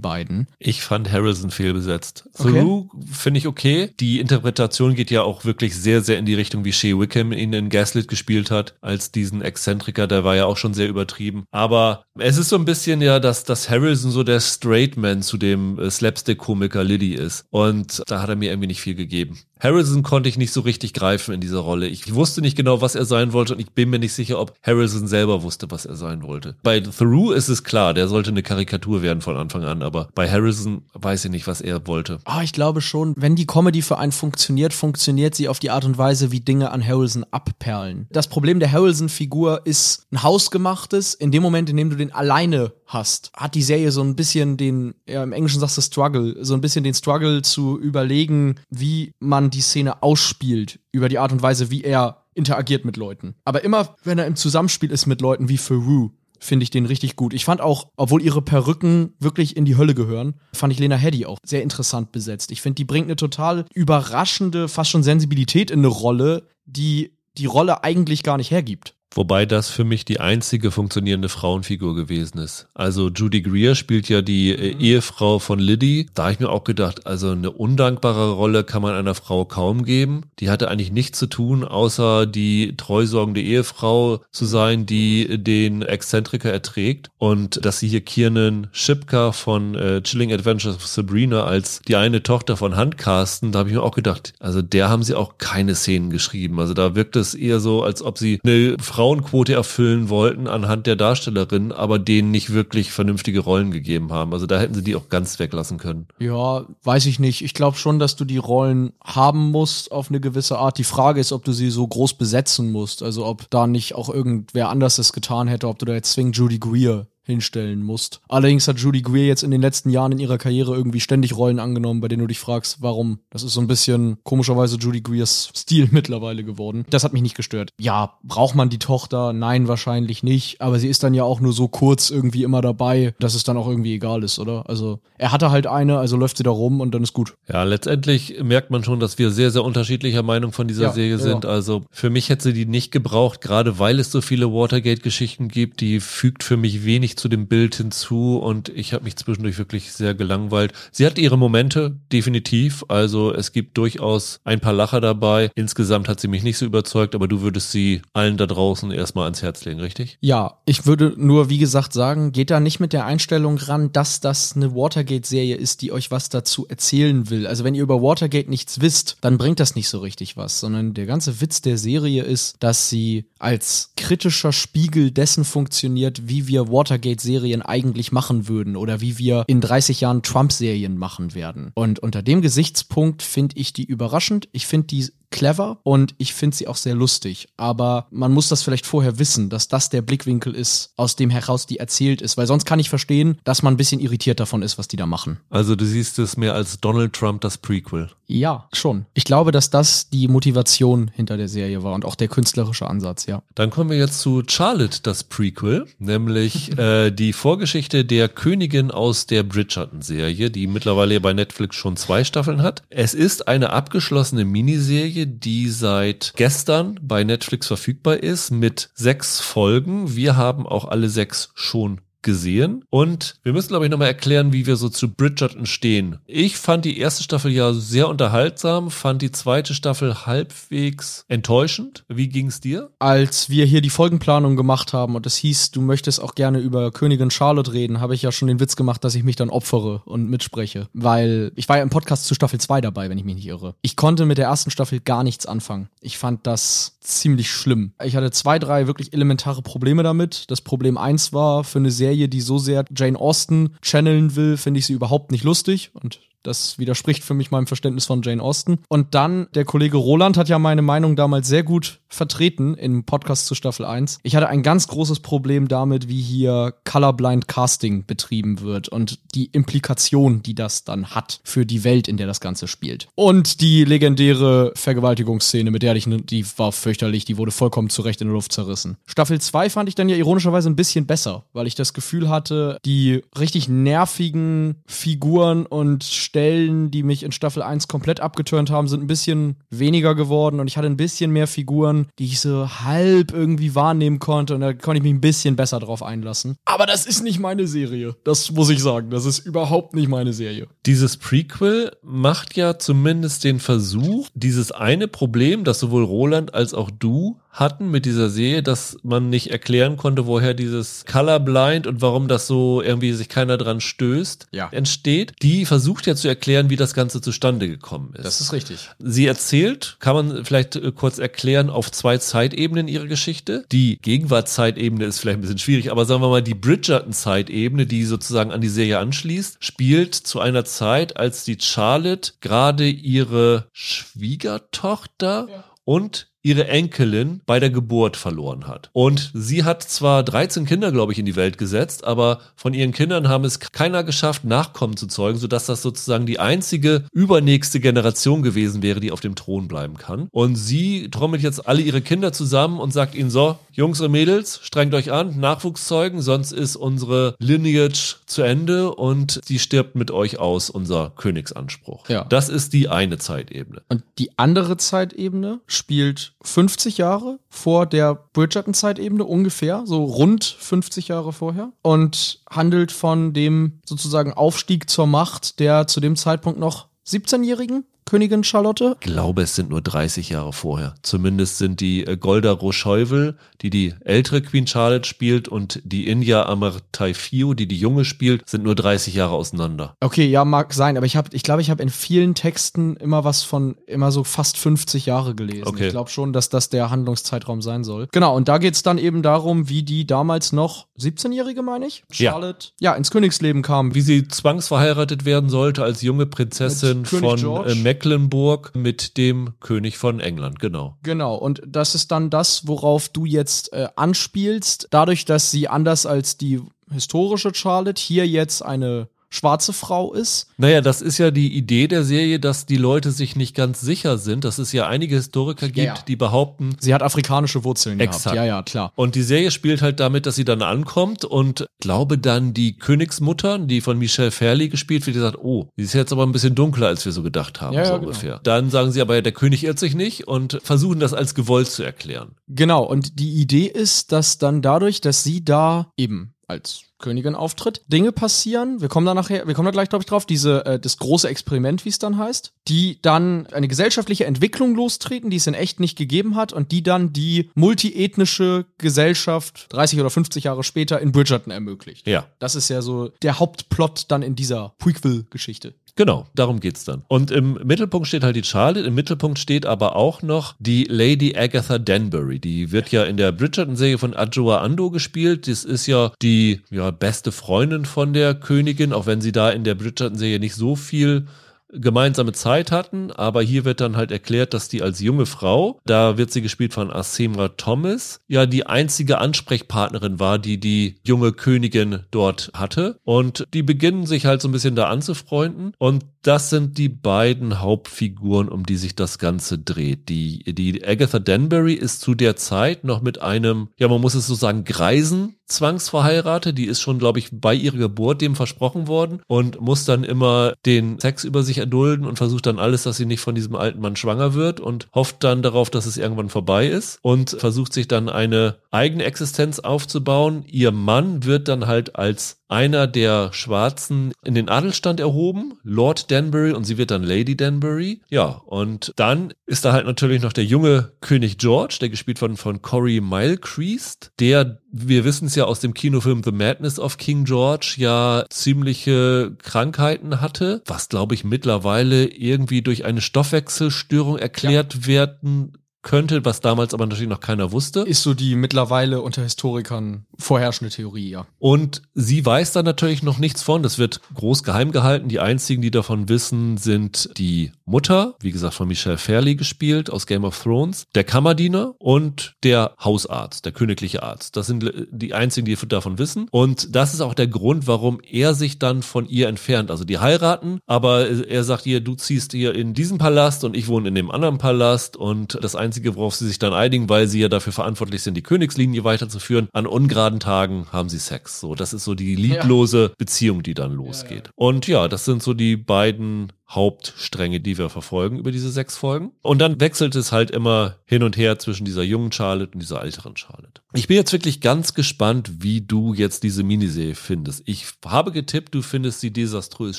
beiden. 0.00 0.48
Ich 0.58 0.82
fand 0.82 1.10
Harrison 1.10 1.50
fehlbesetzt. 1.50 2.28
Okay. 2.38 2.52
Theroux 2.52 2.90
finde 3.10 3.38
ich 3.38 3.46
okay. 3.46 3.90
Die 4.00 4.20
Interpretation 4.20 4.94
geht 4.94 5.10
ja 5.10 5.22
auch 5.22 5.44
wirklich 5.44 5.76
sehr, 5.76 6.02
sehr 6.02 6.18
in 6.18 6.26
die 6.26 6.34
Richtung, 6.34 6.64
wie 6.64 6.72
Shea 6.72 6.98
Wickham 6.98 7.32
ihn 7.32 7.52
in 7.52 7.68
Gaslit 7.68 8.08
gespielt 8.08 8.50
hat, 8.50 8.74
als 8.80 9.12
diesen 9.12 9.42
Exzentriker. 9.42 10.06
Der 10.06 10.24
war 10.24 10.36
ja 10.36 10.46
auch 10.46 10.56
schon 10.56 10.74
sehr 10.74 10.88
übertrieben. 10.88 11.44
Aber 11.50 12.04
es 12.18 12.36
ist 12.36 12.48
so 12.48 12.56
ein 12.56 12.64
bisschen 12.64 13.00
ja, 13.00 13.20
dass, 13.20 13.44
dass 13.44 13.70
Harrison 13.70 14.10
so 14.10 14.22
der 14.22 14.40
Straight 14.40 14.96
Man 14.96 15.22
zu 15.22 15.36
dem 15.36 15.78
äh, 15.78 15.90
Slapstick-Komiker 15.90 16.84
Liddy 16.84 17.14
ist. 17.14 17.44
Und 17.50 18.02
da 18.06 18.22
hat 18.22 18.28
er 18.28 18.36
mir 18.36 18.50
irgendwie 18.50 18.68
nicht 18.68 18.80
viel 18.80 18.94
gegeben. 18.94 19.38
Harrison 19.60 20.02
konnte 20.02 20.28
ich 20.28 20.38
nicht 20.38 20.52
so 20.52 20.62
richtig 20.62 20.94
greifen 20.94 21.34
in 21.34 21.40
dieser 21.40 21.60
Rolle. 21.60 21.86
Ich 21.86 22.14
wusste 22.14 22.40
nicht 22.40 22.56
genau, 22.56 22.80
was 22.80 22.94
er 22.94 23.04
sein 23.04 23.32
wollte 23.32 23.54
und 23.54 23.60
ich 23.60 23.70
bin 23.70 23.90
mir 23.90 23.98
nicht 23.98 24.14
sicher, 24.14 24.40
ob 24.40 24.54
Harrison 24.62 25.06
selber 25.06 25.42
wusste, 25.42 25.70
was 25.70 25.86
er 25.86 25.96
sein 25.96 26.22
wollte. 26.22 26.56
Bei 26.62 26.80
Theroux 26.80 27.32
ist 27.32 27.48
es 27.48 27.64
klar, 27.64 27.94
der 27.94 28.08
sollte 28.08 28.30
eine 28.30 28.42
Karikatur 28.42 29.02
werden 29.02 29.20
von 29.20 29.36
Anfang 29.36 29.64
an, 29.64 29.82
aber 29.82 30.08
bei 30.14 30.30
Harrison 30.30 30.82
weiß 30.94 31.26
ich 31.26 31.30
nicht, 31.30 31.46
was 31.46 31.60
er 31.60 31.86
wollte. 31.86 32.18
Ah, 32.24 32.42
ich 32.42 32.52
glaube 32.52 32.80
schon, 32.80 33.14
wenn 33.16 33.36
die 33.36 33.46
Comedy 33.46 33.82
für 33.82 33.98
einen 33.98 34.12
funktioniert, 34.12 34.72
funktioniert 34.72 35.34
sie 35.34 35.48
auf 35.48 35.58
die 35.58 35.70
Art 35.70 35.84
und 35.84 35.98
Weise, 35.98 36.32
wie 36.32 36.40
Dinge 36.40 36.70
an 36.70 36.86
Harrison 36.86 37.24
abperlen. 37.30 38.06
Das 38.10 38.28
Problem 38.28 38.60
der 38.60 38.72
Harrison-Figur 38.72 39.62
ist 39.64 40.06
ein 40.10 40.22
hausgemachtes. 40.22 41.14
In 41.14 41.30
dem 41.30 41.42
Moment, 41.42 41.68
in 41.70 41.76
dem 41.76 41.90
du 41.90 41.96
den 41.96 42.12
alleine 42.12 42.72
hast, 42.92 43.30
hat 43.34 43.54
die 43.54 43.62
Serie 43.62 43.90
so 43.92 44.02
ein 44.02 44.16
bisschen 44.16 44.56
den, 44.56 44.94
ja, 45.08 45.22
im 45.22 45.32
Englischen 45.32 45.60
sagst 45.60 45.78
du 45.78 45.82
Struggle, 45.82 46.36
so 46.44 46.54
ein 46.54 46.60
bisschen 46.60 46.84
den 46.84 46.94
Struggle 46.94 47.42
zu 47.42 47.78
überlegen, 47.78 48.56
wie 48.68 49.12
man 49.20 49.50
die 49.50 49.60
Szene 49.60 50.02
ausspielt, 50.02 50.80
über 50.92 51.08
die 51.08 51.18
Art 51.18 51.32
und 51.32 51.42
Weise, 51.42 51.70
wie 51.70 51.82
er 51.82 52.24
interagiert 52.34 52.84
mit 52.84 52.96
Leuten. 52.96 53.34
Aber 53.44 53.64
immer, 53.64 53.96
wenn 54.02 54.18
er 54.18 54.26
im 54.26 54.36
Zusammenspiel 54.36 54.90
ist 54.90 55.06
mit 55.06 55.20
Leuten 55.20 55.48
wie 55.48 55.58
Farouk, 55.58 56.12
finde 56.40 56.64
ich 56.64 56.70
den 56.70 56.86
richtig 56.86 57.16
gut. 57.16 57.34
Ich 57.34 57.44
fand 57.44 57.60
auch, 57.60 57.90
obwohl 57.96 58.22
ihre 58.22 58.42
Perücken 58.42 59.14
wirklich 59.18 59.56
in 59.56 59.66
die 59.66 59.76
Hölle 59.76 59.94
gehören, 59.94 60.34
fand 60.52 60.72
ich 60.72 60.78
Lena 60.78 60.96
Headey 60.96 61.26
auch 61.26 61.38
sehr 61.44 61.62
interessant 61.62 62.12
besetzt. 62.12 62.50
Ich 62.50 62.62
finde, 62.62 62.76
die 62.76 62.84
bringt 62.84 63.06
eine 63.06 63.16
total 63.16 63.66
überraschende, 63.74 64.68
fast 64.68 64.90
schon 64.90 65.02
Sensibilität 65.02 65.70
in 65.70 65.80
eine 65.80 65.88
Rolle, 65.88 66.48
die 66.64 67.18
die 67.36 67.46
Rolle 67.46 67.84
eigentlich 67.84 68.22
gar 68.22 68.38
nicht 68.38 68.50
hergibt. 68.50 68.96
Wobei 69.12 69.44
das 69.44 69.68
für 69.68 69.82
mich 69.82 70.04
die 70.04 70.20
einzige 70.20 70.70
funktionierende 70.70 71.28
Frauenfigur 71.28 71.96
gewesen 71.96 72.38
ist. 72.38 72.68
Also 72.74 73.08
Judy 73.08 73.42
Greer 73.42 73.74
spielt 73.74 74.08
ja 74.08 74.22
die 74.22 74.52
äh, 74.52 74.74
mhm. 74.74 74.80
Ehefrau 74.80 75.40
von 75.40 75.58
Liddy. 75.58 76.08
Da 76.14 76.24
habe 76.24 76.32
ich 76.34 76.40
mir 76.40 76.48
auch 76.48 76.62
gedacht, 76.62 77.06
also 77.06 77.32
eine 77.32 77.50
undankbare 77.50 78.32
Rolle 78.32 78.62
kann 78.62 78.82
man 78.82 78.94
einer 78.94 79.16
Frau 79.16 79.44
kaum 79.44 79.84
geben. 79.84 80.26
Die 80.38 80.48
hatte 80.48 80.68
eigentlich 80.68 80.92
nichts 80.92 81.18
zu 81.18 81.26
tun, 81.26 81.64
außer 81.64 82.26
die 82.26 82.76
treusorgende 82.76 83.40
Ehefrau 83.40 84.22
zu 84.30 84.44
sein, 84.44 84.86
die 84.86 85.42
den 85.42 85.82
Exzentriker 85.82 86.52
erträgt. 86.52 87.10
Und 87.18 87.64
dass 87.64 87.80
sie 87.80 87.88
hier 87.88 88.02
Kiernan 88.02 88.68
Shipka 88.70 89.32
von 89.32 89.74
äh, 89.74 90.02
Chilling 90.02 90.32
Adventures 90.32 90.76
of 90.76 90.86
Sabrina 90.86 91.44
als 91.44 91.82
die 91.88 91.96
eine 91.96 92.22
Tochter 92.22 92.56
von 92.56 92.76
Handcasten, 92.76 93.50
da 93.50 93.60
habe 93.60 93.70
ich 93.70 93.74
mir 93.74 93.82
auch 93.82 93.94
gedacht, 93.94 94.34
also 94.38 94.62
der 94.62 94.88
haben 94.88 95.02
sie 95.02 95.16
auch 95.16 95.38
keine 95.38 95.74
Szenen 95.74 96.10
geschrieben. 96.10 96.60
Also 96.60 96.74
da 96.74 96.94
wirkt 96.94 97.16
es 97.16 97.34
eher 97.34 97.58
so, 97.58 97.82
als 97.82 98.02
ob 98.02 98.16
sie 98.16 98.40
eine 98.44 98.76
Frau 98.80 98.99
Frauenquote 99.00 99.54
erfüllen 99.54 100.10
wollten 100.10 100.46
anhand 100.46 100.86
der 100.86 100.94
Darstellerin, 100.94 101.72
aber 101.72 101.98
denen 101.98 102.30
nicht 102.30 102.52
wirklich 102.52 102.92
vernünftige 102.92 103.40
Rollen 103.40 103.70
gegeben 103.70 104.12
haben. 104.12 104.34
Also 104.34 104.46
da 104.46 104.60
hätten 104.60 104.74
sie 104.74 104.84
die 104.84 104.94
auch 104.94 105.08
ganz 105.08 105.38
weglassen 105.38 105.78
können. 105.78 106.06
Ja, 106.18 106.66
weiß 106.82 107.06
ich 107.06 107.18
nicht. 107.18 107.42
Ich 107.42 107.54
glaube 107.54 107.78
schon, 107.78 107.98
dass 107.98 108.16
du 108.16 108.26
die 108.26 108.36
Rollen 108.36 108.92
haben 109.02 109.52
musst 109.52 109.90
auf 109.90 110.10
eine 110.10 110.20
gewisse 110.20 110.58
Art. 110.58 110.76
Die 110.76 110.84
Frage 110.84 111.18
ist, 111.18 111.32
ob 111.32 111.46
du 111.46 111.52
sie 111.52 111.70
so 111.70 111.86
groß 111.86 112.12
besetzen 112.12 112.72
musst. 112.72 113.02
Also 113.02 113.24
ob 113.24 113.48
da 113.48 113.66
nicht 113.66 113.94
auch 113.94 114.10
irgendwer 114.10 114.68
anders 114.68 114.98
es 114.98 115.14
getan 115.14 115.48
hätte, 115.48 115.68
ob 115.68 115.78
du 115.78 115.86
da 115.86 115.94
jetzt 115.94 116.12
zwingend 116.12 116.36
Judy 116.36 116.58
Greer 116.58 117.06
hinstellen 117.30 117.82
musst. 117.82 118.20
Allerdings 118.28 118.68
hat 118.68 118.78
Judy 118.78 119.02
Greer 119.02 119.26
jetzt 119.26 119.42
in 119.42 119.50
den 119.50 119.60
letzten 119.60 119.90
Jahren 119.90 120.12
in 120.12 120.18
ihrer 120.18 120.38
Karriere 120.38 120.74
irgendwie 120.74 121.00
ständig 121.00 121.36
Rollen 121.36 121.58
angenommen, 121.58 122.00
bei 122.00 122.08
denen 122.08 122.20
du 122.20 122.26
dich 122.26 122.38
fragst, 122.38 122.78
warum. 122.80 123.20
Das 123.30 123.42
ist 123.42 123.54
so 123.54 123.60
ein 123.60 123.66
bisschen 123.66 124.18
komischerweise 124.22 124.76
Judy 124.76 125.00
Greers 125.00 125.50
Stil 125.56 125.88
mittlerweile 125.92 126.44
geworden. 126.44 126.84
Das 126.90 127.04
hat 127.04 127.12
mich 127.12 127.22
nicht 127.22 127.36
gestört. 127.36 127.70
Ja, 127.78 128.18
braucht 128.22 128.54
man 128.54 128.68
die 128.68 128.78
Tochter? 128.78 129.32
Nein, 129.32 129.68
wahrscheinlich 129.68 130.22
nicht. 130.22 130.60
Aber 130.60 130.78
sie 130.78 130.88
ist 130.88 131.02
dann 131.02 131.14
ja 131.14 131.24
auch 131.24 131.40
nur 131.40 131.52
so 131.52 131.68
kurz 131.68 132.10
irgendwie 132.10 132.42
immer 132.42 132.60
dabei, 132.60 133.14
dass 133.18 133.34
es 133.34 133.44
dann 133.44 133.56
auch 133.56 133.68
irgendwie 133.68 133.94
egal 133.94 134.22
ist, 134.22 134.38
oder? 134.38 134.68
Also 134.68 135.00
er 135.18 135.32
hatte 135.32 135.50
halt 135.50 135.66
eine, 135.66 135.98
also 135.98 136.16
läuft 136.16 136.36
sie 136.36 136.42
da 136.42 136.50
rum 136.50 136.80
und 136.80 136.94
dann 136.94 137.02
ist 137.02 137.12
gut. 137.12 137.34
Ja, 137.48 137.62
letztendlich 137.62 138.42
merkt 138.42 138.70
man 138.70 138.84
schon, 138.84 139.00
dass 139.00 139.18
wir 139.18 139.30
sehr, 139.30 139.50
sehr 139.50 139.64
unterschiedlicher 139.64 140.22
Meinung 140.22 140.52
von 140.52 140.68
dieser 140.68 140.84
ja, 140.84 140.92
Serie 140.92 141.18
sind. 141.18 141.44
Ja. 141.44 141.50
Also 141.50 141.82
für 141.90 142.10
mich 142.10 142.28
hätte 142.28 142.44
sie 142.44 142.52
die 142.52 142.66
nicht 142.66 142.90
gebraucht, 142.90 143.40
gerade 143.40 143.78
weil 143.78 143.98
es 144.00 144.10
so 144.10 144.20
viele 144.20 144.52
Watergate-Geschichten 144.52 145.48
gibt, 145.48 145.80
die 145.80 146.00
fügt 146.00 146.42
für 146.42 146.56
mich 146.56 146.84
wenig 146.84 147.16
zu 147.20 147.28
dem 147.28 147.46
Bild 147.46 147.74
hinzu 147.74 148.38
und 148.38 148.68
ich 148.70 148.92
habe 148.92 149.04
mich 149.04 149.16
zwischendurch 149.16 149.58
wirklich 149.58 149.92
sehr 149.92 150.14
gelangweilt. 150.14 150.72
Sie 150.90 151.06
hat 151.06 151.18
ihre 151.18 151.38
Momente, 151.38 151.96
definitiv. 152.12 152.84
Also 152.88 153.32
es 153.32 153.52
gibt 153.52 153.76
durchaus 153.76 154.40
ein 154.44 154.60
paar 154.60 154.72
Lacher 154.72 155.00
dabei. 155.00 155.50
Insgesamt 155.54 156.08
hat 156.08 156.20
sie 156.20 156.28
mich 156.28 156.42
nicht 156.42 156.58
so 156.58 156.66
überzeugt, 156.66 157.14
aber 157.14 157.28
du 157.28 157.42
würdest 157.42 157.70
sie 157.70 158.02
allen 158.12 158.36
da 158.36 158.46
draußen 158.46 158.90
erstmal 158.90 159.24
ans 159.24 159.42
Herz 159.42 159.64
legen, 159.64 159.80
richtig? 159.80 160.18
Ja, 160.20 160.58
ich 160.64 160.86
würde 160.86 161.14
nur, 161.16 161.50
wie 161.50 161.58
gesagt, 161.58 161.92
sagen, 161.92 162.32
geht 162.32 162.50
da 162.50 162.60
nicht 162.60 162.80
mit 162.80 162.92
der 162.92 163.04
Einstellung 163.06 163.58
ran, 163.58 163.92
dass 163.92 164.20
das 164.20 164.56
eine 164.56 164.74
Watergate-Serie 164.74 165.56
ist, 165.56 165.82
die 165.82 165.92
euch 165.92 166.10
was 166.10 166.28
dazu 166.28 166.66
erzählen 166.66 167.28
will. 167.30 167.46
Also 167.46 167.64
wenn 167.64 167.74
ihr 167.74 167.82
über 167.82 168.02
Watergate 168.02 168.48
nichts 168.48 168.80
wisst, 168.80 169.18
dann 169.20 169.38
bringt 169.38 169.60
das 169.60 169.74
nicht 169.74 169.88
so 169.88 169.98
richtig 169.98 170.36
was, 170.36 170.60
sondern 170.60 170.94
der 170.94 171.06
ganze 171.06 171.40
Witz 171.40 171.60
der 171.60 171.76
Serie 171.76 172.22
ist, 172.22 172.56
dass 172.60 172.88
sie 172.88 173.26
als 173.38 173.92
kritischer 173.96 174.52
Spiegel 174.52 175.10
dessen 175.10 175.44
funktioniert, 175.44 176.28
wie 176.28 176.48
wir 176.48 176.68
Watergate-Serien 177.00 177.62
eigentlich 177.62 178.12
machen 178.12 178.48
würden 178.48 178.76
oder 178.76 179.00
wie 179.00 179.18
wir 179.18 179.44
in 179.46 179.60
30 179.60 180.00
Jahren 180.02 180.22
Trump-Serien 180.22 180.96
machen 180.96 181.34
werden. 181.34 181.72
Und 181.74 181.98
unter 181.98 182.22
dem 182.22 182.42
Gesichtspunkt 182.42 183.22
finde 183.22 183.56
ich 183.56 183.72
die 183.72 183.84
überraschend. 183.84 184.48
Ich 184.52 184.66
finde 184.66 184.88
die 184.88 185.08
clever 185.30 185.78
und 185.82 186.14
ich 186.18 186.34
finde 186.34 186.56
sie 186.56 186.68
auch 186.68 186.76
sehr 186.76 186.94
lustig. 186.94 187.48
Aber 187.56 188.06
man 188.10 188.32
muss 188.32 188.48
das 188.48 188.62
vielleicht 188.62 188.86
vorher 188.86 189.18
wissen, 189.18 189.50
dass 189.50 189.68
das 189.68 189.90
der 189.90 190.02
Blickwinkel 190.02 190.54
ist, 190.54 190.92
aus 190.96 191.16
dem 191.16 191.30
heraus 191.30 191.66
die 191.66 191.78
erzählt 191.78 192.22
ist. 192.22 192.36
Weil 192.36 192.46
sonst 192.46 192.64
kann 192.64 192.78
ich 192.78 192.90
verstehen, 192.90 193.38
dass 193.44 193.62
man 193.62 193.74
ein 193.74 193.76
bisschen 193.76 194.00
irritiert 194.00 194.40
davon 194.40 194.62
ist, 194.62 194.78
was 194.78 194.88
die 194.88 194.96
da 194.96 195.06
machen. 195.06 195.38
Also 195.50 195.76
du 195.76 195.84
siehst 195.84 196.18
es 196.18 196.36
mehr 196.36 196.54
als 196.54 196.80
Donald 196.80 197.12
Trump 197.12 197.40
das 197.40 197.58
Prequel. 197.58 198.10
Ja, 198.26 198.68
schon. 198.72 199.06
Ich 199.12 199.24
glaube, 199.24 199.50
dass 199.50 199.70
das 199.70 200.08
die 200.08 200.28
Motivation 200.28 201.10
hinter 201.12 201.36
der 201.36 201.48
Serie 201.48 201.82
war 201.82 201.94
und 201.94 202.04
auch 202.04 202.14
der 202.14 202.28
künstlerische 202.28 202.86
Ansatz, 202.86 203.26
ja. 203.26 203.42
Dann 203.56 203.70
kommen 203.70 203.90
wir 203.90 203.98
jetzt 203.98 204.20
zu 204.20 204.44
Charlotte, 204.46 205.00
das 205.02 205.24
Prequel, 205.24 205.86
nämlich 205.98 206.70
äh, 206.78 207.10
die 207.10 207.32
Vorgeschichte 207.32 208.04
der 208.04 208.28
Königin 208.28 208.92
aus 208.92 209.26
der 209.26 209.42
Bridgerton-Serie, 209.42 210.50
die 210.50 210.68
mittlerweile 210.68 211.20
bei 211.20 211.32
Netflix 211.32 211.74
schon 211.74 211.96
zwei 211.96 212.22
Staffeln 212.22 212.62
hat. 212.62 212.84
Es 212.88 213.14
ist 213.14 213.48
eine 213.48 213.70
abgeschlossene 213.70 214.44
Miniserie, 214.44 215.19
die 215.26 215.68
seit 215.68 216.32
gestern 216.36 216.98
bei 217.02 217.24
Netflix 217.24 217.66
verfügbar 217.66 218.18
ist 218.18 218.50
mit 218.50 218.90
sechs 218.94 219.40
Folgen. 219.40 220.16
Wir 220.16 220.36
haben 220.36 220.66
auch 220.66 220.84
alle 220.84 221.08
sechs 221.08 221.52
schon 221.54 222.00
gesehen. 222.22 222.84
Und 222.90 223.36
wir 223.42 223.52
müssen, 223.52 223.68
glaube 223.68 223.86
ich, 223.86 223.90
nochmal 223.90 224.08
erklären, 224.08 224.52
wie 224.52 224.66
wir 224.66 224.76
so 224.76 224.88
zu 224.88 225.08
Bridgerton 225.08 225.66
stehen. 225.66 226.18
Ich 226.26 226.56
fand 226.56 226.84
die 226.84 226.98
erste 226.98 227.22
Staffel 227.22 227.50
ja 227.50 227.72
sehr 227.72 228.08
unterhaltsam, 228.08 228.90
fand 228.90 229.22
die 229.22 229.32
zweite 229.32 229.74
Staffel 229.74 230.26
halbwegs 230.26 231.24
enttäuschend. 231.28 232.04
Wie 232.08 232.28
ging's 232.28 232.60
dir? 232.60 232.90
Als 232.98 233.50
wir 233.50 233.64
hier 233.64 233.80
die 233.80 233.90
Folgenplanung 233.90 234.56
gemacht 234.56 234.92
haben 234.92 235.16
und 235.16 235.26
es 235.26 235.36
hieß, 235.36 235.70
du 235.70 235.80
möchtest 235.80 236.20
auch 236.22 236.34
gerne 236.34 236.58
über 236.58 236.90
Königin 236.90 237.30
Charlotte 237.30 237.72
reden, 237.72 238.00
habe 238.00 238.14
ich 238.14 238.22
ja 238.22 238.32
schon 238.32 238.48
den 238.48 238.60
Witz 238.60 238.76
gemacht, 238.76 239.04
dass 239.04 239.14
ich 239.14 239.24
mich 239.24 239.36
dann 239.36 239.50
opfere 239.50 240.02
und 240.04 240.28
mitspreche. 240.28 240.88
Weil 240.92 241.52
ich 241.56 241.68
war 241.68 241.76
ja 241.76 241.82
im 241.82 241.90
Podcast 241.90 242.26
zu 242.26 242.34
Staffel 242.34 242.60
2 242.60 242.80
dabei, 242.80 243.08
wenn 243.08 243.18
ich 243.18 243.24
mich 243.24 243.36
nicht 243.36 243.46
irre. 243.46 243.74
Ich 243.82 243.96
konnte 243.96 244.26
mit 244.26 244.38
der 244.38 244.46
ersten 244.46 244.70
Staffel 244.70 245.00
gar 245.00 245.24
nichts 245.24 245.46
anfangen. 245.46 245.88
Ich 246.00 246.18
fand 246.18 246.46
das 246.46 246.98
ziemlich 247.00 247.50
schlimm. 247.50 247.92
Ich 248.02 248.16
hatte 248.16 248.30
zwei, 248.30 248.58
drei 248.58 248.86
wirklich 248.86 249.12
elementare 249.12 249.62
Probleme 249.62 250.02
damit. 250.02 250.50
Das 250.50 250.60
Problem 250.60 250.98
eins 250.98 251.32
war, 251.32 251.64
für 251.64 251.78
eine 251.78 251.90
Serie, 251.90 252.09
die 252.28 252.40
so 252.40 252.58
sehr 252.58 252.84
Jane 252.94 253.18
Austen 253.18 253.74
channeln 253.82 254.36
will, 254.36 254.56
finde 254.56 254.78
ich 254.78 254.86
sie 254.86 254.92
überhaupt 254.92 255.30
nicht 255.30 255.44
lustig. 255.44 255.90
Und 255.94 256.20
das 256.42 256.78
widerspricht 256.78 257.24
für 257.24 257.34
mich 257.34 257.50
meinem 257.50 257.66
Verständnis 257.66 258.06
von 258.06 258.22
Jane 258.22 258.42
Austen. 258.42 258.78
Und 258.88 259.14
dann, 259.14 259.48
der 259.54 259.64
Kollege 259.64 259.96
Roland 259.96 260.36
hat 260.36 260.48
ja 260.48 260.58
meine 260.58 260.82
Meinung 260.82 261.16
damals 261.16 261.48
sehr 261.48 261.62
gut 261.62 262.00
vertreten 262.08 262.74
im 262.74 263.04
Podcast 263.04 263.46
zu 263.46 263.54
Staffel 263.54 263.86
1. 263.86 264.18
Ich 264.22 264.34
hatte 264.36 264.48
ein 264.48 264.62
ganz 264.62 264.88
großes 264.88 265.20
Problem 265.20 265.68
damit, 265.68 266.08
wie 266.08 266.20
hier 266.20 266.74
Colorblind 266.84 267.46
Casting 267.46 268.04
betrieben 268.04 268.60
wird 268.60 268.88
und 268.88 269.18
die 269.34 269.46
Implikation, 269.46 270.42
die 270.42 270.54
das 270.54 270.84
dann 270.84 271.10
hat 271.10 271.40
für 271.44 271.64
die 271.64 271.84
Welt, 271.84 272.08
in 272.08 272.16
der 272.16 272.26
das 272.26 272.40
Ganze 272.40 272.66
spielt. 272.66 273.08
Und 273.14 273.60
die 273.60 273.84
legendäre 273.84 274.72
Vergewaltigungsszene, 274.74 275.70
mit 275.70 275.82
der 275.82 275.94
ich, 275.94 276.06
die 276.08 276.44
war 276.56 276.72
fürchterlich, 276.72 277.24
die 277.24 277.36
wurde 277.36 277.52
vollkommen 277.52 277.90
zurecht 277.90 278.20
in 278.20 278.28
der 278.28 278.34
Luft 278.34 278.52
zerrissen. 278.52 278.96
Staffel 279.06 279.40
2 279.40 279.70
fand 279.70 279.88
ich 279.88 279.94
dann 279.94 280.08
ja 280.08 280.16
ironischerweise 280.16 280.68
ein 280.68 280.76
bisschen 280.76 281.06
besser, 281.06 281.44
weil 281.52 281.66
ich 281.66 281.74
das 281.74 281.94
Gefühl 281.94 282.28
hatte, 282.28 282.78
die 282.84 283.22
richtig 283.38 283.68
nervigen 283.68 284.82
Figuren 284.86 285.66
und 285.66 286.04
Stellen, 286.30 286.92
die 286.92 287.02
mich 287.02 287.24
in 287.24 287.32
Staffel 287.32 287.60
1 287.60 287.88
komplett 287.88 288.20
abgeturnt 288.20 288.70
haben, 288.70 288.86
sind 288.86 289.02
ein 289.02 289.08
bisschen 289.08 289.56
weniger 289.68 290.14
geworden 290.14 290.60
und 290.60 290.68
ich 290.68 290.76
hatte 290.76 290.86
ein 290.86 290.96
bisschen 290.96 291.32
mehr 291.32 291.48
Figuren, 291.48 292.06
die 292.20 292.26
ich 292.26 292.38
so 292.38 292.68
halb 292.84 293.32
irgendwie 293.32 293.74
wahrnehmen 293.74 294.20
konnte 294.20 294.54
und 294.54 294.60
da 294.60 294.72
konnte 294.72 294.98
ich 294.98 295.02
mich 295.02 295.12
ein 295.12 295.20
bisschen 295.20 295.56
besser 295.56 295.80
drauf 295.80 296.04
einlassen. 296.04 296.56
Aber 296.66 296.86
das 296.86 297.04
ist 297.04 297.24
nicht 297.24 297.40
meine 297.40 297.66
Serie. 297.66 298.14
Das 298.22 298.52
muss 298.52 298.70
ich 298.70 298.80
sagen. 298.80 299.10
Das 299.10 299.24
ist 299.24 299.40
überhaupt 299.40 299.92
nicht 299.94 300.06
meine 300.06 300.32
Serie. 300.32 300.68
Dieses 300.86 301.16
Prequel 301.16 301.96
macht 302.00 302.56
ja 302.56 302.78
zumindest 302.78 303.42
den 303.42 303.58
Versuch, 303.58 304.28
dieses 304.34 304.70
eine 304.70 305.08
Problem, 305.08 305.64
das 305.64 305.80
sowohl 305.80 306.04
Roland 306.04 306.54
als 306.54 306.74
auch 306.74 306.92
du 306.92 307.40
hatten 307.50 307.90
mit 307.90 308.06
dieser 308.06 308.30
Serie, 308.30 308.62
dass 308.62 308.96
man 309.02 309.28
nicht 309.28 309.50
erklären 309.50 309.96
konnte, 309.96 310.26
woher 310.26 310.54
dieses 310.54 311.04
Colorblind 311.04 311.86
und 311.86 312.00
warum 312.00 312.28
das 312.28 312.46
so 312.46 312.80
irgendwie 312.80 313.12
sich 313.12 313.28
keiner 313.28 313.58
dran 313.58 313.80
stößt, 313.80 314.46
Ja. 314.52 314.68
entsteht. 314.70 315.32
Die 315.42 315.66
versucht 315.66 316.06
ja 316.06 316.14
zu 316.14 316.28
erklären, 316.28 316.70
wie 316.70 316.76
das 316.76 316.94
Ganze 316.94 317.20
zustande 317.20 317.68
gekommen 317.68 318.14
ist. 318.14 318.24
Das 318.24 318.40
ist 318.40 318.52
richtig. 318.52 318.88
Sie 319.00 319.26
erzählt, 319.26 319.96
kann 319.98 320.14
man 320.14 320.44
vielleicht 320.44 320.76
äh, 320.76 320.92
kurz 320.92 321.18
erklären, 321.18 321.70
auf 321.70 321.90
zwei 321.90 322.18
Zeitebenen 322.18 322.86
ihre 322.86 323.08
Geschichte. 323.08 323.64
Die 323.72 323.98
Gegenwartszeitebene 324.00 325.04
ist 325.04 325.18
vielleicht 325.18 325.38
ein 325.38 325.42
bisschen 325.42 325.58
schwierig, 325.58 325.90
aber 325.90 326.04
sagen 326.06 326.22
wir 326.22 326.28
mal, 326.28 326.42
die 326.42 326.54
Bridgerton-Zeitebene, 326.54 327.86
die 327.86 328.04
sozusagen 328.04 328.52
an 328.52 328.60
die 328.60 328.68
Serie 328.68 328.98
anschließt, 329.00 329.56
spielt 329.60 330.14
zu 330.14 330.38
einer 330.40 330.64
Zeit, 330.64 331.16
als 331.16 331.44
die 331.44 331.58
Charlotte 331.60 332.32
gerade 332.40 332.88
ihre 332.88 333.66
Schwiegertochter 333.72 335.64
und 335.84 336.28
ihre 336.42 336.68
Enkelin 336.68 337.40
bei 337.46 337.60
der 337.60 337.70
Geburt 337.70 338.16
verloren 338.16 338.66
hat. 338.66 338.90
Und 338.92 339.30
sie 339.34 339.64
hat 339.64 339.82
zwar 339.82 340.22
13 340.22 340.64
Kinder, 340.64 340.92
glaube 340.92 341.12
ich, 341.12 341.18
in 341.18 341.26
die 341.26 341.36
Welt 341.36 341.58
gesetzt, 341.58 342.04
aber 342.04 342.40
von 342.56 342.74
ihren 342.74 342.92
Kindern 342.92 343.28
haben 343.28 343.44
es 343.44 343.60
keiner 343.60 344.04
geschafft, 344.04 344.44
Nachkommen 344.44 344.96
zu 344.96 345.06
zeugen, 345.06 345.38
sodass 345.38 345.66
das 345.66 345.82
sozusagen 345.82 346.26
die 346.26 346.40
einzige 346.40 347.04
übernächste 347.12 347.80
Generation 347.80 348.42
gewesen 348.42 348.82
wäre, 348.82 349.00
die 349.00 349.12
auf 349.12 349.20
dem 349.20 349.34
Thron 349.34 349.68
bleiben 349.68 349.96
kann. 349.96 350.28
Und 350.30 350.56
sie 350.56 351.10
trommelt 351.10 351.42
jetzt 351.42 351.66
alle 351.68 351.82
ihre 351.82 352.00
Kinder 352.00 352.32
zusammen 352.32 352.78
und 352.78 352.92
sagt 352.92 353.14
ihnen 353.14 353.30
so, 353.30 353.58
Jungs 353.72 354.00
und 354.00 354.10
Mädels, 354.10 354.60
strengt 354.62 354.94
euch 354.94 355.12
an, 355.12 355.38
Nachwuchs 355.38 355.86
zeugen, 355.86 356.22
sonst 356.22 356.52
ist 356.52 356.76
unsere 356.76 357.34
Lineage 357.38 358.16
zu 358.26 358.42
Ende 358.42 358.94
und 358.94 359.40
sie 359.44 359.58
stirbt 359.58 359.94
mit 359.94 360.10
euch 360.10 360.38
aus, 360.38 360.70
unser 360.70 361.12
Königsanspruch. 361.16 362.08
Ja. 362.08 362.24
Das 362.24 362.48
ist 362.48 362.72
die 362.72 362.88
eine 362.88 363.18
Zeitebene. 363.18 363.82
Und 363.88 364.02
die 364.18 364.38
andere 364.38 364.76
Zeitebene 364.76 365.60
spielt 365.66 366.29
50 366.42 366.98
Jahre 366.98 367.38
vor 367.48 367.86
der 367.86 368.14
Bridgerton-Zeitebene 368.32 369.24
ungefähr, 369.24 369.82
so 369.84 370.04
rund 370.04 370.44
50 370.44 371.08
Jahre 371.08 371.32
vorher 371.32 371.72
und 371.82 372.42
handelt 372.48 372.92
von 372.92 373.32
dem 373.32 373.80
sozusagen 373.84 374.32
Aufstieg 374.32 374.88
zur 374.88 375.06
Macht 375.06 375.60
der 375.60 375.86
zu 375.86 376.00
dem 376.00 376.16
Zeitpunkt 376.16 376.58
noch 376.58 376.88
17-jährigen 377.06 377.84
Königin 378.10 378.42
Charlotte. 378.42 378.96
Ich 379.00 379.06
glaube, 379.06 379.42
es 379.42 379.54
sind 379.54 379.70
nur 379.70 379.80
30 379.80 380.30
Jahre 380.30 380.52
vorher. 380.52 380.96
Zumindest 381.02 381.58
sind 381.58 381.78
die 381.78 382.04
äh, 382.04 382.16
Golda 382.16 382.50
Rocheuvel, 382.50 383.36
die 383.60 383.70
die 383.70 383.94
ältere 384.04 384.42
Queen 384.42 384.66
Charlotte 384.66 385.08
spielt, 385.08 385.46
und 385.46 385.80
die 385.84 386.08
India 386.08 386.44
Amartayfio, 386.46 387.54
die 387.54 387.68
die 387.68 387.76
junge 387.76 388.04
spielt, 388.04 388.48
sind 388.48 388.64
nur 388.64 388.74
30 388.74 389.14
Jahre 389.14 389.34
auseinander. 389.34 389.94
Okay, 390.00 390.26
ja, 390.26 390.44
mag 390.44 390.74
sein, 390.74 390.96
aber 390.96 391.06
ich 391.06 391.14
habe, 391.14 391.28
ich 391.32 391.44
glaube, 391.44 391.62
ich 391.62 391.70
habe 391.70 391.84
in 391.84 391.88
vielen 391.88 392.34
Texten 392.34 392.96
immer 392.96 393.22
was 393.22 393.44
von 393.44 393.76
immer 393.86 394.10
so 394.10 394.24
fast 394.24 394.56
50 394.56 395.06
Jahre 395.06 395.36
gelesen. 395.36 395.68
Okay. 395.68 395.86
Ich 395.86 395.90
glaube 395.92 396.10
schon, 396.10 396.32
dass 396.32 396.48
das 396.48 396.68
der 396.68 396.90
Handlungszeitraum 396.90 397.62
sein 397.62 397.84
soll. 397.84 398.08
Genau, 398.10 398.34
und 398.34 398.48
da 398.48 398.58
geht's 398.58 398.82
dann 398.82 398.98
eben 398.98 399.22
darum, 399.22 399.68
wie 399.68 399.84
die 399.84 400.04
damals 400.04 400.50
noch 400.52 400.88
17-Jährige, 400.98 401.62
meine 401.62 401.86
ich, 401.86 402.02
Ja. 402.14 402.32
Charlotte, 402.32 402.68
ja, 402.80 402.94
ins 402.94 403.12
Königsleben 403.12 403.62
kam. 403.62 403.94
Wie 403.94 404.00
sie 404.00 404.26
zwangsverheiratet 404.26 405.24
werden 405.24 405.48
sollte 405.48 405.84
als 405.84 406.02
junge 406.02 406.26
Prinzessin 406.26 407.04
von 407.06 407.38
äh, 407.66 407.74
Mecklenburg 408.00 408.74
mit 408.74 409.18
dem 409.18 409.52
König 409.60 409.98
von 409.98 410.20
England, 410.20 410.58
genau. 410.58 410.96
Genau, 411.02 411.34
und 411.34 411.60
das 411.66 411.94
ist 411.94 412.10
dann 412.10 412.30
das, 412.30 412.66
worauf 412.66 413.10
du 413.10 413.26
jetzt 413.26 413.74
äh, 413.74 413.88
anspielst. 413.94 414.88
Dadurch, 414.90 415.26
dass 415.26 415.50
sie 415.50 415.68
anders 415.68 416.06
als 416.06 416.38
die 416.38 416.62
historische 416.90 417.52
Charlotte 417.54 418.00
hier 418.00 418.26
jetzt 418.26 418.62
eine 418.64 419.08
schwarze 419.30 419.72
Frau 419.72 420.12
ist. 420.12 420.48
Naja, 420.58 420.80
das 420.80 421.00
ist 421.00 421.18
ja 421.18 421.30
die 421.30 421.56
Idee 421.56 421.86
der 421.86 422.02
Serie, 422.02 422.40
dass 422.40 422.66
die 422.66 422.76
Leute 422.76 423.12
sich 423.12 423.36
nicht 423.36 423.54
ganz 423.54 423.80
sicher 423.80 424.18
sind, 424.18 424.44
dass 424.44 424.58
es 424.58 424.72
ja 424.72 424.88
einige 424.88 425.14
Historiker 425.14 425.66
gibt, 425.66 425.78
ja. 425.78 425.94
die 426.06 426.16
behaupten, 426.16 426.76
Sie 426.80 426.92
hat 426.92 427.02
afrikanische 427.02 427.64
Wurzeln 427.64 428.00
Exakt. 428.00 428.24
gehabt. 428.24 428.36
Ja, 428.36 428.44
ja, 428.44 428.62
klar. 428.62 428.92
Und 428.96 429.14
die 429.14 429.22
Serie 429.22 429.50
spielt 429.50 429.82
halt 429.82 430.00
damit, 430.00 430.26
dass 430.26 430.34
sie 430.34 430.44
dann 430.44 430.62
ankommt 430.62 431.24
und 431.24 431.66
glaube 431.80 432.18
dann 432.18 432.52
die 432.52 432.76
Königsmutter, 432.76 433.58
die 433.58 433.80
von 433.80 433.98
Michelle 433.98 434.30
Fairley 434.30 434.68
gespielt 434.68 435.06
wird, 435.06 435.16
die 435.16 435.20
sagt, 435.20 435.38
oh, 435.38 435.68
die 435.76 435.82
ist 435.82 435.92
jetzt 435.94 436.12
aber 436.12 436.26
ein 436.26 436.32
bisschen 436.32 436.54
dunkler, 436.54 436.88
als 436.88 437.04
wir 437.04 437.12
so 437.12 437.22
gedacht 437.22 437.60
haben, 437.60 437.74
Ja, 437.74 437.84
so 437.84 437.92
ja, 437.92 437.96
genau. 437.98 438.08
ungefähr. 438.08 438.40
Dann 438.42 438.70
sagen 438.70 438.90
sie 438.90 439.00
aber, 439.00 439.22
der 439.22 439.32
König 439.32 439.64
irrt 439.64 439.78
sich 439.78 439.94
nicht 439.94 440.26
und 440.26 440.58
versuchen 440.62 440.98
das 440.98 441.14
als 441.14 441.34
gewollt 441.34 441.68
zu 441.68 441.82
erklären. 441.82 442.32
Genau, 442.48 442.82
und 442.82 443.18
die 443.20 443.34
Idee 443.34 443.66
ist, 443.66 444.12
dass 444.12 444.38
dann 444.38 444.60
dadurch, 444.62 445.00
dass 445.00 445.22
sie 445.22 445.44
da 445.44 445.92
eben 445.96 446.34
als 446.50 446.82
Königin 446.98 447.34
auftritt, 447.34 447.82
Dinge 447.88 448.12
passieren. 448.12 448.80
Wir 448.80 448.88
kommen 448.88 449.06
da 449.06 449.14
nachher, 449.14 449.46
wir 449.46 449.54
kommen 449.54 449.66
da 449.66 449.72
gleich, 449.72 449.88
glaube 449.88 450.02
ich, 450.02 450.06
drauf, 450.06 450.26
diese, 450.26 450.66
äh, 450.66 450.78
das 450.78 450.98
große 450.98 451.28
Experiment, 451.28 451.84
wie 451.84 451.88
es 451.88 451.98
dann 451.98 452.18
heißt, 452.18 452.52
die 452.68 453.00
dann 453.00 453.46
eine 453.46 453.68
gesellschaftliche 453.68 454.26
Entwicklung 454.26 454.74
lostreten, 454.74 455.30
die 455.30 455.38
es 455.38 455.46
in 455.46 455.54
echt 455.54 455.80
nicht 455.80 455.96
gegeben 455.96 456.36
hat 456.36 456.52
und 456.52 456.72
die 456.72 456.82
dann 456.82 457.12
die 457.12 457.50
multiethnische 457.54 458.66
Gesellschaft 458.78 459.66
30 459.70 460.00
oder 460.00 460.10
50 460.10 460.44
Jahre 460.44 460.62
später 460.62 461.00
in 461.00 461.12
Bridgerton 461.12 461.52
ermöglicht. 461.52 462.06
Ja. 462.06 462.26
Das 462.38 462.54
ist 462.54 462.68
ja 462.68 462.82
so 462.82 463.08
der 463.22 463.38
Hauptplot 463.38 464.06
dann 464.08 464.22
in 464.22 464.36
dieser 464.36 464.74
Prequel-Geschichte. 464.78 465.74
Genau, 466.00 466.24
darum 466.34 466.60
geht's 466.60 466.86
dann. 466.86 467.02
Und 467.08 467.30
im 467.30 467.58
Mittelpunkt 467.62 468.08
steht 468.08 468.24
halt 468.24 468.34
die 468.34 468.42
Charlotte, 468.42 468.86
im 468.86 468.94
Mittelpunkt 468.94 469.38
steht 469.38 469.66
aber 469.66 469.96
auch 469.96 470.22
noch 470.22 470.54
die 470.58 470.84
Lady 470.84 471.36
Agatha 471.36 471.76
Danbury. 471.76 472.38
Die 472.38 472.72
wird 472.72 472.90
ja 472.90 473.04
in 473.04 473.18
der 473.18 473.32
Bridgerton-Serie 473.32 473.98
von 473.98 474.16
Adjoa 474.16 474.62
Ando 474.62 474.90
gespielt. 474.90 475.46
Das 475.46 475.62
ist 475.62 475.86
ja 475.86 476.12
die 476.22 476.62
ja, 476.70 476.90
beste 476.90 477.32
Freundin 477.32 477.84
von 477.84 478.14
der 478.14 478.32
Königin, 478.32 478.94
auch 478.94 479.04
wenn 479.04 479.20
sie 479.20 479.30
da 479.30 479.50
in 479.50 479.62
der 479.62 479.74
Bridgerton-Serie 479.74 480.40
nicht 480.40 480.54
so 480.54 480.74
viel 480.74 481.26
gemeinsame 481.72 482.32
Zeit 482.32 482.72
hatten, 482.72 483.10
aber 483.10 483.42
hier 483.42 483.64
wird 483.64 483.80
dann 483.80 483.96
halt 483.96 484.10
erklärt, 484.10 484.54
dass 484.54 484.68
die 484.68 484.82
als 484.82 485.00
junge 485.00 485.26
Frau, 485.26 485.80
da 485.84 486.16
wird 486.18 486.30
sie 486.30 486.42
gespielt 486.42 486.72
von 486.72 486.90
Asemra 486.90 487.48
Thomas, 487.48 488.20
ja 488.28 488.46
die 488.46 488.66
einzige 488.66 489.18
Ansprechpartnerin 489.18 490.20
war, 490.20 490.38
die 490.38 490.58
die 490.58 490.96
junge 491.04 491.32
Königin 491.32 492.00
dort 492.10 492.50
hatte. 492.54 492.98
Und 493.04 493.46
die 493.54 493.62
beginnen 493.62 494.06
sich 494.06 494.26
halt 494.26 494.40
so 494.40 494.48
ein 494.48 494.52
bisschen 494.52 494.76
da 494.76 494.88
anzufreunden. 494.88 495.72
Und 495.78 496.04
das 496.22 496.50
sind 496.50 496.78
die 496.78 496.88
beiden 496.88 497.60
Hauptfiguren, 497.60 498.48
um 498.48 498.66
die 498.66 498.76
sich 498.76 498.94
das 498.94 499.18
Ganze 499.18 499.58
dreht. 499.58 500.08
Die, 500.08 500.42
die 500.54 500.84
Agatha 500.86 501.18
Danbury 501.18 501.74
ist 501.74 502.00
zu 502.00 502.14
der 502.14 502.36
Zeit 502.36 502.84
noch 502.84 503.00
mit 503.00 503.22
einem, 503.22 503.68
ja 503.78 503.88
man 503.88 504.00
muss 504.00 504.14
es 504.14 504.26
so 504.26 504.34
sagen, 504.34 504.64
Greisen 504.64 505.36
zwangsverheiratet. 505.50 506.56
Die 506.56 506.66
ist 506.66 506.80
schon, 506.80 506.98
glaube 506.98 507.18
ich, 507.18 507.28
bei 507.32 507.54
ihrer 507.54 507.76
Geburt 507.76 508.20
dem 508.20 508.36
versprochen 508.36 508.88
worden 508.88 509.20
und 509.26 509.60
muss 509.60 509.84
dann 509.84 510.04
immer 510.04 510.54
den 510.64 510.98
Sex 510.98 511.24
über 511.24 511.42
sich 511.42 511.58
erdulden 511.58 512.06
und 512.06 512.16
versucht 512.16 512.46
dann 512.46 512.58
alles, 512.58 512.84
dass 512.84 512.96
sie 512.96 513.06
nicht 513.06 513.20
von 513.20 513.34
diesem 513.34 513.56
alten 513.56 513.80
Mann 513.80 513.96
schwanger 513.96 514.34
wird 514.34 514.60
und 514.60 514.88
hofft 514.94 515.22
dann 515.24 515.42
darauf, 515.42 515.70
dass 515.70 515.86
es 515.86 515.96
irgendwann 515.96 516.30
vorbei 516.30 516.66
ist 516.66 516.98
und 517.02 517.30
versucht 517.30 517.72
sich 517.72 517.88
dann 517.88 518.08
eine 518.08 518.56
eigene 518.70 519.04
Existenz 519.04 519.58
aufzubauen. 519.58 520.44
Ihr 520.46 520.70
Mann 520.70 521.24
wird 521.24 521.48
dann 521.48 521.66
halt 521.66 521.96
als 521.96 522.38
einer 522.48 522.86
der 522.86 523.32
Schwarzen 523.32 524.12
in 524.24 524.34
den 524.34 524.48
Adelstand 524.48 524.98
erhoben, 524.98 525.54
Lord 525.62 526.09
Danbury, 526.10 526.52
und 526.52 526.64
sie 526.64 526.78
wird 526.78 526.90
dann 526.90 527.02
Lady 527.02 527.36
Danbury. 527.36 528.00
Ja, 528.08 528.26
und 528.46 528.92
dann 528.96 529.32
ist 529.46 529.64
da 529.64 529.72
halt 529.72 529.86
natürlich 529.86 530.22
noch 530.22 530.32
der 530.32 530.44
junge 530.44 530.92
König 531.00 531.38
George, 531.38 531.78
der 531.80 531.88
gespielt 531.88 532.18
von, 532.18 532.36
von 532.36 532.62
Corey 532.62 533.00
Milcreast, 533.00 534.12
der, 534.20 534.60
wir 534.72 535.04
wissen 535.04 535.26
es 535.26 535.34
ja 535.34 535.44
aus 535.44 535.60
dem 535.60 535.74
Kinofilm 535.74 536.22
The 536.24 536.32
Madness 536.32 536.78
of 536.78 536.96
King 536.96 537.24
George, 537.24 537.74
ja 537.76 538.24
ziemliche 538.30 539.36
Krankheiten 539.42 540.20
hatte, 540.20 540.62
was 540.66 540.88
glaube 540.88 541.14
ich 541.14 541.24
mittlerweile 541.24 542.06
irgendwie 542.06 542.62
durch 542.62 542.84
eine 542.84 543.00
Stoffwechselstörung 543.00 544.18
erklärt 544.18 544.74
ja. 544.74 544.86
werden 544.86 545.52
könnte, 545.82 546.24
was 546.24 546.40
damals 546.40 546.74
aber 546.74 546.86
natürlich 546.86 547.08
noch 547.08 547.20
keiner 547.20 547.52
wusste. 547.52 547.80
Ist 547.80 548.02
so 548.02 548.14
die 548.14 548.34
mittlerweile 548.34 549.00
unter 549.00 549.22
Historikern 549.22 550.06
vorherrschende 550.18 550.74
Theorie, 550.74 551.10
ja. 551.10 551.26
Und 551.38 551.82
sie 551.94 552.24
weiß 552.24 552.52
da 552.52 552.62
natürlich 552.62 553.02
noch 553.02 553.18
nichts 553.18 553.42
von. 553.42 553.62
Das 553.62 553.78
wird 553.78 554.00
groß 554.14 554.42
geheim 554.42 554.72
gehalten. 554.72 555.08
Die 555.08 555.20
einzigen, 555.20 555.62
die 555.62 555.70
davon 555.70 556.08
wissen, 556.08 556.56
sind 556.56 557.10
die 557.16 557.52
Mutter, 557.64 558.14
wie 558.20 558.32
gesagt 558.32 558.54
von 558.54 558.68
Michelle 558.68 558.98
Fairley 558.98 559.36
gespielt 559.36 559.90
aus 559.90 560.06
Game 560.06 560.24
of 560.24 560.40
Thrones, 560.42 560.86
der 560.94 561.04
Kammerdiener 561.04 561.74
und 561.78 562.34
der 562.42 562.74
Hausarzt, 562.82 563.44
der 563.44 563.52
königliche 563.52 564.02
Arzt. 564.02 564.36
Das 564.36 564.46
sind 564.46 564.72
die 564.90 565.14
einzigen, 565.14 565.46
die 565.46 565.56
davon 565.68 565.98
wissen. 565.98 566.26
Und 566.30 566.74
das 566.74 566.94
ist 566.94 567.00
auch 567.00 567.14
der 567.14 567.28
Grund, 567.28 567.66
warum 567.66 568.00
er 568.02 568.34
sich 568.34 568.58
dann 568.58 568.82
von 568.82 569.06
ihr 569.06 569.28
entfernt. 569.28 569.70
Also 569.70 569.84
die 569.84 569.98
heiraten, 569.98 570.60
aber 570.66 571.08
er 571.08 571.44
sagt 571.44 571.66
ihr, 571.66 571.80
du 571.80 571.94
ziehst 571.94 572.32
hier 572.32 572.54
in 572.54 572.74
diesen 572.74 572.98
Palast 572.98 573.44
und 573.44 573.56
ich 573.56 573.68
wohne 573.68 573.88
in 573.88 573.94
dem 573.94 574.10
anderen 574.10 574.38
Palast 574.38 574.96
und 574.96 575.38
das 575.40 575.54
Einzige, 575.54 575.69
worauf 575.94 576.14
sie 576.14 576.26
sich 576.26 576.38
dann 576.38 576.52
einigen, 576.52 576.88
weil 576.88 577.06
sie 577.06 577.20
ja 577.20 577.28
dafür 577.28 577.52
verantwortlich 577.52 578.02
sind, 578.02 578.16
die 578.16 578.22
Königslinie 578.22 578.84
weiterzuführen, 578.84 579.48
an 579.52 579.66
ungeraden 579.66 580.20
Tagen 580.20 580.66
haben 580.72 580.88
sie 580.88 580.98
Sex. 580.98 581.40
So, 581.40 581.54
das 581.54 581.72
ist 581.72 581.84
so 581.84 581.94
die 581.94 582.14
lieblose 582.14 582.82
ja. 582.82 582.94
Beziehung, 582.98 583.42
die 583.42 583.54
dann 583.54 583.72
losgeht. 583.72 584.10
Ja, 584.10 584.24
ja. 584.26 584.32
Und 584.34 584.66
ja, 584.66 584.88
das 584.88 585.04
sind 585.04 585.22
so 585.22 585.34
die 585.34 585.56
beiden 585.56 586.32
Hauptstränge, 586.50 587.40
die 587.40 587.58
wir 587.58 587.70
verfolgen 587.70 588.18
über 588.18 588.32
diese 588.32 588.50
sechs 588.50 588.76
Folgen. 588.76 589.12
Und 589.22 589.38
dann 589.38 589.60
wechselt 589.60 589.94
es 589.94 590.10
halt 590.10 590.30
immer 590.30 590.76
hin 590.84 591.04
und 591.04 591.16
her 591.16 591.38
zwischen 591.38 591.64
dieser 591.64 591.82
jungen 591.82 592.10
Charlotte 592.10 592.52
und 592.52 592.60
dieser 592.60 592.82
älteren 592.82 593.16
Charlotte. 593.16 593.62
Ich 593.72 593.86
bin 593.86 593.96
jetzt 593.96 594.12
wirklich 594.12 594.40
ganz 594.40 594.74
gespannt, 594.74 595.42
wie 595.42 595.60
du 595.60 595.94
jetzt 595.94 596.24
diese 596.24 596.42
Miniserie 596.42 596.96
findest. 596.96 597.42
Ich 597.46 597.66
habe 597.86 598.10
getippt, 598.10 598.52
du 598.54 598.62
findest 598.62 599.00
sie 599.00 599.12
desaströs 599.12 599.78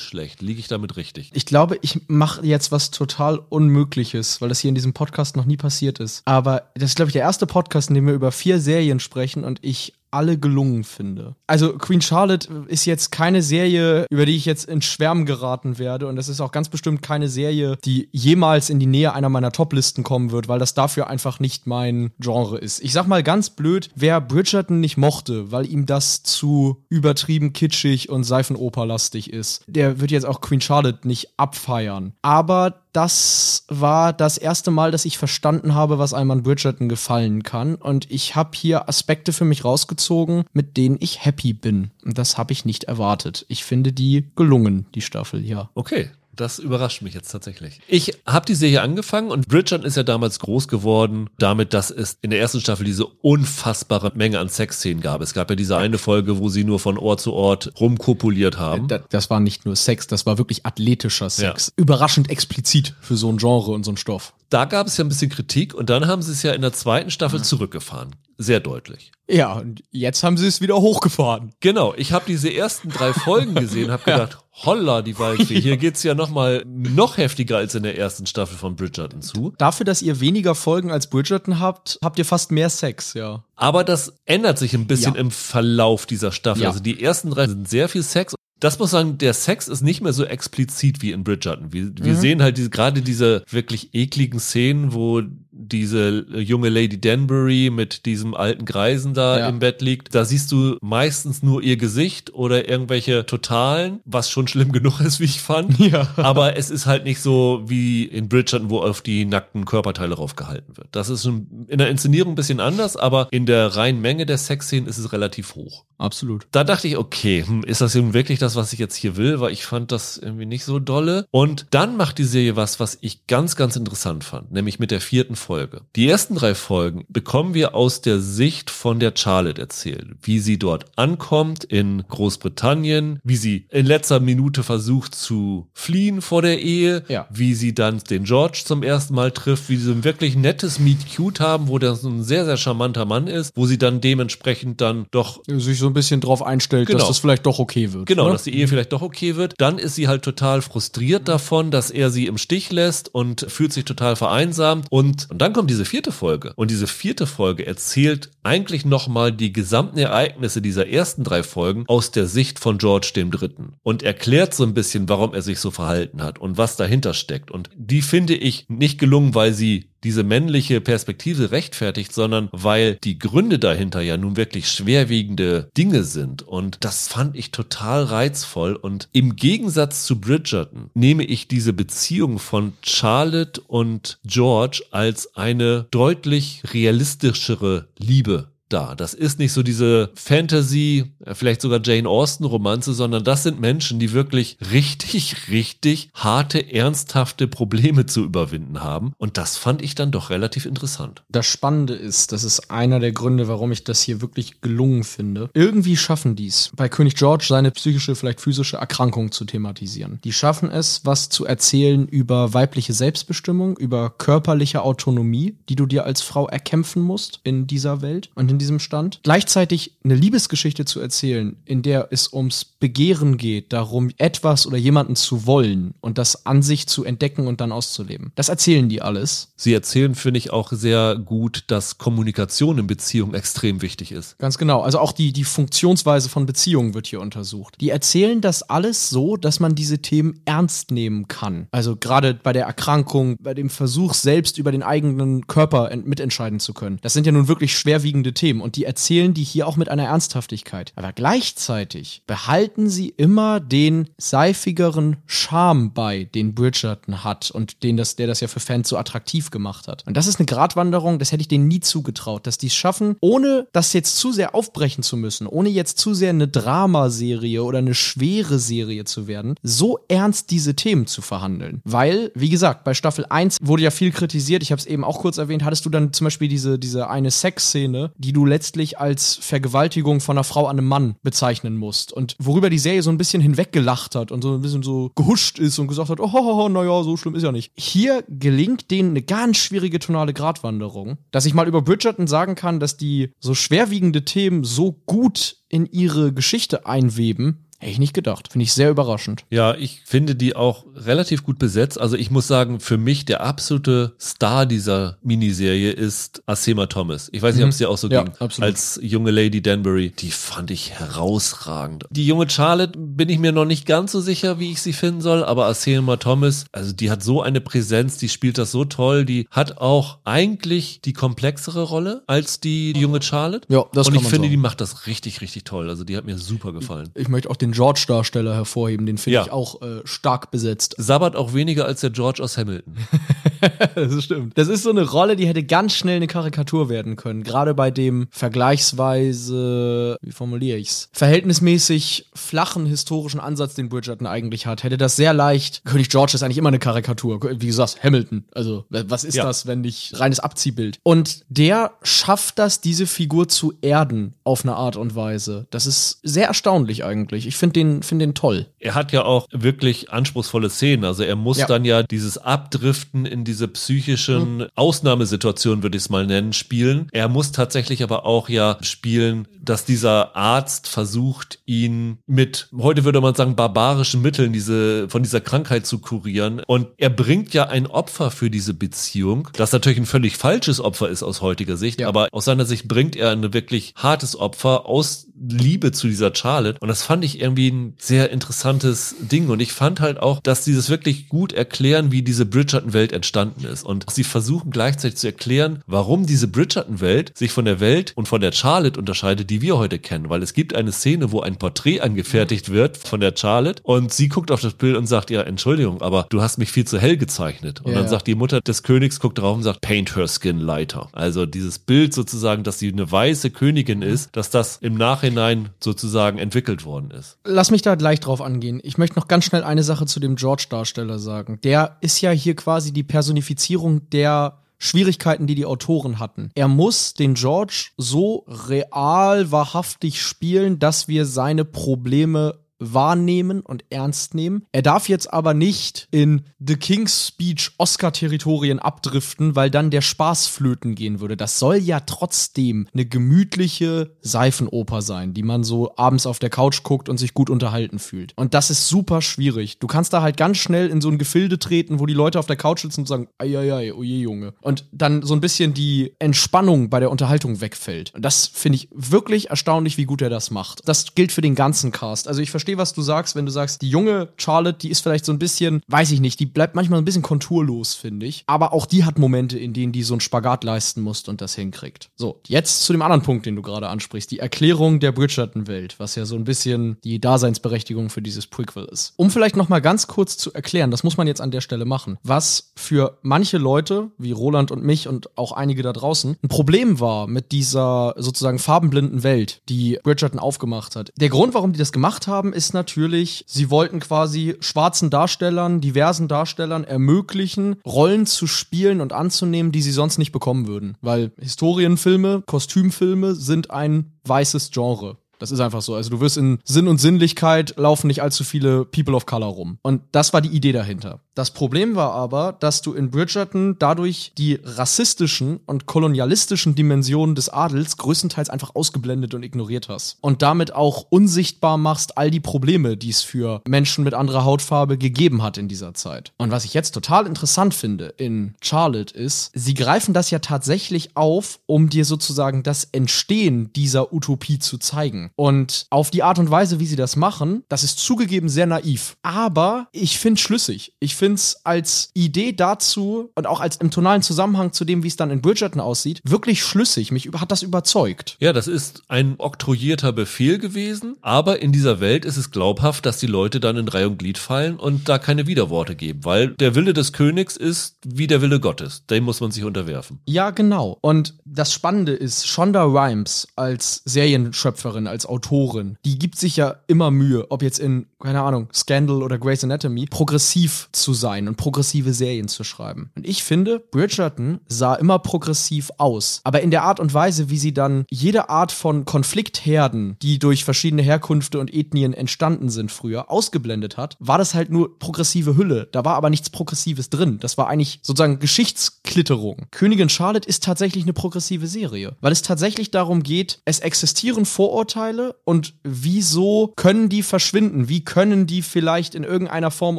schlecht. 0.00 0.40
Liege 0.40 0.60
ich 0.60 0.68
damit 0.68 0.96
richtig? 0.96 1.30
Ich 1.34 1.44
glaube, 1.44 1.78
ich 1.82 2.00
mache 2.08 2.44
jetzt 2.46 2.72
was 2.72 2.90
total 2.90 3.38
Unmögliches, 3.38 4.40
weil 4.40 4.48
das 4.48 4.60
hier 4.60 4.70
in 4.70 4.74
diesem 4.74 4.94
Podcast 4.94 5.36
noch 5.36 5.44
nie 5.44 5.58
passiert 5.58 6.00
ist. 6.00 6.22
Aber 6.24 6.70
das 6.74 6.90
ist, 6.90 6.96
glaube 6.96 7.10
ich, 7.10 7.14
der 7.14 7.22
erste 7.22 7.46
Podcast, 7.46 7.90
in 7.90 7.94
dem 7.94 8.06
wir 8.06 8.14
über 8.14 8.32
vier 8.32 8.58
Serien 8.58 8.98
sprechen 8.98 9.44
und 9.44 9.58
ich 9.62 9.92
alle 10.12 10.38
gelungen 10.38 10.84
finde. 10.84 11.34
Also 11.46 11.76
Queen 11.78 12.00
Charlotte 12.00 12.48
ist 12.68 12.84
jetzt 12.84 13.10
keine 13.12 13.42
Serie, 13.42 14.06
über 14.10 14.26
die 14.26 14.36
ich 14.36 14.44
jetzt 14.44 14.66
in 14.66 14.82
Schwärmen 14.82 15.26
geraten 15.26 15.78
werde 15.78 16.06
und 16.06 16.16
das 16.16 16.28
ist 16.28 16.40
auch 16.40 16.52
ganz 16.52 16.68
bestimmt 16.68 17.02
keine 17.02 17.28
Serie, 17.28 17.76
die 17.84 18.08
jemals 18.12 18.70
in 18.70 18.78
die 18.78 18.86
Nähe 18.86 19.14
einer 19.14 19.28
meiner 19.28 19.52
Toplisten 19.52 20.04
kommen 20.04 20.30
wird, 20.30 20.48
weil 20.48 20.58
das 20.58 20.74
dafür 20.74 21.08
einfach 21.08 21.40
nicht 21.40 21.66
mein 21.66 22.12
Genre 22.18 22.58
ist. 22.58 22.82
Ich 22.82 22.92
sag 22.92 23.06
mal 23.06 23.22
ganz 23.22 23.50
blöd, 23.50 23.90
wer 23.94 24.20
Bridgerton 24.20 24.80
nicht 24.80 24.96
mochte, 24.96 25.50
weil 25.50 25.66
ihm 25.66 25.86
das 25.86 26.22
zu 26.22 26.84
übertrieben 26.88 27.52
kitschig 27.52 28.08
und 28.08 28.24
Seifenoperlastig 28.24 29.32
ist, 29.32 29.64
der 29.66 30.00
wird 30.00 30.10
jetzt 30.10 30.26
auch 30.26 30.40
Queen 30.40 30.60
Charlotte 30.60 31.06
nicht 31.06 31.30
abfeiern. 31.36 32.12
Aber 32.22 32.81
das 32.92 33.64
war 33.68 34.12
das 34.12 34.36
erste 34.38 34.70
Mal, 34.70 34.90
dass 34.90 35.04
ich 35.04 35.18
verstanden 35.18 35.74
habe, 35.74 35.98
was 35.98 36.14
einem 36.14 36.30
an 36.30 36.42
Bridgerton 36.42 36.88
gefallen 36.88 37.42
kann. 37.42 37.74
Und 37.74 38.10
ich 38.10 38.36
habe 38.36 38.50
hier 38.54 38.88
Aspekte 38.88 39.32
für 39.32 39.44
mich 39.44 39.64
rausgezogen, 39.64 40.44
mit 40.52 40.76
denen 40.76 40.96
ich 41.00 41.24
happy 41.24 41.52
bin. 41.52 41.90
Und 42.04 42.18
das 42.18 42.38
habe 42.38 42.52
ich 42.52 42.64
nicht 42.64 42.84
erwartet. 42.84 43.46
Ich 43.48 43.64
finde 43.64 43.92
die 43.92 44.30
gelungen, 44.36 44.86
die 44.94 45.00
Staffel, 45.00 45.44
ja. 45.44 45.70
Okay, 45.74 46.10
das 46.34 46.58
überrascht 46.58 47.02
mich 47.02 47.14
jetzt 47.14 47.30
tatsächlich. 47.30 47.80
Ich 47.86 48.12
habe 48.26 48.46
die 48.46 48.54
Serie 48.54 48.80
angefangen 48.80 49.30
und 49.30 49.48
Bridgerton 49.48 49.86
ist 49.86 49.96
ja 49.96 50.02
damals 50.02 50.38
groß 50.38 50.68
geworden, 50.68 51.28
damit, 51.38 51.74
dass 51.74 51.90
es 51.90 52.18
in 52.22 52.30
der 52.30 52.40
ersten 52.40 52.60
Staffel 52.60 52.84
diese 52.84 53.06
unfassbare 53.06 54.12
Menge 54.14 54.38
an 54.38 54.48
Sexszenen 54.48 55.02
gab. 55.02 55.20
Es 55.20 55.34
gab 55.34 55.50
ja 55.50 55.56
diese 55.56 55.76
eine 55.76 55.98
Folge, 55.98 56.38
wo 56.38 56.48
sie 56.48 56.64
nur 56.64 56.78
von 56.78 56.96
Ort 56.96 57.20
zu 57.20 57.32
Ort 57.32 57.72
rumkopuliert 57.78 58.58
haben. 58.58 58.88
Das, 58.88 59.02
das 59.10 59.30
war 59.30 59.40
nicht 59.40 59.66
nur 59.66 59.76
Sex, 59.76 60.06
das 60.06 60.24
war 60.24 60.38
wirklich 60.38 60.64
athletischer 60.64 61.28
Sex. 61.28 61.66
Ja. 61.68 61.72
Überraschend 61.82 62.30
explizit 62.30 62.94
für 63.00 63.16
so 63.16 63.30
ein 63.30 63.36
Genre 63.36 63.72
und 63.72 63.84
so 63.84 63.92
ein 63.92 63.96
Stoff. 63.96 64.34
Da 64.48 64.64
gab 64.64 64.86
es 64.86 64.96
ja 64.96 65.04
ein 65.04 65.08
bisschen 65.08 65.30
Kritik 65.30 65.74
und 65.74 65.90
dann 65.90 66.06
haben 66.06 66.22
sie 66.22 66.32
es 66.32 66.42
ja 66.42 66.52
in 66.52 66.62
der 66.62 66.72
zweiten 66.72 67.10
Staffel 67.10 67.38
ja. 67.38 67.44
zurückgefahren. 67.44 68.16
Sehr 68.38 68.60
deutlich. 68.60 69.12
Ja, 69.28 69.52
und 69.52 69.82
jetzt 69.90 70.22
haben 70.24 70.36
sie 70.36 70.46
es 70.46 70.60
wieder 70.60 70.76
hochgefahren. 70.76 71.52
Genau, 71.60 71.94
ich 71.96 72.12
habe 72.12 72.24
diese 72.26 72.52
ersten 72.52 72.88
drei 72.88 73.12
Folgen 73.12 73.54
gesehen, 73.54 73.90
habe 73.90 74.04
gedacht, 74.10 74.38
holla 74.52 75.02
die 75.02 75.18
Waldfee, 75.18 75.60
hier 75.60 75.76
geht's 75.76 76.02
ja 76.02 76.14
noch 76.14 76.30
mal 76.30 76.62
noch 76.66 77.16
heftiger 77.16 77.56
als 77.56 77.74
in 77.74 77.82
der 77.82 77.98
ersten 77.98 78.26
Staffel 78.26 78.56
von 78.56 78.76
Bridgerton 78.76 79.22
zu. 79.22 79.54
Dafür, 79.58 79.84
dass 79.84 80.02
ihr 80.02 80.20
weniger 80.20 80.54
Folgen 80.54 80.90
als 80.90 81.08
Bridgerton 81.08 81.58
habt, 81.58 81.98
habt 82.02 82.18
ihr 82.18 82.24
fast 82.24 82.52
mehr 82.52 82.70
Sex, 82.70 83.14
ja. 83.14 83.44
Aber 83.56 83.84
das 83.84 84.14
ändert 84.24 84.58
sich 84.58 84.74
ein 84.74 84.86
bisschen 84.86 85.14
ja. 85.14 85.20
im 85.20 85.30
Verlauf 85.30 86.06
dieser 86.06 86.32
Staffel. 86.32 86.62
Ja. 86.62 86.68
Also 86.68 86.80
die 86.80 87.02
ersten 87.02 87.30
drei 87.30 87.46
sind 87.46 87.68
sehr 87.68 87.88
viel 87.88 88.02
Sex 88.02 88.34
das 88.62 88.78
muss 88.78 88.92
sagen, 88.92 89.18
der 89.18 89.34
Sex 89.34 89.66
ist 89.66 89.80
nicht 89.82 90.02
mehr 90.02 90.12
so 90.12 90.24
explizit 90.24 91.02
wie 91.02 91.10
in 91.10 91.24
Bridgerton. 91.24 91.72
Wir, 91.72 91.90
wir 91.96 92.12
mhm. 92.12 92.20
sehen 92.20 92.42
halt 92.42 92.58
diese, 92.58 92.70
gerade 92.70 93.02
diese 93.02 93.42
wirklich 93.50 93.92
ekligen 93.92 94.38
Szenen, 94.38 94.92
wo 94.92 95.20
diese 95.52 96.26
junge 96.34 96.70
Lady 96.70 97.00
Danbury 97.00 97.70
mit 97.70 98.06
diesem 98.06 98.34
alten 98.34 98.64
Greisen 98.64 99.14
da 99.14 99.38
ja. 99.38 99.48
im 99.48 99.58
Bett 99.58 99.82
liegt. 99.82 100.14
Da 100.14 100.24
siehst 100.24 100.50
du 100.50 100.76
meistens 100.80 101.42
nur 101.42 101.62
ihr 101.62 101.76
Gesicht 101.76 102.32
oder 102.34 102.68
irgendwelche 102.68 103.26
Totalen, 103.26 104.00
was 104.04 104.30
schon 104.30 104.48
schlimm 104.48 104.72
genug 104.72 105.00
ist, 105.00 105.20
wie 105.20 105.24
ich 105.24 105.40
fand. 105.40 105.78
Ja. 105.78 106.08
Aber 106.16 106.56
es 106.56 106.70
ist 106.70 106.86
halt 106.86 107.04
nicht 107.04 107.20
so 107.20 107.62
wie 107.66 108.04
in 108.04 108.28
Bridgerton, 108.28 108.70
wo 108.70 108.80
auf 108.80 109.02
die 109.02 109.24
nackten 109.24 109.64
Körperteile 109.64 110.14
raufgehalten 110.14 110.76
wird. 110.76 110.88
Das 110.92 111.08
ist 111.08 111.24
in 111.24 111.66
der 111.68 111.90
Inszenierung 111.90 112.32
ein 112.32 112.36
bisschen 112.36 112.60
anders, 112.60 112.96
aber 112.96 113.28
in 113.30 113.46
der 113.46 113.76
reinen 113.76 114.00
Menge 114.00 114.26
der 114.26 114.38
Sexszenen 114.38 114.88
ist 114.88 114.98
es 114.98 115.12
relativ 115.12 115.54
hoch. 115.54 115.84
Absolut. 115.98 116.46
Da 116.50 116.64
dachte 116.64 116.88
ich, 116.88 116.96
okay, 116.96 117.44
hm, 117.46 117.62
ist 117.62 117.80
das 117.80 117.94
nun 117.94 118.12
wirklich 118.14 118.38
das, 118.38 118.56
was 118.56 118.72
ich 118.72 118.78
jetzt 118.78 118.96
hier 118.96 119.16
will? 119.16 119.40
Weil 119.40 119.52
ich 119.52 119.64
fand 119.64 119.92
das 119.92 120.18
irgendwie 120.18 120.46
nicht 120.46 120.64
so 120.64 120.78
dolle. 120.78 121.26
Und 121.30 121.66
dann 121.70 121.96
macht 121.96 122.18
die 122.18 122.24
Serie 122.24 122.56
was, 122.56 122.80
was 122.80 122.98
ich 123.00 123.26
ganz, 123.26 123.54
ganz 123.54 123.76
interessant 123.76 124.24
fand. 124.24 124.50
Nämlich 124.50 124.78
mit 124.78 124.90
der 124.90 125.00
vierten 125.00 125.36
Folge. 125.42 125.82
Die 125.96 126.08
ersten 126.08 126.34
drei 126.36 126.54
Folgen 126.54 127.04
bekommen 127.08 127.54
wir 127.54 127.74
aus 127.74 128.00
der 128.00 128.20
Sicht 128.20 128.70
von 128.70 129.00
der 129.00 129.12
Charlotte 129.16 129.60
erzählt, 129.60 130.06
wie 130.22 130.38
sie 130.38 130.58
dort 130.58 130.86
ankommt 130.96 131.64
in 131.64 132.04
Großbritannien, 132.08 133.18
wie 133.24 133.36
sie 133.36 133.66
in 133.70 133.86
letzter 133.86 134.20
Minute 134.20 134.62
versucht 134.62 135.14
zu 135.14 135.68
fliehen 135.72 136.22
vor 136.22 136.42
der 136.42 136.60
Ehe, 136.60 137.04
Ja. 137.08 137.26
wie 137.30 137.54
sie 137.54 137.74
dann 137.74 137.98
den 137.98 138.24
George 138.24 138.62
zum 138.64 138.82
ersten 138.82 139.14
Mal 139.14 139.30
trifft, 139.30 139.68
wie 139.68 139.76
sie 139.76 139.90
ein 139.92 140.04
wirklich 140.04 140.36
nettes 140.36 140.78
Meet 140.78 141.14
Cute 141.16 141.40
haben, 141.40 141.68
wo 141.68 141.78
der 141.78 141.94
so 141.94 142.08
ein 142.08 142.22
sehr, 142.22 142.44
sehr 142.44 142.56
charmanter 142.56 143.04
Mann 143.04 143.26
ist, 143.26 143.52
wo 143.56 143.66
sie 143.66 143.78
dann 143.78 144.00
dementsprechend 144.00 144.80
dann 144.80 145.06
doch 145.10 145.42
Sich 145.48 145.78
so 145.78 145.86
ein 145.86 145.92
bisschen 145.92 146.20
drauf 146.20 146.42
einstellt, 146.42 146.86
Genau. 146.86 146.98
dass 147.00 147.08
das 147.08 147.18
vielleicht 147.18 147.46
doch 147.46 147.58
okay 147.58 147.92
wird. 147.92 148.06
Genau, 148.06 148.26
ne? 148.26 148.32
dass 148.32 148.44
die 148.44 148.54
Ehe 148.56 148.68
vielleicht 148.68 148.92
doch 148.92 149.02
okay 149.02 149.36
wird. 149.36 149.54
Dann 149.58 149.78
ist 149.78 149.94
sie 149.94 150.08
halt 150.08 150.22
total 150.22 150.62
frustriert 150.62 151.28
davon, 151.28 151.70
dass 151.70 151.90
er 151.90 152.10
sie 152.10 152.26
im 152.26 152.38
Stich 152.38 152.70
lässt 152.72 153.14
und 153.14 153.44
fühlt 153.48 153.72
sich 153.72 153.84
total 153.84 154.16
vereinsamt. 154.16 154.86
Und, 154.90 155.28
und 155.32 155.38
dann 155.38 155.54
kommt 155.54 155.70
diese 155.70 155.86
vierte 155.86 156.12
Folge. 156.12 156.52
Und 156.56 156.70
diese 156.70 156.86
vierte 156.86 157.26
Folge 157.26 157.66
erzählt 157.66 158.30
eigentlich 158.42 158.84
nochmal 158.84 159.32
die 159.32 159.50
gesamten 159.50 159.96
Ereignisse 159.96 160.60
dieser 160.60 160.88
ersten 160.88 161.24
drei 161.24 161.42
Folgen 161.42 161.84
aus 161.88 162.10
der 162.10 162.26
Sicht 162.26 162.58
von 162.58 162.76
George 162.76 163.12
dem 163.16 163.30
Dritten. 163.30 163.72
Und 163.82 164.02
erklärt 164.02 164.52
so 164.52 164.62
ein 164.62 164.74
bisschen, 164.74 165.08
warum 165.08 165.32
er 165.32 165.40
sich 165.40 165.58
so 165.58 165.70
verhalten 165.70 166.22
hat 166.22 166.38
und 166.38 166.58
was 166.58 166.76
dahinter 166.76 167.14
steckt. 167.14 167.50
Und 167.50 167.70
die 167.74 168.02
finde 168.02 168.34
ich 168.34 168.66
nicht 168.68 168.98
gelungen, 168.98 169.34
weil 169.34 169.54
sie 169.54 169.91
diese 170.04 170.22
männliche 170.22 170.80
Perspektive 170.80 171.50
rechtfertigt, 171.50 172.12
sondern 172.12 172.48
weil 172.52 172.96
die 173.04 173.18
Gründe 173.18 173.58
dahinter 173.58 174.00
ja 174.00 174.16
nun 174.16 174.36
wirklich 174.36 174.68
schwerwiegende 174.68 175.70
Dinge 175.76 176.04
sind. 176.04 176.42
Und 176.42 176.78
das 176.80 177.08
fand 177.08 177.36
ich 177.36 177.50
total 177.50 178.04
reizvoll. 178.04 178.74
Und 178.76 179.08
im 179.12 179.36
Gegensatz 179.36 180.04
zu 180.04 180.20
Bridgerton 180.20 180.90
nehme 180.94 181.24
ich 181.24 181.48
diese 181.48 181.72
Beziehung 181.72 182.38
von 182.38 182.72
Charlotte 182.82 183.60
und 183.60 184.18
George 184.24 184.82
als 184.90 185.36
eine 185.36 185.86
deutlich 185.90 186.62
realistischere 186.72 187.88
Liebe 187.98 188.51
da. 188.72 188.94
Das 188.94 189.14
ist 189.14 189.38
nicht 189.38 189.52
so 189.52 189.62
diese 189.62 190.10
Fantasy, 190.14 191.12
äh, 191.24 191.34
vielleicht 191.34 191.60
sogar 191.60 191.80
Jane 191.82 192.08
Austen 192.08 192.44
Romanze, 192.44 192.92
sondern 192.94 193.24
das 193.24 193.42
sind 193.42 193.60
Menschen, 193.60 193.98
die 193.98 194.12
wirklich 194.12 194.56
richtig, 194.72 195.36
richtig 195.50 196.10
harte, 196.14 196.72
ernsthafte 196.72 197.48
Probleme 197.48 198.06
zu 198.06 198.22
überwinden 198.24 198.82
haben. 198.82 199.12
Und 199.18 199.38
das 199.38 199.56
fand 199.56 199.82
ich 199.82 199.94
dann 199.94 200.10
doch 200.10 200.30
relativ 200.30 200.66
interessant. 200.66 201.22
Das 201.28 201.46
Spannende 201.46 201.94
ist, 201.94 202.32
das 202.32 202.44
ist 202.44 202.70
einer 202.70 203.00
der 203.00 203.12
Gründe, 203.12 203.48
warum 203.48 203.72
ich 203.72 203.84
das 203.84 204.02
hier 204.02 204.20
wirklich 204.20 204.60
gelungen 204.60 205.04
finde. 205.04 205.50
Irgendwie 205.54 205.96
schaffen 205.96 206.36
dies, 206.36 206.70
bei 206.76 206.88
König 206.88 207.16
George 207.16 207.44
seine 207.48 207.70
psychische, 207.70 208.14
vielleicht 208.14 208.40
physische 208.40 208.76
Erkrankung 208.76 209.32
zu 209.32 209.44
thematisieren. 209.44 210.18
Die 210.24 210.32
schaffen 210.32 210.70
es, 210.70 211.04
was 211.04 211.28
zu 211.28 211.44
erzählen 211.44 212.06
über 212.06 212.54
weibliche 212.54 212.92
Selbstbestimmung, 212.92 213.76
über 213.76 214.10
körperliche 214.10 214.82
Autonomie, 214.82 215.56
die 215.68 215.76
du 215.76 215.86
dir 215.86 216.04
als 216.04 216.22
Frau 216.22 216.48
erkämpfen 216.48 217.02
musst 217.02 217.40
in 217.44 217.66
dieser 217.66 218.02
Welt 218.02 218.30
und 218.34 218.50
in 218.50 218.58
diesem 218.62 218.78
Stand. 218.78 219.20
Gleichzeitig 219.24 219.96
eine 220.04 220.14
Liebesgeschichte 220.14 220.84
zu 220.84 221.00
erzählen, 221.00 221.56
in 221.64 221.82
der 221.82 222.08
es 222.10 222.32
ums 222.32 222.64
Begehren 222.64 223.36
geht, 223.36 223.72
darum, 223.72 224.10
etwas 224.18 224.66
oder 224.66 224.76
jemanden 224.76 225.16
zu 225.16 225.46
wollen 225.46 225.94
und 226.00 226.18
das 226.18 226.46
an 226.46 226.62
sich 226.62 226.86
zu 226.86 227.04
entdecken 227.04 227.46
und 227.46 227.60
dann 227.60 227.72
auszuleben. 227.72 228.32
Das 228.34 228.48
erzählen 228.48 228.88
die 228.88 229.02
alles. 229.02 229.52
Sie 229.56 229.72
erzählen, 229.72 230.14
finde 230.14 230.38
ich, 230.38 230.50
auch 230.50 230.72
sehr 230.72 231.16
gut, 231.16 231.64
dass 231.66 231.98
Kommunikation 231.98 232.78
in 232.78 232.86
Beziehungen 232.86 233.34
extrem 233.34 233.82
wichtig 233.82 234.12
ist. 234.12 234.38
Ganz 234.38 234.58
genau. 234.58 234.82
Also 234.82 234.98
auch 234.98 235.12
die, 235.12 235.32
die 235.32 235.44
Funktionsweise 235.44 236.28
von 236.28 236.46
Beziehungen 236.46 236.94
wird 236.94 237.06
hier 237.08 237.20
untersucht. 237.20 237.76
Die 237.80 237.90
erzählen 237.90 238.40
das 238.40 238.62
alles 238.62 239.10
so, 239.10 239.36
dass 239.36 239.58
man 239.58 239.74
diese 239.74 239.98
Themen 239.98 240.40
ernst 240.44 240.90
nehmen 240.90 241.26
kann. 241.28 241.66
Also 241.72 241.96
gerade 241.96 242.34
bei 242.34 242.52
der 242.52 242.66
Erkrankung, 242.66 243.36
bei 243.40 243.54
dem 243.54 243.70
Versuch, 243.70 244.14
selbst 244.14 244.58
über 244.58 244.70
den 244.70 244.82
eigenen 244.82 245.46
Körper 245.46 245.90
ent- 245.90 246.06
mitentscheiden 246.06 246.60
zu 246.60 246.74
können. 246.74 246.98
Das 247.02 247.12
sind 247.12 247.26
ja 247.26 247.32
nun 247.32 247.48
wirklich 247.48 247.76
schwerwiegende 247.76 248.34
Themen 248.34 248.41
und 248.50 248.76
die 248.76 248.84
erzählen 248.84 249.34
die 249.34 249.44
hier 249.44 249.66
auch 249.66 249.76
mit 249.76 249.88
einer 249.88 250.04
Ernsthaftigkeit. 250.04 250.92
Aber 250.96 251.12
gleichzeitig 251.12 252.22
behalten 252.26 252.88
sie 252.88 253.08
immer 253.08 253.60
den 253.60 254.08
seifigeren 254.18 255.16
Charme 255.26 255.92
bei, 255.92 256.24
den 256.24 256.54
Bridgerton 256.54 257.24
hat 257.24 257.50
und 257.50 257.82
den 257.82 257.96
das, 257.96 258.16
der 258.16 258.26
das 258.26 258.40
ja 258.40 258.48
für 258.48 258.60
Fans 258.60 258.88
so 258.88 258.96
attraktiv 258.96 259.50
gemacht 259.50 259.88
hat. 259.88 260.04
Und 260.06 260.16
das 260.16 260.26
ist 260.26 260.38
eine 260.38 260.46
Gratwanderung, 260.46 261.18
das 261.18 261.32
hätte 261.32 261.42
ich 261.42 261.48
denen 261.48 261.68
nie 261.68 261.80
zugetraut, 261.80 262.46
dass 262.46 262.58
die 262.58 262.66
es 262.66 262.74
schaffen, 262.74 263.16
ohne 263.20 263.66
das 263.72 263.92
jetzt 263.92 264.16
zu 264.16 264.32
sehr 264.32 264.54
aufbrechen 264.54 265.02
zu 265.02 265.16
müssen, 265.16 265.46
ohne 265.46 265.68
jetzt 265.68 265.98
zu 265.98 266.14
sehr 266.14 266.30
eine 266.30 266.48
Dramaserie 266.48 267.62
oder 267.62 267.78
eine 267.78 267.94
schwere 267.94 268.58
Serie 268.58 269.04
zu 269.04 269.26
werden, 269.26 269.54
so 269.62 270.00
ernst 270.08 270.50
diese 270.50 270.74
Themen 270.74 271.06
zu 271.06 271.22
verhandeln. 271.22 271.80
Weil, 271.84 272.32
wie 272.34 272.50
gesagt, 272.50 272.84
bei 272.84 272.94
Staffel 272.94 273.26
1 273.28 273.58
wurde 273.62 273.82
ja 273.82 273.90
viel 273.90 274.10
kritisiert, 274.10 274.62
ich 274.62 274.72
habe 274.72 274.80
es 274.80 274.86
eben 274.86 275.04
auch 275.04 275.20
kurz 275.20 275.38
erwähnt, 275.38 275.64
hattest 275.64 275.84
du 275.84 275.90
dann 275.90 276.12
zum 276.12 276.24
Beispiel 276.24 276.48
diese, 276.48 276.78
diese 276.78 277.08
eine 277.08 277.30
Sexszene, 277.30 278.12
die 278.16 278.31
du 278.32 278.44
letztlich 278.44 278.98
als 278.98 279.36
Vergewaltigung 279.40 280.20
von 280.20 280.36
einer 280.36 280.44
Frau 280.44 280.66
an 280.66 280.78
einem 280.78 280.88
Mann 280.88 281.16
bezeichnen 281.22 281.76
musst 281.76 282.12
und 282.12 282.36
worüber 282.38 282.70
die 282.70 282.78
Serie 282.78 283.02
so 283.02 283.10
ein 283.10 283.18
bisschen 283.18 283.42
hinweggelacht 283.42 284.14
hat 284.14 284.32
und 284.32 284.42
so 284.42 284.54
ein 284.54 284.60
bisschen 284.60 284.82
so 284.82 285.10
gehuscht 285.14 285.58
ist 285.58 285.78
und 285.78 285.88
gesagt 285.88 286.10
hat, 286.10 286.20
oh, 286.20 286.30
oh, 286.32 286.64
oh 286.64 286.68
naja, 286.68 287.02
so 287.02 287.16
schlimm 287.16 287.34
ist 287.34 287.42
ja 287.42 287.52
nicht. 287.52 287.72
Hier 287.76 288.24
gelingt 288.28 288.90
denen 288.90 289.10
eine 289.10 289.22
ganz 289.22 289.58
schwierige 289.58 289.98
tonale 289.98 290.32
Gratwanderung, 290.32 291.18
dass 291.30 291.46
ich 291.46 291.54
mal 291.54 291.68
über 291.68 291.82
Bridgerton 291.82 292.26
sagen 292.26 292.54
kann, 292.54 292.80
dass 292.80 292.96
die 292.96 293.32
so 293.40 293.54
schwerwiegende 293.54 294.24
Themen 294.24 294.64
so 294.64 294.92
gut 295.06 295.56
in 295.68 295.86
ihre 295.86 296.32
Geschichte 296.32 296.86
einweben, 296.86 297.61
hätte 297.82 297.92
ich 297.92 297.98
nicht 297.98 298.14
gedacht. 298.14 298.48
Finde 298.52 298.62
ich 298.64 298.72
sehr 298.72 298.90
überraschend. 298.90 299.44
Ja, 299.50 299.74
ich 299.74 300.02
finde 300.04 300.34
die 300.34 300.56
auch 300.56 300.84
relativ 300.94 301.44
gut 301.44 301.58
besetzt. 301.58 302.00
Also 302.00 302.16
ich 302.16 302.30
muss 302.30 302.46
sagen, 302.46 302.80
für 302.80 302.96
mich 302.96 303.24
der 303.24 303.42
absolute 303.42 304.14
Star 304.20 304.66
dieser 304.66 305.18
Miniserie 305.22 305.90
ist 305.90 306.42
Asema 306.46 306.86
Thomas. 306.86 307.28
Ich 307.32 307.42
weiß 307.42 307.54
nicht, 307.56 307.64
ob 307.64 307.70
es 307.70 307.78
dir 307.78 307.90
auch 307.90 307.98
so 307.98 308.08
Ja, 308.08 308.22
ging. 308.22 308.32
absolut. 308.38 308.70
Als 308.70 308.98
junge 309.02 309.30
Lady 309.30 309.60
Danbury. 309.60 310.10
Die 310.10 310.30
fand 310.30 310.70
ich 310.70 310.92
herausragend. 310.92 312.04
Die 312.10 312.26
junge 312.26 312.48
Charlotte 312.48 312.98
bin 312.98 313.28
ich 313.28 313.38
mir 313.38 313.52
noch 313.52 313.64
nicht 313.64 313.86
ganz 313.86 314.12
so 314.12 314.20
sicher, 314.20 314.58
wie 314.58 314.70
ich 314.72 314.80
sie 314.82 314.92
finden 314.92 315.20
soll, 315.20 315.44
aber 315.44 315.66
Asema 315.66 316.16
Thomas, 316.16 316.66
also 316.72 316.92
die 316.92 317.10
hat 317.10 317.22
so 317.22 317.42
eine 317.42 317.60
Präsenz, 317.60 318.16
die 318.18 318.28
spielt 318.28 318.58
das 318.58 318.70
so 318.72 318.84
toll, 318.84 319.24
die 319.24 319.46
hat 319.50 319.78
auch 319.78 320.18
eigentlich 320.24 321.00
die 321.00 321.12
komplexere 321.12 321.82
Rolle 321.82 322.22
als 322.26 322.60
die, 322.60 322.92
die 322.92 323.00
junge 323.00 323.22
Charlotte. 323.22 323.66
Ja, 323.72 323.84
das 323.92 324.08
Und 324.08 324.14
ich 324.14 324.20
finde, 324.22 324.36
sagen. 324.36 324.50
die 324.50 324.56
macht 324.56 324.80
das 324.80 325.06
richtig, 325.06 325.40
richtig 325.40 325.64
toll. 325.64 325.88
Also 325.88 326.04
die 326.04 326.16
hat 326.16 326.24
mir 326.24 326.38
super 326.38 326.72
gefallen. 326.72 327.08
Ich 327.14 327.28
möchte 327.28 327.50
auch 327.50 327.56
den 327.56 327.71
George-Darsteller 327.72 328.54
hervorheben, 328.54 329.06
den 329.06 329.18
finde 329.18 329.34
Ja. 329.36 329.42
ich 329.42 329.50
auch 329.50 329.82
äh, 329.82 330.00
stark 330.04 330.50
besetzt. 330.50 330.94
Sabbert 330.98 331.34
auch 331.36 331.54
weniger 331.54 331.84
als 331.86 332.00
der 332.00 332.10
George 332.10 332.42
aus 332.42 332.56
Hamilton. 332.56 332.96
das 333.94 334.24
stimmt. 334.24 334.56
Das 334.58 334.68
ist 334.68 334.82
so 334.82 334.90
eine 334.90 335.08
Rolle, 335.08 335.36
die 335.36 335.46
hätte 335.46 335.62
ganz 335.62 335.94
schnell 335.94 336.16
eine 336.16 336.26
Karikatur 336.26 336.88
werden 336.88 337.16
können. 337.16 337.42
Gerade 337.42 337.74
bei 337.74 337.90
dem 337.90 338.28
vergleichsweise, 338.30 340.16
wie 340.22 340.32
formuliere 340.32 340.78
ich's, 340.78 341.08
verhältnismäßig 341.12 342.26
flachen 342.34 342.86
historischen 342.86 343.40
Ansatz, 343.40 343.74
den 343.74 343.88
Bridgerton 343.88 344.26
eigentlich 344.26 344.66
hat, 344.66 344.82
hätte 344.82 344.96
das 344.98 345.16
sehr 345.16 345.32
leicht. 345.32 345.84
König 345.84 346.08
George 346.10 346.32
ist 346.34 346.42
eigentlich 346.42 346.58
immer 346.58 346.68
eine 346.68 346.78
Karikatur. 346.78 347.40
Wie 347.60 347.66
gesagt, 347.66 348.02
Hamilton. 348.02 348.44
Also, 348.54 348.84
was 348.90 349.24
ist 349.24 349.34
Ja. 349.34 349.44
das, 349.44 349.66
wenn 349.66 349.80
nicht 349.82 350.18
reines 350.18 350.40
Abziehbild? 350.40 350.98
Und 351.02 351.44
der 351.48 351.92
schafft 352.02 352.58
das, 352.58 352.80
diese 352.80 353.06
Figur 353.06 353.48
zu 353.48 353.72
erden 353.80 354.34
auf 354.44 354.64
eine 354.64 354.74
Art 354.76 354.96
und 354.96 355.14
Weise. 355.14 355.66
Das 355.70 355.86
ist 355.86 356.18
sehr 356.22 356.46
erstaunlich 356.48 357.04
eigentlich. 357.04 357.46
Ich 357.46 357.56
finde 357.56 357.74
den, 357.74 358.02
finde 358.02 358.26
den 358.26 358.34
toll. 358.34 358.66
Er 358.78 358.94
hat 358.94 359.12
ja 359.12 359.24
auch 359.24 359.46
wirklich 359.50 360.10
anspruchsvolle 360.10 360.70
Szenen. 360.70 361.04
Also 361.04 361.22
er 361.22 361.36
muss 361.36 361.58
Ja. 361.58 361.66
dann 361.66 361.84
ja 361.84 362.02
dieses 362.02 362.38
Abdriften 362.38 363.26
in 363.26 363.44
diese 363.52 363.68
psychischen 363.68 364.66
Ausnahmesituationen, 364.74 365.82
würde 365.82 365.98
ich 365.98 366.04
es 366.04 366.08
mal 366.10 366.26
nennen, 366.26 366.54
spielen. 366.54 367.08
Er 367.12 367.28
muss 367.28 367.52
tatsächlich 367.52 368.02
aber 368.02 368.24
auch 368.24 368.48
ja 368.48 368.78
spielen, 368.80 369.46
dass 369.60 369.84
dieser 369.84 370.34
Arzt 370.34 370.88
versucht, 370.88 371.58
ihn 371.66 372.18
mit, 372.26 372.68
heute 372.76 373.04
würde 373.04 373.20
man 373.20 373.34
sagen, 373.34 373.54
barbarischen 373.54 374.22
Mitteln 374.22 374.54
diese, 374.54 375.06
von 375.10 375.22
dieser 375.22 375.42
Krankheit 375.42 375.84
zu 375.86 375.98
kurieren. 375.98 376.62
Und 376.66 376.88
er 376.96 377.10
bringt 377.10 377.52
ja 377.52 377.68
ein 377.68 377.86
Opfer 377.86 378.30
für 378.30 378.48
diese 378.48 378.72
Beziehung, 378.72 379.48
das 379.52 379.72
natürlich 379.72 379.98
ein 379.98 380.06
völlig 380.06 380.38
falsches 380.38 380.80
Opfer 380.80 381.10
ist 381.10 381.22
aus 381.22 381.42
heutiger 381.42 381.76
Sicht, 381.76 382.00
Ja. 382.00 382.08
aber 382.08 382.28
aus 382.32 382.46
seiner 382.46 382.64
Sicht 382.64 382.88
bringt 382.88 383.16
er 383.16 383.30
ein 383.32 383.52
wirklich 383.52 383.92
hartes 383.96 384.34
Opfer 384.34 384.86
aus 384.86 385.26
Liebe 385.48 385.92
zu 385.92 386.06
dieser 386.06 386.34
Charlotte. 386.34 386.78
Und 386.80 386.88
das 386.88 387.02
fand 387.02 387.24
ich 387.24 387.40
irgendwie 387.40 387.70
ein 387.70 387.94
sehr 387.98 388.30
interessantes 388.30 389.16
Ding. 389.20 389.48
Und 389.48 389.60
ich 389.60 389.72
fand 389.72 390.00
halt 390.00 390.20
auch, 390.20 390.40
dass 390.40 390.64
sie 390.64 390.74
das 390.74 390.88
wirklich 390.88 391.28
gut 391.28 391.52
erklären, 391.52 392.12
wie 392.12 392.22
diese 392.22 392.46
Bridgerton-Welt 392.46 393.12
entstanden 393.12 393.64
ist. 393.64 393.84
Und 393.84 394.06
sie 394.10 394.24
versuchen 394.24 394.70
gleichzeitig 394.70 395.18
zu 395.18 395.26
erklären, 395.26 395.82
warum 395.86 396.26
diese 396.26 396.48
Bridgerton-Welt 396.48 397.36
sich 397.36 397.50
von 397.52 397.64
der 397.64 397.80
Welt 397.80 398.12
und 398.14 398.28
von 398.28 398.40
der 398.40 398.52
Charlotte 398.52 398.98
unterscheidet, 398.98 399.50
die 399.50 399.62
wir 399.62 399.76
heute 399.78 399.98
kennen. 399.98 400.30
Weil 400.30 400.42
es 400.42 400.52
gibt 400.54 400.74
eine 400.74 400.92
Szene, 400.92 401.32
wo 401.32 401.40
ein 401.40 401.56
Porträt 401.56 402.00
angefertigt 402.00 402.70
wird 402.70 402.96
von 402.96 403.20
der 403.20 403.34
Charlotte 403.36 403.82
und 403.82 404.12
sie 404.12 404.28
guckt 404.28 404.50
auf 404.50 404.60
das 404.60 404.74
Bild 404.74 404.96
und 404.96 405.06
sagt, 405.06 405.30
ja, 405.30 405.42
Entschuldigung, 405.42 406.00
aber 406.00 406.26
du 406.30 406.40
hast 406.40 406.58
mich 406.58 406.70
viel 406.70 406.84
zu 406.86 406.98
hell 406.98 407.16
gezeichnet. 407.16 407.80
Und 407.80 407.92
Ja, 407.92 407.98
dann 407.98 408.08
sagt 408.08 408.26
die 408.26 408.34
Mutter 408.34 408.60
des 408.60 408.82
Königs, 408.82 409.18
guckt 409.18 409.38
drauf 409.38 409.56
und 409.56 409.62
sagt, 409.62 409.80
paint 409.80 410.14
her 410.14 410.28
skin 410.28 410.58
lighter. 410.58 411.08
Also 411.12 411.46
dieses 411.46 411.78
Bild 411.78 412.14
sozusagen, 412.14 412.62
dass 412.62 412.78
sie 412.78 412.92
eine 412.92 413.10
weiße 413.10 413.50
Königin 413.50 414.02
ist, 414.02 414.30
dass 414.36 414.50
das 414.50 414.78
im 414.80 414.94
Nachhinein 414.94 415.31
sozusagen 415.80 416.38
entwickelt 416.38 416.84
worden 416.84 417.10
ist. 417.10 417.38
Lass 417.44 417.70
mich 417.70 417.82
da 417.82 417.94
gleich 417.94 418.20
drauf 418.20 418.40
angehen. 418.40 418.80
Ich 418.82 418.98
möchte 418.98 419.18
noch 419.18 419.28
ganz 419.28 419.44
schnell 419.44 419.64
eine 419.64 419.82
Sache 419.82 420.06
zu 420.06 420.20
dem 420.20 420.36
George-Darsteller 420.36 421.18
sagen. 421.18 421.58
Der 421.62 421.96
ist 422.00 422.20
ja 422.20 422.30
hier 422.30 422.56
quasi 422.56 422.92
die 422.92 423.02
Personifizierung 423.02 424.08
der 424.10 424.58
Schwierigkeiten, 424.78 425.46
die 425.46 425.54
die 425.54 425.64
Autoren 425.64 426.18
hatten. 426.18 426.50
Er 426.54 426.66
muss 426.66 427.14
den 427.14 427.34
George 427.34 427.90
so 427.96 428.44
real 428.48 429.52
wahrhaftig 429.52 430.20
spielen, 430.20 430.80
dass 430.80 431.06
wir 431.06 431.24
seine 431.24 431.64
Probleme 431.64 432.58
wahrnehmen 432.82 433.60
und 433.60 433.84
ernst 433.90 434.34
nehmen. 434.34 434.64
Er 434.72 434.82
darf 434.82 435.08
jetzt 435.08 435.32
aber 435.32 435.54
nicht 435.54 436.08
in 436.10 436.42
The 436.58 436.76
King's 436.76 437.28
Speech 437.28 437.72
Oscar-Territorien 437.78 438.78
abdriften, 438.78 439.56
weil 439.56 439.70
dann 439.70 439.90
der 439.90 440.00
Spaß 440.00 440.46
flöten 440.46 440.94
gehen 440.94 441.20
würde. 441.20 441.36
Das 441.36 441.58
soll 441.58 441.76
ja 441.76 442.00
trotzdem 442.00 442.88
eine 442.92 443.04
gemütliche 443.04 444.16
Seifenoper 444.20 445.02
sein, 445.02 445.34
die 445.34 445.42
man 445.42 445.64
so 445.64 445.96
abends 445.96 446.26
auf 446.26 446.38
der 446.38 446.50
Couch 446.50 446.82
guckt 446.82 447.08
und 447.08 447.18
sich 447.18 447.34
gut 447.34 447.50
unterhalten 447.50 447.98
fühlt. 447.98 448.32
Und 448.36 448.54
das 448.54 448.70
ist 448.70 448.88
super 448.88 449.22
schwierig. 449.22 449.78
Du 449.78 449.86
kannst 449.86 450.12
da 450.12 450.22
halt 450.22 450.36
ganz 450.36 450.58
schnell 450.58 450.88
in 450.88 451.00
so 451.00 451.08
ein 451.08 451.18
Gefilde 451.18 451.58
treten, 451.58 452.00
wo 452.00 452.06
die 452.06 452.14
Leute 452.14 452.38
auf 452.38 452.46
der 452.46 452.56
Couch 452.56 452.82
sitzen 452.82 453.00
und 453.00 453.06
sagen, 453.06 453.28
eieiei, 453.38 453.94
oje 453.94 454.18
Junge. 454.18 454.54
Und 454.60 454.86
dann 454.92 455.22
so 455.22 455.34
ein 455.34 455.40
bisschen 455.40 455.74
die 455.74 456.14
Entspannung 456.18 456.90
bei 456.90 457.00
der 457.00 457.10
Unterhaltung 457.10 457.60
wegfällt. 457.60 458.14
Und 458.14 458.24
das 458.24 458.46
finde 458.46 458.76
ich 458.76 458.88
wirklich 458.92 459.50
erstaunlich, 459.50 459.96
wie 459.96 460.04
gut 460.04 460.22
er 460.22 460.30
das 460.30 460.50
macht. 460.50 460.88
Das 460.88 461.14
gilt 461.14 461.32
für 461.32 461.40
den 461.40 461.54
ganzen 461.54 461.92
Cast. 461.92 462.28
Also 462.28 462.40
ich 462.40 462.50
verstehe, 462.50 462.71
was 462.78 462.92
du 462.92 463.02
sagst, 463.02 463.36
wenn 463.36 463.46
du 463.46 463.52
sagst, 463.52 463.82
die 463.82 463.88
junge 463.88 464.28
Charlotte, 464.36 464.78
die 464.78 464.90
ist 464.90 465.00
vielleicht 465.00 465.24
so 465.24 465.32
ein 465.32 465.38
bisschen, 465.38 465.82
weiß 465.88 466.12
ich 466.12 466.20
nicht, 466.20 466.40
die 466.40 466.46
bleibt 466.46 466.74
manchmal 466.74 467.00
ein 467.00 467.04
bisschen 467.04 467.22
konturlos, 467.22 467.94
finde 467.94 468.26
ich. 468.26 468.44
Aber 468.46 468.72
auch 468.72 468.86
die 468.86 469.04
hat 469.04 469.18
Momente, 469.18 469.58
in 469.58 469.72
denen 469.72 469.92
die 469.92 470.02
so 470.02 470.14
einen 470.14 470.20
Spagat 470.20 470.64
leisten 470.64 471.02
muss 471.02 471.26
und 471.28 471.40
das 471.40 471.54
hinkriegt. 471.54 472.10
So, 472.16 472.40
jetzt 472.46 472.84
zu 472.84 472.92
dem 472.92 473.02
anderen 473.02 473.22
Punkt, 473.22 473.46
den 473.46 473.56
du 473.56 473.62
gerade 473.62 473.88
ansprichst, 473.88 474.30
die 474.30 474.38
Erklärung 474.38 475.00
der 475.00 475.12
Bridgerton-Welt, 475.12 475.96
was 475.98 476.14
ja 476.14 476.24
so 476.24 476.36
ein 476.36 476.44
bisschen 476.44 476.96
die 477.04 477.20
Daseinsberechtigung 477.20 478.10
für 478.10 478.22
dieses 478.22 478.46
Prequel 478.46 478.84
ist. 478.86 479.14
Um 479.16 479.30
vielleicht 479.30 479.56
noch 479.56 479.68
mal 479.68 479.80
ganz 479.80 480.06
kurz 480.06 480.36
zu 480.36 480.52
erklären, 480.52 480.90
das 480.90 481.04
muss 481.04 481.16
man 481.16 481.26
jetzt 481.26 481.40
an 481.40 481.50
der 481.50 481.60
Stelle 481.60 481.84
machen, 481.84 482.18
was 482.22 482.72
für 482.76 483.18
manche 483.22 483.58
Leute, 483.58 484.10
wie 484.18 484.32
Roland 484.32 484.70
und 484.70 484.84
mich 484.84 485.08
und 485.08 485.36
auch 485.36 485.52
einige 485.52 485.82
da 485.82 485.92
draußen, 485.92 486.36
ein 486.42 486.48
Problem 486.48 487.00
war 487.00 487.26
mit 487.26 487.52
dieser 487.52 488.14
sozusagen 488.16 488.58
farbenblinden 488.58 489.22
Welt, 489.22 489.62
die 489.68 489.98
Bridgerton 490.02 490.38
aufgemacht 490.38 490.96
hat. 490.96 491.12
Der 491.16 491.28
Grund, 491.28 491.54
warum 491.54 491.72
die 491.72 491.78
das 491.78 491.92
gemacht 491.92 492.26
haben, 492.26 492.52
ist 492.52 492.61
natürlich, 492.72 493.44
sie 493.46 493.70
wollten 493.70 494.00
quasi 494.00 494.56
schwarzen 494.60 495.10
Darstellern, 495.10 495.80
diversen 495.80 496.28
Darstellern 496.28 496.84
ermöglichen, 496.84 497.76
Rollen 497.86 498.26
zu 498.26 498.46
spielen 498.46 499.00
und 499.00 499.12
anzunehmen, 499.12 499.72
die 499.72 499.82
sie 499.82 499.92
sonst 499.92 500.18
nicht 500.18 500.32
bekommen 500.32 500.66
würden. 500.66 500.96
Weil 501.00 501.32
Historienfilme, 501.38 502.42
Kostümfilme 502.46 503.34
sind 503.34 503.70
ein 503.70 504.12
weißes 504.24 504.70
Genre. 504.70 505.18
Das 505.42 505.50
ist 505.50 505.58
einfach 505.58 505.82
so. 505.82 505.96
Also 505.96 506.08
du 506.08 506.20
wirst 506.20 506.36
in 506.36 506.60
Sinn 506.62 506.86
und 506.86 506.98
Sinnlichkeit 506.98 507.74
laufen 507.76 508.06
nicht 508.06 508.22
allzu 508.22 508.44
viele 508.44 508.84
People 508.84 509.16
of 509.16 509.26
Color 509.26 509.48
rum. 509.48 509.78
Und 509.82 510.02
das 510.12 510.32
war 510.32 510.40
die 510.40 510.50
Idee 510.50 510.70
dahinter. 510.70 511.18
Das 511.34 511.50
Problem 511.50 511.96
war 511.96 512.12
aber, 512.12 512.52
dass 512.60 512.80
du 512.80 512.92
in 512.92 513.10
Bridgerton 513.10 513.76
dadurch 513.78 514.32
die 514.38 514.60
rassistischen 514.62 515.58
und 515.66 515.86
kolonialistischen 515.86 516.76
Dimensionen 516.76 517.34
des 517.34 517.48
Adels 517.48 517.96
größtenteils 517.96 518.50
einfach 518.50 518.76
ausgeblendet 518.76 519.34
und 519.34 519.42
ignoriert 519.42 519.88
hast. 519.88 520.18
Und 520.20 520.42
damit 520.42 520.76
auch 520.76 521.06
unsichtbar 521.08 521.76
machst 521.76 522.18
all 522.18 522.30
die 522.30 522.38
Probleme, 522.38 522.96
die 522.96 523.10
es 523.10 523.22
für 523.22 523.62
Menschen 523.66 524.04
mit 524.04 524.14
anderer 524.14 524.44
Hautfarbe 524.44 524.96
gegeben 524.96 525.42
hat 525.42 525.58
in 525.58 525.66
dieser 525.66 525.94
Zeit. 525.94 526.32
Und 526.38 526.52
was 526.52 526.64
ich 526.64 526.74
jetzt 526.74 526.92
total 526.92 527.26
interessant 527.26 527.74
finde 527.74 528.14
in 528.16 528.54
Charlotte 528.60 529.12
ist, 529.12 529.50
sie 529.54 529.74
greifen 529.74 530.14
das 530.14 530.30
ja 530.30 530.38
tatsächlich 530.38 531.16
auf, 531.16 531.58
um 531.66 531.88
dir 531.88 532.04
sozusagen 532.04 532.62
das 532.62 532.84
Entstehen 532.84 533.72
dieser 533.72 534.12
Utopie 534.12 534.60
zu 534.60 534.78
zeigen. 534.78 535.31
Und 535.36 535.86
auf 535.90 536.10
die 536.10 536.22
Art 536.22 536.38
und 536.38 536.50
Weise, 536.50 536.80
wie 536.80 536.86
sie 536.86 536.96
das 536.96 537.16
machen, 537.16 537.64
das 537.68 537.84
ist 537.84 537.98
zugegeben 537.98 538.48
sehr 538.48 538.66
naiv. 538.66 539.16
Aber 539.22 539.88
ich 539.92 540.18
finde 540.18 540.40
schlüssig. 540.40 540.92
Ich 541.00 541.16
finde 541.16 541.34
es 541.34 541.60
als 541.64 542.10
Idee 542.14 542.52
dazu 542.52 543.30
und 543.34 543.46
auch 543.46 543.60
als 543.60 543.76
im 543.76 543.90
tonalen 543.90 544.22
Zusammenhang 544.22 544.72
zu 544.72 544.84
dem, 544.84 545.02
wie 545.02 545.08
es 545.08 545.16
dann 545.16 545.30
in 545.30 545.42
Bridgerton 545.42 545.80
aussieht, 545.80 546.20
wirklich 546.24 546.62
schlüssig. 546.62 547.12
Mich 547.12 547.30
hat 547.38 547.50
das 547.50 547.62
überzeugt. 547.62 548.36
Ja, 548.40 548.52
das 548.52 548.68
ist 548.68 549.02
ein 549.08 549.34
oktroyierter 549.38 550.12
Befehl 550.12 550.58
gewesen, 550.58 551.16
aber 551.22 551.62
in 551.62 551.72
dieser 551.72 552.00
Welt 552.00 552.24
ist 552.24 552.36
es 552.36 552.50
glaubhaft, 552.50 553.06
dass 553.06 553.18
die 553.18 553.26
Leute 553.26 553.60
dann 553.60 553.76
in 553.76 553.88
Reihe 553.88 554.08
und 554.08 554.18
Glied 554.18 554.38
fallen 554.38 554.76
und 554.76 555.08
da 555.08 555.18
keine 555.18 555.46
Widerworte 555.46 555.96
geben, 555.96 556.24
weil 556.24 556.48
der 556.48 556.74
Wille 556.74 556.92
des 556.92 557.12
Königs 557.12 557.56
ist 557.56 557.96
wie 558.06 558.26
der 558.26 558.42
Wille 558.42 558.60
Gottes. 558.60 559.06
Dem 559.06 559.24
muss 559.24 559.40
man 559.40 559.50
sich 559.50 559.64
unterwerfen. 559.64 560.20
Ja, 560.26 560.50
genau. 560.50 560.98
Und 561.00 561.34
das 561.44 561.72
Spannende 561.72 562.12
ist, 562.12 562.46
Shonda 562.46 562.84
Rhimes 562.84 563.48
als 563.56 564.02
Serienschöpferin, 564.04 565.06
als 565.06 565.21
Autorin, 565.26 565.96
die 566.04 566.18
gibt 566.18 566.38
sich 566.38 566.56
ja 566.56 566.76
immer 566.86 567.10
Mühe, 567.10 567.50
ob 567.50 567.62
jetzt 567.62 567.78
in, 567.78 568.06
keine 568.20 568.42
Ahnung, 568.42 568.68
Scandal 568.72 569.22
oder 569.22 569.38
Grey's 569.38 569.64
Anatomy, 569.64 570.06
progressiv 570.06 570.88
zu 570.92 571.14
sein 571.14 571.48
und 571.48 571.56
progressive 571.56 572.12
Serien 572.12 572.48
zu 572.48 572.64
schreiben. 572.64 573.10
Und 573.16 573.26
ich 573.26 573.42
finde, 573.42 573.78
Bridgerton 573.78 574.60
sah 574.66 574.94
immer 574.94 575.18
progressiv 575.18 575.90
aus. 575.98 576.40
Aber 576.44 576.62
in 576.62 576.70
der 576.70 576.84
Art 576.84 577.00
und 577.00 577.12
Weise, 577.12 577.50
wie 577.50 577.58
sie 577.58 577.74
dann 577.74 578.04
jede 578.10 578.48
Art 578.48 578.72
von 578.72 579.04
Konfliktherden, 579.04 580.16
die 580.22 580.38
durch 580.38 580.64
verschiedene 580.64 581.02
Herkünfte 581.02 581.58
und 581.58 581.72
Ethnien 581.72 582.14
entstanden 582.14 582.68
sind 582.68 582.90
früher, 582.90 583.30
ausgeblendet 583.30 583.96
hat, 583.96 584.16
war 584.18 584.38
das 584.38 584.54
halt 584.54 584.70
nur 584.70 584.98
progressive 584.98 585.56
Hülle. 585.56 585.88
Da 585.92 586.04
war 586.04 586.14
aber 586.14 586.30
nichts 586.30 586.50
Progressives 586.50 587.10
drin. 587.10 587.38
Das 587.40 587.58
war 587.58 587.68
eigentlich 587.68 588.00
sozusagen 588.02 588.38
Geschichtsklitterung. 588.38 589.66
Königin 589.70 590.08
Charlotte 590.08 590.48
ist 590.48 590.64
tatsächlich 590.64 591.04
eine 591.04 591.12
progressive 591.12 591.66
Serie, 591.66 592.16
weil 592.20 592.32
es 592.32 592.42
tatsächlich 592.42 592.90
darum 592.90 593.22
geht, 593.22 593.60
es 593.64 593.80
existieren 593.80 594.44
Vorurteile 594.44 595.01
und 595.44 595.74
wieso 595.82 596.72
können 596.76 597.08
die 597.08 597.22
verschwinden? 597.22 597.88
Wie 597.88 598.04
können 598.04 598.46
die 598.46 598.62
vielleicht 598.62 599.14
in 599.14 599.24
irgendeiner 599.24 599.70
Form 599.70 599.98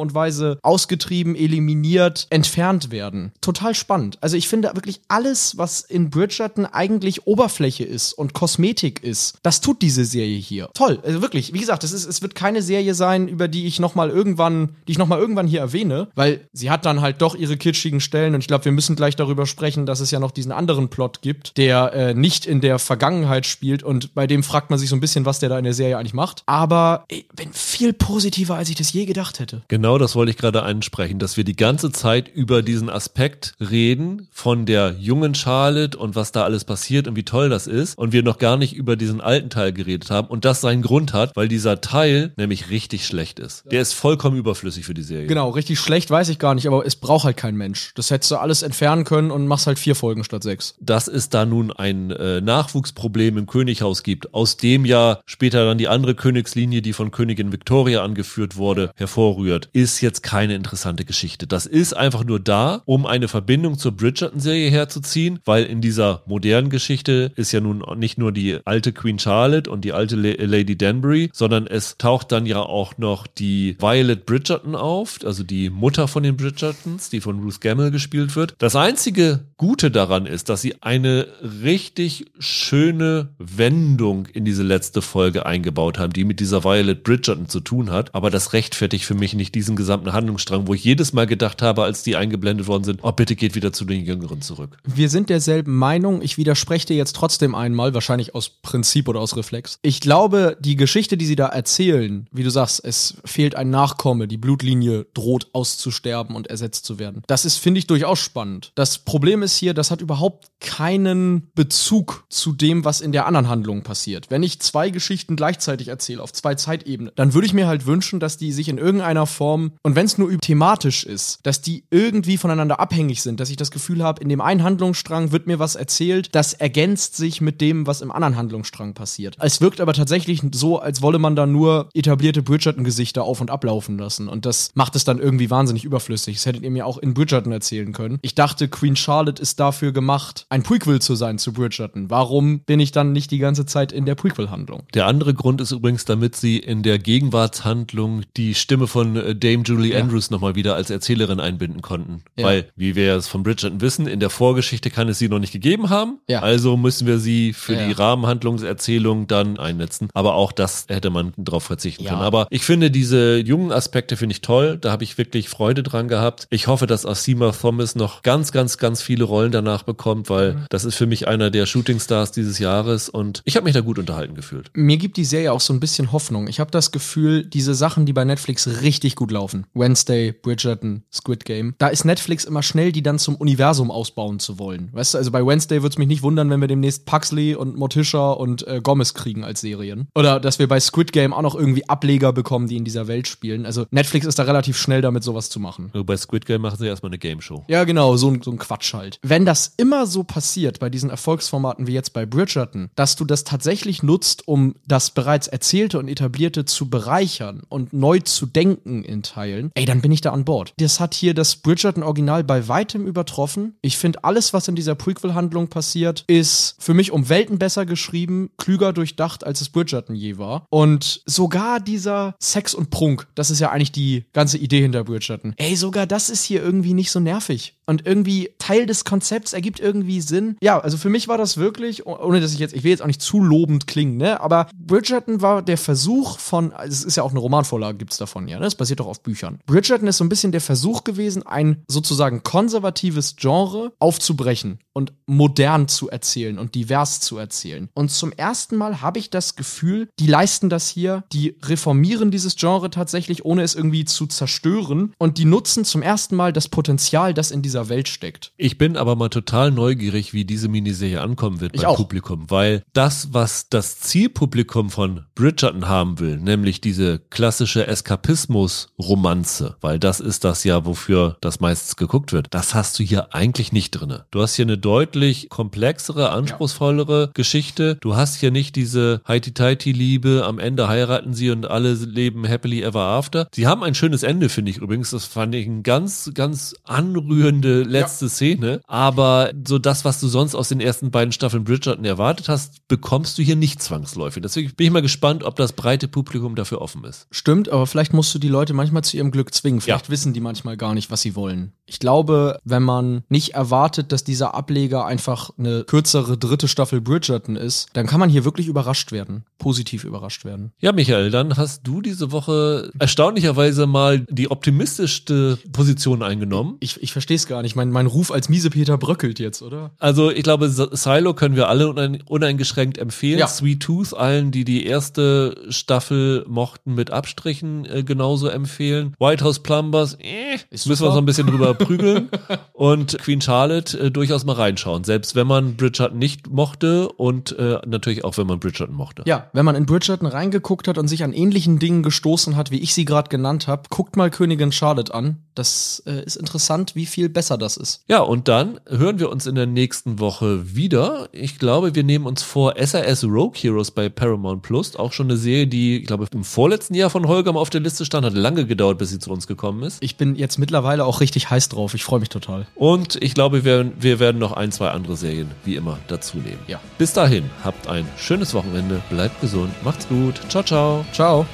und 0.00 0.14
Weise 0.14 0.58
ausgetrieben, 0.62 1.34
eliminiert, 1.36 2.26
entfernt 2.30 2.90
werden? 2.90 3.32
Total 3.40 3.74
spannend. 3.74 4.18
Also 4.20 4.36
ich 4.36 4.48
finde 4.48 4.70
wirklich 4.74 5.00
alles, 5.08 5.58
was 5.58 5.80
in 5.80 6.10
Bridgerton 6.10 6.66
eigentlich 6.66 7.26
Oberfläche 7.26 7.84
ist 7.84 8.12
und 8.12 8.32
Kosmetik 8.32 9.02
ist, 9.02 9.38
das 9.42 9.60
tut 9.60 9.82
diese 9.82 10.04
Serie 10.04 10.38
hier. 10.38 10.68
Toll. 10.74 10.98
Also 11.04 11.22
wirklich, 11.22 11.52
wie 11.52 11.60
gesagt, 11.60 11.84
es, 11.84 11.92
ist, 11.92 12.06
es 12.06 12.22
wird 12.22 12.34
keine 12.34 12.62
Serie 12.62 12.94
sein, 12.94 13.28
über 13.28 13.48
die 13.48 13.66
ich 13.66 13.80
nochmal 13.80 14.10
irgendwann, 14.10 14.76
die 14.86 14.92
ich 14.92 14.98
nochmal 14.98 15.18
irgendwann 15.18 15.46
hier 15.46 15.60
erwähne, 15.60 16.08
weil 16.14 16.48
sie 16.52 16.70
hat 16.70 16.86
dann 16.86 17.00
halt 17.00 17.20
doch 17.20 17.34
ihre 17.34 17.56
kitschigen 17.56 18.00
Stellen 18.00 18.34
und 18.34 18.40
ich 18.40 18.46
glaube, 18.46 18.64
wir 18.64 18.72
müssen 18.72 18.96
gleich 18.96 19.16
darüber 19.16 19.46
sprechen, 19.46 19.86
dass 19.86 20.00
es 20.00 20.10
ja 20.10 20.20
noch 20.20 20.30
diesen 20.30 20.52
anderen 20.52 20.88
Plot 20.88 21.22
gibt, 21.22 21.56
der 21.56 21.92
äh, 21.92 22.14
nicht 22.14 22.46
in 22.46 22.60
der 22.60 22.78
Vergangenheit 22.78 23.46
spielt 23.46 23.82
und 23.82 24.14
bei 24.14 24.26
dem 24.26 24.42
fragt 24.42 24.70
man 24.70 24.78
sich 24.78 24.88
so 24.88 24.93
ein 24.94 25.00
bisschen, 25.00 25.24
was 25.24 25.38
der 25.38 25.48
da 25.48 25.58
in 25.58 25.64
der 25.64 25.74
Serie 25.74 25.98
eigentlich 25.98 26.14
macht. 26.14 26.42
Aber 26.46 27.04
ich 27.08 27.28
bin 27.28 27.52
viel 27.52 27.92
positiver, 27.92 28.56
als 28.56 28.68
ich 28.68 28.76
das 28.76 28.92
je 28.92 29.04
gedacht 29.04 29.40
hätte. 29.40 29.62
Genau 29.68 29.98
das 29.98 30.14
wollte 30.14 30.30
ich 30.30 30.36
gerade 30.36 30.62
ansprechen, 30.62 31.18
dass 31.18 31.36
wir 31.36 31.44
die 31.44 31.56
ganze 31.56 31.92
Zeit 31.92 32.28
über 32.28 32.62
diesen 32.62 32.88
Aspekt 32.90 33.54
reden 33.60 34.28
von 34.30 34.66
der 34.66 34.96
jungen 34.98 35.34
Charlotte 35.34 35.98
und 35.98 36.16
was 36.16 36.32
da 36.32 36.44
alles 36.44 36.64
passiert 36.64 37.08
und 37.08 37.16
wie 37.16 37.24
toll 37.24 37.48
das 37.48 37.66
ist 37.66 37.98
und 37.98 38.12
wir 38.12 38.22
noch 38.22 38.38
gar 38.38 38.56
nicht 38.56 38.74
über 38.74 38.96
diesen 38.96 39.20
alten 39.20 39.50
Teil 39.50 39.72
geredet 39.72 40.10
haben 40.10 40.28
und 40.28 40.44
das 40.44 40.60
seinen 40.60 40.82
Grund 40.82 41.12
hat, 41.12 41.36
weil 41.36 41.48
dieser 41.48 41.80
Teil 41.80 42.32
nämlich 42.36 42.70
richtig 42.70 43.06
schlecht 43.06 43.38
ist. 43.38 43.64
Der 43.70 43.80
ist 43.80 43.92
vollkommen 43.92 44.36
überflüssig 44.36 44.84
für 44.84 44.94
die 44.94 45.02
Serie. 45.02 45.26
Genau, 45.26 45.50
richtig 45.50 45.78
schlecht 45.78 46.10
weiß 46.10 46.28
ich 46.28 46.38
gar 46.38 46.54
nicht, 46.54 46.66
aber 46.66 46.86
es 46.86 46.96
braucht 46.96 47.24
halt 47.24 47.36
kein 47.36 47.56
Mensch. 47.56 47.92
Das 47.94 48.10
hättest 48.10 48.30
du 48.30 48.36
alles 48.36 48.62
entfernen 48.62 49.04
können 49.04 49.30
und 49.30 49.46
machst 49.46 49.66
halt 49.66 49.78
vier 49.78 49.94
Folgen 49.94 50.24
statt 50.24 50.42
sechs. 50.42 50.74
Dass 50.80 51.08
es 51.08 51.28
da 51.28 51.44
nun 51.44 51.72
ein 51.72 52.10
äh, 52.10 52.40
Nachwuchsproblem 52.40 53.38
im 53.38 53.46
Könighaus 53.46 54.02
gibt, 54.02 54.34
aus 54.34 54.56
dem 54.56 54.83
ja 54.84 55.20
später 55.26 55.64
dann 55.64 55.78
die 55.78 55.88
andere 55.88 56.14
Königslinie, 56.14 56.82
die 56.82 56.92
von 56.92 57.10
Königin 57.10 57.52
Victoria 57.52 58.02
angeführt 58.02 58.56
wurde, 58.56 58.90
hervorrührt, 58.96 59.68
ist 59.72 60.00
jetzt 60.00 60.22
keine 60.22 60.54
interessante 60.54 61.04
Geschichte. 61.04 61.46
Das 61.46 61.66
ist 61.66 61.94
einfach 61.94 62.24
nur 62.24 62.40
da, 62.40 62.82
um 62.84 63.06
eine 63.06 63.28
Verbindung 63.28 63.78
zur 63.78 63.92
Bridgerton-Serie 63.92 64.70
herzuziehen, 64.70 65.40
weil 65.44 65.64
in 65.64 65.80
dieser 65.80 66.22
modernen 66.26 66.70
Geschichte 66.70 67.32
ist 67.36 67.52
ja 67.52 67.60
nun 67.60 67.84
nicht 67.98 68.18
nur 68.18 68.32
die 68.32 68.58
alte 68.64 68.92
Queen 68.92 69.18
Charlotte 69.18 69.70
und 69.70 69.84
die 69.84 69.92
alte 69.92 70.16
La 70.16 70.34
Lady 70.38 70.76
Danbury, 70.76 71.30
sondern 71.32 71.66
es 71.66 71.96
taucht 71.98 72.32
dann 72.32 72.46
ja 72.46 72.60
auch 72.60 72.98
noch 72.98 73.26
die 73.26 73.76
Violet 73.78 74.26
Bridgerton 74.26 74.74
auf, 74.74 75.18
also 75.24 75.42
die 75.42 75.70
Mutter 75.70 76.08
von 76.08 76.22
den 76.22 76.36
Bridgertons, 76.36 77.10
die 77.10 77.20
von 77.20 77.40
Ruth 77.40 77.60
Gamble 77.60 77.90
gespielt 77.90 78.36
wird. 78.36 78.54
Das 78.58 78.76
einzige 78.76 79.46
Gute 79.56 79.90
daran 79.90 80.26
ist, 80.26 80.48
dass 80.48 80.62
sie 80.62 80.82
eine 80.82 81.26
richtig 81.62 82.26
schöne 82.38 83.30
Wendung 83.38 84.26
in 84.26 84.44
diese 84.44 84.62
letzte 84.74 85.02
Folge 85.02 85.46
eingebaut 85.46 85.98
haben, 85.98 86.12
die 86.12 86.24
mit 86.24 86.40
dieser 86.40 86.64
Violet 86.64 87.04
Bridgerton 87.04 87.48
zu 87.48 87.60
tun 87.60 87.90
hat. 87.90 88.12
Aber 88.14 88.30
das 88.30 88.52
rechtfertigt 88.52 89.04
für 89.04 89.14
mich 89.14 89.34
nicht 89.34 89.54
diesen 89.54 89.76
gesamten 89.76 90.12
Handlungsstrang, 90.12 90.66
wo 90.66 90.74
ich 90.74 90.82
jedes 90.82 91.12
Mal 91.12 91.26
gedacht 91.26 91.62
habe, 91.62 91.84
als 91.84 92.02
die 92.02 92.16
eingeblendet 92.16 92.66
worden 92.66 92.82
sind, 92.84 93.00
oh 93.02 93.12
bitte 93.12 93.36
geht 93.36 93.54
wieder 93.54 93.72
zu 93.72 93.84
den 93.84 94.04
Jüngeren 94.04 94.42
zurück. 94.42 94.76
Wir 94.84 95.08
sind 95.08 95.30
derselben 95.30 95.76
Meinung. 95.76 96.22
Ich 96.22 96.36
widerspreche 96.38 96.88
dir 96.88 96.96
jetzt 96.96 97.14
trotzdem 97.14 97.54
einmal, 97.54 97.94
wahrscheinlich 97.94 98.34
aus 98.34 98.48
Prinzip 98.48 99.08
oder 99.08 99.20
aus 99.20 99.36
Reflex. 99.36 99.78
Ich 99.82 100.00
glaube, 100.00 100.56
die 100.58 100.74
Geschichte, 100.74 101.16
die 101.16 101.26
sie 101.26 101.36
da 101.36 101.46
erzählen, 101.46 102.26
wie 102.32 102.42
du 102.42 102.50
sagst, 102.50 102.84
es 102.84 103.14
fehlt 103.24 103.54
ein 103.54 103.70
Nachkomme, 103.70 104.26
die 104.26 104.36
Blutlinie 104.36 105.06
droht 105.14 105.48
auszusterben 105.52 106.34
und 106.34 106.48
ersetzt 106.48 106.84
zu 106.84 106.98
werden. 106.98 107.22
Das 107.28 107.44
ist, 107.44 107.58
finde 107.58 107.78
ich, 107.78 107.86
durchaus 107.86 108.18
spannend. 108.18 108.72
Das 108.74 108.98
Problem 108.98 109.42
ist 109.42 109.56
hier, 109.56 109.72
das 109.72 109.90
hat 109.92 110.00
überhaupt 110.00 110.48
keinen 110.60 111.50
Bezug 111.54 112.24
zu 112.28 112.52
dem, 112.52 112.84
was 112.84 113.00
in 113.00 113.12
der 113.12 113.26
anderen 113.26 113.48
Handlung 113.48 113.82
passiert. 113.82 114.30
Wenn 114.30 114.42
ich 114.42 114.58
zwei 114.64 114.90
Geschichten 114.90 115.36
gleichzeitig 115.36 115.88
erzähle, 115.88 116.22
auf 116.22 116.32
zwei 116.32 116.54
Zeitebenen, 116.54 117.12
dann 117.16 117.34
würde 117.34 117.46
ich 117.46 117.52
mir 117.52 117.66
halt 117.66 117.86
wünschen, 117.86 118.20
dass 118.20 118.36
die 118.36 118.52
sich 118.52 118.68
in 118.68 118.78
irgendeiner 118.78 119.26
Form, 119.26 119.72
und 119.82 119.94
wenn 119.94 120.06
es 120.06 120.18
nur 120.18 120.36
thematisch 120.38 121.04
ist, 121.04 121.38
dass 121.42 121.60
die 121.60 121.84
irgendwie 121.90 122.36
voneinander 122.36 122.80
abhängig 122.80 123.22
sind, 123.22 123.40
dass 123.40 123.50
ich 123.50 123.56
das 123.56 123.70
Gefühl 123.70 124.02
habe, 124.02 124.22
in 124.22 124.28
dem 124.28 124.40
einen 124.40 124.62
Handlungsstrang 124.62 125.32
wird 125.32 125.46
mir 125.46 125.58
was 125.58 125.74
erzählt, 125.74 126.34
das 126.34 126.52
ergänzt 126.52 127.16
sich 127.16 127.40
mit 127.40 127.60
dem, 127.60 127.86
was 127.86 128.00
im 128.00 128.10
anderen 128.10 128.36
Handlungsstrang 128.36 128.94
passiert. 128.94 129.36
Es 129.40 129.60
wirkt 129.60 129.80
aber 129.80 129.92
tatsächlich 129.92 130.42
so, 130.52 130.78
als 130.78 131.02
wolle 131.02 131.18
man 131.18 131.36
da 131.36 131.46
nur 131.46 131.88
etablierte 131.94 132.42
Bridgerton-Gesichter 132.42 133.22
auf 133.22 133.40
und 133.40 133.50
ablaufen 133.50 133.98
lassen. 133.98 134.28
Und 134.28 134.46
das 134.46 134.70
macht 134.74 134.96
es 134.96 135.04
dann 135.04 135.18
irgendwie 135.18 135.50
wahnsinnig 135.50 135.84
überflüssig. 135.84 136.36
Das 136.36 136.46
hättet 136.46 136.62
ihr 136.62 136.70
mir 136.70 136.86
auch 136.86 136.98
in 136.98 137.14
Bridgerton 137.14 137.52
erzählen 137.52 137.92
können. 137.92 138.18
Ich 138.22 138.34
dachte, 138.34 138.68
Queen 138.68 138.96
Charlotte 138.96 139.40
ist 139.40 139.60
dafür 139.60 139.92
gemacht, 139.92 140.46
ein 140.48 140.62
Prequel 140.62 141.00
zu 141.00 141.14
sein 141.14 141.38
zu 141.38 141.52
Bridgerton. 141.52 142.10
Warum 142.10 142.60
bin 142.60 142.80
ich 142.80 142.92
dann 142.92 143.12
nicht 143.12 143.30
die 143.30 143.38
ganze 143.38 143.66
Zeit 143.66 143.92
in 143.92 144.06
der 144.06 144.14
Prequel-Handlung? 144.54 144.82
Der 144.94 145.06
andere 145.06 145.34
Grund 145.34 145.60
ist 145.60 145.72
übrigens, 145.72 146.04
damit 146.04 146.36
sie 146.36 146.58
in 146.58 146.82
der 146.82 146.98
Gegenwartshandlung 146.98 148.22
die 148.36 148.54
Stimme 148.54 148.86
von 148.86 149.16
äh, 149.16 149.34
Dame 149.34 149.62
Julie 149.64 149.94
Ja. 149.94 150.00
Andrews 150.00 150.30
nochmal 150.30 150.54
wieder 150.54 150.74
als 150.74 150.90
Erzählerin 150.90 151.40
einbinden 151.40 151.82
konnten. 151.82 152.22
Ja. 152.36 152.46
Weil, 152.46 152.68
wie 152.76 152.94
wir 152.96 153.14
es 153.14 153.28
von 153.28 153.42
Bridgerton 153.42 153.80
wissen, 153.80 154.06
in 154.06 154.20
der 154.20 154.30
Vorgeschichte 154.30 154.90
kann 154.90 155.08
es 155.08 155.18
sie 155.18 155.28
noch 155.28 155.38
nicht 155.38 155.52
gegeben 155.52 155.90
haben. 155.90 156.18
Ja. 156.28 156.40
Also 156.40 156.76
müssen 156.76 157.06
wir 157.06 157.18
sie 157.18 157.52
für 157.52 157.76
die 157.76 157.92
Rahmenhandlungserzählung 157.92 159.26
dann 159.26 159.58
einsetzen. 159.58 160.08
Aber 160.14 160.34
auch 160.34 160.52
das 160.52 160.86
hätte 160.88 161.10
man 161.10 161.32
drauf 161.38 161.64
verzichten 161.64 162.04
können. 162.04 162.20
Aber 162.20 162.46
ich 162.50 162.62
finde 162.62 162.90
diese 162.90 163.38
jungen 163.38 163.72
Aspekte 163.72 164.16
finde 164.16 164.32
ich 164.34 164.40
toll. 164.40 164.78
Da 164.80 164.90
habe 164.92 165.04
ich 165.04 165.18
wirklich 165.18 165.48
Freude 165.48 165.82
dran 165.82 166.08
gehabt. 166.08 166.46
Ich 166.50 166.66
hoffe, 166.66 166.86
dass 166.86 167.06
Asima 167.06 167.50
Thomas 167.52 167.94
noch 167.94 168.22
ganz, 168.22 168.52
ganz, 168.52 168.78
ganz 168.78 169.02
viele 169.02 169.24
Rollen 169.24 169.52
danach 169.52 169.82
bekommt, 169.82 170.30
weil 170.30 170.54
Mhm. 170.54 170.66
das 170.70 170.84
ist 170.84 170.96
für 170.96 171.06
mich 171.06 171.26
einer 171.26 171.50
der 171.50 171.66
Shootingstars 171.66 172.32
dieses 172.32 172.58
Jahres 172.58 173.08
und 173.08 173.40
ich 173.44 173.56
habe 173.56 173.64
mich 173.64 173.72
da 173.74 173.80
gut 173.80 173.98
unterhalten 173.98 174.34
gefühlt. 174.34 174.43
Mir 174.74 174.96
gibt 174.96 175.16
die 175.16 175.24
Serie 175.24 175.52
auch 175.52 175.60
so 175.60 175.72
ein 175.72 175.80
bisschen 175.80 176.12
Hoffnung. 176.12 176.48
Ich 176.48 176.60
habe 176.60 176.70
das 176.70 176.92
Gefühl, 176.92 177.44
diese 177.44 177.74
Sachen, 177.74 178.06
die 178.06 178.12
bei 178.12 178.24
Netflix 178.24 178.82
richtig 178.82 179.16
gut 179.16 179.30
laufen, 179.30 179.66
Wednesday, 179.74 180.32
Bridgerton, 180.32 181.04
Squid 181.12 181.44
Game, 181.44 181.74
da 181.78 181.88
ist 181.88 182.04
Netflix 182.04 182.44
immer 182.44 182.62
schnell, 182.62 182.92
die 182.92 183.02
dann 183.02 183.18
zum 183.18 183.36
Universum 183.36 183.90
ausbauen 183.90 184.38
zu 184.38 184.58
wollen. 184.58 184.90
Weißt 184.92 185.14
du, 185.14 185.18
also 185.18 185.30
bei 185.30 185.44
Wednesday 185.44 185.82
würde 185.82 185.94
es 185.94 185.98
mich 185.98 186.08
nicht 186.08 186.22
wundern, 186.22 186.50
wenn 186.50 186.60
wir 186.60 186.68
demnächst 186.68 187.06
Puxley 187.06 187.54
und 187.54 187.76
Morticia 187.76 188.32
und 188.32 188.66
äh, 188.66 188.80
Gomez 188.82 189.14
kriegen 189.14 189.44
als 189.44 189.60
Serien. 189.60 190.08
Oder 190.14 190.40
dass 190.40 190.58
wir 190.58 190.68
bei 190.68 190.80
Squid 190.80 191.12
Game 191.12 191.32
auch 191.32 191.42
noch 191.42 191.54
irgendwie 191.54 191.88
Ableger 191.88 192.32
bekommen, 192.32 192.68
die 192.68 192.76
in 192.76 192.84
dieser 192.84 193.08
Welt 193.08 193.28
spielen. 193.28 193.66
Also 193.66 193.86
Netflix 193.90 194.26
ist 194.26 194.38
da 194.38 194.44
relativ 194.44 194.76
schnell 194.76 195.02
damit, 195.02 195.24
sowas 195.24 195.50
zu 195.50 195.60
machen. 195.60 195.90
Nur 195.94 196.04
Bei 196.04 196.16
Squid 196.16 196.46
Game 196.46 196.62
machen 196.62 196.78
sie 196.78 196.86
erstmal 196.86 197.10
eine 197.10 197.18
Game 197.18 197.40
Show. 197.40 197.64
Ja, 197.68 197.84
genau, 197.84 198.16
so 198.16 198.30
ein, 198.30 198.42
so 198.42 198.50
ein 198.50 198.58
Quatsch 198.58 198.94
halt. 198.94 199.18
Wenn 199.22 199.44
das 199.44 199.74
immer 199.76 200.06
so 200.06 200.24
passiert 200.24 200.80
bei 200.80 200.90
diesen 200.90 201.10
Erfolgsformaten 201.10 201.86
wie 201.86 201.92
jetzt 201.92 202.12
bei 202.12 202.26
Bridgerton, 202.26 202.90
dass 202.94 203.16
du 203.16 203.24
das 203.24 203.44
tatsächlich 203.44 204.02
nutzt, 204.02 204.33
um 204.46 204.74
das 204.86 205.10
bereits 205.10 205.46
Erzählte 205.46 205.98
und 205.98 206.08
Etablierte 206.08 206.64
zu 206.64 206.90
bereichern 206.90 207.62
und 207.68 207.92
neu 207.92 208.20
zu 208.20 208.46
denken 208.46 209.02
in 209.04 209.22
Teilen, 209.22 209.70
ey, 209.74 209.84
dann 209.84 210.00
bin 210.00 210.12
ich 210.12 210.20
da 210.20 210.32
an 210.32 210.44
Bord. 210.44 210.72
Das 210.78 211.00
hat 211.00 211.14
hier 211.14 211.34
das 211.34 211.56
Bridgerton-Original 211.56 212.44
bei 212.44 212.68
weitem 212.68 213.06
übertroffen. 213.06 213.76
Ich 213.82 213.96
finde, 213.96 214.24
alles, 214.24 214.52
was 214.52 214.68
in 214.68 214.74
dieser 214.74 214.94
Prequel-Handlung 214.94 215.68
passiert, 215.68 216.24
ist 216.26 216.76
für 216.78 216.94
mich 216.94 217.12
um 217.12 217.28
Welten 217.28 217.58
besser 217.58 217.86
geschrieben, 217.86 218.50
klüger 218.56 218.92
durchdacht, 218.92 219.44
als 219.44 219.60
es 219.60 219.68
Bridgerton 219.68 220.14
je 220.16 220.38
war. 220.38 220.66
Und 220.70 221.22
sogar 221.26 221.80
dieser 221.80 222.34
Sex 222.40 222.74
und 222.74 222.90
Prunk, 222.90 223.26
das 223.34 223.50
ist 223.50 223.60
ja 223.60 223.70
eigentlich 223.70 223.92
die 223.92 224.24
ganze 224.32 224.58
Idee 224.58 224.82
hinter 224.82 225.04
Bridgerton. 225.04 225.54
Ey, 225.56 225.76
sogar 225.76 226.06
das 226.06 226.30
ist 226.30 226.44
hier 226.44 226.62
irgendwie 226.62 226.94
nicht 226.94 227.10
so 227.10 227.20
nervig. 227.20 227.74
Und 227.86 228.06
irgendwie 228.06 228.50
Teil 228.58 228.86
des 228.86 229.04
Konzepts 229.04 229.52
ergibt 229.52 229.78
irgendwie 229.80 230.20
Sinn. 230.20 230.56
Ja, 230.62 230.78
also 230.80 230.96
für 230.96 231.10
mich 231.10 231.28
war 231.28 231.36
das 231.38 231.56
wirklich, 231.56 232.06
oh- 232.06 232.16
ohne 232.18 232.40
dass 232.40 232.52
ich 232.52 232.58
jetzt, 232.58 232.74
ich 232.74 232.82
will 232.82 232.90
jetzt 232.90 233.02
auch 233.02 233.06
nicht 233.06 233.20
zu 233.22 233.40
lobend 233.40 233.86
klingen, 233.86 234.16
ne? 234.16 234.40
Aber 234.40 234.68
Bridgerton 234.74 235.42
war 235.42 235.62
der 235.62 235.76
Versuch 235.78 236.38
von, 236.38 236.72
also 236.72 236.92
es 236.92 237.04
ist 237.04 237.16
ja 237.16 237.22
auch 237.22 237.30
eine 237.30 237.40
Romanvorlage, 237.40 237.98
gibt's 237.98 238.16
davon 238.16 238.48
ja, 238.48 238.58
ne? 238.58 238.64
Das 238.64 238.74
basiert 238.74 239.00
doch 239.00 239.06
auf 239.06 239.22
Büchern. 239.22 239.58
Bridgerton 239.66 240.08
ist 240.08 240.16
so 240.16 240.24
ein 240.24 240.28
bisschen 240.28 240.52
der 240.52 240.60
Versuch 240.60 241.04
gewesen, 241.04 241.42
ein 241.46 241.82
sozusagen 241.88 242.42
konservatives 242.42 243.36
Genre 243.36 243.92
aufzubrechen 243.98 244.78
und 244.94 245.12
modern 245.26 245.88
zu 245.88 246.08
erzählen 246.08 246.58
und 246.58 246.74
divers 246.74 247.20
zu 247.20 247.36
erzählen. 247.36 247.88
Und 247.94 248.10
zum 248.10 248.32
ersten 248.32 248.76
Mal 248.76 249.02
habe 249.02 249.18
ich 249.18 249.28
das 249.28 249.56
Gefühl, 249.56 250.08
die 250.18 250.26
leisten 250.26 250.70
das 250.70 250.88
hier, 250.88 251.24
die 251.32 251.56
reformieren 251.62 252.30
dieses 252.30 252.56
Genre 252.56 252.90
tatsächlich, 252.90 253.44
ohne 253.44 253.62
es 253.62 253.74
irgendwie 253.74 254.04
zu 254.04 254.26
zerstören. 254.26 255.12
Und 255.18 255.38
die 255.38 255.44
nutzen 255.44 255.84
zum 255.84 256.02
ersten 256.02 256.36
Mal 256.36 256.52
das 256.52 256.68
Potenzial, 256.68 257.34
das 257.34 257.50
in 257.50 257.60
dieser 257.60 257.88
Welt 257.88 258.08
steckt. 258.08 258.52
Ich 258.56 258.78
bin 258.78 258.96
aber 258.96 259.16
mal 259.16 259.28
total 259.28 259.70
neugierig, 259.70 260.32
wie 260.32 260.44
diese 260.44 260.68
Miniserie 260.68 261.20
ankommen 261.20 261.60
wird 261.60 261.74
Ich 261.74 261.82
beim 261.82 261.90
auch. 261.90 261.96
Publikum, 261.96 262.50
weil 262.50 262.82
das, 262.92 263.32
was 263.32 263.68
das 263.68 263.98
Zielpublikum 263.98 264.90
von 264.90 265.24
Bridgerton 265.34 265.88
haben 265.88 266.20
will, 266.20 266.38
nämlich 266.38 266.80
diese 266.80 267.18
klassische 267.18 267.86
Eskapismus-Romanze, 267.86 269.76
weil 269.80 269.98
das 269.98 270.20
ist 270.20 270.44
das 270.44 270.62
ja, 270.62 270.86
wofür 270.86 271.36
das 271.40 271.58
meistens 271.60 271.96
geguckt 271.96 272.32
wird, 272.32 272.46
das 272.50 272.74
hast 272.74 272.98
du 272.98 273.02
hier 273.02 273.34
eigentlich 273.34 273.72
nicht 273.72 273.90
drinne. 273.90 274.26
Du 274.30 274.40
hast 274.40 274.54
hier 274.54 274.66
eine 274.66 274.78
deutlich 274.84 275.48
komplexere, 275.48 276.30
anspruchsvollere 276.30 277.30
Geschichte. 277.34 277.96
Du 278.00 278.16
hast 278.16 278.36
hier 278.36 278.50
nicht 278.50 278.76
diese 278.76 279.22
Heiti-Teiti-Liebe, 279.26 280.44
am 280.46 280.58
Ende 280.58 280.88
heiraten 280.88 281.32
sie 281.34 281.50
und 281.50 281.66
alle 281.66 281.94
leben 281.94 282.46
happily 282.46 282.82
ever 282.82 283.00
after. 283.00 283.48
Sie 283.54 283.66
haben 283.66 283.82
ein 283.82 283.94
schönes 283.94 284.22
Ende, 284.22 284.48
finde 284.48 284.70
ich 284.70 284.78
übrigens. 284.78 285.10
Das 285.10 285.24
fand 285.24 285.54
ich 285.54 285.66
eine 285.66 285.82
ganz, 285.82 286.30
ganz 286.34 286.74
anrührende 286.84 287.82
letzte 287.82 288.28
Szene. 288.28 288.80
Aber 288.86 289.52
so 289.66 289.78
das, 289.78 290.04
was 290.04 290.20
du 290.20 290.28
sonst 290.28 290.54
aus 290.54 290.68
den 290.68 290.80
ersten 290.80 291.10
beiden 291.10 291.32
Staffeln 291.32 291.64
Bridgerton 291.64 292.04
erwartet 292.04 292.48
hast, 292.48 292.86
bekommst 292.88 293.38
du 293.38 293.42
hier 293.42 293.56
nicht 293.56 293.82
zwangsläufig. 293.82 294.42
Deswegen 294.42 294.72
bin 294.74 294.86
ich 294.86 294.92
mal 294.92 295.02
gespannt, 295.02 295.44
ob 295.44 295.56
das 295.56 295.72
breite 295.72 296.08
Publikum 296.08 296.54
dafür 296.56 296.80
offen 296.82 297.04
ist. 297.04 297.26
Stimmt, 297.30 297.68
aber 297.70 297.86
vielleicht 297.86 298.12
musst 298.12 298.34
du 298.34 298.38
die 298.38 298.48
Leute 298.48 298.74
manchmal 298.74 299.04
zu 299.04 299.16
ihrem 299.16 299.30
Glück 299.30 299.54
zwingen. 299.54 299.80
Vielleicht 299.80 300.06
Ja. 300.06 300.10
wissen 300.12 300.32
die 300.34 300.40
manchmal 300.40 300.76
gar 300.76 300.94
nicht, 300.94 301.10
was 301.10 301.22
sie 301.22 301.34
wollen. 301.36 301.72
Ich 301.86 301.98
glaube, 301.98 302.58
wenn 302.64 302.82
man 302.82 303.22
nicht 303.28 303.50
erwartet, 303.54 304.12
dass 304.12 304.24
dieser 304.24 304.54
Ableger 304.74 305.06
einfach 305.06 305.50
eine 305.56 305.84
kürzere 305.84 306.36
dritte 306.36 306.66
Staffel 306.66 307.00
Bridgerton 307.00 307.54
ist, 307.54 307.88
dann 307.92 308.06
kann 308.06 308.18
man 308.18 308.28
hier 308.28 308.44
wirklich 308.44 308.66
überrascht 308.66 309.12
werden. 309.12 309.44
Positiv 309.58 310.02
überrascht 310.04 310.44
werden. 310.44 310.72
Ja, 310.80 310.92
Michael, 310.92 311.30
dann 311.30 311.56
hast 311.56 311.86
du 311.86 312.02
diese 312.02 312.32
Woche 312.32 312.90
erstaunlicherweise 312.98 313.86
mal 313.86 314.26
die 314.28 314.50
optimistischste 314.50 315.58
Position 315.72 316.22
eingenommen. 316.22 316.76
Ich, 316.80 317.02
ich 317.02 317.12
verstehe 317.12 317.36
es 317.36 317.46
gar 317.46 317.62
nicht. 317.62 317.76
Mein, 317.76 317.90
mein 317.90 318.06
Ruf 318.06 318.30
als 318.32 318.48
Miesepeter 318.48 318.98
bröckelt 318.98 319.38
jetzt, 319.38 319.62
oder? 319.62 319.92
Also 319.98 320.30
ich 320.30 320.42
glaube, 320.42 320.68
Silo 320.68 321.34
können 321.34 321.56
wir 321.56 321.68
alle 321.68 321.88
unein- 321.88 322.22
uneingeschränkt 322.26 322.98
empfehlen. 322.98 323.38
Ja. 323.38 323.46
Sweet 323.46 323.80
Tooth 323.80 324.12
allen, 324.14 324.50
die 324.50 324.64
die 324.64 324.84
erste 324.86 325.56
Staffel 325.68 326.44
mochten, 326.48 326.94
mit 326.94 327.10
Abstrichen 327.10 327.84
äh, 327.86 328.02
genauso 328.02 328.48
empfehlen. 328.48 329.14
White 329.18 329.44
House 329.44 329.60
Plumbers, 329.60 330.14
äh, 330.20 330.58
müssen 330.70 330.88
wir 330.88 330.92
uns 330.92 331.00
noch 331.00 331.16
ein 331.16 331.24
bisschen 331.26 331.46
drüber 331.46 331.74
prügeln. 331.74 332.28
Und 332.72 333.16
Queen 333.18 333.40
Charlotte 333.40 333.98
äh, 333.98 334.10
durchaus 334.10 334.44
mal 334.44 334.54
reinschauen. 334.64 335.04
Selbst 335.04 335.34
wenn 335.34 335.46
man 335.46 335.76
Bridgerton 335.76 336.18
nicht 336.18 336.50
mochte 336.50 337.08
und 337.08 337.56
äh, 337.58 337.78
natürlich 337.86 338.24
auch, 338.24 338.36
wenn 338.38 338.46
man 338.46 338.58
Bridgerton 338.58 338.94
mochte. 338.94 339.22
Ja, 339.26 339.48
wenn 339.52 339.64
man 339.64 339.76
in 339.76 339.86
Bridgerton 339.86 340.26
reingeguckt 340.26 340.88
hat 340.88 340.98
und 340.98 341.08
sich 341.08 341.22
an 341.22 341.32
ähnlichen 341.32 341.78
Dingen 341.78 342.02
gestoßen 342.02 342.56
hat, 342.56 342.70
wie 342.70 342.78
ich 342.78 342.94
sie 342.94 343.04
gerade 343.04 343.28
genannt 343.28 343.68
habe, 343.68 343.82
guckt 343.90 344.16
mal 344.16 344.30
Königin 344.30 344.72
Charlotte 344.72 345.14
an. 345.14 345.38
Das 345.54 346.02
äh, 346.06 346.24
ist 346.24 346.36
interessant, 346.36 346.96
wie 346.96 347.06
viel 347.06 347.28
besser 347.28 347.56
das 347.56 347.76
ist. 347.76 348.02
Ja, 348.08 348.20
und 348.20 348.48
dann 348.48 348.80
hören 348.88 349.20
wir 349.20 349.30
uns 349.30 349.46
in 349.46 349.54
der 349.54 349.66
nächsten 349.66 350.18
Woche 350.18 350.74
wieder. 350.74 351.28
Ich 351.30 351.58
glaube, 351.58 351.94
wir 351.94 352.02
nehmen 352.02 352.26
uns 352.26 352.42
vor 352.42 352.74
SAS 352.76 353.22
Rogue 353.22 353.54
Heroes 353.56 353.92
bei 353.92 354.08
Paramount 354.08 354.62
Plus. 354.62 354.96
Auch 354.96 355.12
schon 355.12 355.26
eine 355.26 355.36
Serie, 355.36 355.66
die, 355.66 355.98
ich 355.98 356.06
glaube, 356.06 356.26
im 356.32 356.42
vorletzten 356.42 356.94
Jahr 356.94 357.10
von 357.10 357.28
Holger 357.28 357.52
mal 357.52 357.60
auf 357.60 357.70
der 357.70 357.80
Liste 357.80 358.04
stand. 358.04 358.26
Hat 358.26 358.34
lange 358.34 358.66
gedauert, 358.66 358.98
bis 358.98 359.10
sie 359.10 359.18
zu 359.20 359.30
uns 359.30 359.46
gekommen 359.46 359.84
ist. 359.84 360.02
Ich 360.02 360.16
bin 360.16 360.34
jetzt 360.34 360.58
mittlerweile 360.58 361.04
auch 361.04 361.20
richtig 361.20 361.50
heiß 361.50 361.68
drauf. 361.68 361.94
Ich 361.94 362.02
freue 362.02 362.20
mich 362.20 362.30
total. 362.30 362.66
Und 362.74 363.22
ich 363.22 363.34
glaube, 363.34 363.64
wir, 363.64 363.92
wir 363.98 364.18
werden 364.18 364.38
noch 364.38 364.53
ein, 364.56 364.72
zwei 364.72 364.88
andere 364.90 365.16
Serien, 365.16 365.50
wie 365.64 365.76
immer, 365.76 365.98
dazu 366.08 366.38
nehmen. 366.38 366.60
Ja. 366.66 366.80
Bis 366.98 367.12
dahin, 367.12 367.50
habt 367.64 367.88
ein 367.88 368.06
schönes 368.16 368.54
Wochenende, 368.54 369.02
bleibt 369.10 369.40
gesund, 369.40 369.72
macht's 369.84 370.08
gut. 370.08 370.40
Ciao, 370.48 370.62
ciao. 370.62 371.04
Ciao. 371.12 371.46